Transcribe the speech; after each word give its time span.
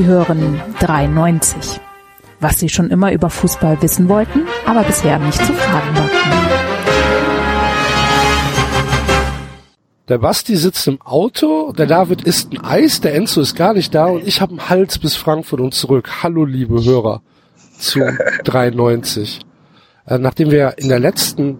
Sie 0.00 0.06
hören 0.06 0.58
93. 0.78 1.78
Was 2.40 2.58
Sie 2.58 2.70
schon 2.70 2.88
immer 2.88 3.12
über 3.12 3.28
Fußball 3.28 3.82
wissen 3.82 4.08
wollten, 4.08 4.46
aber 4.64 4.82
bisher 4.82 5.18
nicht 5.18 5.36
zu 5.44 5.52
fragen 5.52 5.94
wagten. 5.94 6.30
Der 10.08 10.16
Basti 10.16 10.56
sitzt 10.56 10.88
im 10.88 11.02
Auto, 11.02 11.72
der 11.72 11.84
David 11.84 12.22
isst 12.22 12.50
ein 12.50 12.64
Eis, 12.64 13.02
der 13.02 13.14
Enzo 13.14 13.42
ist 13.42 13.56
gar 13.56 13.74
nicht 13.74 13.94
da 13.94 14.06
und 14.06 14.26
ich 14.26 14.40
habe 14.40 14.52
einen 14.52 14.70
Hals 14.70 14.98
bis 14.98 15.16
Frankfurt 15.16 15.60
und 15.60 15.74
zurück. 15.74 16.08
Hallo 16.22 16.46
liebe 16.46 16.82
Hörer 16.82 17.20
zu 17.78 18.00
93. 18.44 19.40
Äh, 20.06 20.16
nachdem 20.16 20.50
wir 20.50 20.78
in 20.78 20.88
der 20.88 20.98
letzten 20.98 21.58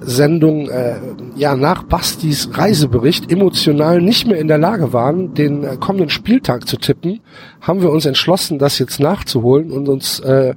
Sendung 0.00 0.68
äh, 0.68 0.96
ja 1.36 1.56
nach 1.56 1.84
Bastis 1.84 2.48
Reisebericht 2.52 3.30
emotional 3.30 4.00
nicht 4.00 4.26
mehr 4.26 4.38
in 4.38 4.48
der 4.48 4.58
Lage 4.58 4.92
waren, 4.92 5.34
den 5.34 5.64
äh, 5.64 5.76
kommenden 5.76 6.10
Spieltag 6.10 6.66
zu 6.66 6.76
tippen, 6.76 7.20
haben 7.60 7.82
wir 7.82 7.90
uns 7.90 8.06
entschlossen, 8.06 8.58
das 8.58 8.78
jetzt 8.78 9.00
nachzuholen 9.00 9.70
und 9.70 9.88
uns 9.88 10.20
äh, 10.20 10.54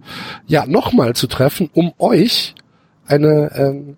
ja 0.48 0.65
nochmal 0.65 1.15
zu 1.15 1.27
treffen, 1.27 1.70
um 1.73 1.93
euch 1.98 2.55
eine 3.07 3.51
ähm, 3.55 3.98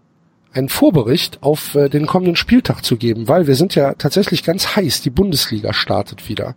einen 0.53 0.69
Vorbericht 0.69 1.43
auf 1.43 1.75
äh, 1.75 1.87
den 1.87 2.07
kommenden 2.07 2.35
Spieltag 2.35 2.83
zu 2.83 2.97
geben, 2.97 3.27
weil 3.27 3.47
wir 3.47 3.55
sind 3.55 3.75
ja 3.75 3.93
tatsächlich 3.93 4.43
ganz 4.43 4.75
heiß. 4.75 5.01
Die 5.01 5.11
Bundesliga 5.11 5.71
startet 5.71 6.27
wieder. 6.27 6.55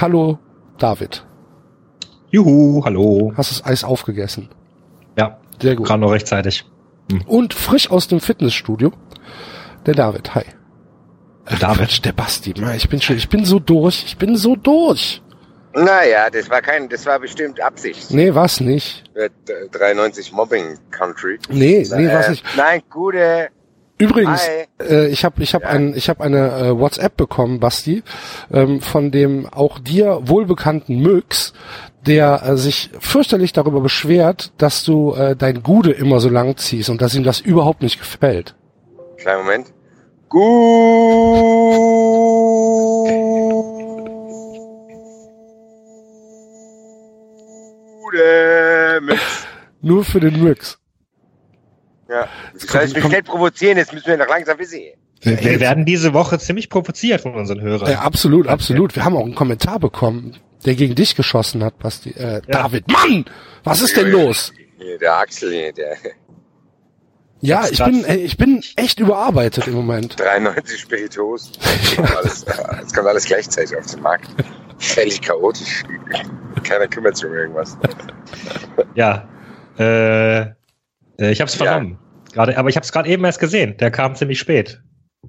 Hallo 0.00 0.38
David. 0.78 1.24
Juhu, 2.30 2.84
hallo. 2.84 3.32
Hast 3.36 3.50
das 3.50 3.64
Eis 3.64 3.84
aufgegessen? 3.84 4.48
Ja, 5.18 5.38
sehr 5.60 5.76
gut. 5.76 5.86
Gerade 5.86 6.00
noch 6.00 6.10
rechtzeitig. 6.10 6.64
Hm. 7.10 7.22
Und 7.26 7.54
frisch 7.54 7.90
aus 7.90 8.08
dem 8.08 8.20
Fitnessstudio, 8.20 8.92
der 9.86 9.94
David. 9.94 10.34
Hi. 10.34 10.44
Der 11.50 11.58
David. 11.58 12.04
der 12.04 12.12
Basti. 12.12 12.54
Ich 12.76 12.88
bin 12.88 13.00
schon, 13.02 13.16
ich 13.16 13.28
bin 13.28 13.44
so 13.44 13.58
durch. 13.58 14.04
Ich 14.06 14.16
bin 14.16 14.36
so 14.36 14.56
durch. 14.56 15.22
Naja, 15.74 16.30
das 16.30 16.48
war 16.48 16.62
kein, 16.62 16.88
das 16.88 17.04
war 17.04 17.18
bestimmt 17.18 17.60
Absicht. 17.60 18.10
Nee, 18.10 18.32
war's 18.34 18.60
nicht. 18.60 19.04
93 19.72 20.32
Mobbing 20.32 20.78
Country. 20.90 21.38
Nee, 21.48 21.86
nee, 21.96 22.08
war's 22.08 22.28
nicht. 22.28 22.44
Nein, 22.56 22.82
gute. 22.88 23.48
Übrigens, 23.96 24.48
äh, 24.80 25.06
ich 25.08 25.24
habe 25.24 25.42
ich 25.42 25.54
hab 25.54 25.62
ja. 25.62 25.68
ein, 25.68 25.94
ich 25.94 26.08
hab 26.08 26.20
eine 26.20 26.50
äh, 26.50 26.78
WhatsApp 26.78 27.16
bekommen, 27.16 27.60
Basti, 27.60 28.02
ähm, 28.52 28.80
von 28.80 29.12
dem 29.12 29.46
auch 29.46 29.78
dir 29.78 30.20
wohlbekannten 30.24 31.00
Möx, 31.00 31.52
der 32.04 32.42
äh, 32.42 32.56
sich 32.56 32.90
fürchterlich 32.98 33.52
darüber 33.52 33.80
beschwert, 33.80 34.52
dass 34.58 34.82
du 34.84 35.14
äh, 35.14 35.36
dein 35.36 35.62
Gude 35.62 35.92
immer 35.92 36.18
so 36.18 36.28
lang 36.28 36.56
ziehst 36.56 36.90
und 36.90 37.00
dass 37.02 37.14
ihm 37.14 37.22
das 37.22 37.38
überhaupt 37.40 37.82
nicht 37.82 38.00
gefällt. 38.00 38.56
Kleinen 39.16 39.44
Moment. 39.44 39.72
Gude 40.28 40.64
Mix. 49.02 49.46
Nur 49.82 50.04
für 50.04 50.18
den 50.18 50.42
Mix. 50.42 50.78
Ja. 52.08 52.28
Das 52.52 52.62
soll 52.62 52.82
ich 52.84 52.94
mich 52.94 53.04
nicht 53.04 53.24
provozieren, 53.24 53.78
jetzt 53.78 53.92
müssen 53.92 54.06
wir 54.06 54.16
noch 54.16 54.28
langsam 54.28 54.58
wissen. 54.58 54.80
Wir, 55.20 55.40
wir 55.40 55.60
werden 55.60 55.84
diese 55.86 56.12
Woche 56.12 56.38
ziemlich 56.38 56.68
provoziert 56.68 57.22
von 57.22 57.34
unseren 57.34 57.60
Hörern. 57.62 57.90
Ja, 57.90 58.00
absolut, 58.00 58.46
absolut. 58.46 58.94
Wir 58.94 59.04
haben 59.04 59.16
auch 59.16 59.24
einen 59.24 59.34
Kommentar 59.34 59.78
bekommen 59.78 60.36
der 60.64 60.74
gegen 60.74 60.94
dich 60.94 61.16
geschossen 61.16 61.62
hat, 61.62 61.78
Basti. 61.78 62.10
Äh, 62.10 62.34
ja. 62.34 62.40
David, 62.48 62.90
Mann! 62.90 63.24
Was 63.64 63.82
ist 63.82 63.96
denn 63.96 64.10
los? 64.10 64.52
Der 65.00 65.16
Axel, 65.16 65.72
der. 65.72 65.96
Ja, 67.40 67.66
ich 67.70 67.82
bin, 67.82 68.06
ich 68.08 68.36
bin 68.38 68.62
echt 68.76 69.00
überarbeitet 69.00 69.66
im 69.66 69.74
Moment. 69.74 70.18
93 70.18 70.80
Spiritos. 70.80 71.52
alles, 72.16 72.46
es 72.82 72.92
kommt 72.94 73.06
alles 73.06 73.26
gleichzeitig 73.26 73.76
auf 73.76 73.86
den 73.86 74.00
Markt. 74.00 74.28
Völlig 74.78 75.20
chaotisch. 75.20 75.82
Keiner 76.62 76.88
kümmert 76.88 77.16
sich 77.16 77.26
um 77.26 77.34
irgendwas. 77.34 77.76
Ja. 78.94 79.28
Äh, 79.76 80.54
äh 81.18 81.30
ich 81.30 81.40
hab's 81.40 81.54
vernommen. 81.54 81.98
Ja. 82.28 82.34
Gerade, 82.34 82.58
aber 82.58 82.68
ich 82.68 82.76
hab's 82.76 82.92
gerade 82.92 83.08
eben 83.08 83.24
erst 83.24 83.40
gesehen. 83.40 83.76
Der 83.78 83.90
kam 83.90 84.14
ziemlich 84.14 84.38
spät. 84.38 84.82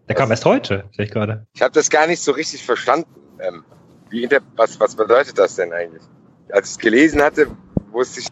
Der 0.08 0.16
Was? 0.16 0.22
kam 0.22 0.32
erst 0.32 0.46
heute, 0.46 0.86
sehe 0.96 1.06
ich 1.06 1.12
gerade. 1.12 1.46
Ich 1.54 1.62
habe 1.62 1.74
das 1.74 1.90
gar 1.90 2.08
nicht 2.08 2.22
so 2.22 2.32
richtig 2.32 2.64
verstanden. 2.64 3.10
Ähm, 3.40 3.64
wie 4.10 4.28
was, 4.56 4.80
was 4.80 4.96
bedeutet 4.96 5.38
das 5.38 5.56
denn 5.56 5.74
eigentlich? 5.74 6.04
Als 6.52 6.70
ich 6.70 6.76
es 6.76 6.80
gelesen 6.80 7.22
hatte, 7.22 7.48
wusste 7.92 8.22
ich 8.22 8.28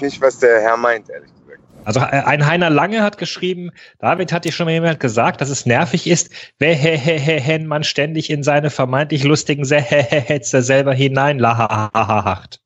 nicht, 0.00 0.20
was 0.20 0.38
der 0.38 0.60
Herr 0.60 0.76
meint, 0.76 1.08
ehrlich 1.10 1.30
gesagt. 1.34 1.60
Also 1.84 2.00
äh, 2.00 2.22
ein 2.24 2.46
Heiner 2.46 2.70
Lange 2.70 3.02
hat 3.02 3.18
geschrieben, 3.18 3.70
David 3.98 4.32
hat 4.32 4.44
dir 4.44 4.52
schon 4.52 4.66
mal 4.66 4.72
jemand 4.72 5.00
gesagt, 5.00 5.40
dass 5.40 5.48
es 5.48 5.64
nervig 5.64 6.06
ist, 6.06 6.30
wenn 6.58 7.66
man 7.66 7.84
ständig 7.84 8.30
in 8.30 8.42
seine 8.42 8.70
vermeintlich 8.70 9.24
lustigen 9.24 9.64
Sätze 9.64 10.62
selber 10.62 10.92
hineinlacht. 10.92 12.60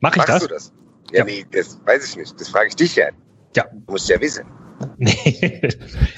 Mach 0.00 0.12
ich 0.12 0.16
Machst 0.18 0.28
das? 0.28 0.42
du 0.42 0.48
das? 0.48 0.72
Ja, 1.10 1.18
ja, 1.18 1.24
nee, 1.24 1.44
das 1.52 1.80
weiß 1.84 2.08
ich 2.08 2.16
nicht. 2.16 2.40
Das 2.40 2.48
frage 2.48 2.68
ich 2.68 2.76
dich 2.76 2.96
ja. 2.96 3.08
Ja. 3.56 3.64
Du 3.72 3.92
musst 3.92 4.08
ja 4.08 4.20
wissen. 4.20 4.46
Nee. 4.96 5.68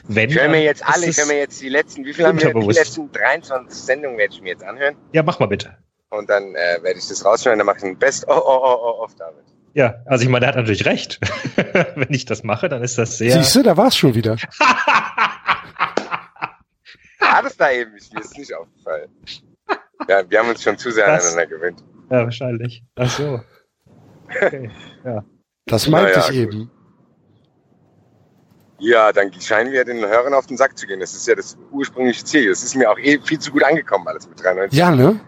Wenn, 0.08 0.30
ich 0.30 0.40
höre 0.40 0.48
mir 0.48 0.62
jetzt 0.62 0.82
alle, 0.84 1.06
ich 1.06 1.18
höre 1.18 1.26
mir 1.26 1.38
jetzt 1.38 1.60
die 1.60 1.68
letzten, 1.68 2.04
wie 2.04 2.14
viel 2.14 2.26
haben 2.26 2.40
wir? 2.40 2.54
Die 2.54 2.66
letzten 2.72 3.12
23 3.12 3.78
Sendungen 3.78 4.16
werde 4.16 4.32
ich 4.34 4.40
mir 4.40 4.48
jetzt 4.48 4.64
anhören. 4.64 4.96
Ja, 5.12 5.22
mach 5.22 5.38
mal 5.38 5.46
bitte. 5.46 5.76
Und 6.08 6.30
dann 6.30 6.54
äh, 6.54 6.82
werde 6.82 6.98
ich 6.98 7.06
das 7.06 7.24
rausschneiden, 7.24 7.58
dann 7.58 7.66
mache 7.66 7.78
ich 7.78 7.84
ein 7.84 7.98
Best 7.98 8.24
oh, 8.28 8.32
oh, 8.32 8.60
oh, 8.62 8.78
oh, 8.80 9.02
auf 9.04 9.14
David. 9.14 9.44
Ja, 9.74 9.96
also 10.06 10.24
ich 10.24 10.30
meine, 10.30 10.40
der 10.40 10.48
hat 10.48 10.56
natürlich 10.56 10.86
recht. 10.86 11.20
Wenn 11.94 12.12
ich 12.12 12.24
das 12.24 12.42
mache, 12.42 12.70
dann 12.70 12.82
ist 12.82 12.96
das 12.96 13.18
sehr. 13.18 13.32
Siehst 13.32 13.54
du, 13.54 13.62
da 13.62 13.76
war 13.76 13.88
es 13.88 13.96
schon 13.96 14.14
wieder. 14.14 14.36
War 17.18 17.42
das 17.42 17.56
da 17.56 17.70
eben? 17.70 17.92
Mir 17.92 17.98
ist 17.98 18.38
nicht 18.38 18.54
aufgefallen. 18.54 19.10
Ja, 20.08 20.22
wir 20.30 20.38
haben 20.38 20.48
uns 20.48 20.62
schon 20.62 20.78
zu 20.78 20.90
sehr 20.90 21.06
das, 21.06 21.26
aneinander 21.26 21.54
gewöhnt. 21.54 21.84
Ja, 22.10 22.24
wahrscheinlich. 22.24 22.84
Ach 22.94 23.10
so. 23.10 23.40
Okay, 24.28 24.70
ja. 25.04 25.24
Das 25.66 25.88
meinte 25.88 26.12
ja, 26.12 26.20
ich 26.20 26.26
gut. 26.26 26.36
eben. 26.36 26.70
Ja, 28.78 29.12
dann 29.12 29.32
scheinen 29.40 29.72
wir 29.72 29.84
den 29.84 30.04
Hörern 30.04 30.34
auf 30.34 30.46
den 30.46 30.56
Sack 30.56 30.76
zu 30.76 30.86
gehen. 30.86 31.00
Das 31.00 31.14
ist 31.14 31.26
ja 31.26 31.34
das 31.34 31.56
ursprüngliche 31.70 32.24
Ziel. 32.24 32.50
Das 32.50 32.62
ist 32.62 32.74
mir 32.74 32.90
auch 32.90 32.98
eh 32.98 33.18
viel 33.20 33.38
zu 33.38 33.50
gut 33.50 33.64
angekommen, 33.64 34.06
alles 34.06 34.28
mit 34.28 34.42
93. 34.42 34.78
Ja, 34.78 34.90
ne? 34.90 35.20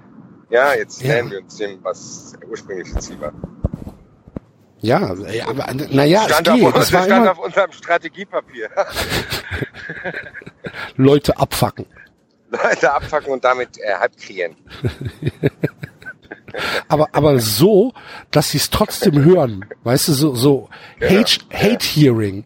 Ja, 0.51 0.75
jetzt 0.75 1.01
ja. 1.01 1.09
nähern 1.09 1.31
wir 1.31 1.39
uns 1.41 1.57
dem, 1.57 1.83
was 1.83 2.35
der 2.41 2.49
ursprüngliche 2.49 2.99
Ziel 2.99 3.21
war. 3.21 3.33
Ja, 4.81 5.15
aber 5.47 5.75
naja, 5.91 6.27
es 6.29 6.39
geht. 6.39 6.65
Auf, 6.65 6.77
es 6.77 6.93
war 6.93 7.05
stand 7.05 7.23
immer... 7.23 7.33
auf 7.33 7.39
unserem 7.39 7.73
Strategiepapier. 7.73 8.71
Leute 10.97 11.37
abfacken. 11.37 11.87
Leute 12.51 12.93
abfacken 12.93 13.33
und 13.33 13.45
damit 13.45 13.79
äh, 13.79 13.95
halb 13.95 14.17
kreieren. 14.17 14.57
aber 16.89 17.09
aber 17.13 17.41
so, 17.41 17.93
dass 18.31 18.51
sie 18.51 18.59
es 18.59 18.71
trotzdem 18.71 19.25
hören, 19.25 19.65
weißt 19.83 20.09
du, 20.09 20.13
so 20.13 20.35
so 20.35 20.69
genau. 20.99 21.21
Hate, 21.21 21.41
Hate 21.53 21.85
Hearing. 21.85 22.45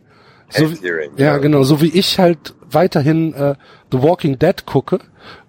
So, 0.53 0.69
Hearing, 0.69 1.13
ja, 1.17 1.39
genau, 1.39 1.63
so 1.63 1.81
wie 1.81 1.99
ich 1.99 2.19
halt 2.19 2.55
weiterhin 2.71 3.33
äh, 3.33 3.55
The 3.91 4.03
Walking 4.03 4.39
Dead 4.39 4.67
gucke, 4.67 5.01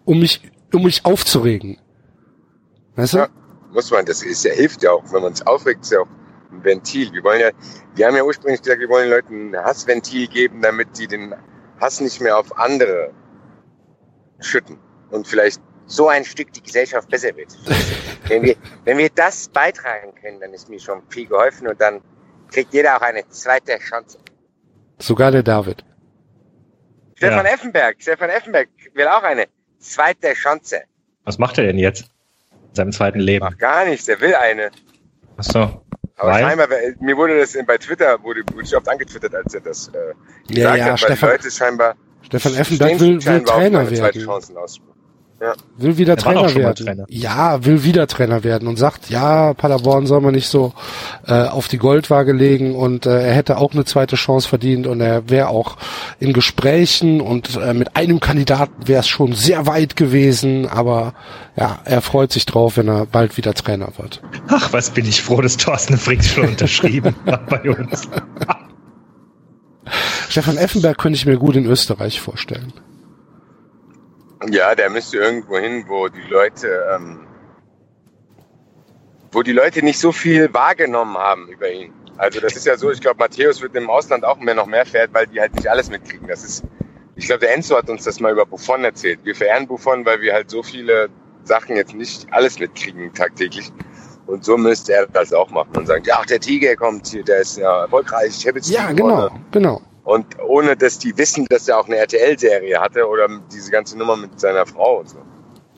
um 0.06 0.20
mich 0.20 0.42
um 0.74 0.84
mich 0.84 1.06
aufzuregen. 1.06 1.78
Weißt 2.96 3.14
du? 3.14 3.18
Ja, 3.20 3.30
muss 3.72 3.92
man, 3.92 4.06
das 4.06 4.24
ist 4.24 4.44
ja 4.44 4.54
hilft 4.54 4.84
ja 4.84 4.92
auch, 4.92 5.04
wenn 5.12 5.22
man 5.22 5.34
es 5.34 5.46
aufregt, 5.46 5.82
ist 5.82 5.92
ja 5.92 6.00
auch 6.00 6.08
ein 6.52 6.64
Ventil. 6.64 7.12
Wir 7.12 7.24
wollen 7.24 7.42
ja, 7.42 7.52
wir 7.96 8.08
haben 8.08 8.16
ja 8.16 8.24
ursprünglich 8.24 8.62
gesagt, 8.62 8.80
wir 8.80 8.90
wollen 8.90 9.06
den 9.06 9.12
Leuten 9.12 9.56
ein 9.56 9.64
Hassventil 9.64 10.28
geben, 10.28 10.62
damit 10.62 10.98
die 10.98 11.08
den 11.08 11.36
Hass 11.80 12.00
nicht 12.02 12.22
mehr 12.22 12.38
auf 12.38 12.58
andere 12.58 13.12
schütten 14.40 14.78
und 15.10 15.28
vielleicht 15.28 15.62
so 15.86 16.08
ein 16.08 16.24
Stück 16.24 16.54
die 16.54 16.62
Gesellschaft 16.62 17.10
besser 17.10 17.36
wird. 17.36 17.56
wenn 18.28 18.44
wir, 18.44 18.56
wenn 18.86 18.98
wir 18.98 19.10
das 19.10 19.50
beitragen 19.50 20.14
können, 20.16 20.40
dann 20.40 20.54
ist 20.54 20.70
mir 20.70 20.80
schon 20.80 21.02
viel 21.10 21.28
geholfen 21.28 21.68
und 21.68 21.80
dann 21.80 22.02
kriegt 22.52 22.74
jeder 22.74 22.98
auch 22.98 23.02
eine 23.02 23.28
zweite 23.30 23.78
Chance. 23.80 24.20
Sogar 25.04 25.32
der 25.32 25.44
David. 25.44 25.84
Stefan 27.16 27.46
ja. 27.46 27.52
Effenberg, 27.52 27.98
Stefan 28.00 28.30
Effenberg 28.30 28.70
will 28.94 29.08
auch 29.08 29.24
eine 29.24 29.48
zweite 29.78 30.34
Chance. 30.34 30.84
Was 31.26 31.38
macht 31.38 31.58
er 31.58 31.66
denn 31.66 31.78
jetzt? 31.78 32.06
In 32.70 32.76
seinem 32.76 32.92
zweiten 32.94 33.20
Leben? 33.20 33.44
Macht 33.44 33.60
gar 33.60 33.84
nichts, 33.84 34.06
der 34.06 34.22
will 34.22 34.34
eine. 34.34 34.72
Ach 35.36 35.44
so. 35.44 35.60
Aber 35.60 36.32
Weil? 36.32 36.44
scheinbar, 36.44 36.68
mir 37.02 37.18
wurde 37.18 37.38
das 37.38 37.58
bei 37.68 37.78
Twitter, 37.78 38.24
wurde, 38.24 38.44
wurde 38.54 38.64
ich 38.64 38.76
oft 38.78 38.88
angetwittert, 38.88 39.36
als 39.36 39.54
er 39.54 39.60
das 39.60 39.90
äh, 39.90 39.92
gesagt 39.92 40.58
ja, 40.58 40.76
ja, 40.76 40.84
hat, 40.86 40.92
weil 40.92 40.98
Stefan, 40.98 41.30
Leute 41.32 41.52
scheinbar 41.52 41.96
Stefan 42.22 42.56
Effenberg 42.56 43.00
will, 43.02 43.26
will 43.26 43.44
Trainer 43.44 43.92
werden. 43.92 44.28
Ja. 45.42 45.54
Will 45.78 45.98
wieder 45.98 46.16
Trainer 46.16 46.56
werden. 46.56 46.86
Trainer. 46.86 47.06
Ja, 47.10 47.66
will 47.66 47.84
wieder 47.84 48.08
Trainer 48.08 48.44
werden 48.44 48.68
und 48.68 48.78
sagt, 48.78 49.10
ja, 49.10 49.54
Paderborn 49.54 50.08
soll 50.08 50.22
man 50.22 50.34
nicht 50.34 50.48
so 50.48 50.74
äh, 51.28 51.34
auf 51.34 51.68
die 51.68 51.78
Goldwaage 51.78 52.32
legen 52.32 52.76
und 52.76 53.06
äh, 53.06 53.28
er 53.28 53.34
hätte 53.34 53.58
auch 53.58 53.74
eine 53.74 53.84
zweite 53.84 54.16
Chance 54.16 54.48
verdient 54.48 54.88
und 54.88 55.02
er 55.02 55.30
wäre 55.30 55.50
auch 55.50 55.78
in 56.20 56.32
Gesprächen 56.32 57.20
und 57.20 57.58
äh, 57.58 57.74
mit 57.74 57.98
einem 57.98 58.22
Kandidaten 58.22 58.88
wäre 58.88 59.02
es 59.02 59.08
schon 59.08 59.34
sehr 59.34 59.68
weit 59.68 59.96
gewesen, 59.96 60.68
aber 60.68 61.14
ja, 61.58 61.80
er 61.84 62.02
freut 62.02 62.32
sich 62.32 62.46
drauf, 62.46 62.78
wenn 62.78 62.88
er 62.88 63.06
bald 63.06 63.36
wieder 63.36 63.54
Trainer 63.54 63.90
wird. 63.98 64.22
Ach, 64.48 64.72
was 64.72 64.92
bin 64.92 65.06
ich 65.06 65.22
froh, 65.22 65.42
dass 65.42 65.58
Thorsten 65.58 65.98
Fricks 65.98 66.30
schon 66.30 66.50
unterschrieben 66.50 67.16
hat 67.26 67.50
bei 67.50 67.70
uns. 67.70 68.08
Stefan 70.30 70.58
Effenberg 70.58 70.98
könnte 70.98 71.18
ich 71.18 71.26
mir 71.26 71.38
gut 71.38 71.56
in 71.56 71.66
Österreich 71.66 72.22
vorstellen. 72.22 72.74
Ja, 74.50 74.76
der 74.76 74.90
müsste 74.90 75.18
irgendwo 75.18 75.58
hin, 75.58 75.86
wo 75.88 76.08
die 76.10 76.22
Leute 76.30 76.84
ähm, 76.96 77.28
wo 79.32 79.42
die 79.42 79.52
Leute 79.52 79.84
nicht 79.84 80.00
so 80.00 80.12
viel 80.12 80.54
wahrgenommen 80.54 81.18
haben 81.18 81.48
über 81.50 81.70
ihn. 81.72 81.92
Also 82.18 82.40
das 82.40 82.56
ist 82.56 82.66
ja 82.68 82.78
so, 82.78 82.92
ich 82.92 83.02
glaube, 83.02 83.18
Matthäus 83.20 83.62
wird 83.62 83.76
im 83.76 83.90
Ausland 83.90 84.24
auch 84.24 84.38
mehr 84.38 84.54
noch 84.54 84.68
mehr 84.68 84.86
fährt, 84.86 85.14
weil 85.14 85.26
die 85.28 85.40
halt 85.40 85.56
nicht 85.56 85.68
alles 85.68 85.90
mitkriegen. 85.90 86.28
Das 86.28 86.44
ist, 86.44 86.64
ich 87.16 87.26
glaube, 87.26 87.40
der 87.40 87.56
Enzo 87.56 87.76
hat 87.76 87.90
uns 87.90 88.04
das 88.04 88.20
mal 88.20 88.32
über 88.32 88.46
Buffon 88.46 88.84
erzählt. 88.84 89.20
Wir 89.24 89.36
verehren 89.36 89.68
Buffon, 89.68 90.06
weil 90.06 90.22
wir 90.22 90.34
halt 90.34 90.50
so 90.52 90.62
viele 90.62 91.10
Sachen 91.44 91.76
jetzt 91.76 91.96
nicht 91.96 92.28
alles 92.32 92.60
mitkriegen 92.60 93.12
tagtäglich. 93.14 93.72
Und 94.28 94.46
so 94.46 94.56
müsste 94.58 94.94
er 94.94 95.08
das 95.08 95.34
auch 95.34 95.50
machen 95.50 95.76
und 95.76 95.88
sagen, 95.88 96.04
ja, 96.06 96.22
der 96.24 96.40
Tiger 96.40 96.76
kommt 96.76 97.08
hier, 97.08 97.24
der 97.24 97.40
ist 97.40 97.58
ja 97.58 97.82
erfolgreich, 97.82 98.38
ich 98.38 98.48
habe 98.48 98.60
jetzt 98.60 98.70
Ja, 98.70 98.92
genau, 98.92 99.28
gewonnen. 99.28 99.46
genau. 99.52 99.82
Und 100.04 100.38
ohne, 100.40 100.76
dass 100.76 101.00
die 101.00 101.18
wissen, 101.18 101.46
dass 101.50 101.68
er 101.68 101.78
auch 101.80 101.86
eine 101.88 101.96
RTL-Serie 101.98 102.80
hatte 102.80 103.08
oder 103.08 103.30
diese 103.52 103.72
ganze 103.72 103.98
Nummer 103.98 104.18
mit 104.18 104.38
seiner 104.40 104.66
Frau 104.66 105.00
und 105.00 105.10
so. 105.10 105.18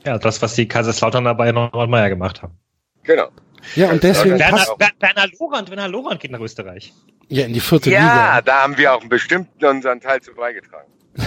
Ja, 0.03 0.17
das, 0.17 0.41
was 0.41 0.55
die 0.55 0.67
Kaiserslautern 0.67 1.23
dabei 1.25 1.51
Norbert 1.51 1.89
Meyer 1.89 2.09
gemacht 2.09 2.41
haben. 2.41 2.57
Genau. 3.03 3.29
Ja, 3.75 3.89
und 3.89 4.03
deswegen 4.03 4.37
Werner, 4.39 4.65
Wer- 4.77 4.91
Werner 4.99 5.27
Lorand, 5.39 5.69
Werner 5.69 5.87
Lorand 5.87 6.19
geht 6.21 6.31
nach 6.31 6.39
Österreich. 6.39 6.93
ja 7.27 7.45
in 7.45 7.53
die 7.53 7.59
vierte 7.59 7.89
Ja, 7.91 7.99
Liga. 7.99 8.41
da 8.41 8.63
haben 8.63 8.77
wir 8.77 8.93
auch 8.93 9.03
bestimmt 9.05 9.63
unseren 9.63 9.99
Teil 10.01 10.21
zu 10.21 10.33
beigetragen. 10.33 10.91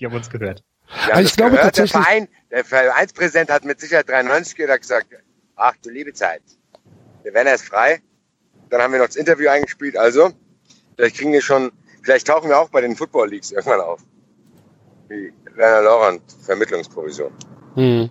Die 0.00 0.06
haben 0.06 0.14
uns 0.14 0.30
gehört. 0.30 0.62
Wir 0.86 1.00
Also 1.02 1.12
haben 1.14 1.24
ich 1.26 1.36
glaube 1.36 1.50
gehört, 1.56 1.76
tatsächlich- 1.76 1.92
Der, 1.92 2.02
Verein, 2.02 2.28
der 2.50 2.64
Vereinspräsident 2.64 3.50
hat 3.50 3.64
mit 3.64 3.80
Sicherheit 3.80 4.08
93 4.08 4.56
gedacht, 4.56 4.80
gesagt, 4.80 5.06
ach 5.56 5.74
du 5.82 5.90
liebe 5.90 6.12
Zeit, 6.14 6.42
der 7.24 7.34
Werner 7.34 7.54
ist 7.54 7.64
frei. 7.66 8.00
Dann 8.70 8.80
haben 8.82 8.92
wir 8.92 8.98
noch 9.00 9.06
das 9.06 9.16
Interview 9.16 9.48
eingespielt. 9.50 9.96
Also, 9.96 10.30
vielleicht 10.96 11.16
kriegen 11.16 11.32
wir 11.32 11.42
schon, 11.42 11.70
vielleicht 12.10 12.26
tauchen 12.26 12.48
wir 12.48 12.58
auch 12.58 12.68
bei 12.70 12.80
den 12.80 12.96
Football 12.96 13.28
Leagues 13.30 13.52
irgendwann 13.52 13.80
auf. 13.80 14.00
Wie 15.08 15.32
Werner 15.54 15.82
Laurent, 15.82 16.22
Vermittlungsprovision. 16.42 17.30
Hm. 17.74 18.10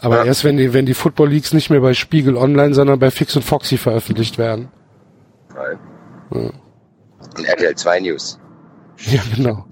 Aber 0.00 0.18
Ja. 0.18 0.24
erst 0.24 0.44
wenn 0.44 0.56
die, 0.56 0.72
wenn 0.72 0.86
die 0.86 0.94
Football 0.94 1.30
Leagues 1.30 1.52
nicht 1.52 1.68
mehr 1.70 1.80
bei 1.80 1.94
Spiegel 1.94 2.36
Online, 2.36 2.74
sondern 2.74 2.98
bei 2.98 3.10
Fix 3.10 3.34
und 3.36 3.42
Foxy 3.42 3.76
veröffentlicht 3.76 4.38
werden. 4.38 4.68
Nein. 5.54 5.78
Ja. 6.32 6.50
Und 7.36 7.44
RTL 7.44 7.74
2 7.74 8.00
News. 8.00 8.38
Ja, 8.98 9.20
genau. 9.34 9.64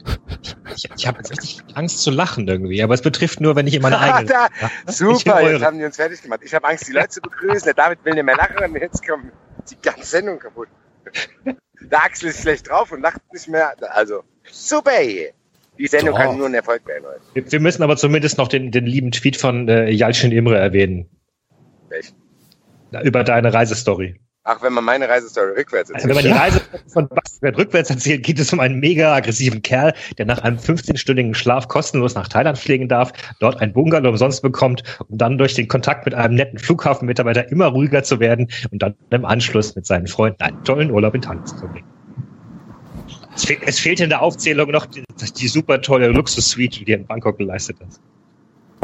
Ich, 0.75 0.89
ich 0.97 1.07
habe 1.07 1.19
jetzt 1.19 1.31
richtig 1.31 1.63
Angst 1.75 2.03
zu 2.03 2.11
lachen 2.11 2.49
irgendwie, 2.49 2.83
aber 2.83 2.95
es 2.95 3.03
betrifft 3.03 3.41
nur, 3.41 3.55
wenn 3.55 3.67
ich 3.69 3.75
in 3.75 3.83
meine 3.83 3.99
eigene. 4.01 4.25
da, 4.27 4.49
super, 4.93 5.41
jetzt 5.43 5.55
eure. 5.55 5.65
haben 5.65 5.79
die 5.79 5.85
uns 5.85 5.97
fertig 5.97 6.21
gemacht. 6.23 6.41
Ich 6.45 6.53
habe 6.55 6.67
Angst, 6.67 6.89
die 6.89 6.93
Leute 6.93 7.09
zu 7.11 7.21
begrüßen. 7.21 7.65
Der 7.65 7.75
David 7.75 8.05
will 8.05 8.15
nicht 8.15 8.25
mehr 8.25 8.37
lachen 8.37 8.57
und 8.65 8.81
jetzt 8.81 9.07
kommt 9.07 9.27
die 9.71 9.77
ganze 9.81 10.05
Sendung 10.07 10.39
kaputt. 10.41 10.67
Der 11.91 12.05
Axel 12.05 12.31
ist 12.31 12.43
schlecht 12.43 12.69
drauf 12.69 12.93
und 12.93 13.01
lacht 13.01 13.21
nicht 13.33 13.49
mehr. 13.49 13.75
Also, 13.95 14.23
super 14.51 14.99
hier. 15.01 15.33
Die 15.79 15.87
Sendung 15.87 16.15
Doch. 16.15 16.19
kann 16.19 16.37
nur 16.37 16.47
ein 16.47 16.55
Erfolg 16.55 16.87
werden 16.87 17.05
heute. 17.07 17.21
Wir 17.35 17.53
wir 17.53 17.61
müssen 17.61 17.83
aber 17.83 17.97
zumindest 17.97 18.39
noch 18.39 18.49
den, 18.49 18.71
den 18.71 18.87
lieben 18.87 19.11
Tweet 19.11 19.37
von 19.37 19.69
äh, 19.69 19.91
Jalcin 19.91 20.33
Imre 20.33 20.59
erwähnen. 20.59 21.09
Welchen? 21.89 22.17
Über 23.03 23.25
deine 23.25 23.53
Reisestory. 23.53 24.21
Ach, 24.45 24.61
wenn 24.61 24.73
man 24.73 24.83
meine 24.83 25.09
Reisestory 25.09 25.53
rückwärts 25.53 25.93
Also 25.93 26.09
erzählt. 26.09 26.25
wenn 26.25 26.33
man 26.33 26.35
die 26.35 26.41
Reise 26.41 26.61
von 26.89 27.09
Bastian 27.09 27.55
rückwärts 27.55 27.91
erzählt, 27.91 28.25
geht 28.25 28.41
es 28.41 28.53
um 28.53 28.59
einen 28.59 28.81
mega 28.81 29.15
aggressiven 29.15 29.63
Kerl, 29.63 29.95
der 30.19 30.27
nach 30.27 30.39
einem 30.39 30.59
15-stündigen 30.59 31.35
Schlaf 31.35 31.69
kostenlos 31.69 32.17
nach 32.17 32.27
Thailand 32.27 32.59
fliegen 32.59 32.89
darf, 32.89 33.13
dort 33.39 33.61
ein 33.61 33.73
Bungalow 33.73 34.09
umsonst 34.09 34.43
bekommt, 34.43 34.83
um 35.09 35.17
dann 35.17 35.39
durch 35.39 35.55
den 35.55 35.69
Kontakt 35.69 36.07
mit 36.07 36.15
einem 36.15 36.35
netten 36.35 36.59
Flughafenmitarbeiter 36.59 37.53
immer 37.53 37.67
ruhiger 37.67 38.03
zu 38.03 38.19
werden 38.19 38.49
und 38.73 38.83
dann 38.83 38.97
im 39.11 39.25
Anschluss 39.25 39.77
mit 39.77 39.87
seinen 39.87 40.09
Freunden 40.09 40.43
einen 40.43 40.65
tollen 40.65 40.91
Urlaub 40.91 41.15
in 41.15 41.23
Thailand 41.23 41.49
zu 41.49 41.59
verbringen. 41.59 41.87
Es, 43.37 43.45
fe 43.45 43.59
es 43.65 43.79
fehlt 43.79 44.01
in 44.01 44.09
der 44.09 44.23
Aufzählung 44.23 44.73
noch 44.73 44.87
die, 44.87 45.05
die 45.37 45.49
super 45.49 45.81
tolle 45.81 46.09
Luxus-Suite, 46.09 46.81
die 46.81 46.93
er 46.93 46.99
in 46.99 47.07
Bangkok 47.07 47.39
geleistet 47.39 47.77
hat. 47.81 48.01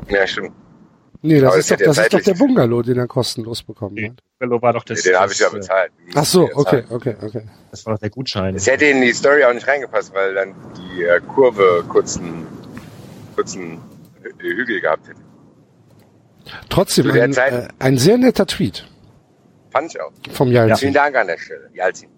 Ja, 0.09 0.25
stimmt. 0.25 0.53
Nee, 1.21 1.41
das 1.41 1.57
ist 1.57 1.71
doch, 1.73 1.79
ja 1.81 1.87
das 1.87 1.99
ist 1.99 2.13
doch 2.13 2.21
der. 2.21 2.35
Bungalow, 2.35 2.83
den 2.83 2.97
er 2.99 3.07
kostenlos 3.09 3.63
bekommen 3.65 3.95
Nee. 3.95 4.11
hat. 4.11 4.23
Bungalow 4.39 4.63
war 4.63 4.73
doch 4.73 4.85
das, 4.85 5.03
Den 5.03 5.17
habe 5.17 5.33
ich 5.33 5.39
ja 5.41 5.49
äh, 5.49 5.51
bezahlt. 5.51 5.93
Ach 6.15 6.25
so, 6.25 6.47
Ja, 6.49 6.57
okay, 6.57 6.85
okay, 6.91 7.17
okay. 7.21 7.43
Das 7.71 7.85
war 7.87 7.95
doch 7.95 8.01
der 8.01 8.11
Gutschein. 8.11 8.55
Es 8.55 8.67
hätte 8.67 8.85
in 8.87 9.01
die 9.01 9.13
Story 9.13 9.43
auch 9.45 9.53
nicht 9.53 9.67
reingepasst, 9.67 10.15
weil 10.15 10.35
dann 10.35 10.55
die 10.77 11.03
äh, 11.03 11.21
Kurve 11.21 11.85
kurzen, 11.89 12.47
kurzen 13.35 13.79
Hü- 14.23 14.39
Hügel 14.41 14.81
gehabt 14.81 15.09
hätte. 15.09 15.21
Trotzdem 16.69 17.13
der 17.13 17.25
ein, 17.25 17.33
Zeit- 17.33 17.53
äh, 17.53 17.69
ein 17.79 17.99
sehr 17.99 18.17
netter 18.17 18.47
Tweet 18.47 18.89
Fand 19.71 19.93
ich 19.95 20.01
auch. 20.01 20.13
vom 20.33 20.49
Vielen 20.49 20.69
Jalzin. 20.69 20.95
Dank 20.95 21.17
an 21.17 21.27
der 21.27 21.39
Stelle. 21.39 21.69
Jalzin. 21.75 22.09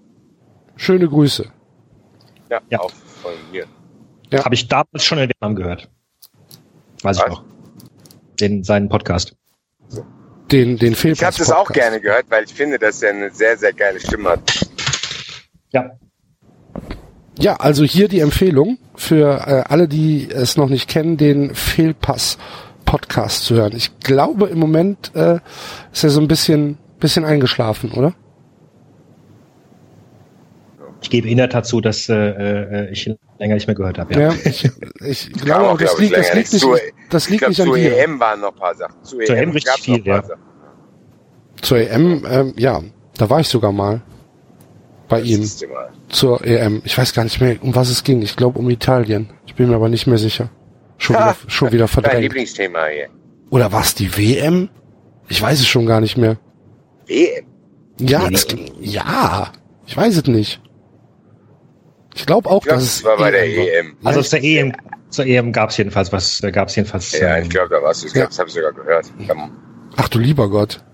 Schöne 0.76 1.08
Grüße. 1.08 1.50
Ja, 2.48 2.60
Ja. 2.68 2.80
auch 2.80 2.90
von 2.90 3.32
mir. 3.50 3.64
Ja. 4.30 4.44
Habe 4.44 4.54
ich 4.54 4.68
damals 4.68 5.02
schon 5.04 5.18
in 5.18 5.28
Vietnam 5.28 5.54
gehört. 5.56 5.88
Weiß 7.02 7.16
ich 7.16 7.22
Was? 7.24 7.30
noch. 7.30 7.44
Den, 8.40 8.64
seinen 8.64 8.88
Podcast. 8.88 9.36
Den, 10.50 10.78
den 10.78 10.92
Ich 10.92 10.98
Fehlpass. 10.98 11.26
habe 11.26 11.36
das 11.38 11.52
auch 11.52 11.70
gerne 11.70 12.00
gehört, 12.00 12.26
weil 12.28 12.44
ich 12.44 12.52
finde, 12.54 12.78
dass 12.78 13.02
er 13.02 13.10
eine 13.10 13.30
sehr, 13.30 13.56
sehr 13.56 13.72
geile 13.72 14.00
Stimme 14.00 14.30
hat. 14.30 14.66
Ja. 15.70 15.90
Ja, 17.38 17.56
also 17.56 17.84
hier 17.84 18.08
die 18.08 18.20
Empfehlung 18.20 18.78
für 18.96 19.46
äh, 19.46 19.62
alle, 19.68 19.86
die 19.88 20.28
es 20.30 20.56
noch 20.56 20.68
nicht 20.68 20.88
kennen, 20.88 21.16
den 21.16 21.54
Fehlpass 21.54 22.36
Podcast 22.84 23.44
zu 23.44 23.54
hören. 23.54 23.72
Ich 23.76 24.00
glaube 24.00 24.48
im 24.48 24.58
Moment 24.58 25.12
äh, 25.14 25.38
ist 25.92 26.02
er 26.04 26.10
so 26.10 26.20
ein 26.20 26.28
bisschen 26.28 26.78
bisschen 26.98 27.24
eingeschlafen, 27.24 27.92
oder? 27.92 28.14
Ich 31.02 31.08
gebe 31.10 31.28
in 31.28 31.38
der 31.38 31.48
Tat 31.48 31.66
zu, 31.66 31.80
dass 31.80 32.08
äh, 32.08 32.14
äh, 32.14 32.90
ich 32.92 33.10
länger 33.38 33.54
nicht 33.54 33.66
mehr 33.66 33.74
gehört 33.74 33.98
habe. 33.98 34.12
Ja, 34.14 34.20
Ja. 34.20 34.34
ich, 34.44 34.64
ich 35.30 35.32
glaube, 35.32 35.70
auch, 35.70 35.78
das 35.78 35.98
liegt, 35.98 36.16
das 36.16 36.34
liegt 36.34 36.52
nicht. 36.52 36.62
Zu- 36.62 36.76
das 37.08 37.24
Ich 37.24 37.30
liegt 37.30 37.48
nicht 37.48 37.60
an 37.60 37.66
zu 37.68 37.74
dir. 37.74 37.96
EM 37.98 38.20
waren 38.20 38.40
noch 38.40 38.52
ein 38.52 38.58
paar 38.58 38.74
Sachen. 38.74 39.02
Zu 39.02 39.18
Zur 39.18 39.36
EM, 39.36 39.44
EM 39.48 39.50
richtig 39.52 39.72
viel, 39.80 40.06
ja. 40.06 40.22
Sachen. 40.22 40.40
Zur 41.62 41.78
EM, 41.78 42.24
ähm, 42.30 42.54
ja, 42.56 42.82
da 43.16 43.30
war 43.30 43.40
ich 43.40 43.48
sogar 43.48 43.72
mal 43.72 44.02
bei 45.08 45.20
ihm 45.22 45.40
mal. 45.40 45.90
zur 46.08 46.44
EM. 46.44 46.82
Ich 46.84 46.96
weiß 46.96 47.12
gar 47.14 47.24
nicht 47.24 47.40
mehr, 47.40 47.56
um 47.62 47.74
was 47.74 47.88
es 47.90 48.04
ging. 48.04 48.22
Ich 48.22 48.36
glaube 48.36 48.58
um 48.58 48.68
Italien. 48.70 49.30
Ich 49.46 49.54
bin 49.54 49.68
mir 49.68 49.74
aber 49.76 49.88
nicht 49.88 50.06
mehr 50.06 50.18
sicher. 50.18 50.50
Schon 50.98 51.16
wieder, 51.16 51.36
schon 51.48 51.72
wieder 51.72 51.80
Dein 51.86 51.88
verdrängt. 51.88 52.22
Lieblingsthema 52.22 52.86
hier. 52.86 53.08
Oder 53.50 53.72
war 53.72 53.80
es 53.82 53.94
die 53.94 54.16
WM? 54.16 54.68
Ich 55.28 55.40
weiß 55.40 55.60
es 55.60 55.66
schon 55.66 55.86
gar 55.86 56.00
nicht 56.00 56.16
mehr. 56.16 56.36
EM. 57.08 57.44
Ja, 57.98 58.28
Nee, 58.28 58.34
es, 58.34 58.46
nee. 58.54 58.70
ja, 58.80 59.50
ich 59.86 59.96
weiß 59.96 60.16
es 60.16 60.26
nicht. 60.26 60.60
Ich 62.20 62.26
glaube 62.26 62.48
auch, 62.50 62.58
Ich 62.62 62.68
glaube, 62.68 62.80
dass 62.82 62.94
das 62.96 63.04
war 63.04 63.16
bei 63.16 63.30
der 63.30 63.40
war. 63.42 63.48
EM. 63.68 63.96
Also 64.04 64.22
zur 64.22 64.40
EM, 64.42 64.72
zur 65.08 65.24
EM 65.26 65.52
gab 65.52 65.70
es 65.70 65.76
jedenfalls 65.78 66.12
was, 66.12 66.38
da 66.38 66.50
gab 66.50 66.68
es 66.68 66.76
jedenfalls. 66.76 67.12
Ja, 67.18 67.36
ähm, 67.36 67.44
ich 67.44 67.50
glaube, 67.50 67.68
da 67.70 67.82
warst 67.82 68.02
du. 68.02 68.06
Ich 68.08 68.12
Ja. 68.14 68.26
das 68.26 68.38
habe 68.38 68.48
ich 68.48 68.54
sogar 68.54 68.72
gehört. 68.72 69.06
Ich 69.18 69.28
Ach 69.96 70.08
du 70.08 70.18
lieber 70.18 70.48
Gott. 70.50 70.84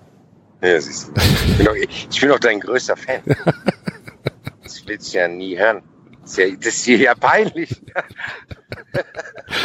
ja, 0.62 0.80
siehst 0.80 1.08
du. 1.08 1.12
Ich 1.20 1.56
bin, 1.56 1.66
doch, 1.66 1.74
ich 1.74 2.20
bin 2.20 2.28
doch 2.30 2.38
dein 2.38 2.60
größter 2.60 2.96
Fan. 2.96 3.20
Das 4.62 4.84
willst 4.86 5.14
du 5.14 5.18
ja 5.18 5.28
nie 5.28 5.56
hören. 5.56 5.82
Das 6.22 6.30
ist 6.32 6.38
ja, 6.38 6.46
das 6.56 6.66
ist 6.74 6.84
hier 6.84 6.96
ja 6.98 7.14
peinlich. 7.14 7.80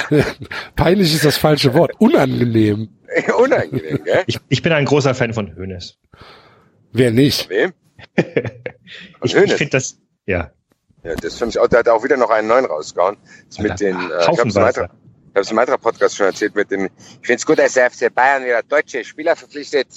Peinlich 0.76 1.14
ist 1.14 1.26
das 1.26 1.38
falsche 1.38 1.74
Wort. 1.74 1.92
Unangenehm. 2.00 2.90
Unangenehm, 3.38 4.04
gell? 4.04 4.24
ich, 4.28 4.38
ich 4.50 4.62
bin 4.62 4.72
ein 4.74 4.86
großer 4.86 5.16
Fan 5.16 5.34
von 5.34 5.56
Hönes. 5.56 5.98
Wer 6.92 7.12
nicht? 7.12 7.50
Wem? 7.50 7.74
Ich, 9.24 9.36
Hoeneß? 9.36 9.52
ich 9.52 9.54
finde 9.54 9.72
das, 9.72 9.98
ja. 10.26 10.52
Ja, 11.04 11.16
das 11.16 11.38
finde 11.38 11.50
ich 11.50 11.60
auch. 11.60 11.68
Der 11.68 11.80
hat 11.80 11.90
auch 11.90 12.04
wieder 12.04 12.18
noch 12.18 12.30
einen 12.30 12.48
neuen 12.48 12.66
rausgehauen. 12.66 13.18
Das 13.48 13.60
mit 13.60 13.80
den, 13.80 13.96
äh, 13.98 14.22
ich 14.22 14.40
habe 14.40 14.50
es 14.50 14.56
im 14.56 14.88
im 15.50 15.56
Matra-Podcast 15.56 16.18
schon 16.18 16.26
erzählt, 16.28 16.56
mit 16.56 16.72
dem, 16.72 16.86
ich 16.86 17.28
finde 17.28 17.36
es 17.36 17.46
gut, 17.46 17.60
dass 17.60 17.74
der 17.74 17.90
FC 17.90 18.14
Bayern 18.14 18.44
wieder 18.44 18.62
deutsche 18.64 19.04
Spieler 19.04 19.36
verpflichtet. 19.36 19.88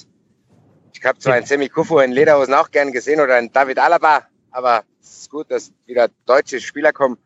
Ich 0.93 1.05
habe 1.05 1.19
zwar 1.19 1.35
einen 1.35 1.45
Semi 1.45 1.69
Kufo 1.69 1.99
in 1.99 2.13
Lederhosen 2.13 2.55
auch 2.55 2.71
gern 2.71 2.93
gesehen 2.93 3.21
oder 3.21 3.35
einen 3.35 3.53
David 3.53 3.79
Alaba, 3.79 4.23
aber 4.53 4.85
es 5.03 5.23
ist 5.23 5.31
gut, 5.31 5.51
dass 5.51 5.73
wieder 5.87 6.09
deutsche 6.25 6.61
Spieler 6.61 6.93
kommen. 6.93 7.19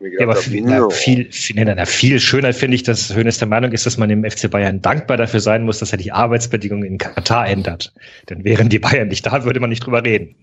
Ja, 0.00 0.22
aber 0.22 0.36
viel, 0.36 0.64
hab, 0.64 0.88
na, 0.88 0.90
viel, 0.90 1.30
viel, 1.30 1.62
na, 1.62 1.74
na, 1.74 1.84
viel 1.84 2.18
schöner 2.20 2.54
finde 2.54 2.74
ich, 2.74 2.82
dass 2.82 3.14
Hönes 3.14 3.38
der 3.38 3.48
Meinung 3.48 3.72
ist, 3.72 3.84
dass 3.84 3.98
man 3.98 4.08
dem 4.08 4.24
FC 4.24 4.50
Bayern 4.50 4.80
dankbar 4.80 5.18
dafür 5.18 5.40
sein 5.40 5.64
muss, 5.64 5.78
dass 5.78 5.92
er 5.92 5.98
die 5.98 6.10
Arbeitsbedingungen 6.10 6.84
in 6.84 6.96
Katar 6.96 7.46
ändert. 7.46 7.92
Denn 8.30 8.42
wären 8.42 8.70
die 8.70 8.78
Bayern 8.78 9.08
nicht 9.08 9.26
da, 9.26 9.44
würde 9.44 9.60
man 9.60 9.68
nicht 9.68 9.84
drüber 9.84 10.02
reden. 10.02 10.34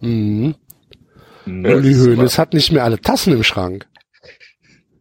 Mhm. 0.00 0.54
Ja, 1.48 1.74
Uli 1.74 1.90
das 1.90 1.98
ist 1.98 2.06
Hoeneß 2.06 2.38
hat 2.38 2.54
nicht 2.54 2.72
mehr 2.72 2.84
alle 2.84 3.00
Tassen 3.00 3.32
im 3.32 3.42
Schrank. 3.42 3.86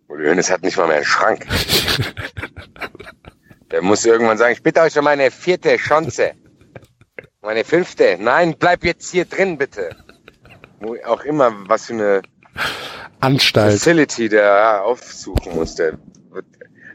Uli 0.08 0.28
Hoeneß 0.28 0.50
hat 0.50 0.64
nicht 0.64 0.78
mal 0.78 0.88
mehr 0.88 0.98
einen 0.98 1.06
Schrank. 1.06 1.46
Der 3.72 3.82
muss 3.82 4.06
irgendwann 4.06 4.38
sagen, 4.38 4.54
ich 4.54 4.64
bitte 4.64 4.82
euch 4.82 4.98
um 4.98 5.04
meine 5.04 5.30
vierte 5.30 5.76
Chance. 5.76 6.32
Meine 7.42 7.66
fünfte. 7.66 8.18
Nein, 8.20 8.56
bleib 8.58 8.84
jetzt 8.84 9.12
hier 9.12 9.26
drin, 9.26 9.58
bitte. 9.58 9.96
Wo 10.80 10.96
auch 11.06 11.24
immer, 11.24 11.54
was 11.68 11.88
für 11.88 11.94
eine 11.94 12.22
Anstalt. 13.20 13.74
Facility 13.74 14.30
der 14.30 14.84
aufsuchen 14.84 15.56
musste. 15.56 16.00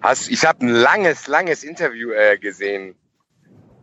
Hast, 0.00 0.30
ich 0.30 0.44
habe 0.44 0.66
ein 0.66 0.68
langes, 0.68 1.26
langes 1.26 1.62
Interview 1.62 2.10
äh, 2.10 2.38
gesehen, 2.38 2.94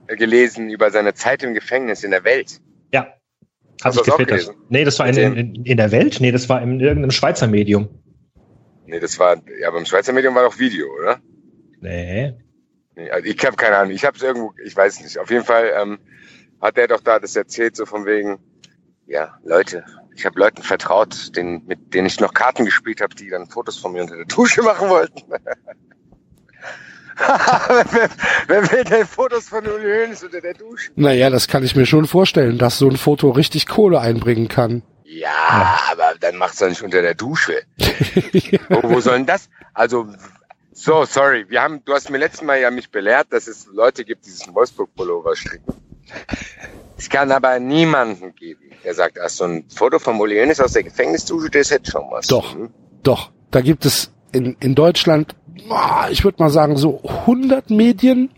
äh, 0.08 0.16
gelesen 0.16 0.70
über 0.70 0.92
seine 0.92 1.14
Zeit 1.14 1.44
im 1.44 1.54
Gefängnis 1.54 2.04
in 2.04 2.12
der 2.12 2.24
Welt. 2.24 2.60
Ja. 2.92 3.14
Hast 3.84 3.98
Hat 3.98 4.08
du 4.08 4.12
sich 4.12 4.18
gefiltert. 4.18 4.56
Nee, 4.70 4.84
das 4.84 5.00
war 5.00 5.08
in, 5.08 5.18
in, 5.18 5.66
in 5.66 5.78
der 5.78 5.92
Welt? 5.92 6.18
Nee, 6.20 6.32
das 6.32 6.50
war 6.50 6.62
in 6.62 6.80
irgendeinem 6.80 7.12
Schweizer 7.12 7.48
Medium. 7.48 7.88
Nee, 8.86 9.00
das 9.00 9.18
war, 9.20 9.38
ja, 9.62 9.72
beim 9.72 9.86
Schweizer 9.86 10.12
Medium 10.12 10.36
war 10.36 10.44
doch 10.44 10.60
Video, 10.60 10.88
oder? 11.00 11.20
Nee. 11.80 12.34
Nee, 12.96 13.10
also 13.10 13.26
ich 13.26 13.46
habe 13.46 13.56
keine 13.56 13.78
Ahnung. 13.78 13.92
Ich 13.92 14.04
habe 14.04 14.18
es 14.18 14.24
irgendwo, 14.24 14.54
ich 14.66 14.76
weiß 14.76 15.02
nicht. 15.02 15.18
Auf 15.18 15.30
jeden 15.30 15.46
Fall 15.46 15.72
ähm, 15.80 16.00
hat 16.60 16.78
er 16.78 16.88
doch 16.88 17.00
da 17.00 17.20
das 17.20 17.36
erzählt, 17.36 17.76
so 17.76 17.86
von 17.86 18.06
wegen, 18.06 18.40
ja, 19.06 19.38
Leute, 19.44 19.86
ich 20.14 20.26
habe 20.26 20.38
Leuten 20.40 20.62
vertraut, 20.62 21.36
denen, 21.38 21.66
mit 21.66 21.94
denen 21.94 22.08
ich 22.08 22.20
noch 22.20 22.34
Karten 22.34 22.66
gespielt 22.66 23.00
habe, 23.00 23.16
die 23.16 23.30
dann 23.30 23.48
Fotos 23.48 23.78
von 23.78 23.94
mir 23.94 24.02
unter 24.02 24.18
der 24.18 24.26
Dusche 24.26 24.62
machen 24.64 24.90
wollten. 24.90 25.22
Wer, 27.20 28.10
wer 28.48 28.72
will 28.72 28.84
denn 28.84 29.06
Fotos 29.08 29.50
von 29.50 29.66
Uli 29.66 29.84
Hoeneß 30.04 30.24
unter 30.24 30.42
der 30.42 30.54
Dusche? 30.54 30.92
Naja, 30.96 31.30
das 31.30 31.48
kann 31.48 31.64
ich 31.64 31.76
mir 31.76 31.86
schon 31.86 32.06
vorstellen, 32.06 32.58
dass 32.58 32.78
so 32.78 32.90
ein 32.90 32.98
Foto 32.98 33.30
richtig 33.32 33.68
Kohle 33.68 34.00
einbringen 34.00 34.48
kann. 34.48 34.84
Ja, 35.04 35.80
aber 35.92 36.14
dann 36.20 36.38
macht's 36.38 36.60
doch 36.60 36.70
nicht 36.70 36.82
unter 36.84 37.02
der 37.02 37.16
Dusche. 37.16 37.64
wo, 38.70 38.84
wo 38.84 39.00
soll 39.00 39.18
denn 39.18 39.26
das? 39.26 39.50
Also, 39.74 40.08
so, 40.72 41.04
sorry, 41.06 41.46
wir 41.50 41.62
haben, 41.62 41.84
du 41.84 41.94
hast 41.94 42.10
mir 42.10 42.20
letztes 42.20 42.44
Mal 42.44 42.60
ja 42.60 42.72
mich 42.72 42.90
belehrt, 42.92 43.28
dass 43.32 43.48
es 43.48 43.68
Leute 43.74 44.06
gibt, 44.06 44.26
die 44.26 44.30
diesen 44.30 44.54
Wolfsburg-Pullover 44.54 45.36
stricken. 45.36 45.74
Es 46.98 47.10
kann 47.10 47.32
aber 47.32 47.60
niemanden 47.60 48.34
geben, 48.36 48.62
der 48.84 48.94
sagt, 48.94 49.20
ach, 49.24 49.30
so 49.30 49.46
ein 49.46 49.66
Foto 49.74 50.00
von 50.00 50.20
Uli 50.20 50.38
Hoeneß 50.38 50.60
aus 50.62 50.74
der 50.74 50.84
Gefängnisdusche, 50.84 51.50
das 51.50 51.72
hätte 51.72 51.92
schon 51.92 52.04
was. 52.12 52.28
Doch, 52.28 52.54
Hm? 52.56 52.70
doch. 53.04 53.32
Da 53.52 53.62
gibt 53.62 53.86
es 53.86 54.12
in, 54.32 54.56
in 54.60 54.76
Deutschland, 54.76 55.36
ich 56.12 56.24
würde 56.24 56.42
mal 56.42 56.50
sagen, 56.50 56.78
so 56.78 57.02
100 57.04 57.70
Medien, 57.70 58.30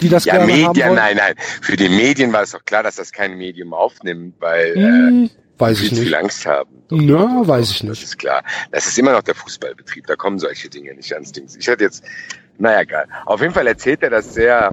die 0.00 0.08
das 0.08 0.24
Ja, 0.24 0.36
gerne 0.36 0.52
haben 0.52 0.60
Medien, 0.72 0.86
wollen. 0.88 0.96
nein, 0.96 1.16
nein. 1.16 1.34
Für 1.60 1.76
die 1.76 1.88
Medien 1.88 2.32
war 2.32 2.42
es 2.42 2.52
doch 2.52 2.64
klar, 2.64 2.82
dass 2.82 2.96
das 2.96 3.12
kein 3.12 3.36
Medium 3.36 3.72
aufnimmt, 3.74 4.36
weil 4.40 4.76
äh, 4.76 4.80
Hm, 4.80 5.30
weiß 5.58 5.78
viel 5.78 5.86
ich 5.86 5.94
zu 5.94 6.00
viel 6.02 6.04
nicht. 6.06 6.14
Angst 6.16 6.46
haben. 6.46 6.82
Na, 6.90 7.46
weiß 7.46 7.70
ich 7.70 7.78
Das 7.80 7.88
nicht. 7.88 8.02
ist 8.02 8.18
klar. 8.18 8.42
Das 8.70 8.86
ist 8.86 8.98
immer 8.98 9.12
noch 9.12 9.22
der 9.22 9.34
Fußballbetrieb. 9.34 10.06
Da 10.06 10.16
kommen 10.16 10.38
solche 10.38 10.68
Dinge 10.68 10.94
nicht 10.94 11.12
ans 11.14 11.32
Ding. 11.32 11.46
Ich 11.58 11.68
hatte 11.68 11.84
jetzt, 11.84 12.04
naja, 12.58 12.80
egal. 12.82 13.06
Auf 13.26 13.40
jeden 13.40 13.54
Fall 13.54 13.66
erzählt 13.66 14.02
er 14.02 14.10
das 14.10 14.34
sehr. 14.34 14.72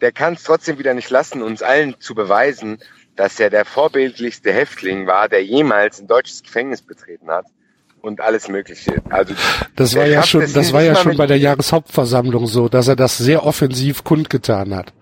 Der 0.00 0.12
kann 0.12 0.34
es 0.34 0.42
trotzdem 0.42 0.78
wieder 0.78 0.92
nicht 0.94 1.08
lassen, 1.10 1.42
uns 1.42 1.62
allen 1.62 1.96
zu 2.00 2.14
beweisen, 2.14 2.78
dass 3.16 3.40
er 3.40 3.48
der 3.48 3.64
vorbildlichste 3.64 4.52
Häftling 4.52 5.06
war, 5.06 5.28
der 5.30 5.42
jemals 5.42 6.00
ein 6.00 6.06
deutsches 6.06 6.42
Gefängnis 6.42 6.82
betreten 6.82 7.30
hat 7.30 7.46
und 8.06 8.20
alles 8.20 8.48
Mögliche. 8.48 9.02
Also 9.10 9.34
Das 9.74 9.94
war 9.94 10.06
ja 10.06 10.22
schon, 10.22 10.50
das 10.52 10.72
war 10.72 10.82
ja 10.82 10.94
schon 10.96 11.16
bei 11.16 11.26
der 11.26 11.38
Jahreshauptversammlung 11.38 12.46
so, 12.46 12.68
dass 12.68 12.88
er 12.88 12.96
das 12.96 13.18
sehr 13.18 13.44
offensiv 13.44 14.04
kundgetan 14.04 14.74
hat. 14.74 14.92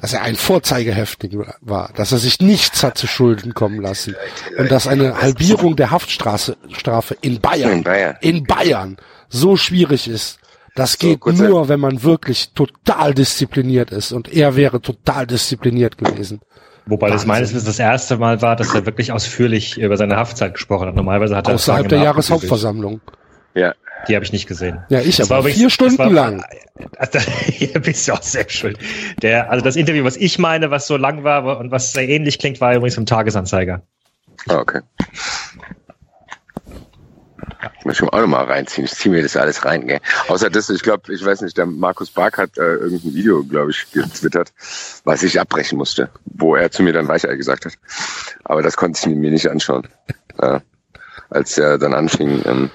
Dass 0.00 0.12
er 0.12 0.22
ein 0.22 0.36
Vorzeigehäftling 0.36 1.46
war, 1.60 1.90
dass 1.96 2.12
er 2.12 2.18
sich 2.18 2.40
nichts 2.40 2.82
hat 2.82 2.98
zu 2.98 3.06
Schulden 3.06 3.54
kommen 3.54 3.80
lassen 3.80 4.14
und 4.58 4.70
dass 4.70 4.86
eine 4.86 5.22
Halbierung 5.22 5.76
der 5.76 5.90
Haftstrafe 5.92 6.56
Strafe 6.72 7.16
in 7.22 7.40
Bayern, 7.40 7.72
In 7.78 7.82
Bayern. 7.84 8.16
in 8.20 8.44
Bayern 8.44 8.96
so 9.28 9.56
schwierig 9.56 10.08
ist. 10.08 10.38
Das 10.74 10.92
So, 10.92 10.98
geht 11.08 11.20
kurze- 11.20 11.44
nur, 11.44 11.68
wenn 11.68 11.78
man 11.80 12.02
wirklich 12.02 12.50
total 12.52 13.14
diszipliniert 13.14 13.92
ist 13.92 14.10
und 14.12 14.30
er 14.30 14.56
wäre 14.56 14.80
total 14.82 15.26
diszipliniert 15.26 15.96
gewesen. 15.96 16.40
Wobei 16.86 17.06
das 17.08 17.14
Wahnsinn. 17.22 17.28
meines 17.28 17.50
Wissens 17.54 17.64
das 17.64 17.78
erste 17.78 18.18
Mal 18.18 18.42
war, 18.42 18.56
dass 18.56 18.74
er 18.74 18.84
wirklich 18.84 19.10
ausführlich 19.12 19.78
über 19.78 19.96
seine 19.96 20.16
Haftzeit 20.16 20.52
gesprochen 20.54 20.88
hat. 20.88 20.94
Normalerweise 20.94 21.34
hat 21.36 21.46
er 21.48 21.52
das 21.54 21.62
Außerhalb 21.62 21.88
der. 21.88 22.02
Jahreshauptversammlung. 22.02 23.00
ja, 23.54 23.74
Die 24.06 24.14
habe 24.14 24.24
ich 24.24 24.32
nicht 24.32 24.46
gesehen. 24.46 24.78
Ja, 24.90 25.00
ich 25.00 25.16
Das 25.16 25.30
aber 25.30 25.40
übrigens- 25.40 25.58
vier 25.58 25.66
das 25.68 25.72
Stunden 25.74 25.98
war- 25.98 26.10
lang. 26.10 26.44
Also, 26.98 27.20
Hier 27.46 27.78
bist 27.80 28.06
du 28.08 28.12
auch 28.12 28.22
selbst 28.22 28.56
schuld. 28.56 28.78
Der, 29.22 29.48
also 29.50 29.64
das 29.64 29.76
Interview, 29.76 30.02
was 30.04 30.16
ich 30.16 30.38
meine, 30.40 30.70
was 30.72 30.86
so 30.88 30.96
lang 30.96 31.22
war 31.24 31.58
und 31.58 31.70
was 31.70 31.92
sehr 31.92 32.08
ähnlich 32.08 32.38
klingt, 32.40 32.60
war 32.60 32.74
übrigens 32.74 32.96
im 32.98 33.06
Tagesanzeiger. 33.06 33.80
Ah, 34.48 34.56
okay. 34.58 34.80
Muss 37.84 37.96
ich 37.96 38.02
mir 38.02 38.12
auch 38.12 38.20
nochmal 38.20 38.46
reinziehen. 38.46 38.86
Ich 38.86 38.94
ziehe 38.94 39.14
mir 39.14 39.22
das 39.22 39.36
alles 39.36 39.64
rein, 39.64 39.86
gell. 39.86 40.00
Außer 40.28 40.50
das, 40.50 40.70
ich 40.70 40.82
glaube, 40.82 41.12
ich 41.12 41.24
weiß 41.24 41.42
nicht, 41.42 41.56
der 41.56 41.66
Markus 41.66 42.10
Bark 42.10 42.38
hat 42.38 42.56
äh, 42.56 42.74
irgendein 42.76 43.14
Video, 43.14 43.44
glaube 43.44 43.70
ich, 43.70 43.90
getwittert, 43.92 44.52
was 45.04 45.22
ich 45.22 45.38
abbrechen 45.38 45.78
musste, 45.78 46.08
wo 46.24 46.56
er 46.56 46.70
zu 46.70 46.82
mir 46.82 46.92
dann 46.92 47.08
Weichei 47.08 47.36
gesagt 47.36 47.66
hat. 47.66 47.74
Aber 48.44 48.62
das 48.62 48.76
konnte 48.76 48.98
ich 48.98 49.14
mir 49.14 49.30
nicht 49.30 49.48
anschauen. 49.48 49.86
Äh, 50.38 50.60
als 51.30 51.58
er 51.58 51.78
dann 51.78 51.94
anfing, 51.94 52.42
ähm, 52.46 52.70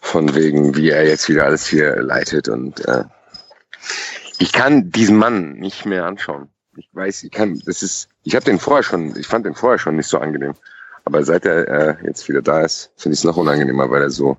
von 0.00 0.34
wegen, 0.34 0.74
wie 0.76 0.90
er 0.90 1.06
jetzt 1.06 1.28
wieder 1.28 1.44
alles 1.44 1.66
hier 1.66 1.96
leitet 1.96 2.48
und 2.48 2.86
äh, 2.88 3.04
ich 4.38 4.52
kann 4.52 4.90
diesen 4.90 5.16
Mann 5.16 5.52
nicht 5.52 5.84
mehr 5.84 6.06
anschauen. 6.06 6.48
Ich 6.76 6.88
weiß, 6.92 7.24
ich 7.24 7.30
kann, 7.30 7.60
das 7.66 7.82
ist, 7.82 8.08
ich 8.24 8.34
habe 8.34 8.44
den 8.44 8.58
vorher 8.58 8.82
schon, 8.82 9.14
ich 9.16 9.26
fand 9.26 9.44
den 9.44 9.54
vorher 9.54 9.78
schon 9.78 9.96
nicht 9.96 10.08
so 10.08 10.18
angenehm. 10.18 10.54
Aber 11.10 11.24
seit 11.24 11.44
er 11.44 11.68
äh, 11.68 11.96
jetzt 12.06 12.28
wieder 12.28 12.40
da 12.40 12.60
ist, 12.60 12.92
finde 12.96 13.14
ich 13.14 13.20
es 13.20 13.24
noch 13.24 13.36
unangenehmer, 13.36 13.90
weil 13.90 14.02
er 14.02 14.10
so, 14.10 14.36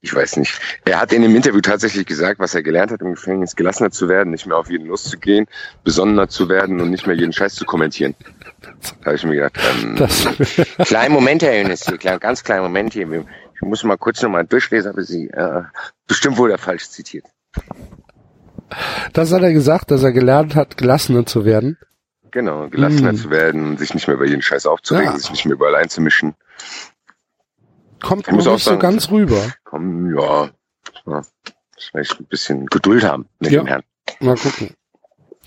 ich 0.00 0.14
weiß 0.14 0.36
nicht. 0.36 0.60
Er 0.84 1.00
hat 1.00 1.12
in 1.12 1.22
dem 1.22 1.34
Interview 1.34 1.60
tatsächlich 1.60 2.06
gesagt, 2.06 2.38
was 2.38 2.54
er 2.54 2.62
gelernt 2.62 2.92
hat 2.92 3.00
im 3.00 3.14
Gefängnis, 3.14 3.56
gelassener 3.56 3.90
zu 3.90 4.08
werden, 4.08 4.30
nicht 4.30 4.46
mehr 4.46 4.56
auf 4.56 4.70
jeden 4.70 4.86
loszugehen, 4.86 5.46
besonnener 5.82 6.28
zu 6.28 6.48
werden 6.48 6.80
und 6.80 6.90
nicht 6.90 7.08
mehr 7.08 7.16
jeden 7.16 7.32
Scheiß 7.32 7.56
zu 7.56 7.64
kommentieren. 7.64 8.14
Da 8.60 9.06
habe 9.06 9.16
ich 9.16 9.24
mir 9.24 9.34
gedacht, 9.34 9.58
ähm, 9.72 9.96
kleinen 10.84 11.12
Moment, 11.12 11.42
Herr 11.42 11.56
Jönes, 11.56 11.84
hier, 11.84 11.98
klein, 11.98 12.20
ganz 12.20 12.44
kleinen 12.44 12.62
Moment 12.62 12.92
hier. 12.92 13.08
Ich 13.10 13.62
muss 13.62 13.82
mal 13.82 13.98
kurz 13.98 14.22
nochmal 14.22 14.46
durchlesen, 14.46 14.92
aber 14.92 15.02
Sie, 15.02 15.30
äh, 15.30 15.62
bestimmt 16.06 16.38
wurde 16.38 16.52
er 16.52 16.58
falsch 16.58 16.88
zitiert. 16.90 17.24
das 19.12 19.32
hat 19.32 19.42
er 19.42 19.52
gesagt, 19.52 19.90
dass 19.90 20.04
er 20.04 20.12
gelernt 20.12 20.54
hat, 20.54 20.76
gelassener 20.76 21.26
zu 21.26 21.44
werden. 21.44 21.76
Genau, 22.30 22.68
gelassener 22.68 23.12
Mm. 23.12 23.16
zu 23.16 23.30
werden, 23.30 23.76
sich 23.78 23.92
nicht 23.94 24.06
mehr 24.06 24.16
über 24.16 24.26
jeden 24.26 24.42
Scheiß 24.42 24.66
aufzuregen, 24.66 25.12
Ja. 25.12 25.18
sich 25.18 25.30
nicht 25.30 25.44
mehr 25.46 25.54
überall 25.54 25.74
einzumischen. 25.74 26.34
Kommt 28.02 28.22
Ich 28.22 28.28
noch 28.28 28.34
muss 28.36 28.46
auch 28.46 28.52
nicht 28.54 28.64
so 28.64 28.70
sagen- 28.70 28.80
ganz 28.80 29.10
rüber. 29.10 29.42
Komm, 29.64 30.14
ja, 30.16 30.50
ja, 31.06 31.22
vielleicht 31.78 32.18
ein 32.20 32.26
bisschen 32.26 32.66
Geduld 32.66 33.04
haben 33.04 33.26
mit 33.40 33.50
Ja. 33.52 33.62
dem 33.62 33.66
Herrn. 33.66 33.82
Mal 34.20 34.36
gucken. 34.36 34.74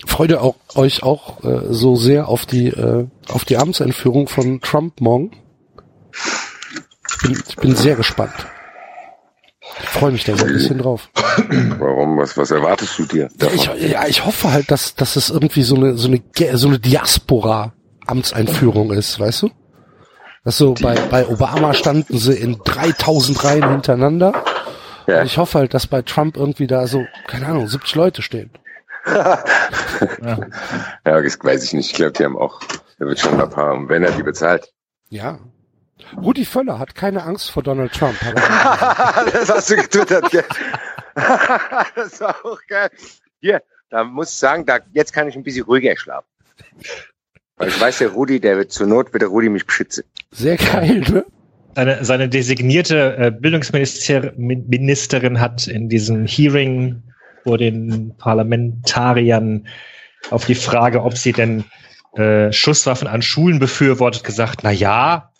Freut 0.06 0.30
ihr 0.30 0.42
auch, 0.42 0.56
euch 0.74 1.02
auch 1.02 1.42
äh, 1.44 1.72
so 1.72 1.96
sehr 1.96 2.28
auf 2.28 2.46
die 2.46 2.68
äh, 2.68 3.06
auf 3.28 3.44
die 3.44 3.56
Amtseinführung 3.56 4.28
von 4.28 4.60
Trump 4.60 5.00
morgen? 5.00 5.30
Ich 6.12 7.18
bin, 7.22 7.42
ich 7.48 7.56
bin 7.56 7.76
sehr 7.76 7.96
gespannt. 7.96 8.34
Ich 9.82 9.88
freue 9.88 10.12
mich 10.12 10.24
da 10.24 10.36
so 10.36 10.44
ein 10.44 10.52
bisschen 10.52 10.78
drauf. 10.78 11.08
Warum? 11.78 12.18
Was, 12.18 12.36
was 12.36 12.50
erwartest 12.50 12.98
du 12.98 13.06
dir? 13.06 13.28
Ja, 13.40 13.48
ich, 13.52 13.90
ja, 13.90 14.06
ich 14.06 14.24
hoffe 14.24 14.52
halt, 14.52 14.70
dass, 14.70 14.94
dass 14.94 15.16
es 15.16 15.30
irgendwie 15.30 15.62
so 15.62 15.74
eine 15.74 15.96
so 15.96 16.08
eine 16.08 16.22
so 16.56 16.68
eine 16.68 16.78
Diaspora-Amtseinführung 16.78 18.92
ist, 18.92 19.18
weißt 19.18 19.42
du? 19.42 19.50
Das 20.44 20.58
so 20.58 20.74
bei 20.74 20.94
bei 21.10 21.26
Obama 21.26 21.74
standen 21.74 22.18
sie 22.18 22.34
in 22.34 22.58
3000 22.64 23.44
Reihen 23.44 23.68
hintereinander. 23.68 24.44
Ja. 25.06 25.20
Und 25.20 25.26
ich 25.26 25.38
hoffe 25.38 25.58
halt, 25.58 25.74
dass 25.74 25.86
bei 25.86 26.02
Trump 26.02 26.36
irgendwie 26.36 26.66
da 26.66 26.86
so 26.86 27.04
keine 27.26 27.46
Ahnung 27.46 27.66
70 27.66 27.94
Leute 27.94 28.22
stehen. 28.22 28.50
Ja, 31.04 31.20
das 31.20 31.38
weiß 31.42 31.64
ich 31.64 31.72
nicht. 31.74 31.90
Ich 31.90 31.94
glaube, 31.94 32.12
die 32.12 32.24
haben 32.24 32.38
auch, 32.38 32.60
der 32.98 33.06
wird 33.06 33.20
schon 33.20 33.40
ein 33.40 33.50
paar 33.50 33.68
haben, 33.68 33.88
wenn 33.88 34.02
er 34.02 34.12
die 34.12 34.22
bezahlt. 34.22 34.72
Ja. 35.10 35.38
Rudi 36.16 36.44
Völler 36.44 36.78
hat 36.78 36.94
keine 36.94 37.24
Angst 37.24 37.50
vor 37.50 37.62
Donald 37.62 37.92
Trump. 37.92 38.16
Das 39.32 39.48
hast 39.48 39.70
du 39.70 39.76
getwittert, 39.76 40.30
gell? 40.30 40.44
das 41.94 42.20
war 42.20 42.36
auch 42.44 42.60
geil. 42.68 42.90
Hier, 43.40 43.62
da 43.90 44.04
muss 44.04 44.30
ich 44.30 44.36
sagen, 44.36 44.66
da, 44.66 44.78
jetzt 44.92 45.12
kann 45.12 45.28
ich 45.28 45.36
ein 45.36 45.42
bisschen 45.42 45.64
ruhiger 45.64 45.96
schlafen. 45.96 46.26
Weil 47.56 47.68
ich 47.68 47.80
weiß, 47.80 47.98
der 47.98 48.08
Rudi, 48.08 48.40
der 48.40 48.56
wird 48.56 48.72
zur 48.72 48.86
Not, 48.86 49.12
wird 49.12 49.22
der 49.22 49.28
Rudi 49.28 49.48
mich 49.48 49.66
beschützen. 49.66 50.04
Sehr 50.32 50.56
geil, 50.56 51.00
ne? 51.00 51.24
Seine, 51.76 52.04
seine 52.04 52.28
designierte 52.28 53.16
äh, 53.16 53.30
Bildungsministerin 53.32 55.40
hat 55.40 55.66
in 55.66 55.88
diesem 55.88 56.26
Hearing 56.26 57.02
vor 57.42 57.58
den 57.58 58.14
Parlamentariern 58.16 59.66
auf 60.30 60.46
die 60.46 60.54
Frage, 60.54 61.02
ob 61.02 61.18
sie 61.18 61.32
denn 61.32 61.64
äh, 62.14 62.52
Schusswaffen 62.52 63.08
an 63.08 63.22
Schulen 63.22 63.58
befürwortet, 63.58 64.22
gesagt, 64.24 64.60
na 64.62 64.70
ja, 64.70 65.32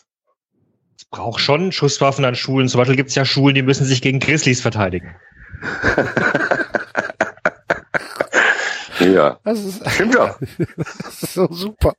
braucht 1.15 1.39
schon 1.39 1.71
Schusswaffen 1.71 2.25
an 2.25 2.35
Schulen. 2.35 2.67
Zum 2.67 2.79
Beispiel 2.79 2.97
gibt 2.97 3.09
es 3.09 3.15
ja 3.15 3.23
Schulen, 3.25 3.55
die 3.55 3.61
müssen 3.61 3.85
sich 3.85 4.01
gegen 4.01 4.19
Grizzlies 4.19 4.61
verteidigen. 4.61 5.15
Ja, 8.99 9.39
Das 9.43 9.63
ist, 9.63 9.89
stimmt 9.91 10.15
doch. 10.15 10.39
das 10.77 11.23
ist 11.23 11.33
so 11.33 11.47
super. 11.51 11.93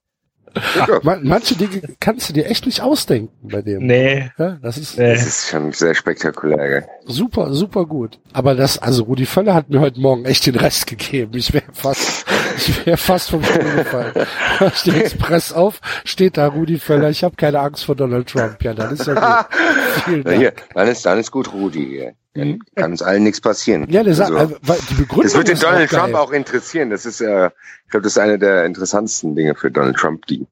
Man, 1.03 1.23
manche 1.25 1.55
Dinge 1.55 1.83
kannst 2.01 2.31
du 2.31 2.33
dir 2.33 2.47
echt 2.47 2.65
nicht 2.65 2.81
ausdenken 2.81 3.49
bei 3.49 3.61
dem. 3.61 3.87
Nee. 3.87 4.31
Ja, 4.39 4.57
das 4.63 4.79
ist 4.79 4.99
Äh, 4.99 5.13
Das 5.15 5.27
ist 5.27 5.49
schon 5.51 5.73
sehr 5.73 5.95
spektakulär, 5.95 6.57
gell? 6.69 6.87
super, 7.05 7.53
super 7.53 7.85
gut. 7.85 8.19
Aber 8.33 8.55
das, 8.55 8.79
also 8.79 9.05
Rudi 9.05 9.27
Völler 9.27 9.55
hat 9.55 9.69
mir 9.69 9.81
heute 9.81 10.01
Morgen 10.01 10.25
echt 10.25 10.47
den 10.47 10.55
Rest 10.57 10.87
gegeben. 10.87 11.33
Ich 11.37 11.53
wäre 11.53 11.65
fast, 11.73 12.25
ich 12.57 12.87
wäre 12.87 12.97
fast 12.97 13.31
vom 13.31 13.43
Stuhl 13.45 13.63
gefallen. 13.77 14.13
Da 14.59 14.71
steht 14.71 14.95
Express 14.97 15.53
auf, 15.53 15.81
steht 16.05 16.37
da 16.37 16.47
Rudi 16.47 16.79
Völler, 16.79 17.11
ich 17.11 17.25
habe 17.25 17.37
keine 17.37 17.61
Angst 17.61 17.85
vor 17.85 17.95
Donald 17.95 18.29
Trump. 18.29 18.63
Ja, 18.63 18.73
dann 18.73 18.95
ist 18.95 19.07
ja 19.07 19.15
gut. 19.15 19.57
Vielen 20.05 20.25
Dank. 20.25 20.39
hier, 20.39 20.53
dann 20.75 20.89
ist, 20.89 21.05
dann 21.05 21.19
ist 21.19 21.31
gut, 21.31 21.53
Rudi. 21.53 21.87
Hier. 21.87 22.15
Dann 22.35 22.59
kann 22.75 22.93
uns 22.93 23.03
allen 23.03 23.23
nichts 23.23 23.41
passieren. 23.41 23.87
Ja, 23.89 24.03
sagt, 24.15 24.33
Also, 24.33 24.55
äh, 24.55 24.59
weil 24.63 24.79
die 24.91 24.95
Begründung 24.95 25.23
das 25.25 25.35
wird 25.35 25.49
den 25.49 25.59
Donald 25.59 25.91
geil. 25.91 26.01
Trump 26.01 26.15
auch 26.15 26.33
interessieren. 26.33 26.91
Das 26.91 27.07
ist, 27.07 27.21
äh, 27.21 27.47
ich 27.85 27.91
glaube, 27.91 28.05
das 28.05 28.13
ist 28.13 28.19
eine 28.19 28.39
der 28.39 28.65
interessantesten 28.65 29.35
Dinge 29.35 29.55
für 29.55 29.71
Donald 29.71 29.97
Trump, 29.97 30.27
die 30.27 30.47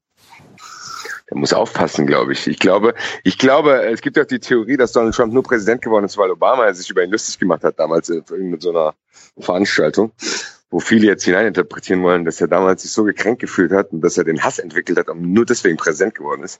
der 1.29 1.37
muss 1.37 1.53
aufpassen, 1.53 2.05
glaube 2.05 2.33
ich. 2.33 2.47
Ich 2.47 2.59
glaube, 2.59 2.93
ich 3.23 3.37
glaube, 3.37 3.83
es 3.85 4.01
gibt 4.01 4.19
auch 4.19 4.25
die 4.25 4.39
Theorie, 4.39 4.77
dass 4.77 4.91
Donald 4.91 5.15
Trump 5.15 5.33
nur 5.33 5.43
Präsident 5.43 5.81
geworden 5.81 6.05
ist, 6.05 6.17
weil 6.17 6.29
Obama 6.29 6.71
sich 6.73 6.89
über 6.89 7.03
ihn 7.03 7.11
lustig 7.11 7.39
gemacht 7.39 7.63
hat 7.63 7.79
damals 7.79 8.09
in 8.09 8.17
irgendeiner 8.29 8.61
so 8.61 8.69
einer 8.69 8.93
Veranstaltung, 9.39 10.11
wo 10.75 10.81
viele 10.81 11.07
jetzt 11.07 11.23
hineininterpretieren 11.23 12.03
wollen, 12.03 12.25
dass 12.25 12.41
er 12.41 12.49
damals 12.49 12.81
sich 12.81 12.91
so 12.91 13.05
gekränkt 13.05 13.39
gefühlt 13.39 13.71
hat 13.71 13.93
und 13.93 14.01
dass 14.01 14.17
er 14.17 14.25
den 14.25 14.43
Hass 14.43 14.59
entwickelt 14.59 14.99
hat 14.99 15.07
und 15.07 15.21
nur 15.21 15.45
deswegen 15.45 15.77
präsent 15.77 16.15
geworden 16.15 16.43
ist. 16.43 16.59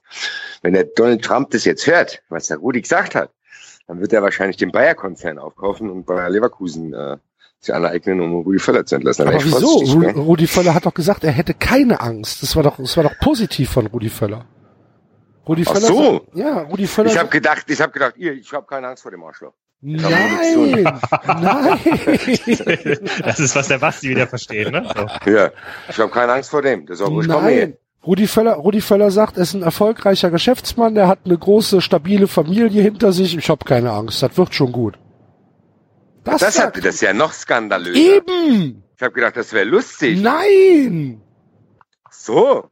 Wenn 0.62 0.72
der 0.72 0.86
Donald 0.86 1.22
Trump 1.22 1.50
das 1.52 1.66
jetzt 1.66 1.86
hört, 1.86 2.24
was 2.30 2.48
der 2.48 2.56
Rudi 2.56 2.80
gesagt 2.80 3.14
hat, 3.14 3.32
dann 3.88 4.00
wird 4.00 4.14
er 4.14 4.22
wahrscheinlich 4.22 4.56
den 4.56 4.72
Bayer-Konzern 4.72 5.38
aufkaufen 5.38 5.90
und 5.90 6.06
Bayer 6.06 6.30
Leverkusen 6.30 6.94
äh, 6.94 7.18
sich 7.60 7.76
aneignen, 7.76 8.22
um 8.22 8.36
Rudi 8.36 8.60
Völler 8.60 8.86
zu 8.86 8.96
entlassen. 8.96 9.28
Aber 9.28 9.44
wieso? 9.44 9.80
Ru 9.80 10.22
Rudi 10.22 10.48
Völler 10.48 10.74
hat 10.74 10.86
doch 10.86 10.94
gesagt, 10.94 11.26
er 11.26 11.34
hätte 11.34 11.54
keine 11.54 12.00
Angst. 12.00 12.42
Das 12.42 12.56
war 12.56 12.64
doch, 12.64 12.78
das 12.78 12.96
war 12.96 13.04
doch 13.04 13.20
positiv 13.20 13.70
von 13.70 13.88
Rudi 13.88 14.08
Völler. 14.08 14.46
Rudi 15.46 15.66
Ach 15.68 15.74
Völler. 15.74 15.88
so. 15.88 16.14
Sagt, 16.14 16.36
ja, 16.36 16.62
Rudi 16.62 16.88
Völler. 16.88 17.12
Ich 17.12 17.18
habe 17.18 17.28
gedacht, 17.28 17.70
ich 17.70 17.82
habe 17.82 17.92
gedacht, 17.92 18.16
ihr, 18.16 18.32
ich 18.32 18.54
habe 18.54 18.66
keine 18.66 18.88
Angst 18.88 19.04
vor 19.04 19.12
dem 19.12 19.26
Arschloch. 19.26 19.54
Nein, 19.82 20.84
nein. 20.84 21.00
Das 23.24 23.40
ist, 23.40 23.56
was 23.56 23.68
der 23.68 23.78
Basti 23.80 24.10
wieder 24.10 24.28
versteht, 24.28 24.72
ne? 24.72 24.84
So. 24.96 25.32
Ja, 25.32 25.52
ich 25.90 26.00
habe 26.00 26.10
keine 26.12 26.34
Angst 26.34 26.50
vor 26.50 26.62
dem. 26.62 26.86
Das 26.86 26.98
soll 27.00 27.10
ruhig 27.10 27.28
nein. 27.28 27.78
Rudi 28.06 28.28
Völler, 28.28 28.54
Rudi 28.54 28.82
Völler 28.82 29.10
sagt, 29.10 29.38
er 29.38 29.44
ist 29.44 29.54
ein 29.54 29.64
erfolgreicher 29.64 30.30
Geschäftsmann, 30.30 30.94
der 30.94 31.08
hat 31.08 31.20
eine 31.26 31.38
große, 31.38 31.82
stabile 31.82 32.28
Familie 32.28 32.84
hinter 32.84 33.12
sich. 33.12 33.36
Ich 33.36 33.50
habe 33.50 33.66
keine 33.66 33.92
Angst, 33.92 34.22
das 34.22 34.38
wird 34.38 34.54
schon 34.54 34.72
gut. 34.72 34.98
Das, 36.24 36.42
das, 36.42 36.60
hat, 36.60 36.78
das 36.78 36.96
ist 36.96 37.02
ja 37.02 37.14
noch 37.14 37.34
skandalös. 37.34 37.96
Eben! 37.96 38.84
Ich 38.96 39.02
habe 39.02 39.14
gedacht, 39.14 39.38
das 39.38 39.54
wäre 39.54 39.66
lustig. 39.66 40.22
Nein! 40.22 41.22
Ach 42.04 42.14
so. 42.14 42.70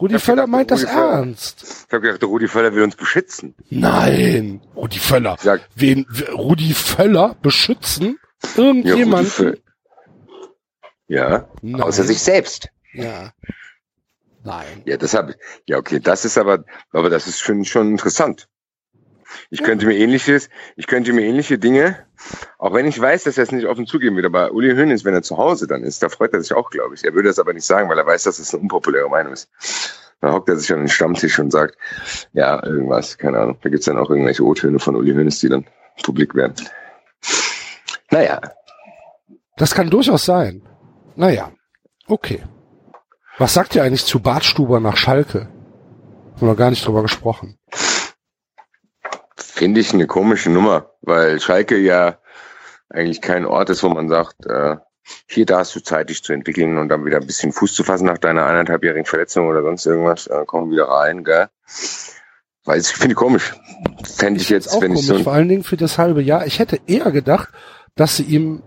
Rudi 0.00 0.18
Völler 0.18 0.46
gedacht, 0.46 0.48
meint 0.48 0.72
Rudi 0.72 0.82
das 0.82 0.92
Völler. 0.92 1.12
ernst. 1.12 1.62
Ich 1.88 1.92
habe 1.92 2.00
gedacht, 2.00 2.22
der 2.22 2.28
Rudi 2.28 2.48
Völler 2.48 2.74
will 2.74 2.82
uns 2.82 2.96
beschützen. 2.96 3.54
Nein, 3.68 4.62
Rudi 4.74 4.98
Völler. 4.98 5.36
Sag, 5.40 5.68
Wen, 5.74 6.06
Rudi 6.32 6.72
Völler 6.74 7.36
beschützen? 7.42 8.18
Irgendjemand? 8.56 9.38
Ja, 11.08 11.48
ja 11.62 11.78
außer 11.78 12.04
sich 12.04 12.20
selbst. 12.20 12.68
Ja. 12.92 13.32
Nein. 14.42 14.82
Ja, 14.86 14.96
das 14.96 15.14
habe 15.14 15.32
ich. 15.32 15.36
Ja, 15.66 15.76
okay, 15.78 16.00
das 16.00 16.24
ist 16.24 16.38
aber, 16.38 16.64
aber 16.92 17.10
das 17.10 17.26
ist 17.26 17.40
schon, 17.40 17.64
schon 17.64 17.90
interessant. 17.90 18.48
Ich 19.50 19.62
könnte 19.62 19.86
mir 19.86 19.96
ähnliches, 19.96 20.48
ich 20.76 20.86
könnte 20.86 21.12
mir 21.12 21.22
ähnliche 21.22 21.58
Dinge, 21.58 22.06
auch 22.58 22.72
wenn 22.74 22.86
ich 22.86 23.00
weiß, 23.00 23.24
dass 23.24 23.38
er 23.38 23.44
es 23.44 23.52
nicht 23.52 23.66
offen 23.66 23.86
zugeben 23.86 24.16
wird, 24.16 24.26
aber 24.26 24.52
Uli 24.52 24.74
Hoeneß, 24.74 25.04
wenn 25.04 25.14
er 25.14 25.22
zu 25.22 25.38
Hause 25.38 25.66
dann 25.66 25.82
ist, 25.82 26.02
da 26.02 26.08
freut 26.08 26.34
er 26.34 26.42
sich 26.42 26.52
auch, 26.52 26.70
glaube 26.70 26.94
ich. 26.94 27.04
Er 27.04 27.14
würde 27.14 27.28
das 27.28 27.38
aber 27.38 27.52
nicht 27.52 27.66
sagen, 27.66 27.88
weil 27.88 27.98
er 27.98 28.06
weiß, 28.06 28.24
dass 28.24 28.38
es 28.38 28.52
eine 28.52 28.62
unpopuläre 28.62 29.08
Meinung 29.08 29.32
ist. 29.32 29.48
Dann 30.20 30.32
hockt 30.32 30.48
er 30.48 30.56
sich 30.56 30.72
an 30.72 30.80
den 30.80 30.88
Stammtisch 30.88 31.38
und 31.38 31.50
sagt, 31.50 31.76
ja, 32.32 32.62
irgendwas, 32.64 33.16
keine 33.16 33.38
Ahnung. 33.38 33.58
Da 33.62 33.70
gibt's 33.70 33.86
dann 33.86 33.98
auch 33.98 34.10
irgendwelche 34.10 34.44
O-Töne 34.44 34.78
von 34.78 34.96
Uli 34.96 35.12
Hoeneß, 35.14 35.40
die 35.40 35.48
dann 35.48 35.66
publik 36.02 36.34
werden. 36.34 36.54
Naja. 38.10 38.40
Das 39.56 39.74
kann 39.74 39.88
durchaus 39.88 40.24
sein. 40.24 40.62
Naja. 41.16 41.52
Okay. 42.06 42.42
Was 43.38 43.54
sagt 43.54 43.74
ihr 43.74 43.82
eigentlich 43.82 44.04
zu 44.04 44.20
Bartstuber 44.20 44.80
nach 44.80 44.96
Schalke? 44.96 45.48
Haben 46.36 46.46
wir 46.46 46.56
gar 46.56 46.70
nicht 46.70 46.86
drüber 46.86 47.02
gesprochen. 47.02 47.58
Finde 49.60 49.80
ich 49.80 49.92
eine 49.92 50.06
komische 50.06 50.48
Nummer, 50.48 50.94
weil 51.02 51.38
Schalke 51.38 51.76
ja 51.76 52.16
eigentlich 52.88 53.20
kein 53.20 53.44
Ort 53.44 53.68
ist, 53.68 53.82
wo 53.82 53.90
man 53.90 54.08
sagt, 54.08 54.46
äh, 54.46 54.76
hier, 55.26 55.44
da 55.44 55.58
hast 55.58 55.76
du 55.76 55.80
Zeit, 55.80 56.08
dich 56.08 56.22
zu 56.22 56.32
entwickeln 56.32 56.78
und 56.78 56.88
dann 56.88 57.04
wieder 57.04 57.18
ein 57.18 57.26
bisschen 57.26 57.52
Fuß 57.52 57.74
zu 57.74 57.84
fassen 57.84 58.06
nach 58.06 58.16
deiner 58.16 58.46
eineinhalbjährigen 58.46 59.04
Verletzung 59.04 59.48
oder 59.48 59.60
sonst 59.60 59.84
irgendwas. 59.84 60.28
Äh, 60.28 60.44
komm 60.46 60.70
wieder 60.70 60.84
rein, 60.84 61.24
gell? 61.24 61.48
Weiß 62.64 62.90
ich, 62.90 62.96
finde 62.96 63.12
ich 63.12 63.16
komisch. 63.16 63.52
Fände 64.02 64.40
ich 64.40 64.48
jetzt, 64.48 64.68
auch 64.68 64.80
wenn 64.80 64.94
komisch, 64.94 65.10
ich 65.10 65.18
so. 65.18 65.22
Vor 65.24 65.34
allen 65.34 65.50
Dingen 65.50 65.62
für 65.62 65.76
das 65.76 65.98
halbe 65.98 66.22
Jahr. 66.22 66.46
Ich 66.46 66.58
hätte 66.58 66.80
eher 66.86 67.10
gedacht, 67.10 67.50
dass 67.96 68.16
sie 68.16 68.22
ihm, 68.22 68.62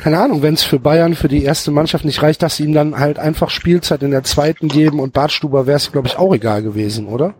keine 0.00 0.20
Ahnung, 0.20 0.42
wenn 0.42 0.52
es 0.52 0.64
für 0.64 0.78
Bayern, 0.78 1.14
für 1.14 1.28
die 1.28 1.44
erste 1.44 1.70
Mannschaft 1.70 2.04
nicht 2.04 2.20
reicht, 2.20 2.42
dass 2.42 2.56
sie 2.56 2.64
ihm 2.64 2.74
dann 2.74 2.98
halt 2.98 3.18
einfach 3.18 3.48
Spielzeit 3.48 4.02
in 4.02 4.10
der 4.10 4.24
zweiten 4.24 4.68
geben 4.68 5.00
und 5.00 5.14
Bartstuber 5.14 5.66
wäre 5.66 5.78
es, 5.78 5.90
glaube 5.90 6.08
ich, 6.08 6.18
auch 6.18 6.34
egal 6.34 6.62
gewesen, 6.62 7.06
oder? 7.06 7.34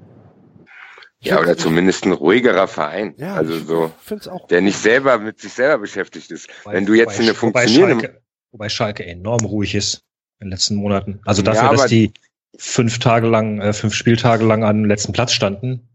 Ja, 1.23 1.39
oder 1.39 1.57
zumindest 1.57 2.07
ein 2.07 2.13
ruhigerer 2.13 2.67
Verein. 2.67 3.15
Ja, 3.19 3.35
also 3.35 3.59
so, 3.59 3.93
auch 4.31 4.47
der 4.49 4.63
nicht 4.63 4.79
selber 4.79 5.19
mit 5.19 5.39
sich 5.39 5.53
selber 5.53 5.79
beschäftigt 5.79 6.31
ist. 6.31 6.49
Wobei, 6.65 6.77
Wenn 6.77 6.87
du 6.87 6.95
jetzt 6.95 7.19
wobei, 7.19 7.25
eine 7.25 7.35
funktionierende... 7.35 7.95
Wobei 7.95 8.01
Schalke, 8.07 8.23
wobei 8.53 8.69
Schalke 8.69 9.07
enorm 9.07 9.45
ruhig 9.45 9.75
ist 9.75 10.03
in 10.39 10.47
den 10.47 10.53
letzten 10.53 10.77
Monaten. 10.77 11.21
Also 11.27 11.43
dafür, 11.43 11.65
ja, 11.65 11.73
dass 11.73 11.87
die 11.87 12.13
fünf 12.57 12.99
Tage 12.99 13.27
lang, 13.27 13.61
äh, 13.61 13.75
fünf 13.75 13.95
Spieltage 13.95 14.45
lang 14.45 14.65
an 14.65 14.83
dem 14.83 14.85
letzten 14.87 15.13
Platz 15.13 15.33
standen, 15.33 15.87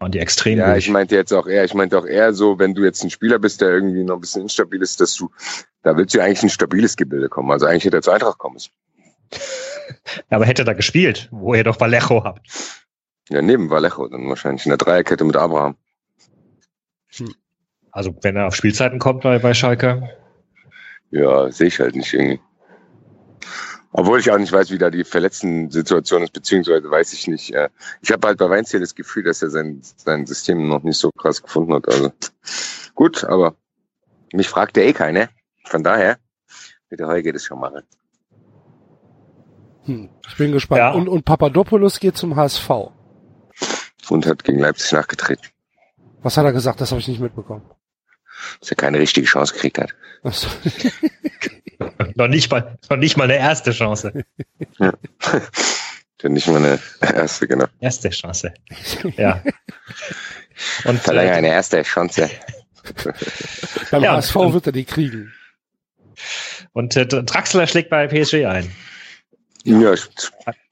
waren 0.00 0.10
die 0.10 0.18
extrem 0.18 0.58
Ja, 0.58 0.72
ruhig. 0.72 0.86
ich 0.86 0.92
meinte 0.92 1.14
jetzt 1.14 1.32
auch 1.32 1.46
eher, 1.46 1.64
ich 1.64 1.74
meinte 1.74 1.96
auch 1.96 2.06
eher 2.06 2.34
so, 2.34 2.58
wenn 2.58 2.74
du 2.74 2.82
jetzt 2.82 3.04
ein 3.04 3.10
Spieler 3.10 3.38
bist, 3.38 3.60
der 3.60 3.70
irgendwie 3.70 4.02
noch 4.02 4.16
ein 4.16 4.20
bisschen 4.20 4.42
instabil 4.42 4.82
ist, 4.82 5.00
dass 5.00 5.14
du, 5.14 5.30
da 5.84 5.96
willst 5.96 6.12
du 6.14 6.20
eigentlich 6.20 6.42
ein 6.42 6.50
stabiles 6.50 6.96
Gebilde 6.96 7.28
kommen. 7.28 7.52
Also 7.52 7.66
eigentlich 7.66 7.84
hätte 7.84 7.98
er 7.98 8.02
zu 8.02 8.10
Eintracht 8.10 8.38
kommen 8.38 8.54
müssen. 8.54 8.72
Aber 10.28 10.44
hätte 10.44 10.62
er 10.62 10.66
da 10.66 10.72
gespielt, 10.72 11.28
wo 11.30 11.54
ihr 11.54 11.62
doch 11.62 11.78
Vallejo 11.78 12.24
habt. 12.24 12.81
Ja, 13.32 13.40
neben 13.40 13.70
Vallejo 13.70 14.08
dann 14.08 14.28
wahrscheinlich 14.28 14.66
in 14.66 14.70
der 14.70 14.76
Dreierkette 14.76 15.24
mit 15.24 15.36
Abraham. 15.36 15.76
Hm. 17.16 17.34
Also 17.90 18.14
wenn 18.20 18.36
er 18.36 18.46
auf 18.46 18.54
Spielzeiten 18.54 18.98
kommt 18.98 19.22
bei, 19.22 19.38
bei 19.38 19.54
Schalke. 19.54 20.10
Ja, 21.10 21.50
sehe 21.50 21.68
ich 21.68 21.80
halt 21.80 21.96
nicht 21.96 22.12
irgendwie. 22.12 22.40
Obwohl 23.90 24.20
ich 24.20 24.30
auch 24.30 24.38
nicht 24.38 24.52
weiß, 24.52 24.70
wie 24.70 24.78
da 24.78 24.90
die 24.90 25.04
verletzten 25.04 25.70
Situation 25.70 26.22
ist, 26.22 26.32
beziehungsweise 26.34 26.90
weiß 26.90 27.14
ich 27.14 27.26
nicht. 27.26 27.54
Äh, 27.54 27.70
ich 28.02 28.12
habe 28.12 28.26
halt 28.26 28.38
bei 28.38 28.50
Weinziel 28.50 28.80
das 28.80 28.94
Gefühl, 28.94 29.22
dass 29.22 29.40
er 29.40 29.48
sein, 29.48 29.80
sein 29.82 30.26
System 30.26 30.68
noch 30.68 30.82
nicht 30.82 30.98
so 30.98 31.10
krass 31.10 31.42
gefunden 31.42 31.72
hat. 31.72 31.88
Also 31.88 32.12
gut, 32.94 33.24
aber 33.24 33.54
mich 34.32 34.48
fragt 34.48 34.76
ja 34.76 34.82
eh 34.82 34.92
keiner. 34.92 35.30
Von 35.64 35.82
daher 35.82 36.18
mit 36.90 37.00
der 37.00 37.08
Heuge 37.08 37.32
das 37.32 37.44
schon 37.44 37.60
machen. 37.60 37.82
Hm, 39.84 40.10
ich 40.28 40.36
bin 40.36 40.52
gespannt. 40.52 40.78
Ja. 40.78 40.92
Und, 40.92 41.08
und 41.08 41.24
Papadopoulos 41.24 41.98
geht 41.98 42.16
zum 42.16 42.36
HSV 42.36 42.92
und 44.10 44.26
hat 44.26 44.44
gegen 44.44 44.58
Leipzig 44.58 44.92
nachgetreten. 44.92 45.46
Was 46.22 46.36
hat 46.36 46.44
er 46.44 46.52
gesagt? 46.52 46.80
Das 46.80 46.90
habe 46.90 47.00
ich 47.00 47.08
nicht 47.08 47.20
mitbekommen. 47.20 47.68
Dass 48.60 48.70
er 48.70 48.76
keine 48.76 48.98
richtige 48.98 49.26
Chance 49.26 49.54
gekriegt 49.54 49.78
hat. 49.78 49.94
Ach 50.22 50.32
so. 50.32 50.48
noch, 52.14 52.28
nicht 52.28 52.50
mal, 52.50 52.78
noch 52.88 52.96
nicht 52.96 53.16
mal 53.16 53.24
eine 53.24 53.36
erste 53.36 53.72
Chance. 53.72 54.24
ja. 54.78 54.92
nicht 56.28 56.46
mal 56.46 56.56
eine 56.56 56.78
erste, 57.00 57.48
genau. 57.48 57.66
Erste 57.80 58.10
Chance. 58.10 58.54
Ja. 59.16 59.42
Und 60.84 61.00
Verlange 61.00 61.30
äh, 61.30 61.34
eine 61.34 61.48
erste 61.48 61.82
Chance. 61.82 62.30
Beim 63.90 64.02
ja, 64.02 64.16
HSV 64.16 64.34
wird 64.34 64.66
er 64.66 64.72
die 64.72 64.84
kriegen. 64.84 65.32
Und 66.72 66.96
äh, 66.96 67.06
Draxler 67.06 67.66
schlägt 67.66 67.90
bei 67.90 68.06
PSG 68.06 68.46
ein. 68.46 68.72
Ja, 69.64 69.94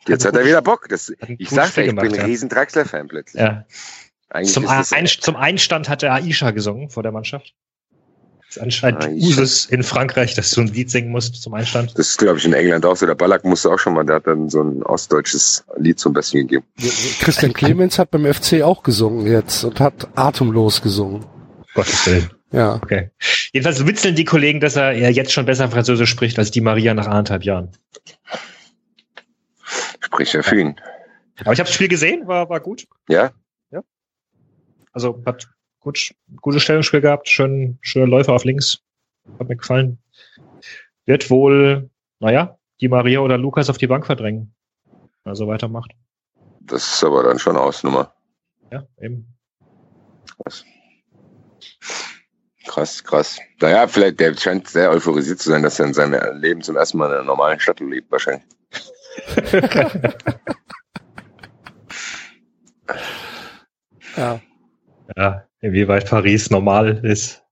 Jetzt 0.06 0.24
hat 0.24 0.36
er 0.36 0.44
wieder 0.44 0.62
Bock. 0.62 0.88
Das, 0.88 1.12
ich 1.38 1.50
sagte, 1.50 1.82
ich 1.82 1.94
bin 1.94 1.98
ein 1.98 2.14
ja. 2.14 2.24
riesen 2.24 2.48
Draxler-Fan 2.48 3.08
plötzlich. 3.08 3.40
Ja. 3.40 3.64
Zum, 4.44 4.66
ein, 4.68 5.06
zum, 5.06 5.36
Einstand 5.36 5.88
hat 5.88 6.02
er 6.02 6.14
Aisha 6.14 6.52
gesungen 6.52 6.88
vor 6.88 7.02
der 7.02 7.10
Mannschaft. 7.10 7.52
Das 8.46 8.56
ist 8.56 8.62
anscheinend 8.62 9.04
Aisha. 9.04 9.26
Usus 9.26 9.66
in 9.66 9.82
Frankreich, 9.82 10.34
dass 10.34 10.52
du 10.52 10.60
ein 10.60 10.68
Lied 10.68 10.90
singen 10.90 11.10
musst 11.10 11.42
zum 11.42 11.54
Einstand. 11.54 11.98
Das 11.98 12.10
ist, 12.10 12.18
glaube 12.18 12.38
ich, 12.38 12.44
in 12.44 12.52
England 12.52 12.86
auch 12.86 12.96
so. 12.96 13.06
Der 13.06 13.16
Ballack 13.16 13.44
musste 13.44 13.70
auch 13.70 13.78
schon 13.78 13.94
mal, 13.94 14.04
der 14.04 14.16
hat 14.16 14.26
dann 14.26 14.48
so 14.48 14.62
ein 14.62 14.82
ostdeutsches 14.84 15.64
Lied 15.76 15.98
zum 15.98 16.12
Besten 16.12 16.38
gegeben. 16.38 16.64
Christian 17.20 17.52
Clemens 17.52 17.98
hat 17.98 18.12
beim 18.12 18.32
FC 18.32 18.62
auch 18.62 18.82
gesungen 18.82 19.26
jetzt 19.26 19.64
und 19.64 19.80
hat 19.80 20.08
atemlos 20.14 20.80
gesungen. 20.80 21.26
Gottes 21.74 22.06
Willen. 22.06 22.30
Ja. 22.52 22.74
Okay. 22.74 23.10
Jedenfalls 23.52 23.84
witzeln 23.86 24.14
die 24.14 24.24
Kollegen, 24.24 24.60
dass 24.60 24.76
er 24.76 24.92
jetzt 24.92 25.32
schon 25.32 25.46
besser 25.46 25.68
Französisch 25.68 26.10
spricht 26.10 26.38
als 26.38 26.50
die 26.50 26.60
Maria 26.60 26.94
nach 26.94 27.06
anderthalb 27.06 27.44
Jahren. 27.44 27.70
Spricht 30.12 30.34
ja 30.34 30.42
für 30.42 30.60
ihn. 30.60 30.80
Aber 31.40 31.52
ich 31.52 31.60
habe 31.60 31.68
das 31.68 31.74
Spiel 31.74 31.88
gesehen, 31.88 32.26
war, 32.26 32.48
war 32.48 32.60
gut. 32.60 32.86
Ja? 33.08 33.30
Ja. 33.70 33.82
Also 34.92 35.22
hat 35.24 35.48
gut, 35.78 36.14
gutes 36.40 36.62
Stellungsspiel 36.62 37.00
gehabt, 37.00 37.28
schön, 37.28 37.78
schöne 37.80 38.06
Läufer 38.06 38.32
auf 38.32 38.44
links. 38.44 38.80
Hat 39.38 39.48
mir 39.48 39.56
gefallen. 39.56 39.98
Wird 41.06 41.30
wohl, 41.30 41.90
naja, 42.18 42.58
die 42.80 42.88
Maria 42.88 43.20
oder 43.20 43.38
Lukas 43.38 43.70
auf 43.70 43.78
die 43.78 43.86
Bank 43.86 44.06
verdrängen. 44.06 44.54
Also 45.24 45.46
weitermacht. 45.46 45.92
Das 46.60 46.94
ist 46.94 47.04
aber 47.04 47.22
dann 47.22 47.38
schon 47.38 47.56
Ausnummer. 47.56 48.12
Ja, 48.70 48.86
eben. 49.00 49.36
Krass. 50.42 50.64
Krass, 52.66 53.02
krass. 53.02 53.38
Naja, 53.60 53.88
vielleicht, 53.88 54.20
der 54.20 54.36
scheint 54.36 54.68
sehr 54.68 54.90
euphorisiert 54.90 55.40
zu 55.40 55.50
sein, 55.50 55.62
dass 55.62 55.78
er 55.78 55.86
in 55.86 55.94
seinem 55.94 56.40
Leben 56.40 56.62
zum 56.62 56.76
ersten 56.76 56.98
Mal 56.98 57.06
in 57.06 57.14
einer 57.14 57.24
normalen 57.24 57.58
Stadt 57.58 57.80
lebt, 57.80 58.10
wahrscheinlich. 58.10 58.44
ja. 64.16 64.40
Ja, 65.16 65.46
inwieweit 65.60 66.08
Paris 66.08 66.50
normal 66.50 67.04
ist. 67.04 67.42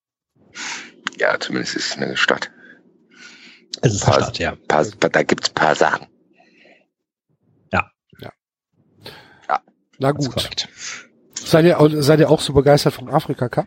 Ja, 1.19 1.39
zumindest 1.39 1.77
ist 1.77 1.91
es 1.91 1.97
eine 1.97 2.17
Stadt. 2.17 2.51
Es 3.83 3.95
ist 3.95 4.05
paar, 4.05 4.15
eine 4.15 4.25
Stadt, 4.25 4.39
ja. 4.39 4.57
Paar, 4.69 4.85
da 4.85 5.23
gibt's 5.23 5.51
paar 5.51 5.75
Sachen. 5.75 6.07
Ja. 7.73 7.91
Ja. 8.21 8.33
ja. 9.49 9.61
Na 9.99 10.13
gut. 10.13 10.69
Seid 11.35 11.65
ihr, 11.65 12.03
seid 12.03 12.21
ihr 12.21 12.31
auch 12.31 12.41
so 12.41 12.53
begeistert 12.53 12.95
vom 12.95 13.09
Afrika 13.09 13.49
Cup? 13.49 13.67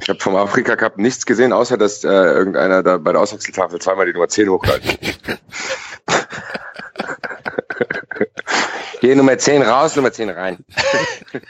Ich 0.00 0.08
habe 0.08 0.20
vom 0.20 0.36
Afrika 0.36 0.76
Cup 0.76 0.98
nichts 0.98 1.26
gesehen, 1.26 1.52
außer 1.52 1.76
dass 1.76 2.04
äh, 2.04 2.08
irgendeiner 2.08 2.82
da 2.82 2.98
bei 2.98 3.12
der 3.12 3.20
Auswechseltafel 3.20 3.80
zweimal 3.80 4.06
die 4.06 4.12
Nummer 4.12 4.28
10 4.28 4.48
hochhalten. 4.48 4.96
Geh 9.00 9.14
Nummer 9.14 9.38
10 9.38 9.62
raus, 9.62 9.94
Nummer 9.96 10.12
10 10.12 10.30
rein. 10.30 10.58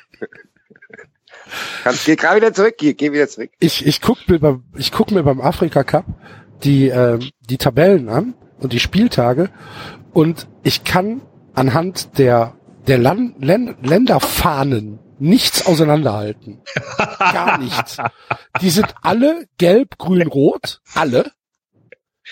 Kannst, 1.82 2.04
geh 2.04 2.16
gerade 2.16 2.36
wieder 2.36 2.52
zurück, 2.52 2.74
geh, 2.76 2.92
geh 2.92 3.12
wieder 3.12 3.26
zurück. 3.28 3.50
Ich, 3.58 3.86
ich 3.86 4.02
guck 4.02 4.28
mir 4.28 4.38
beim, 4.38 4.64
ich 4.76 4.92
guck 4.92 5.10
mir 5.10 5.22
beim 5.22 5.40
Afrika 5.40 5.82
Cup 5.82 6.04
die, 6.62 6.88
äh, 6.88 7.18
die 7.40 7.56
Tabellen 7.56 8.10
an 8.10 8.34
und 8.58 8.72
die 8.72 8.80
Spieltage 8.80 9.48
und 10.12 10.46
ich 10.62 10.84
kann 10.84 11.22
anhand 11.54 12.18
der, 12.18 12.54
der 12.86 12.98
Land, 12.98 13.44
Länd, 13.44 13.76
Länderfahnen 13.86 14.98
nichts 15.18 15.66
auseinanderhalten. 15.66 16.60
Gar 17.18 17.58
nichts. 17.58 17.96
Die 18.60 18.70
sind 18.70 18.94
alle 19.02 19.46
gelb, 19.58 19.98
grün, 19.98 20.28
rot. 20.28 20.80
Alle. 20.94 21.32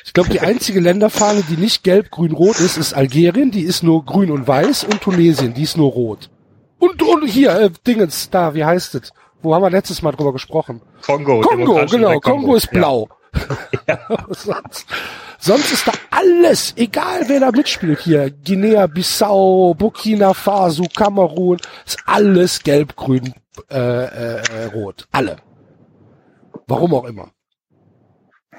Ich 0.05 0.13
glaube, 0.13 0.29
die 0.29 0.41
einzige 0.41 0.81
Länderfahne, 0.81 1.43
die 1.49 1.57
nicht 1.57 1.83
gelb, 1.83 2.11
grün, 2.11 2.33
rot 2.33 2.61
ist, 2.61 2.77
ist 2.77 2.95
Algerien. 2.95 3.51
Die 3.51 3.63
ist 3.63 3.83
nur 3.83 4.05
grün 4.05 4.31
und 4.31 4.47
weiß. 4.47 4.85
Und 4.85 5.01
Tunesien, 5.01 5.55
die 5.55 5.63
ist 5.63 5.77
nur 5.77 5.91
rot. 5.91 6.31
Und, 6.79 7.03
und 7.03 7.27
hier, 7.27 7.59
äh, 7.59 7.71
Dingens, 7.87 8.31
da, 8.31 8.55
wie 8.55 8.65
heißt 8.65 8.95
es? 8.95 9.13
Wo 9.43 9.55
haben 9.55 9.63
wir 9.63 9.71
letztes 9.71 10.03
Mal 10.03 10.13
drüber 10.13 10.33
gesprochen? 10.33 10.83
Kongo. 11.03 11.41
Kongo, 11.41 11.87
genau. 11.87 12.09
Republik 12.09 12.23
Kongo 12.23 12.55
ist 12.57 12.71
blau. 12.71 13.09
sonst, 14.31 14.87
sonst 15.39 15.73
ist 15.73 15.87
da 15.87 15.93
alles, 16.11 16.75
egal 16.77 17.23
wer 17.29 17.41
da 17.41 17.51
mitspielt 17.51 18.01
hier. 18.01 18.31
Guinea, 18.31 18.87
Bissau, 18.87 19.75
Burkina 19.75 20.35
Faso, 20.35 20.87
Kamerun, 20.95 21.59
ist 21.85 21.99
alles 22.07 22.63
gelb, 22.63 22.97
grün, 22.97 23.35
äh, 23.71 23.77
äh, 23.79 24.43
äh, 24.43 24.65
rot. 24.67 25.07
Alle. 25.13 25.37
Warum 26.67 26.95
auch 26.95 27.05
immer. 27.05 27.31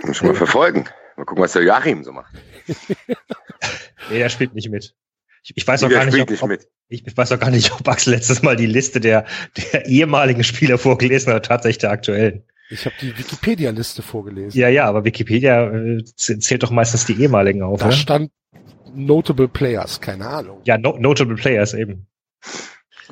Muss 0.04 0.18
ich 0.18 0.24
mal 0.24 0.36
verfolgen. 0.36 0.86
Mal 1.18 1.26
gucken, 1.26 1.44
was 1.44 1.54
der 1.54 1.64
Joachim 1.64 2.04
so 2.04 2.12
macht. 2.12 2.34
Nee, 4.10 4.20
der 4.20 4.30
spielt 4.30 4.54
nicht 4.56 4.70
mit. 4.70 4.96
Ich, 5.44 5.54
ich 5.56 5.68
weiß 5.68 5.84
auch 5.84 5.90
gar 5.90 6.06
nicht, 6.06 6.14
spielt 6.14 6.24
ob, 6.24 6.30
nicht 6.32 6.44
ob, 6.44 6.50
mit. 6.50 6.68
ich 6.88 7.18
weiß 7.18 7.32
auch 7.32 7.40
gar 7.40 7.50
nicht, 7.50 7.72
ob 7.74 7.88
Axel 7.88 8.14
letztes 8.14 8.42
Mal 8.42 8.56
die 8.56 8.66
Liste 8.66 9.00
der, 9.00 9.26
der 9.58 9.86
ehemaligen 9.86 10.44
Spieler 10.44 10.78
vorgelesen 10.78 11.34
hat, 11.34 11.46
tatsächlich 11.46 11.80
der 11.80 11.92
aktuellen. 11.92 12.44
Ich 12.70 12.86
habe 12.86 12.96
die 13.02 13.18
Wikipedia-Liste 13.18 14.02
vorgelesen. 14.02 14.60
Ja, 14.60 14.68
ja, 14.70 14.86
aber 14.86 15.06
Wikipedia 15.06 15.72
äh, 15.74 16.04
zählt 16.16 16.64
doch 16.64 16.72
meistens 16.72 17.06
die 17.06 17.14
ehemaligen 17.22 17.64
auf, 17.64 17.80
Da 17.80 17.88
oder? 17.88 17.96
stand 17.96 18.32
Notable 18.94 19.48
Players, 19.48 20.02
keine 20.02 20.28
Ahnung. 20.28 20.60
Ja, 20.66 20.78
no, 20.78 20.98
Notable 20.98 21.36
Players 21.36 21.74
eben. 21.74 22.08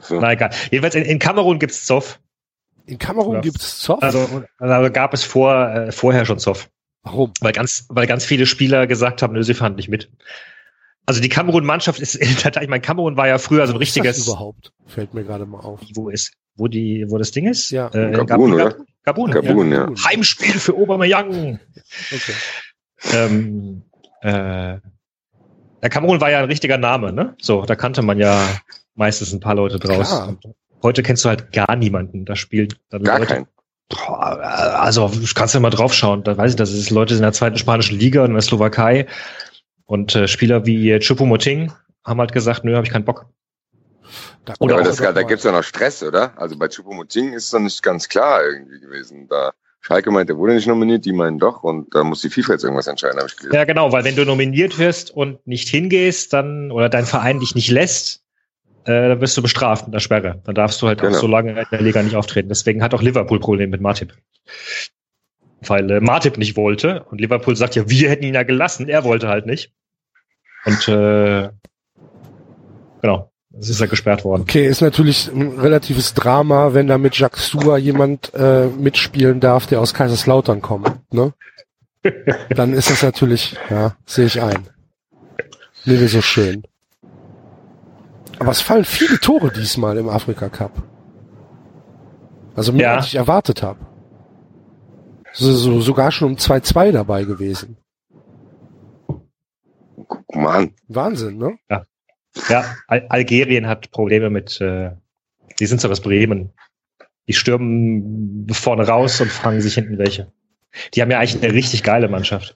So. 0.01 0.19
Na 0.19 0.33
egal. 0.33 0.49
Jedenfalls 0.71 0.95
in, 0.95 1.03
in 1.03 1.19
Kamerun 1.19 1.59
gibt's 1.59 1.85
Zoff. 1.85 2.19
In 2.85 2.97
Kamerun 2.99 3.35
Ja. 3.35 3.41
gibt's 3.41 3.79
Zoff. 3.79 4.01
Also, 4.03 4.43
also 4.57 4.91
gab 4.91 5.13
es 5.13 5.23
vor, 5.23 5.69
äh, 5.69 5.91
vorher 5.91 6.25
schon 6.25 6.39
Zoff. 6.39 6.69
Warum? 7.03 7.31
Weil 7.39 7.51
ganz, 7.53 7.85
weil 7.89 8.07
ganz 8.07 8.25
viele 8.25 8.45
Spieler 8.45 8.87
gesagt 8.87 9.21
haben, 9.21 9.33
nö, 9.33 9.43
sie 9.43 9.53
fahren 9.53 9.75
nicht 9.75 9.89
mit. 9.89 10.09
Also 11.05 11.21
die 11.21 11.29
Kamerun-Mannschaft 11.29 11.99
ist, 11.99 12.15
ich 12.15 12.43
meine, 12.67 12.81
Kamerun 12.81 13.15
war 13.15 13.27
ja 13.27 13.37
früher 13.37 13.67
so 13.67 13.73
ein 13.73 13.79
Was 13.79 13.87
ist 13.89 13.97
das 13.97 14.03
richtiges, 14.05 14.27
überhaupt? 14.27 14.73
Fällt 14.87 15.13
mir 15.13 15.23
gerade 15.23 15.45
mal 15.45 15.59
auf. 15.59 15.79
wo 15.93 16.09
ist, 16.09 16.33
wo 16.55 16.67
die, 16.67 17.05
wo 17.07 17.17
das 17.19 17.31
Ding 17.31 17.47
ist? 17.47 17.69
Ja. 17.69 17.89
äh, 17.93 18.11
Gabun, 18.25 18.53
oder? 18.53 18.75
Gabun. 19.05 19.31
Gabun, 19.31 19.71
ja. 19.71 19.89
Heimspiel 20.03 20.59
für 20.59 20.73
Aubameyang. 20.73 21.59
Okay. 22.11 22.33
Ähm, 23.13 23.83
äh, 24.21 24.77
der 25.81 25.89
Kamerun 25.89 26.19
war 26.19 26.31
ja 26.31 26.39
ein 26.39 26.45
richtiger 26.45 26.77
Name, 26.77 27.13
ne? 27.13 27.35
So, 27.39 27.63
da 27.65 27.75
kannte 27.75 28.01
man 28.01 28.17
ja 28.17 28.47
meistens 28.95 29.31
ein 29.31 29.39
paar 29.39 29.55
Leute 29.55 29.77
draus. 29.77 30.09
Klar. 30.09 30.35
Heute 30.81 31.03
kennst 31.03 31.23
du 31.23 31.29
halt 31.29 31.51
gar 31.51 31.75
niemanden. 31.75 32.25
Da 32.25 32.35
spielt 32.35 32.79
dann 32.89 33.03
Gar 33.03 33.19
Leute. 33.19 33.33
kein. 33.33 33.47
Also 34.09 35.11
kannst 35.35 35.53
du 35.53 35.59
mal 35.59 35.69
draufschauen. 35.69 36.23
Da 36.23 36.35
weiß 36.35 36.51
ich, 36.51 36.55
das 36.55 36.71
ist 36.71 36.89
Leute 36.89 37.13
in 37.13 37.21
der 37.21 37.33
zweiten 37.33 37.57
spanischen 37.57 37.99
Liga 37.99 38.25
in 38.25 38.33
der 38.33 38.41
Slowakei 38.41 39.05
und 39.85 40.15
äh, 40.15 40.27
Spieler 40.27 40.65
wie 40.65 40.89
äh, 40.89 40.99
Choupo-Moting 40.99 41.71
haben 42.03 42.19
halt 42.19 42.33
gesagt, 42.33 42.63
nö, 42.63 42.75
habe 42.75 42.85
ich 42.85 42.91
keinen 42.91 43.05
Bock. 43.05 43.27
Da, 44.45 44.53
Oder 44.59 44.75
Aber 44.75 44.83
auch 44.83 44.87
das, 44.87 44.97
da 44.97 45.11
mal- 45.11 45.23
gibt's 45.25 45.43
ja 45.43 45.51
noch 45.51 45.63
Stress, 45.63 46.03
oder? 46.03 46.37
Also 46.39 46.57
bei 46.57 46.67
Choupo-Moting 46.67 47.33
ist 47.33 47.53
doch 47.53 47.59
nicht 47.59 47.81
ganz 47.83 48.07
klar 48.07 48.43
irgendwie 48.43 48.79
gewesen. 48.79 49.27
Da 49.27 49.51
Schalke 49.81 50.11
meint, 50.11 50.29
der 50.29 50.37
wurde 50.37 50.53
nicht 50.55 50.67
nominiert, 50.67 51.05
die 51.05 51.13
meinen 51.13 51.37
doch 51.39 51.63
und 51.63 51.93
da 51.93 52.03
muss 52.03 52.21
die 52.21 52.29
FIFA 52.29 52.53
jetzt 52.53 52.63
irgendwas 52.63 52.87
entscheiden, 52.87 53.17
habe 53.17 53.27
ich 53.29 53.35
gelesen. 53.37 53.55
Ja, 53.55 53.65
genau, 53.65 53.91
weil 53.91 54.03
wenn 54.03 54.15
du 54.15 54.25
nominiert 54.25 54.77
wirst 54.79 55.11
und 55.11 55.45
nicht 55.47 55.67
hingehst, 55.67 56.33
dann 56.33 56.71
oder 56.71 56.89
dein 56.89 57.05
Verein 57.05 57.39
dich 57.39 57.53
nicht 57.55 57.69
lässt, 57.69 58.23
äh, 58.85 59.09
dann 59.09 59.21
wirst 59.21 59.35
du 59.37 59.41
bestraft 59.41 59.85
mit 59.87 59.93
einer 59.93 59.99
Sperre. 59.99 60.41
Dann 60.45 60.55
darfst 60.55 60.81
du 60.81 60.87
halt 60.87 60.99
auch 61.01 61.05
Genau. 61.07 61.19
so 61.19 61.27
lange 61.27 61.51
in 61.59 61.65
der 61.71 61.81
Liga 61.81 62.01
nicht 62.03 62.15
auftreten. 62.15 62.49
Deswegen 62.49 62.81
hat 62.83 62.93
auch 62.93 63.01
Liverpool 63.01 63.39
Probleme 63.39 63.71
mit 63.71 63.81
Martip. 63.81 64.13
Weil 65.61 65.89
äh, 65.89 65.99
Martip 65.99 66.37
nicht 66.37 66.55
wollte 66.57 67.03
und 67.05 67.19
Liverpool 67.21 67.55
sagt 67.55 67.75
ja, 67.75 67.89
wir 67.89 68.09
hätten 68.09 68.23
ihn 68.23 68.35
ja 68.35 68.43
gelassen, 68.43 68.87
er 68.87 69.03
wollte 69.03 69.27
halt 69.27 69.45
nicht. 69.47 69.71
Und 70.65 70.87
äh, 70.87 71.49
genau, 73.01 73.31
es 73.59 73.69
ist 73.69 73.79
ja 73.79 73.85
gesperrt 73.85 74.25
worden. 74.25 74.41
Okay, 74.41 74.67
ist 74.67 74.81
natürlich 74.81 75.31
ein 75.31 75.59
relatives 75.59 76.13
Drama, 76.13 76.73
wenn 76.73 76.87
da 76.87 76.97
mit 76.97 77.17
Jacques 77.17 77.47
Sua 77.47 77.77
jemand 77.77 78.33
äh, 78.33 78.67
mitspielen 78.67 79.39
darf, 79.39 79.65
der 79.67 79.79
aus 79.79 79.93
Kaiserslautern 79.93 80.61
kommt. 80.61 80.91
Ne? 81.13 81.33
Dann 82.49 82.73
ist 82.73 82.89
das 82.89 83.01
natürlich, 83.01 83.55
ja, 83.69 83.95
sehe 84.05 84.25
ich 84.25 84.41
ein. 84.41 84.67
Nee, 85.85 86.05
so 86.07 86.21
schön. 86.21 86.63
Aber 88.39 88.51
es 88.51 88.61
fallen 88.61 88.85
viele 88.85 89.19
Tore 89.19 89.51
diesmal 89.51 89.97
im 89.97 90.09
Afrika 90.09 90.49
Cup. 90.49 90.71
Also 92.55 92.73
mehr 92.73 92.87
Ja. 92.87 92.95
als 92.95 93.07
ich 93.07 93.15
erwartet 93.15 93.63
habe. 93.63 93.79
So, 95.33 95.51
so, 95.53 95.81
sogar 95.81 96.11
schon 96.11 96.31
um 96.31 96.35
2-2 96.37 96.91
dabei 96.91 97.23
gewesen. 97.23 97.77
Guck 100.07 100.35
mal 100.35 100.55
an. 100.57 100.71
Wahnsinn, 100.87 101.37
ne? 101.37 101.57
Ja, 101.69 101.83
Al 102.87 103.05
Algerien 103.09 103.67
hat 103.67 103.91
Probleme 103.91 104.29
mit, 104.29 104.59
äh, 104.61 104.91
die 105.59 105.65
sind 105.65 105.81
so 105.81 105.89
aus 105.89 106.01
Bremen. 106.01 106.51
Die 107.27 107.33
stürmen 107.33 108.47
vorne 108.51 108.87
raus 108.87 109.19
und 109.21 109.31
fangen 109.31 109.61
sich 109.61 109.73
hinten 109.75 109.97
welche. 109.97 110.31
Die 110.93 111.01
haben 111.01 111.09
ja 111.09 111.19
eigentlich 111.19 111.41
eine 111.41 111.53
richtig 111.53 111.83
geile 111.83 112.07
Mannschaft. 112.07 112.55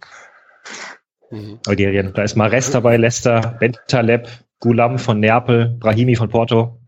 Mhm. 1.31 1.59
Algerien. 1.65 2.13
Da 2.13 2.23
ist 2.23 2.35
Mares 2.35 2.71
dabei, 2.71 2.97
Leicester, 2.97 3.57
Bentaleb, 3.59 4.27
Gulam 4.59 4.99
von 4.99 5.19
Neapel, 5.19 5.77
Brahimi 5.79 6.15
von 6.15 6.29
Porto 6.29 6.79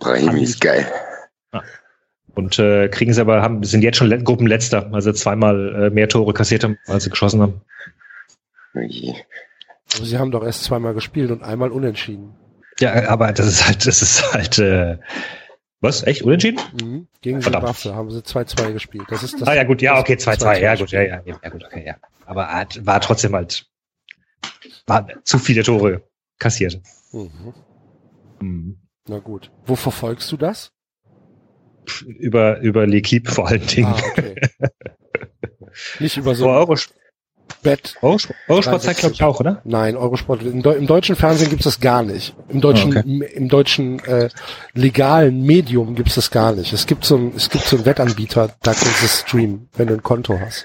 Brahimi 0.00 0.42
ist 0.42 0.60
geil. 0.60 0.86
und 2.34 2.58
äh, 2.58 2.88
kriegen 2.88 3.12
sie 3.12 3.20
aber 3.20 3.42
haben 3.42 3.62
sind 3.62 3.82
jetzt 3.82 3.96
schon 3.96 4.08
Le 4.08 4.22
Gruppenletzter, 4.22 4.92
also 4.92 5.12
zweimal 5.12 5.86
äh, 5.86 5.90
mehr 5.90 6.08
Tore 6.08 6.34
kassiert 6.34 6.64
haben, 6.64 6.78
als 6.86 7.04
sie 7.04 7.10
geschossen 7.10 7.40
haben. 7.40 7.60
Ui. 8.74 9.14
Aber 9.96 10.06
sie 10.06 10.18
haben 10.18 10.30
doch 10.30 10.44
erst 10.44 10.64
zweimal 10.64 10.94
gespielt 10.94 11.30
und 11.30 11.42
einmal 11.42 11.70
unentschieden. 11.70 12.34
Ja, 12.80 13.08
aber 13.08 13.32
das 13.32 13.46
ist 13.46 13.66
halt, 13.66 13.86
das 13.86 14.02
ist 14.02 14.32
halt 14.32 14.58
äh, 14.58 14.98
was 15.80 16.02
echt 16.02 16.22
unentschieden? 16.22 16.60
Mhm. 16.82 17.08
Gegen 17.20 17.42
Verdammt. 17.42 17.76
Zimbabwe 17.76 17.96
haben 17.96 18.10
sie 18.10 18.20
2-2 18.20 18.72
gespielt. 18.72 19.04
Das 19.10 19.22
ist 19.22 19.40
das, 19.40 19.48
ah 19.48 19.54
ja 19.54 19.64
gut, 19.64 19.82
ja 19.82 19.98
okay, 20.00 20.16
das 20.16 20.26
2-2, 20.26 20.58
ja 20.60 20.72
2-2 20.72 20.78
gut, 20.78 20.90
ja 20.92 21.02
ja, 21.02 21.22
ja 21.26 21.48
gut, 21.50 21.64
okay, 21.64 21.84
ja. 21.86 21.96
Aber 22.24 22.48
hat, 22.48 22.84
war 22.86 23.00
trotzdem 23.00 23.34
halt 23.34 23.66
war 24.86 25.06
zu 25.24 25.38
viele 25.38 25.62
Tore 25.62 26.02
kassiert. 26.38 26.80
Mhm. 27.12 27.54
Mhm. 28.40 28.78
Na 29.08 29.18
gut. 29.18 29.50
Wo 29.66 29.76
verfolgst 29.76 30.32
du 30.32 30.36
das? 30.36 30.72
Über 32.06 32.60
über 32.60 32.84
L'Equipe 32.84 33.30
vor 33.30 33.48
allen 33.48 33.66
Dingen. 33.66 33.88
Ah, 33.88 34.02
okay. 34.10 34.40
Nicht 36.00 36.16
über 36.16 36.34
so 36.34 36.48
ein 36.48 36.56
Euro, 36.56 36.76
Bett. 37.64 37.96
Eurosport, 38.02 38.36
Eurosport 38.48 38.82
zeigt 38.82 39.00
glaube 39.00 39.14
ich 39.14 39.22
auch, 39.24 39.40
oder? 39.40 39.60
Nein, 39.64 39.96
Eurosport. 39.96 40.42
Im, 40.42 40.62
Deu 40.62 40.72
im 40.74 40.86
deutschen 40.86 41.16
Fernsehen 41.16 41.50
gibt's 41.50 41.64
das 41.64 41.80
gar 41.80 42.04
nicht. 42.04 42.36
Im 42.48 42.60
deutschen, 42.60 42.96
Ah, 42.96 43.00
im, 43.00 43.22
im 43.22 43.48
deutschen 43.48 43.98
äh, 44.04 44.28
legalen 44.74 45.42
Medium 45.42 45.96
gibt's 45.96 46.14
das 46.14 46.30
gar 46.30 46.52
nicht. 46.52 46.72
Es 46.72 46.86
gibt 46.86 47.04
so 47.04 47.16
ein, 47.16 47.32
es 47.36 47.50
gibt 47.50 47.64
so 47.64 47.74
einen 47.76 47.84
Wettanbieter, 47.86 48.50
da 48.62 48.72
kannst 48.72 49.02
du 49.02 49.06
streamen, 49.08 49.68
wenn 49.76 49.88
du 49.88 49.94
ein 49.94 50.02
Konto 50.04 50.38
hast. 50.40 50.64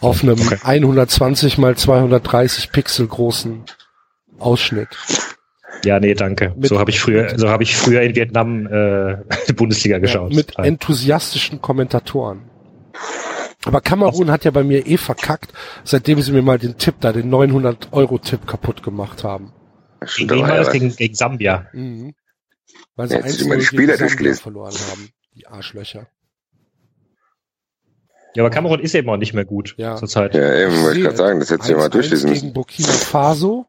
Auf 0.00 0.22
einem 0.22 0.40
Okay. 0.40 0.58
120 0.62 1.58
mal 1.58 1.76
230 1.76 2.70
Pixel 2.70 3.06
großen 3.08 3.64
Ausschnitt. 4.38 4.88
Ja, 5.84 6.00
nee, 6.00 6.14
danke. 6.14 6.52
Mit- 6.56 6.68
so 6.68 6.78
habe 6.78 6.90
ich 6.90 6.98
früher, 7.00 7.38
so 7.38 7.48
habe 7.48 7.62
ich 7.62 7.76
früher 7.76 8.02
in 8.02 8.14
Vietnam 8.16 8.66
äh, 8.66 9.16
die 9.48 9.52
Bundesliga 9.56 9.96
Ja, 9.96 10.00
geschaut. 10.00 10.32
mit 10.34 10.54
Nein. 10.58 10.66
enthusiastischen 10.74 11.60
Kommentatoren. 11.60 12.42
Aber 13.64 13.80
Kamerun 13.80 14.30
hat 14.30 14.44
ja 14.44 14.50
bei 14.50 14.62
mir 14.62 14.86
eh 14.86 14.96
verkackt, 14.98 15.52
seitdem 15.84 16.20
sie 16.22 16.32
mir 16.32 16.42
mal 16.42 16.58
den 16.58 16.78
Tipp 16.78 16.96
da, 17.00 17.12
den 17.12 17.30
900-Euro-Tipp 17.30 18.46
kaputt 18.46 18.82
gemacht 18.82 19.24
haben. 19.24 19.52
Gegen 20.16 20.30
wen 20.30 20.42
war 20.42 20.56
das? 20.56 20.70
Gegen, 20.70 20.94
gegen 20.94 21.14
Sambia. 21.14 21.66
Mhm. 21.72 22.14
Weil 22.94 23.08
sie 23.08 23.14
Ja, 23.14 23.18
jetzt 23.20 23.26
1 23.26 23.36
sind 23.38 23.46
immer 23.46 23.56
die 23.56 23.64
Spieler 23.64 23.96
durchgelesen. 23.96 24.42
verloren 24.42 24.74
haben, 24.90 25.08
die 25.34 25.46
Arschlöcher. 25.48 26.06
Ja, 28.34 28.42
aber 28.44 28.50
Kamerun 28.50 28.78
ist 28.80 28.94
eben 28.94 29.08
auch 29.10 29.16
nicht 29.16 29.34
mehr 29.34 29.44
gut 29.44 29.74
Ja. 29.78 29.96
zurzeit. 29.96 30.34
Ja, 30.34 30.54
eben, 30.54 30.80
wollte 30.82 30.98
ich 30.98 31.04
gerade 31.04 31.16
sagen, 31.16 31.40
das 31.40 31.50
hättest 31.50 31.68
du 31.68 31.72
ja 31.72 31.78
mal 31.78 31.86
1-1 31.86 31.90
durchlesen 31.90 32.26
gegen 32.30 32.40
müssen. 32.46 32.52
Burkina 32.52 32.88
Faso. 32.88 33.66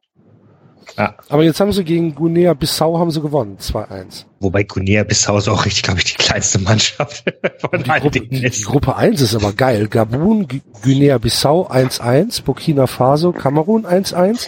Ja. 0.99 1.15
Aber 1.29 1.43
jetzt 1.43 1.59
haben 1.61 1.71
sie 1.71 1.83
gegen 1.85 2.13
Guinea-Bissau 2.13 2.99
haben 2.99 3.09
sie 3.09 3.21
gewonnen, 3.21 3.57
2-1. 3.57 4.25
Wobei 4.41 4.63
Guinea-Bissau 4.63 5.37
ist 5.37 5.47
auch 5.47 5.63
richtig, 5.65 5.83
glaube 5.83 5.99
ich, 5.99 6.05
die 6.05 6.15
kleinste 6.21 6.59
Mannschaft 6.59 7.23
von 7.71 7.83
Die 7.83 7.89
all 7.89 8.01
Gruppe, 8.01 8.19
denen 8.19 8.29
die, 8.31 8.39
die 8.41 8.45
ist. 8.47 8.65
Gruppe 8.65 8.95
1 8.97 9.21
ist 9.21 9.33
aber 9.33 9.53
geil. 9.53 9.87
Gabun, 9.87 10.47
Gu- 10.47 10.59
Guinea-Bissau 10.83 11.69
1-1, 11.71 12.43
Burkina 12.43 12.85
Faso, 12.85 13.31
Kamerun 13.31 13.85
1-1, 13.85 14.47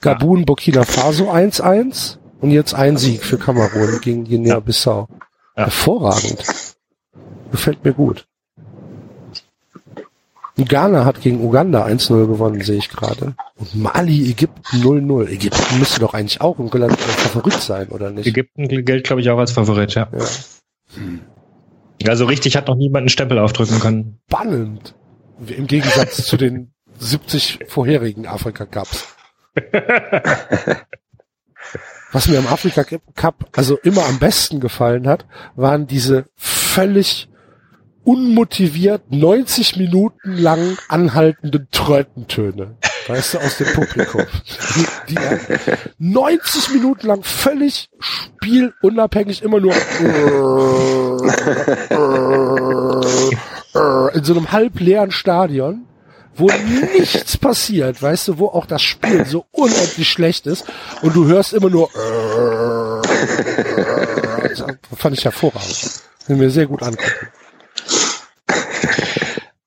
Gabun, 0.00 0.46
Burkina 0.46 0.84
Faso 0.84 1.30
1-1 1.30 2.16
und 2.40 2.50
jetzt 2.50 2.72
ein 2.74 2.96
Sieg 2.96 3.22
für 3.22 3.36
Kamerun 3.36 4.00
gegen 4.00 4.24
Guinea-Bissau. 4.24 5.06
Ja. 5.56 5.64
Hervorragend. 5.64 6.42
Gefällt 7.50 7.84
mir 7.84 7.92
gut. 7.92 8.26
Ghana 10.64 11.04
hat 11.04 11.20
gegen 11.20 11.42
Uganda 11.42 11.84
1-0 11.84 12.26
gewonnen, 12.26 12.60
sehe 12.62 12.78
ich 12.78 12.88
gerade. 12.88 13.34
Und 13.56 13.74
Mali, 13.74 14.30
Ägypten 14.30 14.78
0-0. 14.78 15.28
Ägypten 15.28 15.78
müsste 15.78 16.00
doch 16.00 16.14
eigentlich 16.14 16.40
auch 16.40 16.58
ein 16.58 16.68
relativer 16.68 17.12
Favorit 17.12 17.60
sein, 17.60 17.88
oder 17.88 18.10
nicht? 18.10 18.26
Ägypten 18.26 18.68
gilt, 18.68 19.04
glaube 19.04 19.22
ich, 19.22 19.30
auch 19.30 19.38
als 19.38 19.52
Favorit, 19.52 19.94
ja. 19.94 20.08
Ja. 20.12 20.26
Also 22.08 22.24
richtig 22.24 22.56
hat 22.56 22.68
noch 22.68 22.76
niemand 22.76 23.02
einen 23.02 23.08
Stempel 23.10 23.38
aufdrücken 23.38 23.78
können. 23.78 24.20
spannend. 24.28 24.94
Im 25.46 25.66
Gegensatz 25.66 26.26
zu 26.26 26.36
den 26.36 26.72
70 26.98 27.60
vorherigen 27.68 28.26
Afrika 28.26 28.66
Cups. 28.66 29.06
Was 32.12 32.28
mir 32.28 32.38
am 32.38 32.46
Afrika 32.46 32.84
Cup 33.14 33.48
also 33.52 33.76
immer 33.78 34.04
am 34.04 34.18
besten 34.18 34.60
gefallen 34.60 35.06
hat, 35.06 35.26
waren 35.54 35.86
diese 35.86 36.24
völlig 36.36 37.29
unmotiviert 38.04 39.02
90 39.10 39.76
Minuten 39.76 40.36
lang 40.36 40.76
anhaltenden 40.88 41.68
Trötentöne. 41.70 42.76
Weißt 43.08 43.34
du, 43.34 43.38
aus 43.38 43.58
dem 43.58 43.72
Publikum. 43.72 44.22
Die, 44.76 45.14
die 45.14 45.18
90 45.98 46.70
Minuten 46.70 47.06
lang 47.06 47.22
völlig 47.22 47.90
spielunabhängig 47.98 49.42
immer 49.42 49.60
nur 49.60 49.74
in 54.14 54.24
so 54.24 54.34
einem 54.34 54.52
halbleeren 54.52 55.10
Stadion, 55.10 55.86
wo 56.36 56.50
nichts 56.94 57.36
passiert, 57.36 58.00
weißt 58.02 58.28
du, 58.28 58.38
wo 58.38 58.46
auch 58.46 58.66
das 58.66 58.82
Spiel 58.82 59.24
so 59.26 59.46
unendlich 59.50 60.08
schlecht 60.08 60.46
ist 60.46 60.64
und 61.02 61.16
du 61.16 61.26
hörst 61.26 61.52
immer 61.52 61.70
nur 61.70 61.88
das 64.50 64.64
fand 64.96 65.18
ich 65.18 65.24
hervorragend. 65.24 66.02
Kann 66.26 66.38
mir 66.38 66.50
sehr 66.50 66.66
gut 66.66 66.82
angucken. 66.82 67.28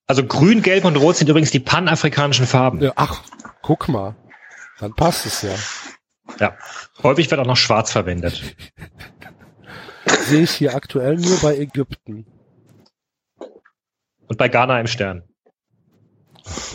Also 0.08 0.26
grün, 0.26 0.62
gelb 0.62 0.86
und 0.86 0.96
rot 0.98 1.16
sind 1.18 1.30
übrigens 1.30 1.52
die 1.52 1.60
panafrikanischen 1.60 2.46
Farben. 2.46 2.82
Ja, 2.82 2.92
ach, 2.96 3.24
guck 3.62 3.88
mal. 3.88 4.16
Dann 4.80 4.94
passt 4.94 5.26
es 5.26 5.42
ja. 5.44 5.56
Ja. 6.40 6.58
Häufig 7.02 7.30
wird 7.32 7.40
auch 7.40 7.46
noch 7.46 7.58
schwarz 7.58 7.92
verwendet. 7.92 8.56
Sehe 10.28 10.44
ich 10.44 10.52
hier 10.52 10.76
aktuell 10.76 11.16
nur 11.16 11.38
bei 11.40 11.58
Ägypten. 11.58 12.26
Und 14.28 14.38
bei 14.38 14.50
Ghana 14.50 14.80
im 14.80 14.88
Stern. 14.88 15.24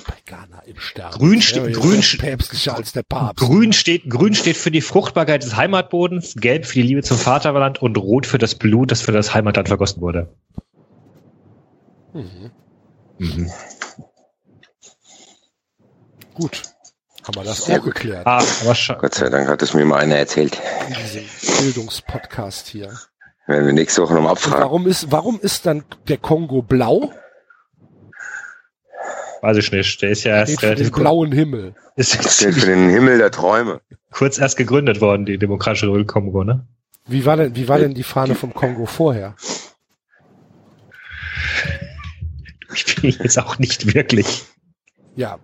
Bei 0.06 0.14
Ghana 0.24 0.60
im 0.62 0.78
Stern. 0.78 1.10
Grün 1.12 1.42
ste- 1.42 1.70
Ja, 1.70 1.78
grün 1.78 2.00
päpstlicher 2.18 2.74
als 2.76 2.92
der 2.92 3.02
Papst. 3.02 3.44
Grün 3.44 3.72
steht, 3.74 4.08
grün 4.08 4.34
steht 4.34 4.56
für 4.56 4.70
die 4.70 4.80
Fruchtbarkeit 4.80 5.42
des 5.42 5.56
Heimatbodens, 5.56 6.34
gelb 6.36 6.64
für 6.66 6.74
die 6.74 6.82
Liebe 6.82 7.02
zum 7.02 7.18
Vaterland 7.18 7.82
und 7.82 7.98
rot 7.98 8.26
für 8.26 8.38
das 8.38 8.54
Blut, 8.54 8.90
das 8.90 9.02
für 9.02 9.12
das 9.12 9.34
Heimatland 9.34 9.68
vergossen 9.68 10.00
wurde. 10.00 10.34
Mhm. 12.14 12.50
Mhm. 13.18 13.50
Gut. 16.34 16.62
Haben 17.24 17.34
wir 17.34 17.44
das 17.44 17.64
Sehr 17.64 17.78
auch 17.80 17.84
gut. 17.84 17.94
geklärt 17.94 18.26
Ah, 18.26 18.42
Gott 19.00 19.14
sei 19.14 19.28
Dank 19.28 19.48
hat 19.48 19.60
es 19.62 19.74
mir 19.74 19.84
mal 19.84 19.98
einer 19.98 20.16
erzählt. 20.16 20.58
in 20.88 20.94
diesem 20.94 21.24
Bildungspodcast 21.58 22.68
hier. 22.68 22.92
Werden 23.46 23.66
wir 23.66 23.72
nächste 23.72 24.02
Woche 24.02 24.14
nochmal 24.14 24.32
Und 24.32 24.38
abfragen. 24.38 24.60
warum 24.62 24.86
ist, 24.86 25.10
warum 25.10 25.40
ist 25.40 25.66
dann 25.66 25.84
der 26.08 26.18
Kongo 26.18 26.62
blau? 26.62 27.12
weiß 29.40 29.56
ich 29.58 29.70
nicht. 29.70 30.02
Der 30.02 30.10
ist 30.10 30.24
ja 30.24 30.36
erst 30.36 30.54
für 30.54 30.60
den 30.60 30.68
relativ 30.70 30.90
kurz, 30.92 31.02
blauen 31.02 31.32
Himmel. 31.32 31.74
ist 31.96 32.10
steht 32.34 32.54
für 32.54 32.66
den 32.66 32.88
Himmel 32.90 33.18
der 33.18 33.30
Träume. 33.30 33.80
kurz 34.10 34.38
erst 34.38 34.56
gegründet 34.56 35.00
worden, 35.00 35.26
die 35.26 35.38
Demokratische 35.38 35.86
Republik 35.86 36.08
Kongo, 36.08 36.42
ne? 36.44 36.66
Wie 37.06 37.24
war 37.24 37.36
denn, 37.36 37.54
wie 37.56 37.68
war 37.68 37.78
denn 37.78 37.94
die 37.94 38.02
Fahne 38.02 38.34
vom 38.34 38.52
Kongo 38.52 38.84
vorher? 38.86 39.34
Ich 42.86 42.94
bin 42.96 43.10
jetzt 43.10 43.38
auch 43.38 43.58
nicht 43.58 43.92
wirklich 43.94 44.44
Ja, 45.16 45.38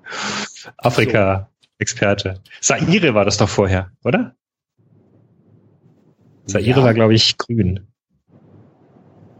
Afrika-Experte. 0.78 2.40
Saire 2.60 3.14
war 3.14 3.24
das 3.24 3.36
doch 3.38 3.48
vorher, 3.48 3.90
oder? 4.04 4.34
Saire 6.46 6.64
Ja. 6.80 6.82
war, 6.84 6.94
glaube 6.94 7.14
ich, 7.14 7.36
grün. 7.38 7.86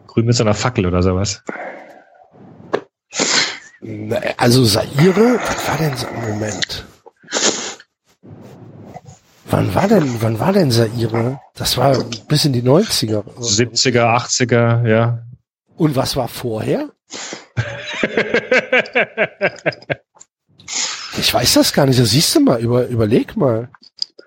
Grün 0.09 0.27
mit 0.27 0.35
so 0.35 0.43
einer 0.43 0.55
Fackel 0.55 0.87
oder 0.87 1.03
sowas. 1.03 1.43
Also 4.39 4.65
Saire, 4.65 5.39
was 5.47 5.69
war 5.69 5.79
denn 5.79 5.97
so, 5.97 6.07
Moment. 6.29 6.85
Wann 9.47 9.75
war 9.75 9.87
denn, 9.87 10.21
wann 10.23 10.41
war 10.41 10.53
denn 10.53 10.71
Saire? 10.73 11.39
Das 11.55 11.77
war 11.77 12.03
bis 12.29 12.45
in 12.45 12.53
die 12.55 12.63
90er. 12.63 13.23
70er, 13.39 14.17
80er, 14.17 14.89
ja. 14.89 15.23
Und 15.77 15.95
was 15.95 16.17
war 16.17 16.27
vorher? 16.29 16.91
Ich 21.19 21.33
weiß 21.33 21.55
das 21.55 21.73
gar 21.73 21.87
nicht. 21.87 22.01
Das 22.01 22.11
siehst 22.11 22.35
du 22.35 22.41
mal, 22.41 22.61
über, 22.61 22.87
überleg 22.89 23.37
mal. 23.37 23.69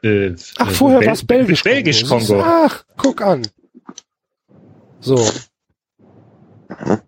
Äh, 0.04 0.36
Ach, 0.58 0.70
äh, 0.70 0.74
vorher 0.74 1.06
war 1.06 1.14
es 1.14 1.26
Belgisch. 1.26 1.64
Belgisch? 1.64 2.06
Kongo. 2.06 2.42
Ach, 2.42 2.86
guck 2.96 3.22
an. 3.22 3.42
So. 5.00 5.18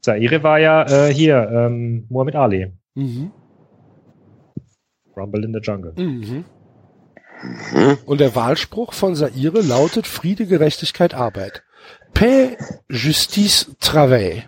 Zaire 0.01 0.43
war 0.43 0.59
ja 0.59 1.07
äh, 1.07 1.13
hier, 1.13 1.49
ähm, 1.51 2.05
Muhammad 2.09 2.35
Ali. 2.35 2.71
Mhm. 2.95 3.31
Rumble 5.15 5.43
in 5.43 5.53
the 5.53 5.59
Jungle. 5.59 5.93
Mhm. 5.95 6.45
Mhm. 7.73 7.97
Und 8.05 8.19
der 8.19 8.35
Wahlspruch 8.35 8.93
von 8.93 9.15
Saire 9.15 9.61
lautet 9.61 10.07
Friede, 10.07 10.45
Gerechtigkeit, 10.45 11.13
Arbeit. 11.13 11.63
Paix, 12.13 12.81
Justice, 12.89 13.67
Travail. 13.79 14.43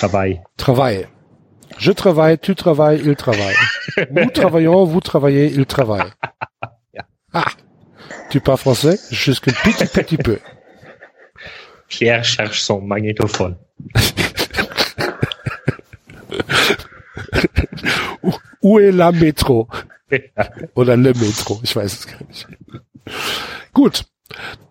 Dabei. 0.00 0.42
Travail. 0.56 1.08
Je 1.78 1.92
travaille, 1.92 2.38
tu 2.38 2.54
travailles, 2.54 3.02
il 3.04 3.14
travaille. 3.16 3.54
Nous 4.10 4.30
travaillons, 4.30 4.84
vous 4.84 5.00
travaillez, 5.00 5.52
il 5.52 5.66
travaille. 5.66 6.10
Ja. 6.94 7.04
Ah. 7.32 7.44
Tu 8.30 8.40
parles 8.40 8.58
français? 8.58 8.98
Jusqu'un 9.10 9.52
petit, 9.52 9.86
petit 9.86 10.16
peu. 10.16 10.38
Pierre 11.88 12.24
cherche 12.24 12.60
son 12.60 12.80
magnétophone. 12.80 13.56
Où 18.62 18.78
est 18.78 18.92
la 18.92 19.12
Metro? 19.12 19.68
Oder 20.74 20.96
Le 20.96 21.12
Metro, 21.14 21.60
ich 21.62 21.76
weiß 21.76 21.92
es 21.92 22.06
gar 22.06 22.18
nicht. 22.26 22.46
Gut. 23.72 24.04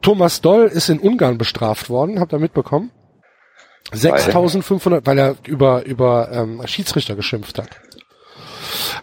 Thomas 0.02 0.42
Doll 0.42 0.68
ist 0.68 0.90
in 0.90 1.00
Ungarn 1.00 1.38
bestraft 1.38 1.90
worden, 1.90 2.20
habt 2.20 2.34
ihr 2.34 2.40
mitbekommen? 2.40 2.92
6500, 3.94 5.06
weil 5.06 5.18
er 5.20 5.36
über, 5.46 5.86
über 5.86 6.30
ähm, 6.32 6.62
Schiedsrichter 6.66 7.16
geschimpft 7.16 7.58
hat. 7.58 7.70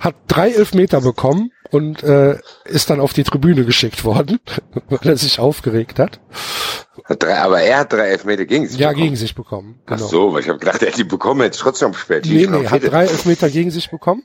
Hat 0.01 0.15
drei 0.29 0.51
Elfmeter 0.51 1.01
bekommen 1.01 1.51
und 1.71 2.03
äh, 2.03 2.39
ist 2.65 2.91
dann 2.91 3.01
auf 3.01 3.13
die 3.13 3.25
Tribüne 3.25 3.65
geschickt 3.65 4.05
worden, 4.05 4.39
weil 4.89 4.99
er 5.11 5.17
sich 5.17 5.39
aufgeregt 5.39 5.99
hat. 5.99 6.21
Hat 7.05 7.23
drei, 7.23 7.39
aber 7.39 7.61
er 7.61 7.79
hat 7.81 7.93
drei 7.93 8.09
Elfmeter 8.09 8.45
gegen 8.45 8.67
sich 8.69 8.79
Ja, 8.79 8.89
bekommen. 8.89 9.05
gegen 9.05 9.17
sich 9.17 9.35
bekommen. 9.35 9.81
Ach 9.87 9.97
Genau. 9.97 10.07
so, 10.07 10.33
weil 10.33 10.41
ich 10.43 10.49
habe 10.49 10.59
gedacht, 10.59 10.81
er 10.83 10.89
hätte 10.89 10.99
die 10.99 11.05
bekommen, 11.05 11.41
hätte 11.41 11.57
ich 11.57 11.61
trotzdem 11.63 11.93
gesperrt. 11.93 12.27
Nee, 12.27 12.47
nee, 12.47 12.67
hat 12.69 12.83
drei 12.85 13.03
Elfmeter 13.07 13.49
gegen 13.51 13.71
sich 13.71 13.91
bekommen 13.91 14.25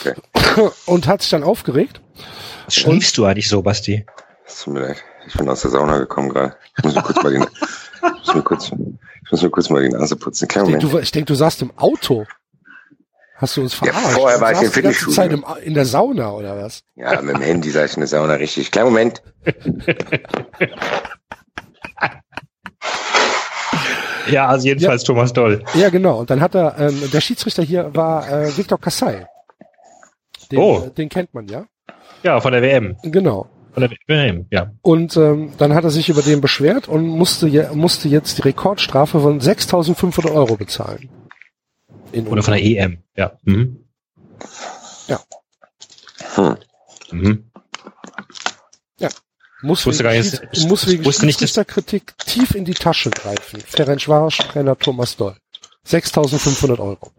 Okay, 0.00 0.14
und 0.86 1.06
hat 1.08 1.22
sich 1.22 1.30
dann 1.30 1.42
aufgeregt. 1.44 2.00
Was 2.64 2.74
schliefst 2.76 3.18
du 3.18 3.24
eigentlich 3.24 3.48
so, 3.48 3.62
Basti? 3.62 4.06
es 4.46 4.62
tut 4.62 4.74
mir 4.74 4.80
leid. 4.80 5.04
Ich 5.26 5.34
bin 5.34 5.48
aus 5.48 5.62
der 5.62 5.72
Sauna 5.72 5.98
gekommen 5.98 6.28
gerade. 6.30 6.56
Ich 6.78 6.84
muss 6.84 6.94
mir 6.94 7.02
kurz 7.02 7.22
mal 7.22 7.32
die, 7.32 7.38
ich 8.22 8.26
muss 8.26 8.34
mir 8.34 8.42
kurz, 8.42 8.70
ich 9.26 9.32
muss 9.32 9.42
mir 9.42 9.50
kurz 9.50 9.68
mal 9.70 9.82
die 9.82 9.88
Nase 9.90 10.16
putzen. 10.16 10.48
Kein 10.48 10.64
Ich 10.64 10.70
denke, 10.70 10.86
Moment. 10.86 11.00
du, 11.00 11.02
ich 11.04 11.10
denk, 11.12 11.26
du 11.26 11.34
saßt 11.34 11.62
im 11.62 11.76
Auto. 11.76 12.24
Hast 13.36 13.56
du 13.58 13.60
uns 13.62 13.78
Ja, 13.80 13.92
verarscht? 13.92 14.12
vorher 14.18 14.38
Du 14.38 14.42
war 14.44 14.52
ich 14.52 14.56
im 14.58 14.62
ganze 14.62 14.80
Zeit 14.80 14.94
Fitnessstudio. 14.94 15.56
im, 15.58 15.62
in 15.66 15.74
der 15.74 15.84
Sauna 15.84 16.30
oder 16.32 16.56
was? 16.56 16.84
Ja, 16.94 17.20
mit 17.20 17.36
dem 17.36 17.42
Handy 17.42 17.70
sah 17.70 17.84
ich 17.84 17.92
in 17.94 18.00
der 18.00 18.08
Sauna 18.08 18.34
richtig. 18.34 18.70
Kleinen 18.70 18.86
Moment. 18.88 19.22
Ja, 24.30 24.46
also 24.48 24.66
jedenfalls 24.66 25.04
Thomas 25.04 25.32
Doll. 25.32 25.62
Ja, 25.74 25.88
genau. 25.88 26.18
Und 26.18 26.30
dann 26.30 26.40
hat 26.40 26.54
er, 26.54 26.76
ähm, 26.78 27.00
der 27.12 27.20
Schiedsrichter 27.20 27.62
hier 27.62 27.94
war 27.94 28.28
äh, 28.28 28.56
Viktor 28.56 28.80
Kassai. 28.80 29.26
Den, 30.50 30.58
Oh. 30.58 30.82
äh, 30.86 30.90
den 30.90 31.08
kennt 31.08 31.32
man 31.32 31.46
ja. 31.46 31.64
Ja, 32.24 32.40
von 32.40 32.52
der 32.52 32.60
WM. 32.62 32.96
Genau. 33.04 33.48
Von 33.76 33.82
der 33.82 33.90
WM, 34.06 34.46
ja. 34.50 34.72
Und 34.80 35.18
ähm, 35.18 35.52
dann 35.58 35.74
hat 35.74 35.84
er 35.84 35.90
sich 35.90 36.08
über 36.08 36.22
den 36.22 36.40
beschwert 36.40 36.88
und 36.88 37.06
musste, 37.06 37.46
je, 37.46 37.66
musste 37.74 38.08
jetzt 38.08 38.38
die 38.38 38.42
Rekordstrafe 38.42 39.20
von 39.20 39.38
6.500 39.38 40.32
Euro 40.32 40.56
bezahlen. 40.56 41.10
In 42.10 42.26
Oder 42.26 42.42
von 42.42 42.54
der 42.54 42.64
EM, 42.64 43.02
ja. 43.16 43.32
Mhm. 43.42 43.84
Hm. 46.36 46.56
Mhm. 47.10 47.44
Ja, 48.98 49.08
Muss 49.60 49.80
Ich 49.80 49.86
wusste 49.86 50.04
wegen, 50.04 50.12
gar 50.14 50.22
nicht, 50.22 50.42
ich 50.52 50.66
muss 50.66 50.86
wegen 50.86 51.04
wusste 51.04 51.26
nicht, 51.26 51.36
dass- 51.42 51.48
Schiedsrichterkritik 51.50 52.16
tief 52.18 52.54
in 52.54 52.64
die 52.64 52.72
Tasche 52.74 53.10
greifen. 53.10 53.60
Ferencvaros 53.60 54.38
Trainer 54.38 54.78
Thomas 54.78 55.16
Doll. 55.18 55.36
6.500 55.86 56.78
Euro. 56.78 57.10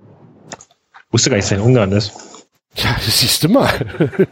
Wusste 1.11 1.29
gar 1.29 1.37
nicht, 1.37 1.45
dass 1.45 1.51
er 1.51 1.57
in 1.59 1.63
Ungarn 1.63 1.91
ist. 1.91 2.11
Ja, 2.75 2.95
das 3.05 3.19
siehst 3.19 3.43
du 3.43 3.49
mal. 3.49 4.27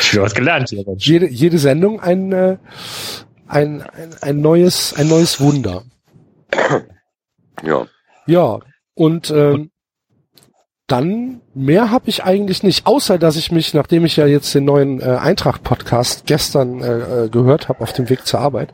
Ich 0.00 0.12
habe 0.12 0.22
was 0.22 0.34
gelernt 0.34 0.68
hier. 0.68 0.84
Mensch. 0.86 1.06
jede, 1.06 1.28
jede 1.28 1.58
Sendung 1.58 2.00
ein, 2.00 2.32
äh, 2.32 2.56
ein, 3.46 3.82
ein, 3.82 4.14
ein 4.20 4.40
neues, 4.40 4.94
ein 4.94 5.08
neues 5.08 5.40
Wunder. 5.40 5.84
Ja. 7.62 7.86
Ja, 8.26 8.58
und 8.94 9.30
ähm, 9.30 9.70
dann 10.86 11.40
mehr 11.54 11.90
habe 11.90 12.08
ich 12.08 12.24
eigentlich 12.24 12.62
nicht, 12.62 12.86
außer 12.86 13.18
dass 13.18 13.36
ich 13.36 13.52
mich, 13.52 13.74
nachdem 13.74 14.04
ich 14.04 14.16
ja 14.16 14.26
jetzt 14.26 14.54
den 14.54 14.64
neuen 14.64 15.00
äh, 15.00 15.04
Eintracht-Podcast 15.04 16.26
gestern 16.26 16.82
äh, 16.82 17.24
äh, 17.24 17.28
gehört 17.28 17.68
habe 17.68 17.82
auf 17.82 17.92
dem 17.92 18.08
Weg 18.08 18.26
zur 18.26 18.40
Arbeit, 18.40 18.72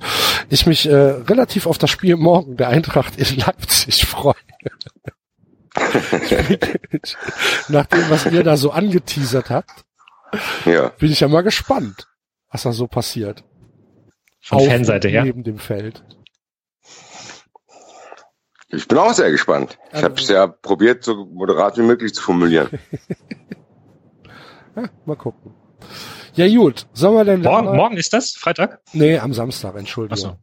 ich 0.49 0.67
mich 0.67 0.89
äh, 0.89 0.95
relativ 0.95 1.67
auf 1.67 1.79
das 1.79 1.91
Spiel 1.91 2.17
morgen 2.17 2.57
der 2.57 2.69
Eintracht 2.69 3.19
in 3.19 3.37
Leipzig 3.37 4.07
freue. 4.07 4.35
Nach 7.69 7.87
dem, 7.87 8.11
was 8.11 8.27
ihr 8.27 8.43
da 8.43 8.57
so 8.57 8.71
angeteasert 8.71 9.51
habt, 9.51 9.86
Ja. 10.65 10.89
bin 10.91 11.11
ich 11.13 11.21
ja 11.21 11.29
mal 11.29 11.43
gespannt, 11.43 12.09
was 12.51 12.63
da 12.65 12.73
so 12.73 12.87
passiert. 12.87 13.45
Von 14.41 14.59
Auf 14.59 14.67
Fanseite 14.67 15.09
her. 15.09 15.25
Neben 15.25 15.43
dem 15.45 15.59
Feld. 15.59 16.05
Ich 18.69 18.89
bin 18.89 18.99
auch 18.99 19.13
sehr 19.15 19.31
gespannt. 19.31 19.79
Ich 19.93 20.03
habe 20.03 20.15
es 20.15 20.29
ja 20.29 20.47
probiert, 20.47 21.05
so 21.05 21.27
moderat 21.27 21.79
wie 21.79 21.83
möglich 21.83 22.15
zu 22.15 22.23
formulieren. 22.23 22.69
Ja, 24.79 24.91
mal 25.07 25.17
gucken. 25.17 25.55
Ja 26.35 26.47
gut, 26.55 26.87
sollen 26.93 27.15
wir 27.15 27.25
denn 27.25 27.41
Morgen, 27.41 27.65
mal- 27.65 27.77
morgen 27.77 27.97
ist 27.97 28.13
das? 28.13 28.33
Freitag? 28.33 28.83
Nee, 28.93 29.19
am 29.19 29.33
Samstag, 29.33 29.75
Entschuldigung. 29.75 30.33
Achso. 30.33 30.39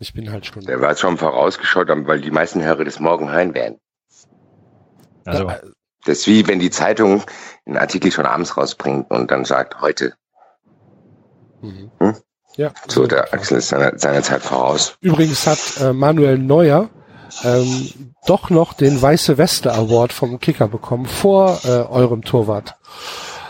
Ich 0.00 0.12
bin 0.12 0.30
halt 0.30 0.44
schon. 0.44 0.66
Der 0.66 0.82
war 0.82 0.94
schon 0.94 1.16
vorausgeschaut, 1.16 1.88
weil 1.88 2.20
die 2.20 2.30
meisten 2.30 2.62
Hörer 2.62 2.84
das 2.84 3.00
morgen 3.00 3.30
hören 3.32 3.54
werden. 3.54 3.78
Also, 5.24 5.48
Ja, 5.48 5.60
Das 6.04 6.18
ist 6.18 6.26
wie 6.26 6.46
wenn 6.46 6.58
die 6.58 6.68
Zeitung 6.68 7.22
einen 7.66 7.76
Artikel 7.76 8.10
schon 8.12 8.26
abends 8.26 8.56
rausbringt 8.56 9.10
und 9.10 9.30
dann 9.30 9.44
sagt, 9.44 9.80
heute. 9.80 10.14
Mhm. 11.60 11.90
Hm? 11.98 12.16
Ja, 12.56 12.72
So, 12.88 13.06
der 13.06 13.32
Axel 13.32 13.58
ist 13.58 13.68
seiner, 13.68 13.96
seiner 13.98 14.22
Zeit 14.22 14.42
voraus. 14.42 14.96
Übrigens 15.00 15.46
hat 15.46 15.58
äh, 15.80 15.92
Manuel 15.92 16.36
Neuer 16.38 16.90
ähm, 17.44 18.12
doch 18.26 18.50
noch 18.50 18.72
den 18.72 19.00
Weiße 19.00 19.38
Weste 19.38 19.72
Award 19.72 20.12
vom 20.12 20.40
Kicker 20.40 20.66
bekommen 20.66 21.06
vor 21.06 21.60
äh, 21.64 21.68
eurem 21.68 22.22
Torwart 22.22 22.74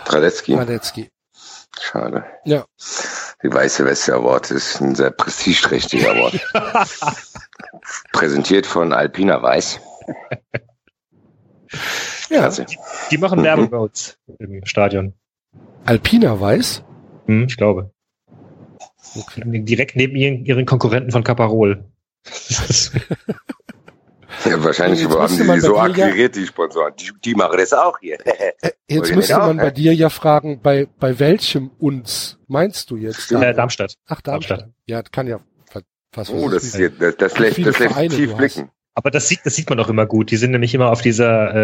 Radetzky, 0.07 0.55
Radetzky. 0.55 1.11
schade. 1.81 2.25
Ja. 2.45 2.65
Die 3.43 3.53
Weiße 3.53 3.87
Weste 3.87 4.13
Award 4.15 4.51
ist 4.51 4.81
ein 4.83 4.95
sehr 4.95 5.11
prestigeträchtiger 5.13 6.11
Award. 6.11 6.39
Präsentiert 8.13 8.67
von 8.67 8.93
Alpina 8.93 9.43
Weiß. 9.43 9.81
Ja, 12.31 12.43
Also, 12.45 12.65
die 13.11 13.19
machen 13.19 13.41
Mhm. 13.41 13.45
Werbung 13.45 13.71
bei 13.71 13.79
uns 13.79 14.19
im 14.39 14.65
Stadion. 14.65 15.15
Alpina 15.85 16.41
Weiß. 16.41 16.83
Hm, 17.27 17.45
ich 17.49 17.57
glaube. 17.57 17.91
Okay. 19.17 19.43
Direkt 19.65 19.97
neben 19.97 20.15
ihren, 20.17 20.45
ihren 20.45 20.65
Konkurrenten 20.67 21.11
von 21.11 21.25
Caparol. 21.25 21.85
Ja, 24.45 24.63
wahrscheinlich 24.65 25.01
Jetzt 25.03 25.11
haben 25.13 25.23
müsste 25.23 25.43
die 25.43 25.49
man 25.49 25.57
die 25.57 25.61
so 25.61 25.75
bei 25.75 25.89
dir 25.89 25.97
ja- 25.99 26.05
akquiriert, 26.07 26.37
die 26.37 26.47
Sponsoren. 26.47 26.95
Die, 26.99 27.11
die 27.25 27.35
machen 27.35 27.59
das 27.59 27.73
auch 27.75 27.99
hier. 27.99 28.17
Äh, 28.25 28.53
jetzt 28.63 28.73
Wollt 29.01 29.11
ihr 29.11 29.17
müsste 29.17 29.37
man 29.39 29.57
bei 29.59 29.71
dir 29.71 29.93
ja 29.95 30.09
fragen, 30.09 30.61
bei 30.63 30.87
bei 30.99 31.19
welchem 31.19 31.71
uns 31.79 32.39
meinst 32.47 32.91
du 32.91 32.97
jetzt? 32.97 33.31
äh, 33.33 33.53
Darmstadt. 33.53 33.97
Ach, 34.07 34.21
Darmstadt. 34.23 34.69
Ja, 34.87 35.03
kann 35.03 35.27
ja. 35.27 35.41
Was 36.13 36.31
oh, 36.31 36.49
das 36.49 36.65
ist 36.65 36.77
hier, 36.77 36.91
das, 36.91 37.17
das 37.19 37.39
lässt, 37.39 37.59
das 37.59 37.79
lässt 37.79 37.93
Vereine 37.93 38.09
tief 38.15 38.35
blicken. 38.35 38.71
Aber 39.01 39.11
das 39.11 39.29
sieht, 39.29 39.41
das 39.45 39.57
sieht 39.57 39.67
man 39.71 39.79
doch 39.79 39.89
immer 39.89 40.05
gut. 40.05 40.31
Die 40.31 40.37
sind 40.37 40.51
nämlich 40.51 40.75
immer 40.75 40.91
auf 40.93 41.01
dieser 41.01 41.55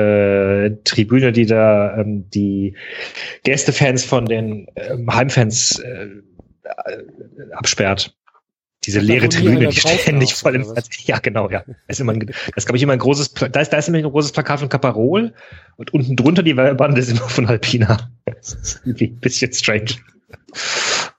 äh, 0.64 0.70
Tribüne, 0.85 1.33
die 1.33 1.44
da 1.44 1.99
ähm, 1.99 2.31
die 2.31 2.77
Gästefans 3.42 4.07
von 4.07 4.25
den 4.25 4.68
ähm, 4.75 5.14
Heimfans 5.14 5.79
äh, 5.81 6.07
äh, 6.07 7.53
absperrt. 7.53 8.16
Diese 8.87 9.01
leere 9.01 9.29
Tribüne, 9.29 9.68
die 9.68 9.79
ständig 9.79 10.33
voll 10.35 10.55
im 10.55 10.64
Ja, 11.05 11.18
genau, 11.18 11.51
ja. 11.51 11.62
Das 11.66 11.96
ist 11.96 12.01
immer 12.01 12.14
ein, 12.14 12.20
das 12.20 12.37
ist, 12.55 12.66
glaube 12.66 12.79
ich, 12.79 12.83
immer 12.83 12.94
ein 12.94 12.99
großes, 12.99 13.35
da 13.35 13.61
ist, 13.61 13.70
da 13.70 13.77
ist 13.77 13.88
nämlich 13.88 14.07
ein 14.07 14.11
großes 14.11 14.33
Plakat 14.33 14.61
von 14.61 14.70
Caparol 14.70 15.35
und 15.77 15.92
unten 15.92 16.16
drunter 16.16 16.42
die 16.42 16.55
Bande 16.55 16.99
ist 17.03 17.11
immer 17.11 17.29
von 17.29 17.46
Alpina. 17.46 18.11
Das 18.25 18.55
ist 18.55 18.81
irgendwie 18.85 19.09
ein 19.09 19.20
bisschen 19.20 19.53
strange. 19.53 19.92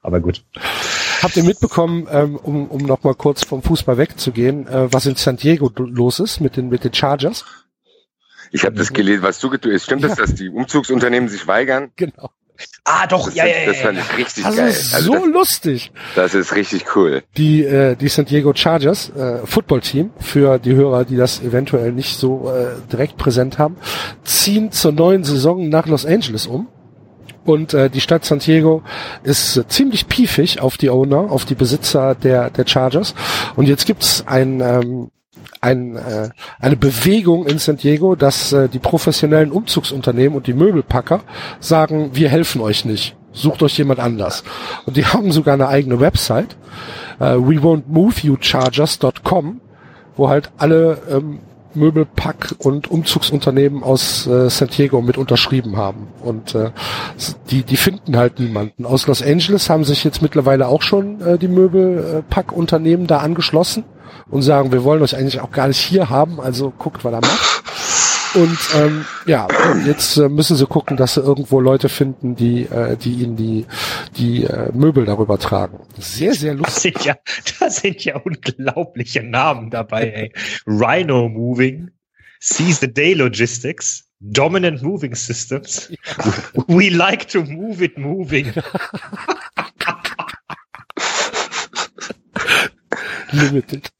Aber 0.02 0.20
gut. 0.20 0.44
Habt 1.22 1.36
ihr 1.36 1.44
mitbekommen, 1.44 2.06
ähm, 2.10 2.36
um, 2.36 2.66
um 2.68 2.82
noch 2.82 3.02
mal 3.02 3.14
kurz 3.14 3.44
vom 3.44 3.62
Fußball 3.62 3.98
wegzugehen, 3.98 4.66
äh, 4.68 4.92
was 4.92 5.06
in 5.06 5.16
San 5.16 5.36
Diego 5.36 5.70
los 5.76 6.20
ist 6.20 6.40
mit 6.40 6.56
den 6.56 6.68
mit 6.68 6.84
den 6.84 6.94
Chargers? 6.94 7.44
Ich 8.50 8.64
habe 8.64 8.76
das 8.76 8.92
gelesen, 8.92 9.22
was 9.22 9.38
du 9.40 9.50
getue. 9.50 9.78
Stimmt 9.78 10.02
Ja. 10.02 10.08
es, 10.08 10.16
dass 10.16 10.34
die 10.34 10.48
Umzugsunternehmen 10.48 11.28
sich 11.28 11.46
weigern? 11.46 11.90
Genau. 11.96 12.30
Ah, 12.84 13.06
doch, 13.06 13.26
Das, 13.26 13.34
ja, 13.36 13.46
ja, 13.46 13.66
das 13.66 13.76
ja, 13.76 13.82
fand 13.84 13.98
ja. 13.98 14.04
ich 14.10 14.16
richtig 14.18 14.44
Das 14.44 14.56
geil. 14.56 14.68
ist 14.68 14.94
Also 14.94 15.12
so 15.12 15.18
das, 15.18 15.26
lustig. 15.28 15.92
das 16.16 16.34
ist 16.34 16.54
richtig 16.56 16.96
cool. 16.96 17.22
Die 17.36 17.62
äh, 17.64 17.94
die 17.94 18.08
San 18.08 18.24
Diego 18.24 18.52
Chargers 18.54 19.10
äh, 19.10 19.46
Footballteam 19.46 20.10
für 20.18 20.58
die 20.58 20.74
Hörer, 20.74 21.04
die 21.04 21.16
das 21.16 21.40
eventuell 21.40 21.92
nicht 21.92 22.16
so 22.18 22.50
äh, 22.50 22.70
direkt 22.90 23.16
präsent 23.16 23.58
haben, 23.58 23.76
ziehen 24.24 24.72
zur 24.72 24.90
neuen 24.92 25.22
Saison 25.22 25.68
nach 25.68 25.86
Los 25.86 26.04
Angeles 26.06 26.46
um. 26.48 26.66
Und 27.44 27.74
äh, 27.74 27.88
die 27.90 28.00
Stadt 28.00 28.24
San 28.24 28.40
Diego 28.40 28.82
ist 29.22 29.56
äh, 29.56 29.66
ziemlich 29.68 30.08
piefig 30.08 30.60
auf 30.60 30.76
die 30.76 30.90
Owner, 30.90 31.30
auf 31.30 31.44
die 31.44 31.54
Besitzer 31.54 32.14
der, 32.14 32.50
der 32.50 32.66
Chargers. 32.66 33.14
Und 33.56 33.68
jetzt 33.68 33.86
gibt's 33.86 34.24
ein, 34.26 34.60
ähm, 34.60 35.10
ein, 35.60 35.96
äh, 35.96 36.30
eine 36.60 36.76
Bewegung 36.76 37.46
in 37.46 37.58
San 37.58 37.76
Diego, 37.76 38.14
dass 38.14 38.52
äh, 38.52 38.68
die 38.68 38.78
professionellen 38.78 39.50
Umzugsunternehmen 39.50 40.36
und 40.36 40.46
die 40.46 40.52
Möbelpacker 40.52 41.20
sagen, 41.60 42.10
wir 42.12 42.28
helfen 42.28 42.60
euch 42.60 42.84
nicht. 42.84 43.16
Sucht 43.32 43.62
euch 43.62 43.78
jemand 43.78 44.00
anders. 44.00 44.44
Und 44.86 44.96
die 44.96 45.06
haben 45.12 45.32
sogar 45.32 45.54
eine 45.54 45.68
eigene 45.68 46.00
Website, 46.00 46.56
äh, 47.18 47.34
we 47.34 47.60
won't 47.60 47.84
move 47.86 48.14
you 48.22 48.36
chargers.com, 48.38 49.60
wo 50.16 50.28
halt 50.28 50.50
alle 50.58 50.98
ähm, 51.10 51.40
Möbelpack- 51.74 52.54
und 52.58 52.90
Umzugsunternehmen 52.90 53.82
aus 53.82 54.26
äh, 54.26 54.48
San 54.50 54.68
Diego 54.68 55.00
mit 55.02 55.18
unterschrieben 55.18 55.76
haben. 55.76 56.08
Und 56.22 56.54
äh, 56.54 56.70
die, 57.50 57.62
die 57.62 57.76
finden 57.76 58.16
halt 58.16 58.40
niemanden. 58.40 58.86
Aus 58.86 59.06
Los 59.06 59.22
Angeles 59.22 59.70
haben 59.70 59.84
sich 59.84 60.04
jetzt 60.04 60.22
mittlerweile 60.22 60.68
auch 60.68 60.82
schon 60.82 61.20
äh, 61.20 61.38
die 61.38 61.48
Möbelpackunternehmen 61.48 63.06
da 63.06 63.18
angeschlossen 63.18 63.84
und 64.30 64.42
sagen, 64.42 64.72
wir 64.72 64.84
wollen 64.84 65.02
euch 65.02 65.16
eigentlich 65.16 65.40
auch 65.40 65.50
gar 65.50 65.68
nicht 65.68 65.80
hier 65.80 66.10
haben, 66.10 66.40
also 66.40 66.72
guckt, 66.76 67.04
was 67.04 67.12
er 67.12 67.20
macht. 67.20 67.62
Und 68.34 68.58
ähm, 68.76 69.04
ja, 69.26 69.48
jetzt 69.86 70.16
äh, 70.18 70.28
müssen 70.28 70.56
sie 70.56 70.66
gucken, 70.66 70.96
dass 70.96 71.14
sie 71.14 71.20
irgendwo 71.20 71.60
Leute 71.60 71.88
finden, 71.88 72.36
die, 72.36 72.62
äh, 72.64 72.96
die 72.96 73.12
ihnen 73.12 73.36
die, 73.36 73.66
die 74.16 74.44
äh, 74.44 74.70
Möbel 74.72 75.06
darüber 75.06 75.38
tragen. 75.38 75.80
Sehr, 75.98 76.34
sehr 76.34 76.54
Das 76.54 76.74
lustig. 76.74 76.94
sind 76.98 77.04
ja, 77.06 77.16
das 77.60 77.76
sind 77.76 78.04
ja 78.04 78.16
unglaubliche 78.16 79.22
Namen 79.22 79.70
dabei, 79.70 80.10
ey. 80.10 80.32
Rhino 80.66 81.28
Moving, 81.28 81.90
Seize 82.40 82.80
the 82.80 82.92
Day 82.92 83.14
Logistics, 83.14 84.04
Dominant 84.20 84.82
Moving 84.82 85.14
Systems. 85.14 85.90
We 86.66 86.90
like 86.90 87.28
to 87.28 87.42
move 87.44 87.82
it 87.82 87.96
moving. 87.96 88.52
Limited. 93.32 93.90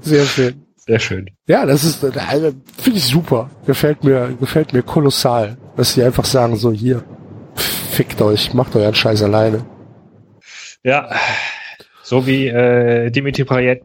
Sehr 0.00 0.24
schön. 0.26 0.63
Sehr 0.86 0.98
schön. 0.98 1.30
Ja, 1.46 1.64
das 1.64 1.82
ist, 1.82 2.04
äh, 2.04 2.12
finde 2.12 2.98
ich 2.98 3.06
super. 3.06 3.50
Gefällt 3.66 4.04
mir, 4.04 4.36
gefällt 4.38 4.74
mir 4.74 4.82
kolossal, 4.82 5.56
dass 5.76 5.94
sie 5.94 6.02
einfach 6.02 6.26
sagen, 6.26 6.56
so 6.56 6.72
hier, 6.72 7.02
fickt 7.56 8.20
euch, 8.20 8.52
macht 8.52 8.76
euren 8.76 8.94
Scheiß 8.94 9.22
alleine. 9.22 9.64
Ja, 10.82 11.10
so 12.02 12.26
wie 12.26 12.48
äh, 12.48 13.10
Dimitri 13.10 13.44
Payet. 13.44 13.82